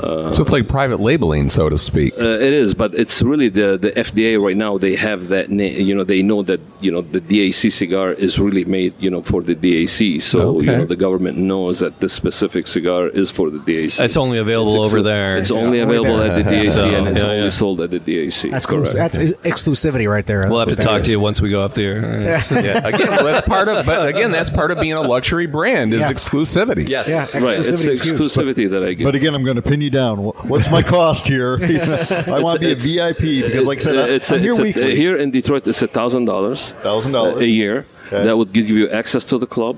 So 0.00 0.42
it's 0.42 0.52
like 0.52 0.68
private 0.68 1.00
labeling, 1.00 1.48
so 1.50 1.68
to 1.68 1.78
speak. 1.78 2.12
Uh, 2.20 2.26
it 2.26 2.52
is, 2.52 2.74
but 2.74 2.94
it's 2.94 3.22
really 3.22 3.48
the 3.48 3.76
the 3.78 3.90
FDA 3.92 4.40
right 4.40 4.56
now. 4.56 4.78
They 4.78 4.96
have 4.96 5.28
that. 5.28 5.50
Na- 5.50 5.64
you 5.64 5.94
know, 5.94 6.04
they 6.04 6.22
know 6.22 6.42
that 6.44 6.60
you 6.80 6.90
know 6.90 7.02
the 7.02 7.20
DAC 7.20 7.70
cigar 7.72 8.12
is 8.12 8.38
really 8.38 8.64
made. 8.64 8.94
You 8.98 9.10
know, 9.10 9.22
for 9.22 9.42
the 9.42 9.54
DAC. 9.54 10.20
So 10.22 10.56
Okay. 10.58 10.66
you 10.66 10.76
know, 10.78 10.84
the 10.86 10.96
government 10.96 11.38
knows 11.38 11.80
that 11.80 12.00
this 12.00 12.12
specific 12.12 12.66
cigar 12.66 13.08
is 13.08 13.30
for 13.30 13.50
the 13.50 13.58
DAC. 13.58 14.00
It's 14.04 14.16
only 14.16 14.38
available 14.38 14.82
It's 14.84 14.92
over 14.92 15.02
there. 15.02 15.36
It's 15.38 15.50
only 15.50 15.80
available 15.80 16.20
at 16.20 16.42
the 16.44 16.50
DAC, 16.50 16.72
So, 16.72 16.88
and 16.88 17.08
it's 17.08 17.20
yeah, 17.22 17.28
only 17.30 17.42
yeah. 17.44 17.48
sold 17.48 17.80
at 17.80 17.90
the 17.90 18.00
DAC. 18.00 18.50
That's, 18.50 18.66
correct. 18.66 18.88
exclus- 18.88 18.94
that's 18.94 19.16
exclusivity 19.48 20.08
right 20.10 20.24
there. 20.26 20.46
We'll 20.48 20.58
That's 20.58 20.70
have 20.70 20.78
to 20.78 20.84
talk 20.84 21.00
is. 21.00 21.06
to 21.06 21.10
you 21.12 21.20
once 21.20 21.40
we 21.40 21.50
go 21.50 21.62
off 21.64 21.74
the 21.74 21.84
air. 21.84 22.00
yeah, 22.50 22.86
again, 22.86 23.08
well, 23.10 23.24
that's 23.24 23.46
part 23.48 23.68
of. 23.68 23.84
But 23.86 24.08
again, 24.08 24.30
that's 24.30 24.50
part 24.50 24.70
of 24.70 24.78
being 24.80 24.94
a 24.94 25.00
luxury 25.02 25.46
brand 25.46 25.92
is 25.94 26.00
Yeah. 26.00 26.12
exclusivity. 26.12 26.88
Yes. 26.88 27.08
Yeah, 27.08 27.42
Right, 27.42 27.58
it's 27.58 27.70
exclusivity 27.70 28.64
is 28.66 28.70
that 28.70 28.82
I 28.82 28.94
give. 28.94 29.04
But 29.04 29.14
again, 29.14 29.34
I'm 29.34 29.44
going 29.44 29.56
to 29.56 29.62
pin 29.62 29.80
you 29.80 29.87
down. 29.90 30.18
What's 30.48 30.70
my 30.70 30.82
cost 30.82 31.26
here? 31.26 31.58
I 32.26 32.40
want 32.40 32.60
to 32.60 32.66
be 32.66 32.72
a 32.72 32.76
VIP 32.76 33.44
because, 33.46 33.66
like 33.66 33.78
I 33.78 33.82
said, 33.82 34.10
it's 34.10 34.30
I'm 34.30 34.38
a- 34.38 34.42
here 34.42 34.66
it's 34.66 34.78
a- 34.78 34.94
here 34.96 35.16
in 35.16 35.30
Detroit, 35.30 35.66
it's 35.68 35.82
a 35.82 35.86
thousand 35.88 36.24
dollars. 36.26 36.72
Uh, 36.72 36.82
thousand 36.82 37.12
dollars 37.12 37.38
a 37.40 37.46
year. 37.46 37.86
Okay. 38.06 38.24
That 38.24 38.36
would 38.38 38.52
give 38.52 38.68
you 38.68 38.88
access 38.90 39.24
to 39.24 39.38
the 39.38 39.46
club. 39.46 39.76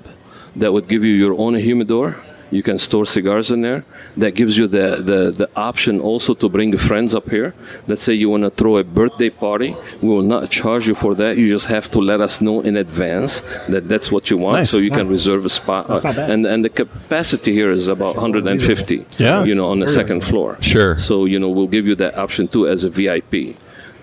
That 0.56 0.72
would 0.72 0.88
give 0.88 1.04
you 1.04 1.12
your 1.14 1.34
own 1.38 1.54
humidor. 1.54 2.16
You 2.50 2.62
can 2.62 2.78
store 2.78 3.04
cigars 3.04 3.50
in 3.50 3.62
there. 3.62 3.84
That 4.16 4.34
gives 4.34 4.58
you 4.58 4.66
the, 4.66 4.96
the, 4.96 5.30
the 5.30 5.48
option 5.54 6.00
also 6.00 6.34
to 6.34 6.48
bring 6.48 6.76
friends 6.76 7.14
up 7.14 7.28
here. 7.30 7.54
Let's 7.86 8.02
say 8.02 8.14
you 8.14 8.28
want 8.28 8.42
to 8.42 8.50
throw 8.50 8.78
a 8.78 8.84
birthday 8.84 9.30
party. 9.30 9.76
We 10.02 10.08
will 10.08 10.22
not 10.22 10.50
charge 10.50 10.88
you 10.88 10.94
for 10.94 11.14
that. 11.14 11.36
You 11.36 11.48
just 11.48 11.66
have 11.66 11.90
to 11.92 12.00
let 12.00 12.20
us 12.20 12.40
know 12.40 12.60
in 12.60 12.76
advance 12.76 13.42
that 13.68 13.88
that's 13.88 14.10
what 14.10 14.30
you 14.30 14.36
want, 14.36 14.54
Nice. 14.56 14.70
so 14.70 14.78
you 14.78 14.90
can 14.90 15.08
reserve 15.08 15.44
a 15.44 15.48
spot. 15.48 15.86
That's 15.88 16.04
not 16.04 16.16
bad. 16.16 16.30
And 16.30 16.44
and 16.46 16.64
the 16.64 16.70
capacity 16.70 17.52
here 17.52 17.70
is 17.70 17.86
about 17.88 18.16
150. 18.16 19.06
Yeah. 19.18 19.44
You 19.44 19.54
know, 19.54 19.70
on 19.70 19.78
the 19.80 19.88
second 19.88 20.22
floor. 20.24 20.56
Sure. 20.60 20.98
So 20.98 21.24
you 21.26 21.38
know, 21.38 21.48
we'll 21.48 21.68
give 21.68 21.86
you 21.86 21.94
that 21.96 22.18
option 22.18 22.48
too 22.48 22.66
as 22.66 22.84
a 22.84 22.90
VIP. 22.90 23.56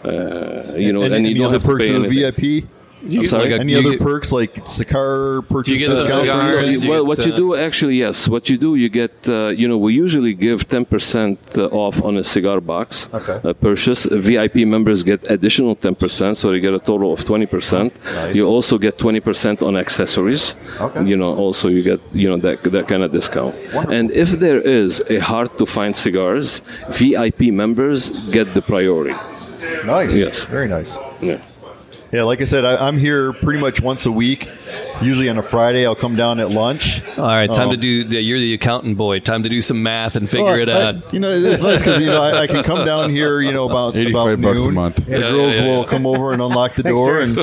Uh, 0.05 0.73
you 0.77 0.93
know, 0.93 1.01
and, 1.01 1.13
and, 1.13 1.25
you 1.25 1.31
any 1.31 1.33
don't 1.33 1.51
have 1.51 1.61
to 1.61 1.67
perks 1.67 1.85
pay 1.85 1.95
of 1.95 2.03
the 2.03 2.25
anything. 2.25 2.61
VIP? 2.61 2.69
I'm 3.03 3.27
sorry. 3.27 3.43
like 3.49 3.51
a- 3.59 3.59
Any 3.61 3.73
you 3.73 3.79
other 3.79 3.91
get- 3.91 4.01
perks 4.01 4.31
like 4.31 4.51
cigar 4.67 5.41
purchase 5.43 5.79
get 5.79 5.89
discounts? 5.89 6.29
cigars? 6.29 6.83
you 6.83 6.89
well, 6.89 7.03
get, 7.03 7.07
what 7.07 7.25
you 7.25 7.33
uh, 7.33 7.37
do 7.37 7.55
actually, 7.55 7.95
yes. 7.97 8.27
What 8.27 8.49
you 8.49 8.57
do, 8.57 8.75
you 8.75 8.89
get, 8.89 9.13
uh, 9.29 9.47
you 9.49 9.67
know, 9.67 9.77
we 9.77 9.93
usually 9.93 10.33
give 10.33 10.67
10% 10.67 11.37
off 11.71 12.03
on 12.03 12.17
a 12.17 12.23
cigar 12.23 12.59
box 12.61 13.07
Okay. 13.13 13.39
uh, 13.43 13.53
purchase. 13.53 14.05
VIP 14.05 14.55
members 14.75 15.03
get 15.03 15.29
additional 15.29 15.75
10%, 15.75 16.35
so 16.37 16.51
you 16.51 16.59
get 16.59 16.73
a 16.73 16.79
total 16.79 17.13
of 17.13 17.23
20%. 17.23 17.91
Nice. 18.05 18.35
You 18.35 18.47
also 18.47 18.77
get 18.77 18.97
20% 18.97 19.61
on 19.61 19.75
accessories. 19.77 20.55
Okay. 20.79 21.05
You 21.05 21.17
know, 21.17 21.35
also 21.35 21.69
you 21.69 21.83
get, 21.83 21.99
you 22.13 22.27
know, 22.29 22.37
that, 22.37 22.63
that 22.63 22.87
kind 22.87 23.03
of 23.03 23.11
discount. 23.11 23.55
And 23.91 24.11
if 24.11 24.31
there 24.31 24.59
is 24.61 25.01
a 25.09 25.19
hard 25.19 25.55
to 25.59 25.65
find 25.65 25.95
cigars, 25.95 26.61
VIP 26.89 27.51
members 27.53 28.09
get 28.31 28.53
the 28.53 28.61
priority. 28.61 29.15
Nice. 29.85 30.17
Yes. 30.17 30.45
Very 30.45 30.67
nice. 30.67 30.97
Yeah. 31.21 31.41
Yeah, 32.11 32.23
like 32.23 32.39
I 32.41 32.45
said, 32.45 32.63
I, 32.63 32.87
I'm 32.87 32.97
here 32.97 33.33
pretty 33.33 33.59
much 33.59 33.81
once 33.81 34.05
a 34.05 34.11
week. 34.11 34.49
Usually 35.01 35.29
on 35.29 35.37
a 35.37 35.43
Friday, 35.43 35.85
I'll 35.85 35.93
come 35.95 36.15
down 36.15 36.39
at 36.39 36.49
lunch. 36.49 37.01
All 37.17 37.25
right, 37.25 37.47
time 37.51 37.67
Oh. 37.67 37.71
to 37.71 37.75
um, 37.75 37.79
do. 37.81 37.87
yeah, 37.87 38.19
You're 38.19 38.39
the 38.39 38.53
accountant 38.53 38.97
boy. 38.97 39.19
Time 39.19 39.43
to 39.43 39.49
do 39.49 39.61
some 39.61 39.83
math 39.83 40.15
and 40.15 40.29
figure 40.29 40.45
Well, 40.45 40.59
it 40.59 40.69
I- 40.69 40.81
out. 40.89 41.13
you 41.13 41.19
know, 41.19 41.29
it's 41.29 41.61
nice 41.63 41.79
because 41.81 41.99
you 42.01 42.07
know 42.07 42.21
I, 42.23 42.43
I 42.43 42.47
can 42.47 42.63
come 42.63 42.85
down 42.85 43.09
here, 43.11 43.41
you 43.41 43.51
know, 43.51 43.69
about 43.69 43.95
85 43.95 44.39
about 44.39 44.41
bucks 44.41 44.61
a 44.63 44.65
noon. 44.67 44.73
month. 44.75 44.95
The 45.05 45.11
Yeah, 45.11 45.19
girls 45.31 45.53
yeah, 45.59 45.65
yeah, 45.65 45.77
will 45.77 45.83
come 45.85 46.05
over 46.07 46.31
and 46.33 46.41
unlock 46.41 46.75
the 46.75 46.83
door, 46.95 47.19
and 47.19 47.35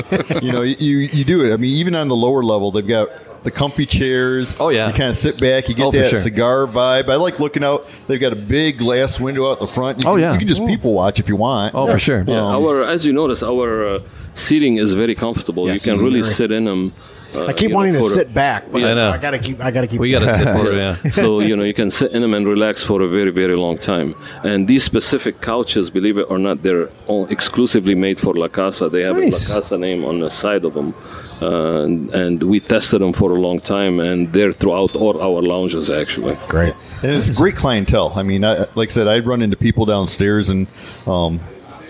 you 0.43 0.51
know, 0.51 0.63
you 0.63 0.97
you 0.97 1.23
do 1.23 1.45
it. 1.45 1.53
I 1.53 1.57
mean, 1.57 1.71
even 1.71 1.95
on 1.95 2.07
the 2.07 2.15
lower 2.15 2.43
level, 2.43 2.71
they've 2.71 2.85
got 2.87 3.09
the 3.45 3.51
comfy 3.51 3.85
chairs. 3.85 4.55
Oh, 4.59 4.67
yeah. 4.69 4.87
you 4.87 4.93
kind 4.93 5.09
of 5.09 5.15
sit 5.15 5.39
back, 5.39 5.69
you 5.69 5.75
get 5.75 5.85
Oh, 5.85 5.91
that 5.91 6.09
sure. 6.09 6.19
cigar 6.19 6.67
vibe. 6.67 7.09
I 7.09 7.15
like 7.15 7.39
looking 7.39 7.63
out. 7.63 7.87
They've 8.07 8.19
got 8.19 8.33
a 8.33 8.35
big 8.35 8.77
glass 8.79 9.19
window 9.19 9.49
out 9.49 9.59
the 9.59 9.67
front. 9.67 10.03
You 10.03 10.09
Oh, 10.09 10.13
can, 10.15 10.19
yeah. 10.21 10.33
you 10.33 10.39
can 10.39 10.47
just 10.47 10.65
people 10.65 10.93
watch 10.93 11.19
if 11.19 11.29
you 11.29 11.37
want. 11.37 11.73
Oh, 11.73 11.87
for 11.87 11.97
sure. 11.99 12.23
Yeah, 12.27 12.41
Um, 12.43 12.65
our 12.65 12.83
as 12.83 13.05
you 13.05 13.13
notice, 13.13 13.41
our 13.43 13.87
uh, 13.87 13.99
seating 14.33 14.77
is 14.77 14.93
very 14.93 15.15
comfortable. 15.15 15.67
Yes. 15.69 15.85
you 15.85 15.93
can 15.93 16.03
really 16.03 16.23
sit 16.23 16.51
in 16.51 16.65
them. 16.65 16.91
Uh, 17.35 17.47
I 17.47 17.53
keep 17.53 17.63
you 17.63 17.69
know, 17.69 17.75
wanting 17.75 17.93
to 17.93 17.99
for- 17.99 18.05
sit 18.09 18.33
back, 18.33 18.71
but 18.71 18.79
Yeah, 18.79 18.91
I 18.91 18.93
know. 18.93 19.11
I 19.11 19.17
gotta 19.17 19.37
keep. 19.39 19.59
I 19.59 19.69
gotta 19.69 19.87
keep. 19.87 19.99
We 19.99 20.09
got 20.09 20.19
to 20.19 20.31
sit 20.31 20.47
for 20.55 20.71
it. 20.71 20.75
Yeah. 21.03 21.09
so 21.11 21.41
you 21.41 21.55
know 21.57 21.63
you 21.65 21.73
can 21.73 21.91
sit 21.91 22.13
in 22.13 22.21
them 22.21 22.33
and 22.33 22.47
relax 22.47 22.81
for 22.81 23.01
a 23.01 23.07
very 23.09 23.29
very 23.31 23.57
long 23.57 23.77
time. 23.77 24.15
And 24.43 24.69
these 24.69 24.85
specific 24.85 25.41
couches, 25.41 25.89
believe 25.89 26.17
it 26.17 26.27
or 26.29 26.37
not, 26.39 26.63
they're 26.63 26.87
all 27.07 27.25
exclusively 27.27 27.93
made 27.93 28.21
for 28.21 28.33
La 28.33 28.47
Casa. 28.47 28.87
They 28.87 29.03
have 29.03 29.17
Nice. 29.17 29.49
a 29.51 29.55
La 29.55 29.59
Casa 29.61 29.77
name 29.77 30.05
on 30.05 30.19
the 30.21 30.31
side 30.31 30.63
of 30.63 30.73
them, 30.75 30.93
and, 31.41 32.09
and 32.13 32.43
we 32.43 32.59
tested 32.59 33.01
them 33.01 33.13
for 33.13 33.31
a 33.31 33.39
long 33.39 33.59
time, 33.59 33.99
and 33.99 34.31
they're 34.31 34.51
throughout 34.51 34.95
all 34.95 35.19
our 35.19 35.41
lounges 35.41 35.89
actually. 35.89 36.35
Great. 36.47 36.73
And 37.03 37.11
it's 37.11 37.29
great 37.29 37.55
clientele. 37.55 38.13
I 38.15 38.23
mean, 38.23 38.43
I, 38.43 38.65
like 38.75 38.89
I 38.89 38.91
said, 38.91 39.07
I'd 39.07 39.25
run 39.25 39.41
into 39.41 39.57
people 39.57 39.85
downstairs, 39.85 40.49
and 40.49 40.69
um, 41.05 41.39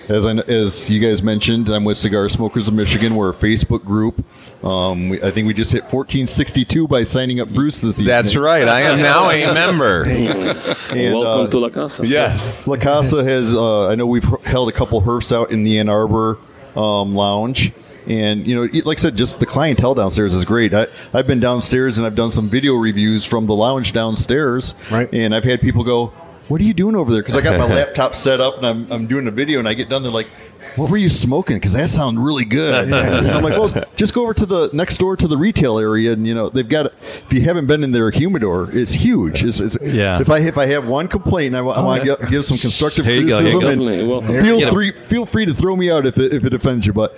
as 0.09 0.25
I, 0.25 0.33
as 0.33 0.89
you 0.89 0.99
guys 0.99 1.23
mentioned, 1.23 1.69
I'm 1.69 1.83
with 1.83 1.97
Cigar 1.97 2.29
Smokers 2.29 2.67
of 2.67 2.73
Michigan. 2.73 3.15
We're 3.15 3.31
a 3.31 3.33
Facebook 3.33 3.83
group. 3.83 4.23
Um, 4.63 5.09
we, 5.09 5.21
I 5.21 5.31
think 5.31 5.47
we 5.47 5.53
just 5.53 5.71
hit 5.71 5.83
1462 5.83 6.87
by 6.87 7.03
signing 7.03 7.39
up 7.39 7.49
Bruce 7.49 7.81
this 7.81 7.99
evening. 7.99 8.13
That's 8.13 8.35
right. 8.35 8.67
I 8.67 8.81
am 8.81 8.99
now 9.01 9.29
a 9.29 9.53
member. 9.53 10.05
And, 10.95 11.13
Welcome 11.13 11.47
uh, 11.47 11.49
to 11.49 11.59
La 11.59 11.69
Casa. 11.69 12.07
yes. 12.07 12.67
La 12.67 12.77
Casa 12.77 13.23
has. 13.23 13.53
Uh, 13.53 13.89
I 13.89 13.95
know 13.95 14.05
we've 14.07 14.23
held 14.43 14.69
a 14.69 14.71
couple 14.71 15.01
herfs 15.01 15.35
out 15.35 15.51
in 15.51 15.63
the 15.63 15.79
Ann 15.79 15.89
Arbor 15.89 16.37
um, 16.75 17.15
lounge. 17.15 17.73
And 18.07 18.45
you 18.45 18.55
know, 18.55 18.69
like 18.85 18.99
I 18.99 19.01
said, 19.01 19.15
just 19.17 19.39
the 19.39 19.45
clientele 19.45 19.95
downstairs 19.95 20.33
is 20.33 20.45
great. 20.45 20.73
I, 20.73 20.87
I've 21.13 21.27
been 21.27 21.39
downstairs 21.39 21.97
and 21.97 22.05
I've 22.05 22.15
done 22.15 22.31
some 22.31 22.49
video 22.49 22.75
reviews 22.75 23.25
from 23.25 23.45
the 23.47 23.55
lounge 23.55 23.93
downstairs, 23.93 24.75
Right. 24.91 25.11
And 25.13 25.33
I've 25.33 25.43
had 25.43 25.61
people 25.61 25.83
go, 25.83 26.07
what 26.47 26.61
are 26.61 26.63
you 26.63 26.73
doing 26.73 26.95
over 26.95 27.11
there? 27.11 27.21
Because 27.21 27.35
I 27.35 27.41
got 27.41 27.57
my 27.57 27.65
laptop 27.75 28.15
set 28.15 28.39
up 28.39 28.57
and 28.57 28.65
I'm, 28.65 28.91
I'm 28.91 29.07
doing 29.07 29.27
a 29.27 29.31
video 29.31 29.59
and 29.59 29.67
I 29.67 29.73
get 29.73 29.89
done. 29.89 30.03
They're 30.03 30.11
like, 30.11 30.29
what 30.75 30.91
were 30.91 30.97
you 30.97 31.09
smoking? 31.09 31.55
Because 31.55 31.73
that 31.73 31.89
sounded 31.89 32.19
really 32.21 32.45
good. 32.45 32.91
And 32.95 33.27
I'm 33.27 33.43
like, 33.43 33.57
well, 33.57 33.83
just 33.95 34.13
go 34.13 34.23
over 34.23 34.33
to 34.33 34.45
the 34.45 34.69
next 34.73 34.97
door 34.97 35.15
to 35.15 35.27
the 35.27 35.37
retail 35.37 35.79
area, 35.79 36.13
and 36.13 36.27
you 36.27 36.33
know 36.33 36.49
they've 36.49 36.67
got. 36.67 36.87
If 36.87 37.27
you 37.31 37.41
haven't 37.41 37.67
been 37.67 37.83
in 37.83 37.91
their 37.91 38.09
humidor, 38.11 38.69
it's 38.71 38.91
huge. 38.91 39.43
It's, 39.43 39.59
it's, 39.59 39.77
Yeah. 39.81 40.19
If 40.19 40.29
I 40.29 40.39
if 40.39 40.57
I 40.57 40.65
have 40.67 40.87
one 40.87 41.07
complaint, 41.07 41.55
I, 41.55 41.59
oh, 41.59 41.63
want 41.63 42.03
to 42.03 42.17
give 42.29 42.45
some 42.45 42.57
constructive 42.57 43.05
Here 43.05 43.15
you 43.15 43.27
go, 43.27 43.37
criticism. 43.37 43.65
and 43.65 43.79
Definitely. 43.79 44.07
Well, 44.07 44.21
feel 44.21 44.71
free 44.71 44.91
feel 44.91 45.25
free 45.25 45.45
to 45.45 45.53
throw 45.53 45.75
me 45.75 45.89
out 45.91 46.05
if 46.05 46.17
it, 46.17 46.33
if 46.33 46.45
it 46.45 46.53
offends 46.53 46.85
you, 46.85 46.93
but 46.93 47.15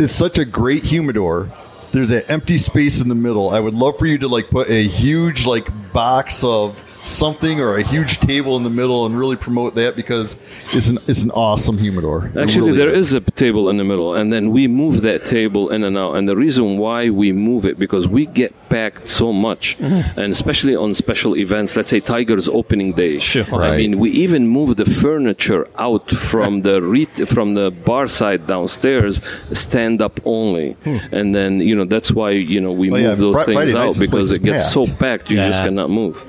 it's 0.00 0.14
such 0.14 0.38
a 0.38 0.44
great 0.44 0.84
humidor. 0.84 1.48
There's 1.92 2.10
an 2.10 2.22
empty 2.28 2.58
space 2.58 3.00
in 3.00 3.08
the 3.08 3.14
middle. 3.14 3.50
I 3.50 3.60
would 3.60 3.74
love 3.74 3.98
for 3.98 4.06
you 4.06 4.18
to 4.18 4.28
like 4.28 4.50
put 4.50 4.68
a 4.70 4.82
huge 4.84 5.46
like 5.46 5.68
box 5.92 6.44
of 6.44 6.84
something 7.08 7.60
or 7.60 7.76
a 7.76 7.82
huge 7.82 8.20
table 8.20 8.56
in 8.56 8.62
the 8.62 8.70
middle 8.70 9.06
and 9.06 9.18
really 9.18 9.36
promote 9.36 9.74
that 9.74 9.96
because 9.96 10.36
it's 10.72 10.88
an 10.88 10.98
it's 11.06 11.22
an 11.22 11.30
awesome 11.32 11.78
humidor. 11.78 12.26
It 12.26 12.36
Actually, 12.36 12.72
really 12.72 12.78
there 12.78 12.90
is 12.90 13.12
a 13.14 13.20
table 13.20 13.68
in 13.70 13.76
the 13.78 13.84
middle, 13.84 14.14
and 14.14 14.32
then 14.32 14.50
we 14.50 14.68
move 14.68 15.02
that 15.02 15.24
table 15.24 15.70
in 15.70 15.84
and 15.84 15.96
out. 15.96 16.14
And 16.14 16.28
the 16.28 16.36
reason 16.36 16.78
why 16.78 17.10
we 17.10 17.32
move 17.32 17.64
it 17.66 17.78
because 17.78 18.06
we 18.08 18.26
get 18.26 18.52
packed 18.68 19.08
so 19.08 19.32
much, 19.32 19.78
mm. 19.78 20.16
and 20.16 20.32
especially 20.32 20.76
on 20.76 20.94
special 20.94 21.36
events. 21.36 21.76
Let's 21.76 21.88
say 21.88 22.00
Tiger's 22.00 22.48
opening 22.48 22.92
day. 22.92 23.18
Sure. 23.18 23.62
I 23.62 23.76
mean, 23.76 23.98
we 23.98 24.10
even 24.10 24.48
move 24.48 24.76
the 24.76 24.84
furniture 24.84 25.66
out 25.78 26.10
from 26.10 26.62
the 26.62 26.82
re- 26.82 27.06
from 27.26 27.54
the 27.54 27.70
bar 27.70 28.06
side 28.08 28.46
downstairs, 28.46 29.20
stand 29.52 30.02
up 30.02 30.20
only, 30.24 30.72
hmm. 30.84 30.98
and 31.12 31.34
then 31.34 31.60
you 31.60 31.74
know 31.74 31.84
that's 31.84 32.12
why 32.12 32.30
you 32.30 32.60
know 32.60 32.72
we 32.72 32.90
Well, 32.90 33.00
move 33.00 33.10
yeah, 33.10 33.14
those 33.14 33.34
Fri- 33.34 33.44
things 33.44 33.72
Friday 33.72 33.88
out 33.88 33.96
because 33.98 34.30
it 34.30 34.36
it 34.36 34.46
is 34.46 34.52
gets 34.52 34.72
so 34.72 34.84
packed. 34.84 34.98
packed 34.98 35.30
you 35.30 35.36
just 35.36 35.62
cannot 35.62 35.90
move. 35.90 36.24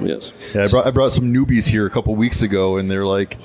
Yes. 0.00 0.32
Yeah, 0.54 0.64
I 0.64 0.66
brought, 0.68 0.86
I 0.86 0.90
brought 0.90 1.12
some 1.12 1.32
newbies 1.32 1.68
here 1.68 1.86
a 1.86 1.90
couple 1.90 2.14
weeks 2.14 2.42
ago, 2.42 2.76
and 2.76 2.90
they're 2.90 3.04
like, 3.06 3.38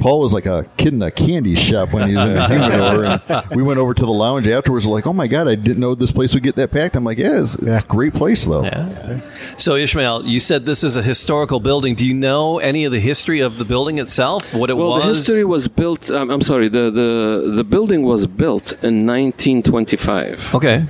Paul 0.00 0.20
was 0.20 0.32
like 0.32 0.46
a 0.46 0.64
kid 0.76 0.92
in 0.94 1.02
a 1.02 1.10
candy 1.10 1.54
shop 1.54 1.92
when 1.92 2.08
he 2.08 2.16
was 2.16 2.28
in 2.28 2.34
the 2.34 2.46
humidor. 2.48 3.04
And 3.28 3.50
we 3.56 3.62
went 3.62 3.78
over 3.78 3.92
to 3.94 4.02
the 4.04 4.10
lounge 4.12 4.48
afterwards, 4.48 4.86
like, 4.86 5.06
oh 5.06 5.12
my 5.12 5.26
God, 5.26 5.48
I 5.48 5.54
didn't 5.54 5.80
know 5.80 5.94
this 5.94 6.12
place 6.12 6.34
would 6.34 6.42
get 6.42 6.56
that 6.56 6.70
packed. 6.72 6.96
I'm 6.96 7.04
like, 7.04 7.18
yeah, 7.18 7.38
it's, 7.40 7.54
it's 7.56 7.82
a 7.84 7.86
great 7.86 8.14
place, 8.14 8.44
though. 8.46 8.64
Yeah. 8.64 9.20
So 9.58 9.74
Ismail, 9.76 10.24
you 10.26 10.40
said 10.40 10.64
this 10.66 10.82
is 10.82 10.96
a 10.96 11.02
historical 11.02 11.60
building. 11.60 11.94
Do 11.94 12.06
you 12.06 12.14
know 12.14 12.58
any 12.58 12.84
of 12.84 12.92
the 12.92 13.00
history 13.00 13.40
of 13.40 13.58
the 13.58 13.64
building 13.64 13.98
itself? 13.98 14.54
What 14.54 14.70
it 14.70 14.76
Well, 14.76 14.88
was? 14.94 15.02
the 15.02 15.08
history 15.08 15.44
was 15.44 15.68
built. 15.68 16.10
Um, 16.10 16.30
I'm 16.30 16.42
sorry. 16.42 16.68
The, 16.68 16.90
the 16.90 17.52
the 17.56 17.64
building 17.64 18.02
was 18.02 18.26
built 18.26 18.72
in 18.82 19.06
1925. 19.06 20.54
Okay. 20.54 20.84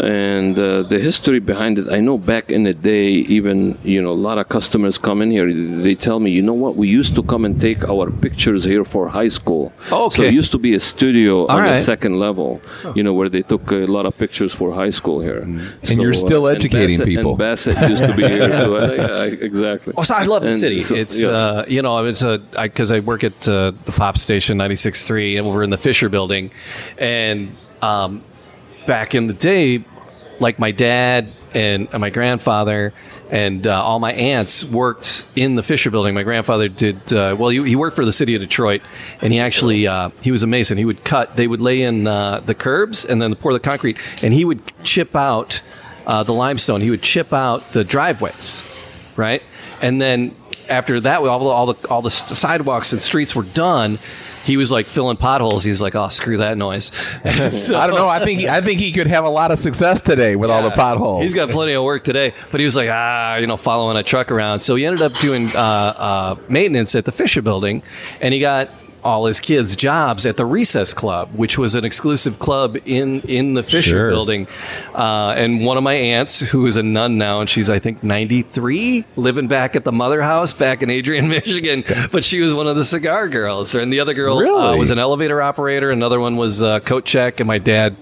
And 0.00 0.58
uh, 0.58 0.82
the 0.82 0.98
history 0.98 1.38
behind 1.38 1.78
it 1.78 1.86
i 1.90 2.00
know 2.00 2.16
back 2.18 2.50
in 2.50 2.62
the 2.64 2.72
day 2.74 3.08
even 3.38 3.78
you 3.84 4.00
know 4.02 4.10
a 4.12 4.22
lot 4.28 4.38
of 4.38 4.48
customers 4.48 4.98
come 4.98 5.20
in 5.22 5.30
here 5.30 5.52
they 5.52 5.94
tell 5.94 6.18
me 6.20 6.30
you 6.30 6.42
know 6.42 6.54
what 6.54 6.74
we 6.76 6.88
used 6.88 7.14
to 7.14 7.22
come 7.22 7.44
and 7.44 7.60
take 7.60 7.88
our 7.88 8.10
pictures 8.10 8.64
here 8.64 8.84
for 8.84 9.08
high 9.08 9.28
school 9.28 9.72
Oh, 9.92 10.08
so 10.08 10.22
it 10.22 10.32
used 10.32 10.52
to 10.52 10.58
be 10.58 10.74
a 10.74 10.80
studio 10.80 11.46
on 11.46 11.58
right. 11.60 11.74
the 11.74 11.80
second 11.80 12.18
level 12.18 12.60
you 12.94 13.02
know 13.02 13.12
where 13.12 13.28
they 13.28 13.42
took 13.42 13.70
a 13.72 13.86
lot 13.96 14.06
of 14.06 14.16
pictures 14.16 14.52
for 14.54 14.72
high 14.74 14.90
school 14.90 15.20
here 15.20 15.40
Mm-hmm. 15.40 15.90
And 15.90 16.02
you're 16.02 16.12
still 16.26 16.46
and 16.46 16.56
educating 16.56 16.98
Bassett- 16.98 17.06
people. 17.14 17.30
and 17.32 17.38
bassett 17.38 17.76
used 17.88 18.04
to 18.04 18.14
be 18.16 18.24
here 18.24 18.48
too 18.64 18.76
Uh, 18.76 18.92
yeah, 18.92 19.24
exactly 19.50 19.92
Oh, 19.96 20.02
so 20.02 20.14
I 20.14 20.24
love 20.24 20.42
the 20.42 20.48
And 20.50 20.58
city. 20.58 20.80
so- 20.80 20.94
it's 20.94 21.18
yes. 21.20 21.28
uh, 21.28 21.64
you 21.68 21.82
know 21.82 22.04
it's 22.04 22.22
a 22.22 22.38
because 22.62 22.90
I, 22.92 23.00
work 23.00 23.22
at 23.24 23.48
uh, 23.48 23.72
the 23.86 23.92
pop 23.92 24.16
station 24.18 24.58
96.3 24.58 25.38
and 25.38 25.48
we're 25.48 25.62
in 25.62 25.70
the 25.70 25.78
Fisher 25.78 26.08
Building, 26.08 26.50
and 26.98 27.38
um, 27.82 28.22
back 28.86 29.14
in 29.14 29.26
the 29.26 29.32
day, 29.34 29.84
like 30.38 30.58
my 30.58 30.70
dad 30.70 31.28
and, 31.54 31.90
my 31.92 32.10
grandfather 32.10 32.92
and 33.30 33.66
uh, 33.66 33.82
all 33.82 33.98
my 34.00 34.12
aunts 34.12 34.64
worked 34.64 35.24
in 35.36 35.54
the 35.54 35.62
Fisher 35.62 35.90
Building. 35.90 36.14
My 36.14 36.24
grandfather 36.24 36.68
did 36.68 37.12
uh, 37.12 37.36
well. 37.38 37.50
He, 37.50 37.62
he 37.62 37.76
worked 37.76 37.94
for 37.94 38.04
the 38.04 38.12
city 38.12 38.34
of 38.34 38.40
Detroit, 38.40 38.82
and 39.20 39.32
he 39.32 39.38
actually 39.38 39.86
uh, 39.86 40.10
he 40.20 40.32
was 40.32 40.42
a 40.42 40.46
mason. 40.46 40.78
He 40.78 40.84
would 40.84 41.04
cut. 41.04 41.36
They 41.36 41.46
would 41.46 41.60
lay 41.60 41.82
in 41.82 42.06
uh, 42.06 42.40
the 42.40 42.54
curbs 42.54 43.04
and 43.04 43.22
then 43.22 43.34
pour 43.36 43.52
the 43.52 43.60
concrete, 43.60 43.98
and 44.22 44.34
he 44.34 44.44
would 44.44 44.60
chip 44.82 45.14
out 45.14 45.62
uh, 46.06 46.24
the 46.24 46.34
limestone. 46.34 46.80
He 46.80 46.90
would 46.90 47.02
chip 47.02 47.32
out 47.32 47.72
the 47.72 47.84
driveways, 47.84 48.64
right? 49.14 49.42
And 49.80 50.00
then 50.00 50.34
after 50.68 51.00
that, 51.00 51.20
all 51.20 51.38
the 51.38 51.46
all 51.46 51.72
the 51.72 51.88
all 51.88 52.02
the 52.02 52.10
sidewalks 52.10 52.92
and 52.92 53.00
streets 53.00 53.36
were 53.36 53.44
done. 53.44 53.98
He 54.44 54.56
was 54.56 54.72
like 54.72 54.86
filling 54.86 55.16
potholes. 55.16 55.64
He 55.64 55.70
was 55.70 55.82
like, 55.82 55.94
"Oh, 55.94 56.08
screw 56.08 56.38
that 56.38 56.56
noise." 56.56 56.90
So- 57.52 57.78
I 57.78 57.86
don't 57.86 57.96
know. 57.96 58.08
I 58.08 58.24
think 58.24 58.40
he, 58.40 58.48
I 58.48 58.60
think 58.60 58.80
he 58.80 58.92
could 58.92 59.06
have 59.06 59.24
a 59.24 59.28
lot 59.30 59.50
of 59.52 59.58
success 59.58 60.00
today 60.00 60.36
with 60.36 60.50
all 60.50 60.62
the 60.62 60.70
potholes. 60.70 61.22
He's 61.22 61.36
got 61.36 61.50
plenty 61.50 61.72
of 61.72 61.84
work 61.84 62.04
today, 62.04 62.32
but 62.50 62.60
he 62.60 62.64
was 62.64 62.76
like, 62.76 62.88
ah, 62.90 63.36
you 63.36 63.46
know, 63.46 63.56
following 63.56 63.96
a 63.96 64.02
truck 64.02 64.30
around. 64.30 64.60
So 64.60 64.74
he 64.76 64.86
ended 64.86 65.02
up 65.02 65.12
doing 65.14 65.48
uh, 65.54 65.58
uh, 65.58 66.36
maintenance 66.48 66.94
at 66.94 67.04
the 67.04 67.12
Fisher 67.12 67.42
Building, 67.42 67.82
and 68.20 68.32
he 68.34 68.40
got 68.40 68.68
all 69.04 69.26
his 69.26 69.40
kids 69.40 69.76
jobs 69.76 70.26
at 70.26 70.36
the 70.36 70.46
Recess 70.46 70.94
Club, 70.94 71.30
which 71.34 71.58
was 71.58 71.74
an 71.74 71.84
exclusive 71.84 72.38
club 72.38 72.76
in 72.84 73.20
in 73.22 73.54
the 73.54 73.62
Fisher 73.62 73.90
Sure. 73.90 74.10
Building. 74.10 74.46
Uh, 74.94 75.34
and 75.36 75.64
one 75.64 75.76
of 75.76 75.82
my 75.82 75.94
aunts, 75.94 76.40
who 76.40 76.66
is 76.66 76.76
a 76.76 76.82
nun 76.82 77.18
now, 77.18 77.40
and 77.40 77.48
she's 77.48 77.70
I 77.70 77.78
think 77.78 78.02
ninety 78.02 78.42
three, 78.42 79.04
living 79.16 79.48
back 79.48 79.76
at 79.76 79.84
the 79.84 79.92
mother 79.92 80.22
house 80.22 80.52
back 80.52 80.82
in 80.82 80.90
Adrian, 80.90 81.28
Michigan. 81.36 81.84
But 82.12 82.24
she 82.24 82.40
was 82.40 82.52
one 82.54 82.66
of 82.66 82.76
the 82.76 82.84
cigar 82.84 83.28
girls, 83.28 83.74
and 83.74 83.92
the 83.92 84.00
other 84.00 84.14
girl 84.14 84.38
uh, 84.38 84.76
was 84.76 84.90
an 84.90 84.98
elevator 84.98 85.40
operator. 85.42 85.90
Another 85.90 86.20
one 86.20 86.36
was 86.36 86.62
uh, 86.62 86.80
coat 86.80 87.04
check, 87.04 87.40
and 87.40 87.46
my 87.46 87.58
dad 87.58 87.96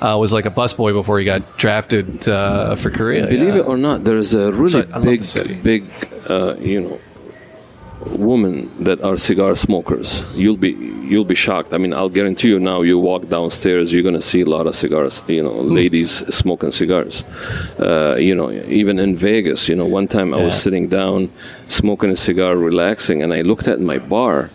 uh, 0.00 0.16
was 0.18 0.32
like 0.32 0.46
a 0.46 0.50
busboy 0.50 0.92
before 0.92 1.18
he 1.18 1.24
got 1.24 1.42
drafted 1.58 2.28
uh, 2.28 2.74
for 2.76 2.90
Korea. 2.90 3.26
Believe 3.26 3.54
yeah. 3.54 3.60
it 3.60 3.66
or 3.66 3.76
not, 3.76 4.04
there 4.04 4.18
is 4.18 4.34
a 4.34 4.52
really 4.52 5.22
So, 5.22 5.44
big, 5.44 5.62
big, 5.62 5.84
uh, 6.28 6.54
you 6.58 6.80
know, 6.80 7.00
women 8.06 8.70
that 8.84 9.00
are 9.02 9.16
cigar 9.16 9.54
smokers. 9.54 10.24
You'll 10.34 10.56
be 10.56 10.72
you'll 11.10 11.24
be 11.24 11.34
shocked. 11.34 11.72
I 11.72 11.78
mean, 11.78 11.92
I'll 11.92 12.08
guarantee 12.08 12.48
you 12.48 12.58
now. 12.60 12.82
You 12.82 12.98
walk 12.98 13.28
downstairs, 13.28 13.92
you're 13.92 14.02
gonna 14.02 14.22
see 14.22 14.40
a 14.42 14.46
lot 14.56 14.66
of 14.66 14.74
cigars. 14.74 15.22
You 15.28 15.42
know, 15.42 15.62
Hmm. 15.62 15.72
ladies 15.74 16.10
smoking 16.34 16.72
cigars. 16.72 17.24
Uh, 17.78 18.16
you 18.18 18.34
know, 18.34 18.50
even 18.68 18.98
in 18.98 19.16
Vegas. 19.16 19.68
You 19.68 19.76
know, 19.76 19.86
one 19.86 20.06
time 20.08 20.32
I 20.34 20.42
was 20.44 20.54
sitting 20.60 20.88
down, 20.88 21.30
smoking 21.68 22.10
a 22.10 22.16
cigar, 22.16 22.56
relaxing, 22.56 23.22
and 23.22 23.32
I 23.32 23.40
looked 23.42 23.68
at 23.68 23.80
my 23.80 23.98
bar. 23.98 24.50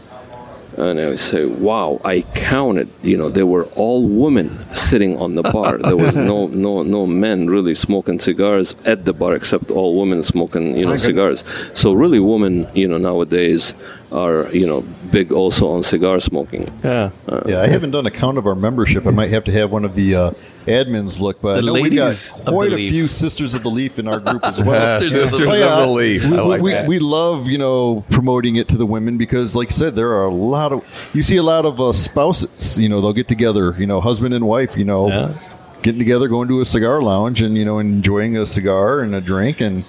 And 0.80 1.00
I 1.00 1.16
say, 1.18 1.46
"Wow!" 1.46 2.00
I 2.06 2.22
counted. 2.34 2.90
You 3.04 3.18
know, 3.18 3.30
they 3.30 3.44
were 3.44 3.66
all 3.76 4.08
women 4.08 4.66
sitting 4.76 5.18
on 5.18 5.36
the 5.36 5.44
bar. 5.44 5.78
There 5.78 5.98
was 5.98 6.16
no, 6.16 6.48
no, 6.66 6.84
no 6.84 7.06
men 7.06 7.48
really 7.50 7.76
smoking 7.76 8.20
cigars 8.20 8.76
at 8.86 9.06
the 9.06 9.14
bar, 9.14 9.36
except 9.36 9.72
all 9.72 10.00
women 10.00 10.24
smoking, 10.24 10.78
you 10.78 10.86
know, 10.86 10.96
cigars. 10.98 11.44
So 11.74 11.94
really, 11.94 12.20
women, 12.20 12.68
you 12.74 12.88
know, 12.88 12.98
nowadays 12.98 13.74
are, 14.12 14.50
you 14.52 14.66
know, 14.66 14.82
big 15.12 15.32
also 15.32 15.70
on 15.70 15.84
cigar 15.84 16.20
smoking. 16.20 16.68
Yeah. 16.84 17.12
Yeah, 17.46 17.62
I 17.62 17.68
haven't 17.68 17.92
done 17.92 18.06
a 18.06 18.12
count 18.12 18.38
of 18.38 18.48
our 18.48 18.56
membership. 18.56 19.06
I 19.06 19.12
might 19.12 19.30
have 19.30 19.44
to 19.46 19.52
have 19.52 19.72
one 19.72 19.86
of 19.86 19.96
the 19.96 20.16
uh, 20.16 20.32
admins 20.70 21.20
look, 21.20 21.42
but 21.42 21.54
The 21.54 21.58
I 21.58 21.62
know 21.62 21.74
we 21.74 21.84
ladies 21.84 22.32
got 22.32 22.46
quite 22.54 22.72
a 22.72 22.76
Leaf. 22.76 22.92
few 22.92 23.08
Sisters 23.08 23.54
of 23.54 23.64
the 23.64 23.70
Leaf 23.70 24.00
in 24.00 24.08
our 24.08 24.20
group 24.20 24.44
as 24.46 24.62
well. 24.64 25.00
Sisters 25.02 25.14
of 25.14 25.22
the 25.22 25.28
Sisters 25.28 25.48
Oh, 25.62 25.82
of 25.82 25.88
the 25.88 25.94
Leaf. 25.94 26.26
We, 26.26 26.38
I 26.38 26.42
like 26.42 26.62
we, 26.62 26.72
that. 26.72 26.88
we 26.88 27.00
love, 27.00 27.48
you 27.48 27.58
know, 27.58 28.06
promoting 28.12 28.56
it 28.56 28.68
to 28.70 28.78
the 28.78 28.86
women 28.86 29.18
because, 29.18 29.56
like 29.56 29.68
I 29.70 29.72
said, 29.72 29.96
there 29.96 30.12
are 30.14 30.26
a 30.26 30.34
lot 30.34 30.72
of, 30.72 30.84
you 31.14 31.22
see 31.24 31.38
a 31.38 31.44
lot 31.44 31.66
of 31.66 31.80
uh, 31.82 31.92
spouses, 31.94 32.80
you 32.80 32.88
know, 32.90 33.02
they'll 33.02 33.14
get 33.14 33.28
together, 33.28 33.76
you 33.78 33.88
know, 33.88 34.00
husband 34.02 34.34
and 34.34 34.46
wife, 34.48 34.78
you 34.78 34.86
know, 34.86 35.08
Yeah. 35.10 35.34
getting 35.82 36.00
together, 36.00 36.28
going 36.28 36.48
to 36.50 36.62
a 36.62 36.66
cigar 36.66 37.02
lounge 37.02 37.42
and, 37.42 37.58
you 37.58 37.66
know, 37.66 37.80
enjoying 37.80 38.38
a 38.38 38.46
cigar 38.46 39.00
and 39.02 39.14
a 39.16 39.22
drink. 39.22 39.62
And, 39.62 39.84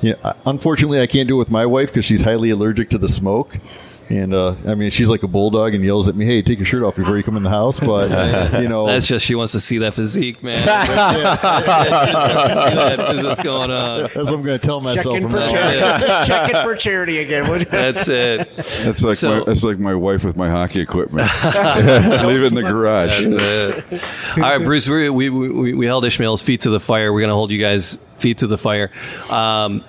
you 0.00 0.14
know, 0.22 0.32
unfortunately, 0.46 1.00
I 1.00 1.06
can't 1.06 1.28
do 1.28 1.36
it 1.36 1.38
with 1.38 1.50
my 1.50 1.66
wife 1.66 1.88
because 1.90 2.04
she's 2.04 2.20
highly 2.22 2.50
allergic 2.50 2.90
to 2.90 2.98
the 2.98 3.08
smoke. 3.08 3.58
And 4.12 4.34
uh, 4.34 4.54
I 4.66 4.74
mean, 4.74 4.90
she's 4.90 5.08
like 5.08 5.22
a 5.22 5.26
bulldog 5.26 5.72
and 5.74 5.82
yells 5.82 6.06
at 6.06 6.14
me, 6.14 6.26
"Hey, 6.26 6.42
take 6.42 6.58
your 6.58 6.66
shirt 6.66 6.82
off 6.82 6.96
before 6.96 7.16
you 7.16 7.22
come 7.22 7.34
in 7.38 7.42
the 7.42 7.48
house." 7.48 7.80
But 7.80 8.10
you 8.60 8.68
know, 8.68 8.86
That's 8.86 9.06
just 9.06 9.24
she 9.24 9.34
wants 9.34 9.52
to 9.52 9.60
see 9.60 9.78
that 9.78 9.94
physique, 9.94 10.42
man. 10.42 10.66
That's 10.66 11.62
it. 11.62 12.28
She 12.28 12.34
wants 12.36 12.54
to 12.54 12.68
see 12.68 12.74
that 12.76 13.08
business 13.08 13.40
going 13.40 13.70
on. 13.70 14.02
that's 14.02 14.14
what 14.16 14.28
I'm 14.34 14.42
going 14.42 14.58
to 14.58 14.66
tell 14.66 14.82
myself 14.82 15.14
Checking 15.14 15.30
from 15.30 15.30
for 15.30 15.46
now 15.46 15.50
charity. 15.52 15.78
It. 15.78 16.00
Just 16.06 16.26
checking 16.28 16.62
for 16.62 16.74
charity 16.76 17.18
again. 17.20 17.66
That's 17.70 18.06
it. 18.08 18.48
That's 18.50 19.02
like 19.02 19.16
So- 19.16 19.38
my, 19.38 19.44
that's 19.46 19.64
like 19.64 19.78
my 19.78 19.94
wife 19.94 20.24
with 20.26 20.36
my 20.36 20.50
hockey 20.50 20.80
equipment. 20.82 21.28
Leave 21.44 22.42
it 22.42 22.52
in 22.52 22.54
the 22.54 22.62
garage. 22.62 23.18
That's 23.18 23.32
it. 23.92 24.02
All 24.36 24.42
right, 24.42 24.58
Bruce. 24.62 24.86
We, 24.88 25.08
we, 25.08 25.30
we, 25.30 25.72
we 25.72 25.86
held 25.86 26.04
Ismail's 26.04 26.42
feet 26.42 26.60
to 26.62 26.70
the 26.70 26.80
fire. 26.80 27.14
We're 27.14 27.20
going 27.20 27.30
to 27.30 27.34
hold 27.34 27.50
you 27.50 27.58
guys' 27.58 27.96
feet 28.18 28.38
to 28.38 28.46
the 28.46 28.58
fire. 28.58 28.90
Um, 29.30 29.82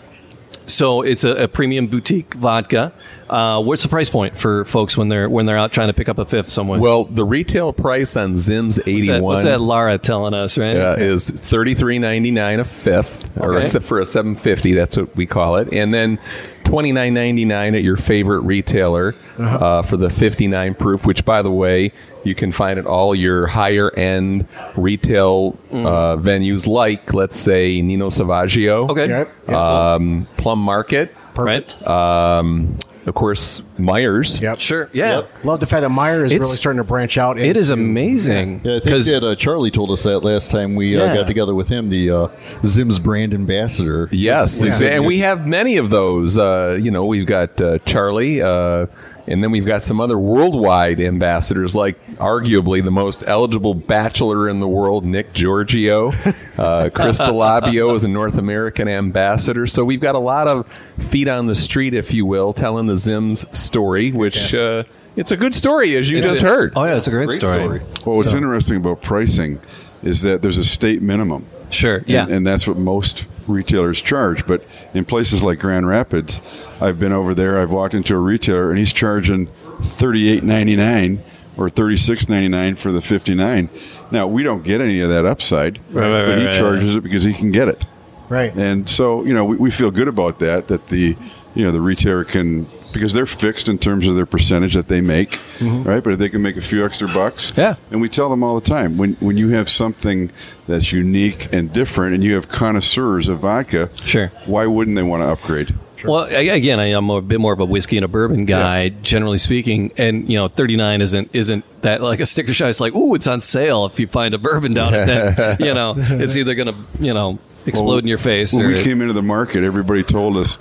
so 0.65 1.01
it's 1.01 1.25
a, 1.25 1.43
a 1.43 1.47
premium 1.49 1.87
boutique 1.87 2.33
vodka. 2.35 2.93
Uh, 3.33 3.59
what's 3.61 3.81
the 3.81 3.89
price 3.89 4.09
point 4.09 4.35
for 4.37 4.63
folks 4.65 4.95
when 4.95 5.09
they're 5.09 5.27
when 5.27 5.47
they're 5.47 5.57
out 5.57 5.71
trying 5.71 5.87
to 5.87 5.93
pick 5.93 6.07
up 6.07 6.19
a 6.19 6.25
fifth 6.25 6.49
somewhere? 6.49 6.79
well, 6.79 7.05
the 7.05 7.25
retail 7.25 7.73
price 7.73 8.15
on 8.15 8.37
Zim's 8.37 8.77
what's 8.77 8.87
eighty 8.87 9.07
that, 9.07 9.23
what's 9.23 9.43
that 9.43 9.59
Lara 9.59 9.97
telling 9.97 10.35
us, 10.35 10.55
right? 10.57 10.75
uh, 10.75 10.95
is 10.99 11.29
thirty 11.29 11.73
three 11.73 11.97
ninety 11.97 12.29
nine 12.29 12.59
a 12.59 12.63
fifth, 12.63 13.35
or 13.39 13.57
a, 13.57 13.67
for 13.81 13.99
a 13.99 14.05
seven 14.05 14.35
fifty. 14.35 14.73
That's 14.73 14.95
what 14.97 15.15
we 15.15 15.25
call 15.25 15.55
it, 15.55 15.73
and 15.73 15.91
then 15.91 16.19
twenty 16.63 16.91
nine 16.91 17.15
ninety 17.15 17.45
nine 17.45 17.73
at 17.73 17.81
your 17.81 17.97
favorite 17.97 18.41
retailer 18.41 19.15
Uh-huh. 19.39 19.57
uh, 19.57 19.81
for 19.81 19.97
the 19.97 20.11
fifty 20.11 20.45
nine 20.47 20.75
proof. 20.75 21.03
Which, 21.05 21.25
by 21.25 21.41
the 21.41 21.51
way, 21.51 21.91
you 22.23 22.35
can 22.35 22.51
find 22.51 22.77
at 22.77 22.85
all 22.85 23.15
your 23.15 23.47
higher 23.47 23.89
end 23.95 24.47
retail 24.77 25.57
Mm. 25.71 25.87
uh, 25.87 26.17
venues, 26.21 26.67
like 26.67 27.15
let's 27.15 27.35
say 27.35 27.81
Nino 27.81 28.09
Salvaggio, 28.11 28.87
Okay. 28.91 29.07
Yep. 29.07 29.49
um, 29.49 30.27
Plum 30.37 30.59
Market. 30.59 31.15
right? 31.35 31.87
Um, 31.87 32.77
of 33.05 33.13
course, 33.15 33.61
Meijer's. 33.77 34.39
Yep. 34.39 34.59
Sure. 34.59 34.89
Yeah. 34.93 35.23
Love 35.43 35.59
the 35.59 35.65
fact 35.65 35.81
that 35.81 35.91
Meijer's 35.91 36.25
is 36.27 36.31
It's- 36.33 36.47
really 36.47 36.57
starting 36.57 36.77
to 36.77 36.83
branch 36.83 37.17
out. 37.17 37.37
It 37.39 37.57
is 37.57 37.69
into- 37.69 37.83
amazing. 37.83 38.61
Yeah, 38.63 38.71
I 38.71 38.73
think 38.75 38.83
because 38.85 39.05
that 39.07 39.23
uh, 39.23 39.35
Charlie 39.35 39.71
told 39.71 39.91
us 39.91 40.03
that 40.03 40.19
last 40.19 40.51
time 40.51 40.75
we 40.75 40.95
Yeah. 40.95 41.03
uh, 41.03 41.15
got 41.15 41.27
together 41.27 41.53
with 41.55 41.69
him, 41.69 41.89
the 41.89 42.09
uh, 42.11 42.27
Zim's 42.65 42.99
brand 42.99 43.33
ambassador. 43.33 44.09
Yes, 44.11 44.61
Was- 44.63 44.81
exa- 44.81 44.91
and 44.91 45.05
we 45.05 45.19
have 45.19 45.45
many 45.45 45.77
of 45.77 45.89
those. 45.89 46.37
Uh, 46.37 46.77
you 46.81 46.91
know, 46.91 47.05
we've 47.05 47.25
got 47.25 47.59
uh, 47.61 47.79
Charlie, 47.79 48.41
uh, 48.41 48.85
and 49.27 49.43
then 49.43 49.51
we've 49.51 49.65
got 49.65 49.83
some 49.83 50.01
other 50.01 50.17
worldwide 50.17 50.99
ambassadors, 50.99 51.75
like 51.75 52.03
arguably 52.17 52.83
the 52.83 52.91
most 52.91 53.23
eligible 53.25 53.73
bachelor 53.73 54.49
in 54.49 54.59
the 54.59 54.67
world, 54.67 55.05
Nick 55.05 55.33
Giorgio. 55.33 56.11
Uh, 56.55 56.87
Chris 56.93 57.19
Delabio 57.19 57.95
is 57.95 58.03
a 58.03 58.07
North 58.07 58.37
American 58.37 58.87
ambassador. 58.87 59.65
So 59.65 59.83
we've 59.83 59.99
got 59.99 60.13
a 60.13 60.19
lot 60.19 60.47
of 60.47 60.71
feet 60.71 61.27
on 61.27 61.47
the 61.47 61.55
street, 61.55 61.95
if 61.95 62.13
you 62.13 62.27
will, 62.27 62.53
telling 62.53 62.85
the 62.85 62.93
Zims 62.93 63.53
story, 63.55 64.11
which 64.11 64.53
uh, 64.53 64.83
it's 65.15 65.31
a 65.31 65.37
good 65.37 65.55
story, 65.55 65.95
as 65.95 66.11
you 66.11 66.19
It's 66.19 66.27
just 66.27 66.43
a- 66.43 66.47
heard. 66.47 66.73
Oh 66.75 66.85
yeah, 66.85 66.95
it's 66.95 67.07
a 67.07 67.11
great, 67.11 67.31
story. 67.31 67.79
Well, 68.05 68.17
what's 68.17 68.33
interesting 68.33 68.77
about 68.77 69.01
pricing 69.01 69.59
is 70.03 70.21
that 70.21 70.43
there's 70.43 70.57
a 70.59 70.63
state 70.63 71.01
minimum. 71.01 71.47
Sure. 71.71 72.03
And, 72.07 72.31
and 72.31 72.47
that's 72.47 72.67
what 72.67 72.77
most 72.77 73.25
retailers 73.47 74.01
charge. 74.01 74.45
But 74.45 74.63
in 74.93 75.05
places 75.05 75.43
like 75.43 75.59
Grand 75.59 75.87
Rapids, 75.87 76.41
I've 76.81 76.99
been 76.99 77.11
over 77.11 77.33
there. 77.33 77.59
I've 77.59 77.71
walked 77.71 77.93
into 77.93 78.15
a 78.15 78.19
retailer 78.19 78.69
and 78.69 78.79
he's 78.79 78.93
charging 78.93 79.47
thirty 79.83 80.29
eight 80.29 80.43
ninety 80.43 80.75
nine 80.75 81.23
or 81.57 81.69
thirty 81.69 81.97
six 81.97 82.29
ninety 82.29 82.47
nine 82.47 82.75
for 82.75 82.91
the 82.91 83.01
fifty 83.01 83.35
nine. 83.35 83.69
Now 84.11 84.27
we 84.27 84.43
don't 84.43 84.63
get 84.63 84.81
any 84.81 85.01
of 85.01 85.09
that 85.09 85.25
upside, 85.25 85.79
Right, 85.91 86.09
right, 86.09 86.25
but 86.25 86.37
right, 86.43 86.53
he 86.53 86.59
charges 86.59 86.95
it 86.95 87.01
because 87.03 87.23
he 87.23 87.33
can 87.33 87.51
get 87.51 87.67
it. 87.67 87.85
Right. 88.29 88.53
And 88.55 88.87
so 88.89 89.23
you 89.23 89.33
know 89.33 89.45
we, 89.45 89.57
we 89.57 89.71
feel 89.71 89.91
good 89.91 90.07
about 90.07 90.39
that. 90.39 90.67
That 90.67 90.87
the 90.87 91.15
you 91.55 91.65
know 91.65 91.71
the 91.71 91.81
retailer 91.81 92.23
can 92.23 92.65
because 92.93 93.13
they're 93.13 93.25
fixed 93.25 93.67
in 93.67 93.77
terms 93.77 94.07
of 94.07 94.15
their 94.15 94.25
percentage 94.25 94.75
that 94.75 94.87
they 94.87 95.01
make, 95.01 95.39
right? 95.61 96.03
But 96.03 96.13
if 96.13 96.19
they 96.19 96.29
can 96.29 96.41
make 96.41 96.55
a 96.57 96.61
few 96.61 96.85
extra 96.85 97.07
bucks, 97.07 97.51
Mm-hmm. 97.51 97.59
Yeah. 97.61 97.75
and 97.91 97.99
we 98.01 98.09
tell 98.09 98.29
them 98.29 98.43
all 98.43 98.55
the 98.55 98.65
time 98.65 98.97
when 98.97 99.13
when 99.19 99.37
you 99.37 99.49
have 99.49 99.69
something 99.69 100.31
that's 100.67 100.91
unique 100.91 101.49
and 101.51 101.71
different, 101.73 102.13
and 102.15 102.23
you 102.23 102.35
have 102.35 102.47
connoisseurs 102.49 103.27
of 103.29 103.39
vodka, 103.39 103.89
Sure. 104.05 104.27
why 104.45 104.65
wouldn't 104.65 104.95
they 104.95 105.03
want 105.03 105.21
to 105.23 105.27
upgrade? 105.27 105.73
Well, 106.05 106.25
again, 106.25 106.81
I, 106.81 106.87
I'm 106.87 107.09
a 107.09 107.21
bit 107.21 107.39
more 107.39 107.53
of 107.53 107.61
a 107.61 107.65
whiskey 107.65 107.95
and 107.95 108.03
a 108.03 108.09
bourbon 108.09 108.43
guy, 108.43 108.89
generally 108.89 109.37
speaking, 109.37 109.93
and 109.97 110.27
you 110.29 110.37
know, 110.37 110.49
39 110.49 110.99
isn't 111.01 111.29
isn't 111.31 111.63
that 111.81 112.01
like 112.01 112.19
a 112.19 112.25
sticker 112.25 112.51
shock. 112.53 112.69
It's 112.71 112.81
like, 112.81 112.93
ooh, 112.93 113.15
it's 113.15 113.25
on 113.25 113.39
sale 113.39 113.85
if 113.85 114.01
you 114.01 114.07
find 114.07 114.33
a 114.33 114.37
bourbon 114.37 114.73
down 114.73 114.93
at 114.93 115.07
that. 115.07 115.59
you 115.65 115.73
know, 115.73 115.93
it's 115.97 116.35
either 116.35 116.55
gonna 116.55 116.75
you 116.99 117.13
know 117.13 117.39
explode 117.65 117.99
in 117.99 118.07
your 118.07 118.17
face 118.17 118.53
When 118.53 118.65
or 118.65 118.69
we 118.69 118.83
came 118.83 119.01
into 119.01 119.13
the 119.13 119.21
market, 119.23 119.63
everybody 119.63 120.03
told 120.03 120.37
us 120.37 120.57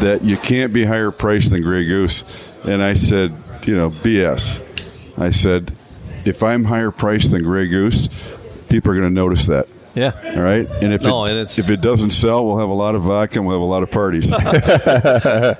that 0.00 0.22
you 0.22 0.36
can't 0.36 0.72
be 0.72 0.84
higher 0.84 1.10
priced 1.10 1.50
than 1.50 1.62
Grey 1.62 1.84
Goose, 1.84 2.24
and 2.64 2.82
I 2.82 2.94
said, 2.94 3.34
you 3.66 3.76
know, 3.76 3.90
BS. 3.90 4.60
I 5.18 5.30
said, 5.30 5.72
if 6.24 6.42
I'm 6.42 6.64
higher 6.64 6.90
priced 6.90 7.30
than 7.32 7.42
Grey 7.42 7.68
Goose, 7.68 8.08
people 8.68 8.90
are 8.92 8.94
going 8.94 9.08
to 9.08 9.14
notice 9.14 9.46
that. 9.46 9.68
yeah. 9.94 10.10
All 10.36 10.42
right, 10.42 10.68
and 10.82 10.92
if 10.92 11.02
No, 11.02 11.24
it, 11.24 11.30
and 11.30 11.38
it's- 11.38 11.58
if 11.60 11.70
it 11.70 11.80
doesn't 11.80 12.10
sell, 12.10 12.44
we'll 12.44 12.58
have 12.58 12.68
a 12.68 12.74
lot 12.74 12.94
of 12.96 13.02
vodka 13.02 13.38
and 13.38 13.46
we'll 13.46 13.56
have 13.56 13.62
a 13.62 13.70
lot 13.70 13.82
of 13.84 13.90
parties. 13.92 14.32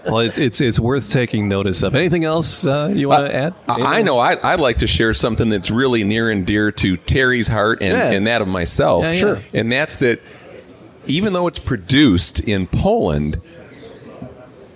Well, 0.05 0.19
it, 0.21 0.39
it's 0.39 0.61
it's 0.61 0.79
worth 0.79 1.09
taking 1.11 1.49
notice 1.49 1.83
of. 1.83 1.95
Anything 1.95 2.25
else 2.25 2.67
uh, 2.67 2.91
you 2.93 3.09
want 3.09 3.27
to 3.27 3.35
add? 3.35 3.55
I 3.69 3.99
I 3.99 4.03
know. 4.03 4.19
I, 4.19 4.37
I'd 4.53 4.61
like 4.61 4.79
to 4.79 4.87
share 4.87 5.15
something 5.15 5.49
that's 5.49 5.71
really 5.71 6.05
near 6.05 6.31
and 6.31 6.47
dear 6.47 6.71
to 6.73 6.97
Terry's 6.97 7.49
heart 7.49 7.81
and, 7.83 7.93
Yeah. 7.93 8.11
and 8.11 8.27
that 8.27 8.43
of 8.43 8.49
myself. 8.49 9.05
Yeah, 9.05 9.11
yeah. 9.13 9.17
Sure. 9.19 9.39
And 9.53 9.73
that's 9.73 9.97
that 9.97 10.21
even 11.07 11.33
though 11.33 11.47
it's 11.47 11.59
produced 11.59 12.41
in 12.41 12.67
Poland, 12.67 13.41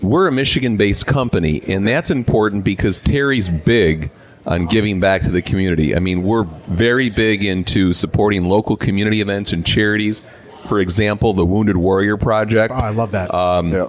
we're 0.02 0.28
a 0.28 0.32
Michigan 0.32 0.76
based 0.76 1.06
company. 1.06 1.62
And 1.66 1.86
that's 1.86 2.10
important 2.10 2.64
because 2.64 2.98
Terry's 2.98 3.48
big 3.48 4.10
on 4.46 4.66
giving 4.66 5.00
back 5.00 5.22
to 5.22 5.30
the 5.30 5.42
community. 5.42 5.94
I 5.94 5.98
mean, 5.98 6.22
we're 6.22 6.44
very 6.44 7.10
big 7.10 7.44
into 7.44 7.92
supporting 7.92 8.44
local 8.44 8.76
community 8.76 9.20
events 9.20 9.52
and 9.52 9.64
charities. 9.64 10.28
For 10.66 10.80
example, 10.80 11.32
the 11.32 11.44
Wounded 11.44 11.76
Warrior 11.76 12.16
Project. 12.16 12.72
Oh, 12.72 12.76
I 12.76 12.90
love 12.90 13.10
that. 13.12 13.32
Um, 13.32 13.72
yeah. 13.72 13.88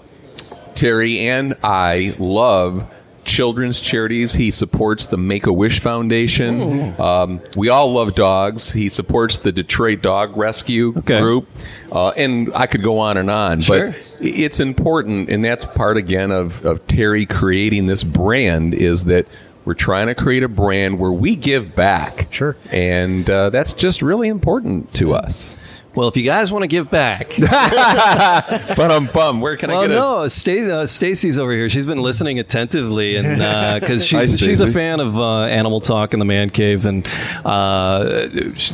Terry 0.75 1.19
and 1.19 1.55
I 1.63 2.15
love 2.19 2.89
children's 3.29 3.79
charities. 3.79 4.33
He 4.33 4.51
supports 4.51 5.07
the 5.07 5.17
Make 5.17 5.45
a 5.47 5.53
Wish 5.53 5.79
Foundation. 5.79 6.99
Um, 6.99 7.41
we 7.55 7.69
all 7.69 7.93
love 7.93 8.15
dogs. 8.15 8.71
He 8.71 8.89
supports 8.89 9.37
the 9.37 9.51
Detroit 9.51 10.01
Dog 10.01 10.35
Rescue 10.35 10.93
Okay. 10.97 11.19
Group. 11.21 11.47
Uh, 11.91 12.09
and 12.09 12.51
I 12.55 12.65
could 12.65 12.83
go 12.83 12.99
on 12.99 13.17
and 13.17 13.29
on. 13.29 13.61
Sure. 13.61 13.91
But 13.91 14.05
it's 14.19 14.59
important, 14.59 15.29
and 15.29 15.43
that's 15.45 15.65
part 15.65 15.97
again 15.97 16.31
of, 16.31 16.65
of 16.65 16.85
Terry 16.87 17.25
creating 17.25 17.85
this 17.85 18.03
brand 18.03 18.73
is 18.73 19.05
that 19.05 19.27
we're 19.65 19.73
trying 19.75 20.07
to 20.07 20.15
create 20.15 20.43
a 20.43 20.47
brand 20.49 20.99
where 20.99 21.11
we 21.11 21.35
give 21.35 21.75
back. 21.75 22.27
Sure. 22.31 22.55
And 22.71 23.29
uh, 23.29 23.49
that's 23.51 23.73
just 23.73 24.01
really 24.01 24.27
important 24.27 24.93
to 24.95 25.13
us. 25.13 25.57
Well, 25.99 26.07
if 26.07 26.15
you 26.15 26.23
guys 26.23 26.49
want 26.49 26.63
to 26.63 26.67
give 26.67 26.89
back, 26.89 27.27
But 27.39 28.89
I'm 28.91 29.07
bummed. 29.07 29.41
Where 29.41 29.57
can 29.57 29.69
I 29.69 29.73
well, 29.73 29.81
get 29.81 29.91
a 29.91 29.95
no, 29.95 30.27
Sta- 30.29 30.71
uh, 30.71 30.85
Stacy's 30.85 31.37
over 31.37 31.51
here. 31.51 31.67
She's 31.67 31.85
been 31.85 32.01
listening 32.01 32.39
attentively, 32.39 33.17
and 33.17 33.27
because 33.81 34.09
Hi, 34.11 34.21
she's 34.21 34.39
she's 34.39 34.61
a 34.61 34.71
fan 34.71 35.01
of 35.01 35.17
uh, 35.19 35.41
Animal 35.43 35.81
Talk 35.81 36.13
and 36.13 36.21
the 36.21 36.25
Man 36.25 36.49
Cave 36.51 36.85
and 36.85 37.05
uh, 37.43 37.99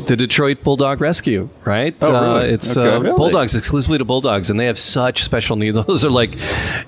the 0.05 0.15
Detroit 0.15 0.63
Bulldog 0.63 1.01
Rescue. 1.01 1.49
Right? 1.63 1.95
Oh, 2.01 2.13
Uh, 2.15 2.37
really? 2.39 2.53
it's 2.53 2.77
Okay. 2.77 2.89
uh, 2.95 2.99
Really? 2.99 3.17
bulldogs 3.17 3.55
exclusively 3.55 3.97
to 3.97 4.05
bulldogs, 4.05 4.49
and 4.51 4.59
they 4.59 4.65
have 4.67 4.77
such 4.79 5.23
special 5.23 5.55
needs. 5.55 5.83
Those 5.85 6.05
are 6.05 6.09
like 6.11 6.35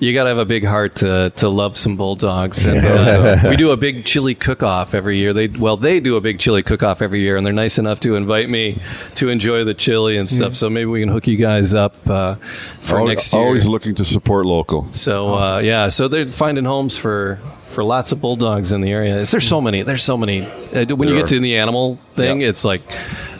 you 0.00 0.14
got 0.14 0.22
to 0.24 0.28
have 0.28 0.38
a 0.38 0.44
big 0.46 0.64
heart 0.64 0.94
to 0.96 1.30
to 1.36 1.48
love 1.48 1.76
some 1.76 1.96
bulldogs. 1.96 2.64
And 2.64 2.86
uh, 2.86 3.48
we 3.50 3.56
do 3.56 3.72
a 3.72 3.76
big 3.76 4.04
chili 4.04 4.34
cook 4.36 4.62
off 4.62 4.94
every 4.94 5.16
year. 5.18 5.32
They 5.32 5.48
well, 5.48 5.76
they 5.76 5.98
do 6.00 6.14
a 6.16 6.20
big 6.20 6.38
chili 6.38 6.62
cook 6.62 6.82
off 6.84 7.02
every 7.02 7.20
year, 7.22 7.36
and 7.36 7.44
they're 7.44 7.52
nice 7.52 7.78
enough 7.78 7.98
to 8.00 8.14
invite 8.14 8.48
me 8.48 8.78
to 9.16 9.28
enjoy 9.28 9.64
the 9.64 9.74
chili 9.74 10.16
and 10.16 10.27
stuff. 10.28 10.54
So 10.54 10.70
maybe 10.70 10.86
we 10.86 11.00
can 11.00 11.08
hook 11.08 11.26
you 11.26 11.36
guys 11.36 11.74
up 11.74 11.94
uh, 12.08 12.36
for 12.80 12.98
Al- 13.00 13.06
next 13.06 13.32
year. 13.32 13.42
Always 13.42 13.66
looking 13.66 13.94
to 13.96 14.04
support 14.04 14.46
local. 14.46 14.86
So 14.88 15.34
uh, 15.34 15.58
yeah, 15.58 15.88
so 15.88 16.08
they're 16.08 16.26
finding 16.26 16.64
homes 16.64 16.96
for 16.96 17.38
for 17.68 17.84
lots 17.84 18.12
of 18.12 18.20
bulldogs 18.20 18.72
in 18.72 18.80
the 18.80 18.90
area. 18.90 19.24
There's 19.24 19.46
so 19.46 19.60
many. 19.60 19.82
There's 19.82 20.02
so 20.02 20.16
many. 20.16 20.42
Uh, 20.42 20.86
when 20.96 21.08
you 21.08 21.14
There 21.14 21.22
get 21.22 21.26
to 21.28 21.40
the 21.40 21.58
animal 21.58 21.98
thing, 22.18 22.40
it's 22.42 22.64
like 22.64 22.82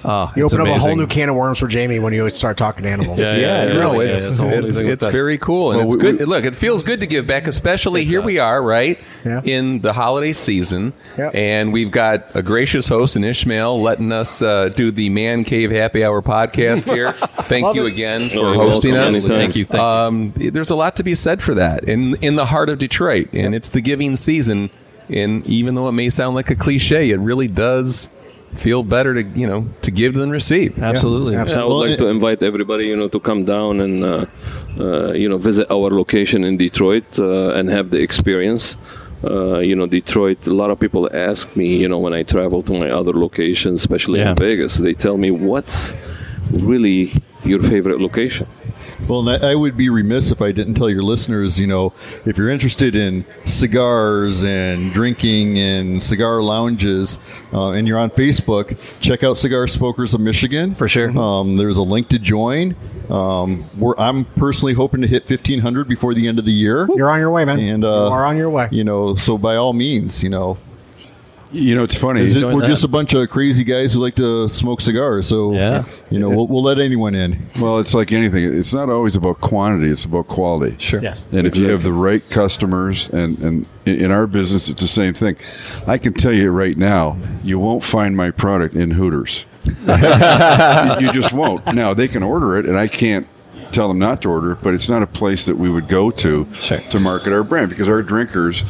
oh, 0.05 0.33
you 0.37 0.45
it's 0.45 0.55
open 0.55 0.67
up 0.67 0.77
a 0.77 0.81
whole 0.81 0.97
new 0.97 1.07
can 1.07 1.29
of 1.29 1.35
worms 1.37 1.59
for 1.59 1.67
Jamie 1.67 1.99
when 1.99 2.13
you 2.13 2.31
start 2.31 2.57
talking 2.57 2.85
to 2.85 2.89
animals. 2.89 3.21
Yeah, 3.21 3.37
Yeah, 3.37 3.65
yeah, 3.65 3.73
no, 3.75 4.01
yeah, 4.01 4.11
it's 4.11 4.23
it's 4.31 4.39
a 4.39 4.43
whole 4.49 4.65
it's, 4.65 4.79
it's 4.79 5.05
very 5.07 5.37
cool, 5.39 5.73
and 5.73 5.79
Well, 5.81 5.87
it's 5.89 5.97
we- 5.97 6.11
good. 6.13 6.19
we- 6.21 6.25
Look, 6.27 6.45
it 6.45 6.55
feels 6.55 6.83
good 6.85 7.01
to 7.01 7.07
give 7.07 7.27
back, 7.27 7.47
especially 7.47 8.05
here 8.05 8.21
we 8.23 8.39
are, 8.39 8.63
right 8.63 8.99
Yeah. 9.27 9.41
in 9.45 9.81
the 9.81 9.93
holiday 9.93 10.33
season, 10.33 10.93
Yep. 11.19 11.35
and 11.35 11.73
we've 11.73 11.91
got 11.91 12.25
a 12.35 12.43
gracious 12.43 12.89
host 12.89 13.17
in 13.17 13.25
Ismail 13.25 13.81
letting 13.83 14.13
us 14.13 14.41
uh, 14.41 14.69
do 14.75 14.91
the 14.91 15.11
Man 15.11 15.45
Cave 15.45 15.71
Happy 15.71 16.05
Hour 16.05 16.23
podcast 16.23 16.91
here. 16.95 17.13
Thank 17.43 17.65
Love 17.65 17.77
you 17.77 17.87
it. 17.87 17.93
again 17.93 18.29
for 18.29 18.37
you're 18.37 18.55
hosting 18.55 18.95
us. 18.97 19.15
Anytime. 19.15 19.29
Thank 19.39 19.57
you. 19.57 19.65
Thank. 19.65 19.83
Um, 19.83 20.33
there's 20.37 20.71
a 20.71 20.77
lot 20.77 20.97
to 20.97 21.03
be 21.03 21.15
said 21.15 21.43
for 21.43 21.55
that 21.55 21.85
in 21.85 22.15
in 22.23 22.37
the 22.37 22.47
heart 22.47 22.69
of 22.71 22.79
Detroit, 22.79 23.29
and 23.33 23.55
it's 23.55 23.69
the 23.71 23.81
giving 23.81 24.15
season. 24.17 24.71
And 25.11 25.47
even 25.47 25.75
though 25.75 25.89
it 25.89 25.93
may 25.93 26.11
sound 26.11 26.35
like 26.35 26.51
a 26.51 26.55
cliche, 26.55 27.09
it 27.11 27.19
really 27.19 27.49
does 27.49 28.11
feel 28.55 28.83
better 28.83 29.15
to 29.15 29.23
you 29.41 29.47
know 29.47 29.67
to 29.83 29.91
give 29.91 30.15
than 30.15 30.31
receive. 30.31 30.79
Absolutely. 30.79 31.35
Yeah, 31.35 31.61
I 31.61 31.65
would 31.65 31.89
like 31.89 31.99
to 31.99 32.07
invite 32.09 32.43
everybody, 32.43 32.87
you 32.87 32.97
know, 32.97 33.09
to 33.09 33.21
come 33.21 33.45
down 33.45 33.81
and 33.81 34.05
uh, 34.05 34.27
uh, 34.79 35.13
you 35.13 35.29
know 35.29 35.39
visit 35.39 35.71
our 35.71 35.91
location 35.91 36.45
in 36.45 36.57
Detroit 36.57 37.19
uh, 37.19 37.51
and 37.59 37.69
have 37.71 37.91
the 37.91 38.01
experience. 38.01 38.77
Uh, 39.25 39.59
you 39.59 39.75
know, 39.75 39.87
Detroit. 39.87 40.47
A 40.47 40.55
lot 40.55 40.71
of 40.71 40.79
people 40.79 41.09
ask 41.13 41.57
me, 41.57 41.77
you 41.77 41.89
know, 41.89 41.99
when 41.99 42.15
I 42.15 42.23
travel 42.23 42.63
to 42.63 42.73
my 42.73 42.89
other 42.91 43.13
locations, 43.13 43.81
especially 43.81 44.21
Yeah. 44.21 44.31
in 44.31 44.37
Vegas, 44.37 44.77
they 44.79 44.95
tell 44.95 45.17
me 45.17 45.31
what's 45.33 45.93
really 46.53 47.11
your 47.45 47.61
favorite 47.63 48.01
location. 48.01 48.47
Well, 49.09 49.27
and 49.27 49.45
I 49.45 49.53
I 49.53 49.55
would 49.55 49.77
be 49.77 49.89
remiss 49.89 50.31
if 50.31 50.43
I 50.43 50.53
didn't 50.53 50.75
tell 50.75 50.91
your 50.91 51.03
listeners, 51.03 51.59
you 51.59 51.67
know, 51.67 51.95
if 52.27 52.37
you're 52.37 52.51
interested 52.51 52.95
in 52.95 53.25
cigars 53.47 54.45
and 54.45 54.93
drinking 54.93 55.59
and 55.59 56.03
cigar 56.03 56.43
lounges, 56.43 57.19
uh, 57.53 57.71
and 57.71 57.89
you're 57.89 57.99
on 57.99 58.11
Facebook, 58.11 58.79
check 59.01 59.25
out 59.25 59.39
Cigar 59.39 59.67
Smokers 59.67 60.13
of 60.13 60.21
Michigan. 60.21 60.75
For 60.75 60.87
sure. 60.87 61.11
Um, 61.19 61.57
there's 61.57 61.79
a 61.79 61.83
link 61.83 62.09
to 62.09 62.19
join. 62.19 62.77
Um, 63.09 63.65
we're, 63.79 63.97
I'm 63.97 64.27
personally 64.27 64.75
hoping 64.75 65.01
to 65.01 65.07
hit 65.07 65.29
1,500 65.29 65.89
before 65.89 66.13
the 66.13 66.29
end 66.29 66.39
of 66.39 66.45
the 66.45 66.53
year. 66.53 66.87
You're 66.95 67.11
on 67.11 67.21
your 67.21 67.31
way, 67.31 67.45
man. 67.47 67.59
And 67.59 67.85
uh, 67.85 67.89
you 67.89 68.13
are 68.13 68.27
on 68.27 68.37
your 68.37 68.51
way. 68.51 68.69
You 68.71 68.85
know, 68.85 69.15
so 69.15 69.39
by 69.39 69.57
all 69.57 69.73
means, 69.73 70.23
you 70.23 70.29
know, 70.29 70.59
You 71.51 71.75
know, 71.75 71.83
it's 71.83 71.95
funny. 71.95 72.21
It- 72.23 72.45
we're 72.45 72.61
that. 72.61 72.67
just 72.67 72.85
a 72.85 72.89
bunch 72.89 73.15
of 73.15 73.29
crazy 73.31 73.65
guys 73.65 73.95
who 73.95 74.01
like 74.01 74.15
to 74.17 74.49
smoke 74.49 74.81
cigars. 74.83 75.27
So 75.27 75.53
Yeah. 75.55 75.85
you 76.11 76.19
know, 76.19 76.29
we'll, 76.29 76.47
we'll 76.47 76.63
let 76.63 76.79
anyone 76.79 77.15
in. 77.15 77.47
Well, 77.61 77.79
it's 77.79 77.95
like 77.95 78.13
anything. 78.13 78.45
It's 78.45 78.75
not 78.75 78.91
always 78.91 79.17
about 79.17 79.41
quantity. 79.41 79.91
It's 79.91 80.05
about 80.05 80.29
quality. 80.29 80.77
Sure. 80.79 81.01
Yes. 81.03 81.25
And 81.33 81.47
if 81.47 81.57
you 81.57 81.69
have 81.69 81.83
the 81.83 81.93
right 81.93 82.23
customers, 82.31 83.09
and, 83.11 83.39
and 83.39 83.67
in 83.87 84.05
in 84.05 84.11
our 84.11 84.27
business, 84.27 84.69
it's 84.69 84.83
the 84.83 84.89
same 84.89 85.15
thing. 85.15 85.37
I 85.87 85.97
can 85.97 86.13
tell 86.13 86.33
you 86.33 86.51
right 86.51 86.77
now, 86.77 87.17
you 87.43 87.59
won't 87.59 87.83
find 87.83 88.15
my 88.17 88.31
product 88.31 88.75
in 88.75 88.91
Hooters. 88.91 89.47
you 89.67 91.13
just 91.13 91.33
won't. 91.33 91.75
Now, 91.75 91.95
they 91.95 92.09
can 92.09 92.23
order 92.23 92.59
it, 92.59 92.67
and 92.67 92.77
I 92.79 92.89
can't 92.89 93.27
tell 93.73 93.89
them 93.89 93.99
not 93.99 94.23
to 94.23 94.31
order 94.31 94.53
it, 94.53 94.59
but 94.63 94.75
it's 94.75 94.89
not 94.89 95.03
a 95.03 95.07
place 95.07 95.47
that 95.47 95.57
we 95.57 95.71
would 95.71 95.89
go 95.89 96.11
to 96.11 96.47
Sure. 96.55 96.79
to 96.79 96.99
market 97.01 97.33
our 97.33 97.43
brand 97.43 97.69
because 97.71 97.89
our 97.89 98.03
drinkers 98.03 98.63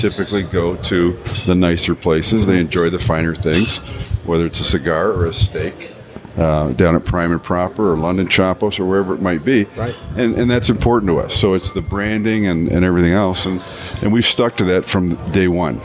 typically 0.00 0.42
go 0.42 0.76
to 0.76 1.12
the 1.46 1.54
nicer 1.54 1.94
places. 1.94 2.46
They 2.46 2.58
enjoy 2.58 2.90
the 2.90 2.98
finer 2.98 3.34
things, 3.34 3.78
whether 4.24 4.46
it's 4.46 4.60
a 4.60 4.64
cigar 4.64 5.10
or 5.12 5.26
a 5.26 5.34
steak. 5.34 5.90
Uh, 6.38 6.70
down 6.72 6.94
at 6.96 7.04
Prime 7.04 7.30
and 7.30 7.42
Proper 7.42 7.92
or 7.92 7.96
London 7.98 8.26
Chop 8.26 8.62
House 8.62 8.78
or 8.80 8.86
wherever 8.86 9.12
it 9.14 9.20
might 9.20 9.44
be, 9.44 9.64
Right. 9.76 9.94
And, 10.16 10.34
and 10.36 10.50
that's 10.50 10.70
important 10.70 11.10
to 11.10 11.18
us. 11.20 11.34
So 11.34 11.52
it's 11.52 11.72
the 11.72 11.82
branding 11.82 12.46
and, 12.46 12.68
and 12.68 12.86
everything 12.86 13.12
else, 13.12 13.44
and 13.44 13.62
and 14.00 14.10
we've 14.14 14.24
stuck 14.24 14.56
to 14.56 14.64
that 14.64 14.86
from 14.86 15.16
day 15.32 15.46
one. 15.48 15.78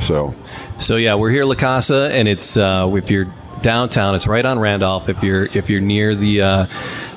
So 0.00 0.34
So 0.78 0.96
yeah, 0.96 1.14
we're 1.16 1.28
here 1.28 1.42
at 1.42 1.48
La 1.48 1.56
Casa, 1.56 2.08
and 2.10 2.26
it's 2.26 2.56
uh, 2.56 2.90
if 2.96 3.10
you're 3.10 3.26
downtown, 3.62 4.14
it's 4.14 4.26
right 4.26 4.44
on 4.44 4.58
Randolph. 4.58 5.08
If 5.08 5.22
you're 5.22 5.44
if 5.44 5.70
you're 5.70 5.80
near 5.80 6.14
the 6.14 6.42
uh, 6.42 6.66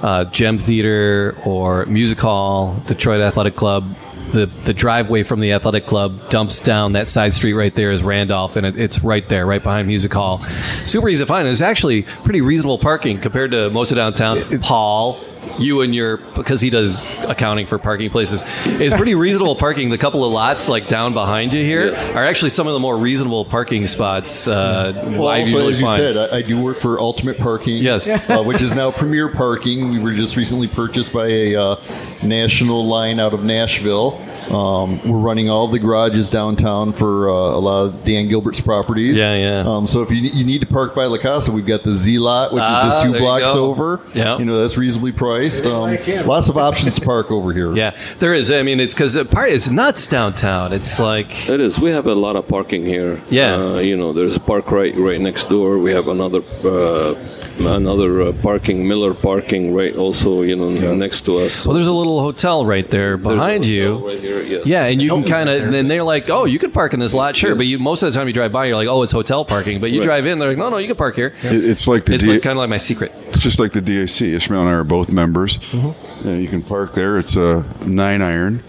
uh, 0.01 0.25
Gem 0.25 0.57
Theater 0.57 1.35
or 1.45 1.85
Music 1.87 2.19
Hall, 2.19 2.75
Detroit 2.85 3.21
Athletic 3.21 3.55
Club. 3.55 3.95
The, 4.25 4.47
the 4.47 4.73
driveway 4.73 5.23
from 5.23 5.39
the 5.39 5.53
athletic 5.53 5.85
club 5.85 6.29
dumps 6.29 6.59
down 6.59 6.93
that 6.93 7.09
side 7.09 7.33
street 7.33 7.53
right 7.53 7.73
there 7.73 7.91
is 7.91 8.03
Randolph, 8.03 8.55
and 8.57 8.65
it, 8.65 8.77
it's 8.77 9.01
right 9.01 9.25
there, 9.29 9.45
right 9.45 9.61
behind 9.63 9.87
Music 9.87 10.11
Hall. 10.11 10.39
Super 10.87 11.07
easy 11.07 11.23
to 11.23 11.27
find. 11.27 11.45
There's 11.45 11.61
actually 11.61 12.01
pretty 12.01 12.41
reasonable 12.41 12.79
parking 12.79 13.21
compared 13.21 13.51
to 13.51 13.69
most 13.69 13.91
of 13.91 13.97
downtown. 13.97 14.39
Paul, 14.61 15.21
you 15.59 15.81
and 15.81 15.93
your 15.95 16.17
because 16.17 16.61
he 16.61 16.69
does 16.69 17.05
accounting 17.25 17.65
for 17.65 17.77
parking 17.77 18.09
places 18.09 18.43
is 18.65 18.93
pretty 18.93 19.15
reasonable 19.25 19.55
parking. 19.55 19.89
The 19.89 19.97
couple 19.97 20.23
of 20.25 20.31
lots 20.31 20.67
like 20.69 20.87
down 20.87 21.13
behind 21.13 21.53
you 21.53 21.63
here 21.63 21.87
Yes. 21.87 22.11
are 22.13 22.25
actually 22.25 22.49
some 22.49 22.67
of 22.67 22.73
the 22.73 22.79
more 22.79 22.97
reasonable 22.97 23.45
parking 23.45 23.87
spots. 23.87 24.47
Uh, 24.47 24.93
Well, 25.17 25.27
I 25.27 25.41
also, 25.41 25.69
as 25.69 25.79
you 25.79 25.85
find. 25.85 25.99
said, 26.01 26.17
I, 26.31 26.37
I 26.37 26.41
do 26.41 26.59
work 26.61 26.79
for 26.79 26.99
Ultimate 26.99 27.37
Parking. 27.37 27.77
Yes. 27.83 28.29
uh, 28.29 28.43
which 28.43 28.61
is 28.61 28.73
now 28.73 28.91
Premier 28.91 29.29
Parking. 29.29 29.89
We 29.91 29.99
were 29.99 30.13
just 30.13 30.35
recently 30.35 30.67
purchased 30.67 31.13
by 31.13 31.27
a 31.27 31.55
uh, 31.55 31.75
national 32.23 32.85
line 32.85 33.19
out 33.19 33.33
of 33.33 33.43
Nashville. 33.43 34.19
Um, 34.51 35.01
we're 35.09 35.17
running 35.17 35.49
all 35.49 35.67
the 35.67 35.79
garages 35.79 36.29
downtown 36.29 36.93
for 36.93 37.29
uh, 37.29 37.33
a 37.33 37.59
lot 37.59 37.85
of 37.87 38.03
Dan 38.05 38.27
Gilbert's 38.27 38.61
properties. 38.61 39.17
Yeah, 39.17 39.35
yeah. 39.35 39.63
Um, 39.69 39.87
so 39.87 40.01
if 40.03 40.11
you, 40.11 40.17
you 40.17 40.43
need 40.45 40.61
to 40.61 40.67
park 40.67 40.93
by 40.95 41.05
La 41.05 41.17
Casa, 41.17 41.51
we've 41.51 41.65
got 41.65 41.83
the 41.83 41.91
Z 41.91 42.19
lot, 42.19 42.53
which 42.53 42.61
Ah, 42.63 42.87
is 42.87 42.93
just 42.93 43.01
two 43.05 43.13
blocks 43.13 43.55
over. 43.55 44.01
Yeah. 44.13 44.37
you 44.37 44.45
know 44.45 44.59
that's 44.61 44.77
reasonably 44.77 45.11
priced. 45.11 45.65
Um, 45.65 45.97
lots 46.25 46.49
of 46.49 46.57
options 46.57 46.93
to 46.95 47.01
park 47.01 47.31
over 47.31 47.51
here. 47.53 47.73
yeah, 47.75 47.97
there 48.19 48.33
is. 48.33 48.51
I 48.51 48.61
mean, 48.63 48.79
it's 48.79 48.93
because 48.93 49.15
part 49.27 49.49
it's 49.49 49.69
nuts 49.69 50.07
downtown. 50.07 50.73
It's 50.73 50.99
like 50.99 51.49
It 51.49 51.59
is. 51.59 51.79
We 51.79 51.91
have 51.91 52.07
a 52.07 52.15
lot 52.15 52.35
of 52.35 52.47
parking 52.47 52.85
here. 52.85 53.21
Yeah. 53.29 53.55
Uh, 53.55 53.77
you 53.79 53.97
know, 53.97 54.13
there's 54.13 54.35
a 54.35 54.39
park 54.39 54.71
right 54.71 54.93
right 54.95 55.19
next 55.19 55.49
door. 55.49 55.77
We 55.79 55.91
have 55.91 56.07
another 56.07 56.41
uh, 56.63 57.15
another 57.59 58.21
uh, 58.21 58.31
parking 58.41 58.87
Miller 58.87 59.13
parking 59.13 59.73
right 59.73 59.95
also. 59.95 60.41
You 60.41 60.55
know, 60.55 60.93
next 60.95 61.21
to 61.25 61.37
us. 61.39 61.65
well, 61.65 61.73
there's 61.73 61.87
a 61.87 61.93
little 61.93 62.19
hotel 62.21 62.65
right 62.65 62.89
there 62.89 63.17
behind 63.17 63.65
you. 63.65 64.05
right 64.07 64.19
here. 64.19 64.41
Yes. 64.41 64.65
Yeah, 64.65 64.85
and 64.85 65.01
you 65.01 65.09
can 65.09 65.23
kind 65.23 65.49
of, 65.49 65.73
and 65.73 65.89
they're 65.89 66.03
like, 66.03 66.29
"Oh, 66.29 66.45
you 66.45 66.59
could 66.59 66.73
park 66.73 66.93
in 66.93 66.99
this 66.99 67.13
lot, 67.13 67.35
sure." 67.35 67.51
Yes. 67.51 67.57
But 67.57 67.65
you, 67.67 67.79
most 67.79 68.03
of 68.03 68.11
the 68.13 68.17
time, 68.17 68.27
you 68.27 68.33
drive 68.33 68.51
by, 68.51 68.65
you're 68.65 68.75
like, 68.75 68.87
"Oh, 68.87 69.03
it's 69.03 69.11
hotel 69.11 69.45
parking." 69.45 69.79
But 69.79 69.91
you 69.91 69.99
Right. 69.99 70.05
drive 70.05 70.25
in, 70.25 70.39
they're 70.39 70.49
like, 70.49 70.57
"No, 70.57 70.69
no, 70.69 70.77
you 70.77 70.87
can 70.87 70.95
park 70.97 71.15
here." 71.15 71.33
it, 71.43 71.63
it's 71.65 71.87
like 71.87 72.05
the 72.05 72.13
It's 72.15 72.23
D- 72.25 72.33
like 72.33 72.41
kind 72.41 72.51
of 72.51 72.57
like 72.57 72.69
my 72.69 72.77
secret. 72.77 73.11
It's 73.29 73.39
just 73.39 73.59
like 73.59 73.71
the 73.71 73.81
DAC. 73.81 74.33
Ismail 74.33 74.61
and 74.61 74.69
I 74.69 74.73
are 74.73 74.83
both 74.83 75.09
members. 75.11 75.59
Mm-hmm. 75.71 76.29
You 76.41 76.47
can 76.47 76.61
park 76.61 76.93
there. 76.93 77.17
It's 77.17 77.35
a 77.37 77.63
nine 77.85 78.21
iron 78.21 78.63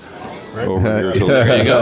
over 0.59 0.99
here. 0.99 1.13
till- 1.13 1.27
There 1.37 1.59
you 1.59 1.65
go. 1.65 1.81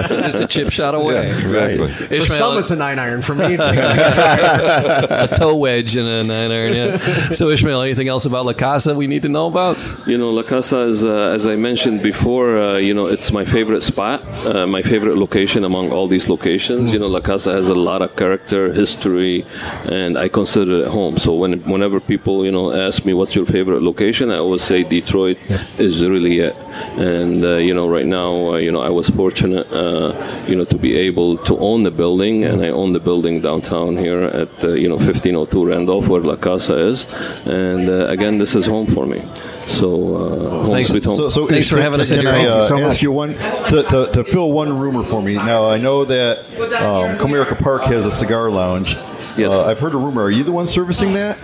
it's 0.00 0.10
just 0.10 0.40
a 0.40 0.46
chip 0.46 0.70
shot 0.70 0.94
away. 0.94 1.14
Yeah, 1.28 1.38
exactly. 1.38 1.86
For 2.06 2.14
Ismail, 2.14 2.38
some, 2.38 2.58
it's 2.58 2.70
a 2.70 2.76
nine 2.76 2.98
iron. 2.98 3.22
For 3.22 3.34
me, 3.34 3.54
it's 3.58 3.62
a 3.66 5.28
toe 5.38 5.54
wedge 5.56 5.96
and 5.96 6.08
a 6.08 6.24
nine 6.24 6.50
iron. 6.52 6.74
Yeah. 6.74 7.32
So 7.32 7.48
Ismail, 7.48 7.80
anything 7.82 8.08
else 8.08 8.26
about 8.26 8.44
La 8.46 8.52
Casa 8.52 8.94
we 8.94 9.06
need 9.06 9.22
to 9.22 9.28
know 9.28 9.46
about? 9.46 9.76
You 10.06 10.18
know, 10.18 10.30
La 10.30 10.42
Casa 10.42 10.80
is, 10.82 11.04
uh, 11.04 11.32
as 11.34 11.46
I 11.46 11.56
mentioned 11.56 12.02
before, 12.02 12.58
uh, 12.58 12.76
you 12.76 12.94
know, 12.94 13.06
it's 13.06 13.32
my 13.32 13.44
favorite 13.44 13.82
spot, 13.82 14.22
uh, 14.46 14.66
my 14.66 14.82
favorite 14.82 15.16
location 15.16 15.64
among 15.64 15.90
all 15.92 16.06
these 16.08 16.28
locations. 16.28 16.92
You 16.92 16.98
know, 16.98 17.08
La 17.08 17.20
Casa 17.20 17.52
has 17.52 17.68
a 17.68 17.74
lot 17.74 18.02
of 18.02 18.14
character, 18.16 18.72
history, 18.72 19.44
and 19.90 20.18
I 20.18 20.28
consider 20.28 20.82
it 20.82 20.88
home. 20.88 21.16
So 21.18 21.34
when, 21.34 21.60
whenever 21.64 22.00
people, 22.00 22.44
you 22.44 22.52
know, 22.52 22.72
ask 22.72 23.04
me 23.04 23.12
what's 23.14 23.34
your 23.34 23.46
favorite 23.46 23.82
location, 23.82 24.30
I 24.30 24.36
always 24.38 24.62
say 24.62 24.82
Detroit 24.82 25.38
is 25.78 26.04
really 26.04 26.40
it. 26.40 26.54
And 26.98 27.44
uh, 27.44 27.56
you 27.56 27.74
know, 27.74 27.88
right 27.88 28.06
now, 28.06 28.52
uh, 28.52 28.56
you 28.56 28.72
know, 28.72 28.80
I 28.80 28.90
was 28.90 29.10
fortunate, 29.10 29.70
uh, 29.72 30.12
you 30.46 30.56
know, 30.56 30.64
to 30.64 30.78
be 30.78 30.96
able 30.96 31.36
to 31.38 31.58
own 31.58 31.82
the 31.82 31.90
building, 31.90 32.44
and 32.44 32.62
I 32.62 32.68
own 32.70 32.92
the 32.92 33.00
building 33.00 33.40
downtown 33.42 33.96
here 33.96 34.22
at 34.22 34.64
uh, 34.64 34.68
you 34.68 34.88
know 34.88 34.96
1502 34.96 35.66
Randolph, 35.66 36.08
where 36.08 36.22
La 36.22 36.36
Casa 36.36 36.76
is. 36.88 37.06
And 37.46 37.88
uh, 37.88 38.06
again, 38.08 38.38
this 38.38 38.54
is 38.54 38.66
home 38.66 38.86
for 38.86 39.06
me. 39.06 39.22
So 39.66 40.16
uh, 40.16 40.64
Thanks. 40.64 40.90
home. 41.04 41.16
So, 41.16 41.28
so 41.28 41.46
Thanks 41.46 41.68
for 41.68 41.74
can- 41.76 41.82
having 41.82 42.00
us 42.00 42.10
in 42.12 42.18
Can 42.18 42.26
your 42.26 42.34
I 42.34 42.38
home. 42.38 42.60
uh, 42.60 42.62
so 42.62 42.76
ask 42.78 42.94
much. 42.94 43.02
you 43.02 43.12
one 43.12 43.34
to, 43.34 43.82
to, 43.90 44.10
to 44.14 44.24
fill 44.24 44.52
one 44.52 44.78
rumor 44.78 45.02
for 45.02 45.20
me? 45.20 45.34
Now 45.34 45.68
I 45.68 45.76
know 45.76 46.04
that 46.04 46.38
um, 46.80 47.18
Comerica 47.18 47.58
Park 47.58 47.82
has 47.82 48.06
a 48.06 48.10
cigar 48.12 48.50
lounge. 48.50 48.94
Yes. 49.36 49.50
Uh, 49.52 49.66
I've 49.66 49.78
heard 49.80 49.92
a 49.94 49.98
rumor. 49.98 50.22
Are 50.22 50.30
you 50.30 50.44
the 50.44 50.52
one 50.52 50.66
servicing 50.66 51.12
that? 51.14 51.36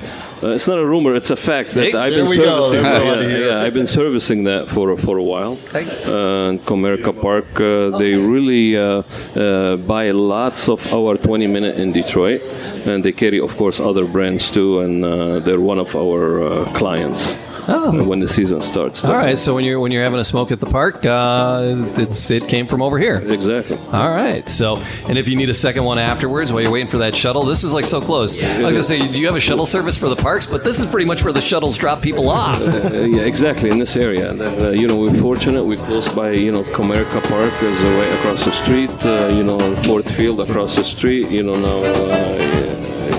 Uh, 0.43 0.49
it's 0.57 0.67
not 0.67 0.79
a 0.79 0.85
rumor; 0.85 1.15
it's 1.15 1.31
a 1.31 1.37
fact 1.37 1.71
that 1.71 1.91
Hey, 1.93 1.95
I've 1.99 2.13
been 2.13 2.27
servicing. 2.27 2.85
I 2.85 2.93
yeah, 2.99 3.05
wanted 3.05 3.23
to 3.23 3.29
hear. 3.31 3.47
yeah, 3.49 3.63
I've 3.63 3.75
been 3.75 3.87
servicing 3.87 4.45
that 4.45 4.69
for 4.69 4.97
for 4.97 5.17
a 5.19 5.23
while. 5.23 5.53
Uh, 5.73 6.59
Comerica 6.67 7.13
Park, 7.13 7.47
uh, 7.61 7.97
they 7.99 8.15
really 8.17 8.77
uh, 8.77 9.03
uh, 9.37 9.77
buy 9.77 10.11
lots 10.11 10.69
of 10.69 10.81
our 10.93 11.17
20 11.17 11.47
minute 11.47 11.77
in 11.79 11.93
Detroit, 11.93 12.41
and 12.87 13.05
they 13.05 13.13
carry, 13.13 13.39
of 13.41 13.57
course, 13.57 13.79
other 13.81 14.05
brands 14.05 14.51
too, 14.51 14.81
and 14.81 15.05
uh, 15.05 15.39
they're 15.45 15.61
one 15.61 15.79
of 15.79 15.95
our 15.95 16.43
uh, 16.43 16.65
clients 16.75 17.35
uh, 17.69 17.93
when 17.93 18.21
the 18.21 18.29
season 18.29 18.61
starts. 18.61 19.05
Oh. 19.05 19.11
All 19.13 19.17
right. 19.17 19.39
So 19.39 19.55
when 19.55 19.65
you're 19.65 19.81
when 19.81 19.93
you're 19.93 20.03
having 20.03 20.19
a 20.21 20.25
smoke 20.25 20.53
at 20.53 20.61
the 20.61 20.67
park, 20.67 21.05
uh, 21.05 21.75
it's 21.97 22.31
it 22.31 22.49
came 22.49 22.67
from 22.67 22.83
over 22.83 22.99
here. 22.99 23.17
exactly. 23.27 23.79
All 23.93 24.11
right. 24.11 24.49
So, 24.49 24.77
and 25.09 25.19
if 25.19 25.29
you 25.29 25.37
need 25.37 25.51
a 25.51 25.55
second 25.55 25.85
one 25.85 25.99
afterwards 25.99 26.53
while 26.53 26.63
you're 26.63 26.71
waiting 26.73 26.89
for 26.89 26.99
that 26.99 27.15
shuttle, 27.15 27.45
this 27.45 27.65
is 27.65 27.73
like 27.73 27.87
so 27.87 28.01
close. 28.01 28.37
I 28.43 28.63
was 28.63 28.73
gonna 28.73 28.83
say, 28.83 29.07
do 29.07 29.19
you 29.21 29.27
have 29.27 29.37
a 29.37 29.41
shuttle 29.41 29.67
service 29.67 29.97
for 29.97 30.09
the 30.09 30.17
parks? 30.17 30.47
But 30.47 30.65
this 30.65 30.81
is 30.81 30.87
pretty 30.87 31.07
much 31.07 31.25
where 31.25 31.33
the 31.33 31.41
shuttles 31.41 31.79
drop 31.79 32.03
people 32.03 32.29
off. 32.29 32.61
Uh, 32.61 32.91
yeah, 33.03 33.23
exactly 33.23 33.71
in 33.71 33.79
this 33.79 33.97
area. 33.97 34.31
And, 34.31 34.41
uh, 34.43 34.71
you 34.71 34.87
know, 34.87 34.97
we're 34.97 35.15
fortunate. 35.15 35.65
We're 35.65 35.79
close 35.79 36.09
by. 36.09 36.33
You 36.33 36.53
know, 36.53 36.63
Comerica 36.63 37.23
Park 37.29 37.55
is 37.63 37.81
uh, 37.83 37.87
right 37.99 38.13
across 38.19 38.45
the 38.45 38.53
street. 38.53 38.91
Uh, 39.05 39.29
you 39.33 39.45
know, 39.45 39.59
Ford 39.85 40.09
Field 40.11 40.41
across 40.41 40.77
the 40.77 40.85
street. 40.85 41.31
You 41.31 41.43
know, 41.43 41.57
now. 41.57 42.62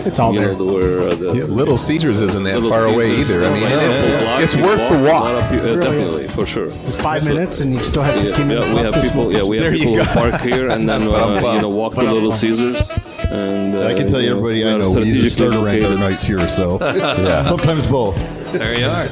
It's 0.05 0.19
all 0.19 0.33
you 0.33 0.39
there. 0.41 0.53
Know, 0.53 0.65
where, 0.65 0.99
uh, 1.09 1.15
the, 1.15 1.25
Yeah, 1.33 1.43
Little 1.45 1.77
Caesars 1.77 2.19
isn't 2.19 2.43
that 2.43 2.55
Little 2.55 2.69
far 2.71 2.85
away 2.85 3.15
either. 3.17 3.45
I 3.45 3.49
mean, 3.53 3.61
yeah, 3.63 3.89
it's, 3.91 4.01
yeah, 4.03 4.21
a 4.21 4.25
lot 4.25 4.37
of 4.37 4.43
it's 4.43 4.55
people 4.55 4.69
worth 4.69 4.89
the 4.89 4.99
A 4.99 5.11
walk. 5.11 5.23
lot 5.23 5.35
of 5.35 5.43
uh, 5.43 5.55
Really 5.55 5.69
is. 5.77 5.85
definitely, 5.85 6.27
for 6.29 6.45
sure. 6.45 6.67
It's 6.67 6.95
five 6.95 7.25
minutes, 7.25 7.61
and 7.61 7.73
you 7.73 7.83
still 7.83 8.03
have 8.03 8.15
Yeah, 8.17 8.23
15 8.23 8.47
minutes 8.47 8.67
yeah, 8.69 8.73
we 8.75 8.81
left 8.81 8.95
have 8.95 9.03
to 9.03 9.09
people. 9.09 9.23
smoke. 9.29 9.37
Yeah, 9.37 9.43
we 9.47 9.57
have 9.61 9.73
you 9.73 9.79
people 9.85 10.05
park 10.13 10.41
here, 10.41 10.69
and 10.69 10.87
then 10.89 11.03
uh, 11.03 11.53
you 11.55 11.61
know 11.61 11.69
walk 11.69 11.93
to 11.95 12.01
Little 12.03 12.31
Caesars. 12.31 12.81
And 13.31 13.75
uh, 13.75 13.87
I 13.87 13.93
can 13.93 14.07
tell 14.07 14.21
you, 14.21 14.31
everybody 14.31 14.63
we 14.63 14.69
I 14.69 14.77
know, 14.77 14.77
we 14.77 14.81
either 14.81 14.91
strategically 14.91 15.29
start 15.29 15.55
or 15.55 15.67
end 15.67 15.85
our 15.85 15.95
nights 15.95 16.25
here, 16.25 16.47
so 16.47 16.77
sometimes 17.45 17.87
both. 17.87 18.15
There 18.51 18.77
you 18.77 18.85
are. 18.87 19.07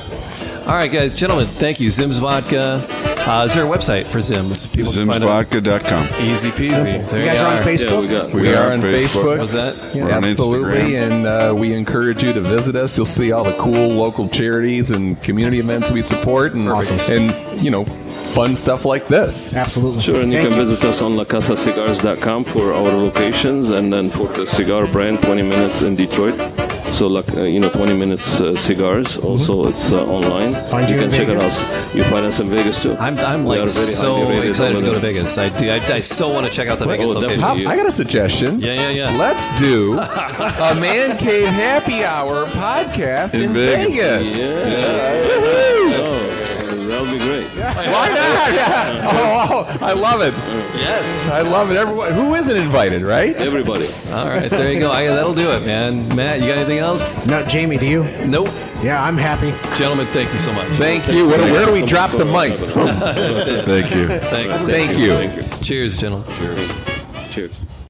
All 0.62 0.78
right, 0.78 0.92
guys, 0.92 1.16
gentlemen, 1.16 1.48
thank 1.56 1.80
you. 1.80 1.90
Zim's 1.90 2.18
Vodka. 2.20 2.86
Uh, 3.28 3.46
is 3.48 3.54
there 3.54 3.66
a 3.66 3.68
website 3.70 4.06
for 4.08 4.22
Zim's? 4.22 4.68
People 4.68 4.92
can. 4.92 5.08
Zimsvodka.com. 5.08 6.24
Easy 6.24 6.50
peasy. 6.52 7.08
There 7.10 7.20
You 7.20 7.26
guys 7.26 7.42
are 7.42 7.58
on. 7.58 7.64
Facebook. 7.64 7.92
Yeah, 7.92 8.00
we 8.00 8.08
got. 8.08 8.34
We, 8.34 8.54
are 8.54 8.72
on 8.72 8.80
Facebook. 8.82 9.40
Was 9.40 9.52
that? 9.52 9.76
We're 9.96 10.10
Absolutely, 10.10 10.92
Instagram. 10.94 11.12
and 11.12 11.28
uh, 11.28 11.54
we 11.56 11.74
encourage 11.74 12.24
you 12.24 12.32
to 12.34 12.42
visit 12.42 12.76
us. 12.76 12.96
You'll 12.96 13.06
see 13.06 13.32
all 13.32 13.44
the 13.44 13.56
cool 13.58 13.90
local 13.90 14.28
charities 14.30 14.92
and 14.92 15.22
community 15.22 15.60
events 15.60 15.92
we 15.92 16.02
support, 16.02 16.54
and 16.54 16.70
Awesome. 16.70 17.00
and 17.12 17.51
you 17.62 17.72
know, 17.72 17.86
fun 18.34 18.56
stuff 18.56 18.86
like 18.86 19.08
this. 19.08 19.54
Absolutely. 19.54 20.02
Sure, 20.02 20.22
and 20.22 20.32
you 20.32 20.40
Thank 20.40 20.50
can 20.50 20.58
visit 20.58 20.84
us 20.84 21.02
on 21.02 21.14
lacasacigars.com 21.14 22.44
for 22.46 22.74
our 22.74 22.92
locations, 22.92 23.70
and 23.70 23.92
then 23.92 24.10
for 24.10 24.28
the 24.28 24.46
cigar 24.46 24.88
brand, 24.88 25.22
20 25.22 25.42
minutes 25.42 25.82
in 25.82 25.96
Detroit. 25.96 26.40
So, 26.92 27.08
like 27.08 27.30
uh, 27.38 27.44
you 27.44 27.62
know, 27.62 27.70
20 27.70 27.94
minutes 27.94 28.42
uh, 28.42 28.54
cigars. 28.56 29.18
Also, 29.18 29.66
it's 29.66 29.94
uh, 29.94 30.04
online. 30.06 30.54
Find 30.68 30.90
you 30.90 30.98
can 30.98 31.06
in 31.06 31.12
check 31.12 31.30
it 31.30 31.38
out. 31.38 31.96
You 31.96 32.04
find 32.04 32.26
us 32.26 32.40
in 32.42 32.50
Vegas 32.50 32.84
too. 32.84 32.98
I'm, 32.98 33.18
I'm 33.20 33.46
We 33.46 33.60
like 33.60 33.70
so 33.70 34.30
excited 34.42 34.76
to 34.76 34.82
go 34.82 34.94
to. 34.94 35.00
Vegas. 35.00 35.38
I 35.38 35.48
do. 35.50 35.70
I, 35.70 35.78
I 35.78 36.00
so 36.02 36.28
want 36.28 36.48
to 36.48 36.52
check 36.52 36.68
out 36.68 36.80
the 36.80 36.86
Vegas 36.86 37.10
oh, 37.10 37.14
location. 37.14 37.40
definitely. 37.40 37.68
I 37.68 37.78
got 37.78 37.86
a 37.86 37.92
suggestion. 37.92 38.60
Yeah, 38.60 38.74
yeah, 38.74 38.90
yeah. 38.90 39.18
Let's 39.18 39.48
do 39.58 39.94
a 40.00 40.76
Man 40.80 41.18
Cave 41.18 41.48
Happy 41.48 42.04
Hour 42.04 42.46
podcast 42.48 43.36
in, 43.36 43.44
In 43.44 43.54
Vegas. 43.54 44.36
Vegas. 44.36 44.40
Yeah. 44.42 44.52
Oh, 44.54 45.81
Why 47.90 48.08
not? 48.10 48.32
Yeah. 48.52 49.10
Oh, 49.14 49.66
oh, 49.66 49.86
I 49.86 49.94
love 49.94 50.22
it. 50.22 50.34
Yes. 50.76 51.30
I 51.30 51.42
love 51.42 51.72
it. 51.72 51.78
Everyone, 51.78 52.12
who 52.14 52.36
isn't 52.36 52.56
invited, 52.56 53.02
right? 53.04 53.36
Everybody. 53.36 53.88
All 54.12 54.28
right, 54.28 54.50
there 54.50 54.74
you 54.74 54.80
go. 54.80 54.92
I, 54.92 55.08
that'll 55.08 55.34
do 55.34 55.52
it, 55.52 55.66
man. 55.66 56.14
Matt, 56.16 56.42
you 56.42 56.48
got 56.48 56.58
anything 56.58 56.80
else? 56.80 57.26
No, 57.26 57.46
Jamie, 57.46 57.78
do 57.78 57.88
you? 57.88 58.04
Nope. 58.26 58.50
Yeah, 58.84 59.02
I'm 59.04 59.18
happy. 59.18 59.52
Gentlemen, 59.76 60.08
thank 60.08 60.34
you 60.34 60.40
so 60.40 60.52
much. 60.54 60.68
Thank 60.70 61.08
you. 61.08 61.28
Where, 61.28 61.40
where 61.40 61.66
do 61.66 61.72
we 61.74 61.86
drop 61.86 62.12
the 62.12 62.26
mic? 62.26 62.60
Thank 63.66 63.96
you. 63.96 64.08
Thanks. 64.08 64.68
Thank 64.68 64.98
you. 64.98 65.14
Thank 65.16 65.36
you. 65.36 65.64
Cheers, 65.64 65.98
gentlemen. 65.98 66.28
Cheers. 67.32 67.54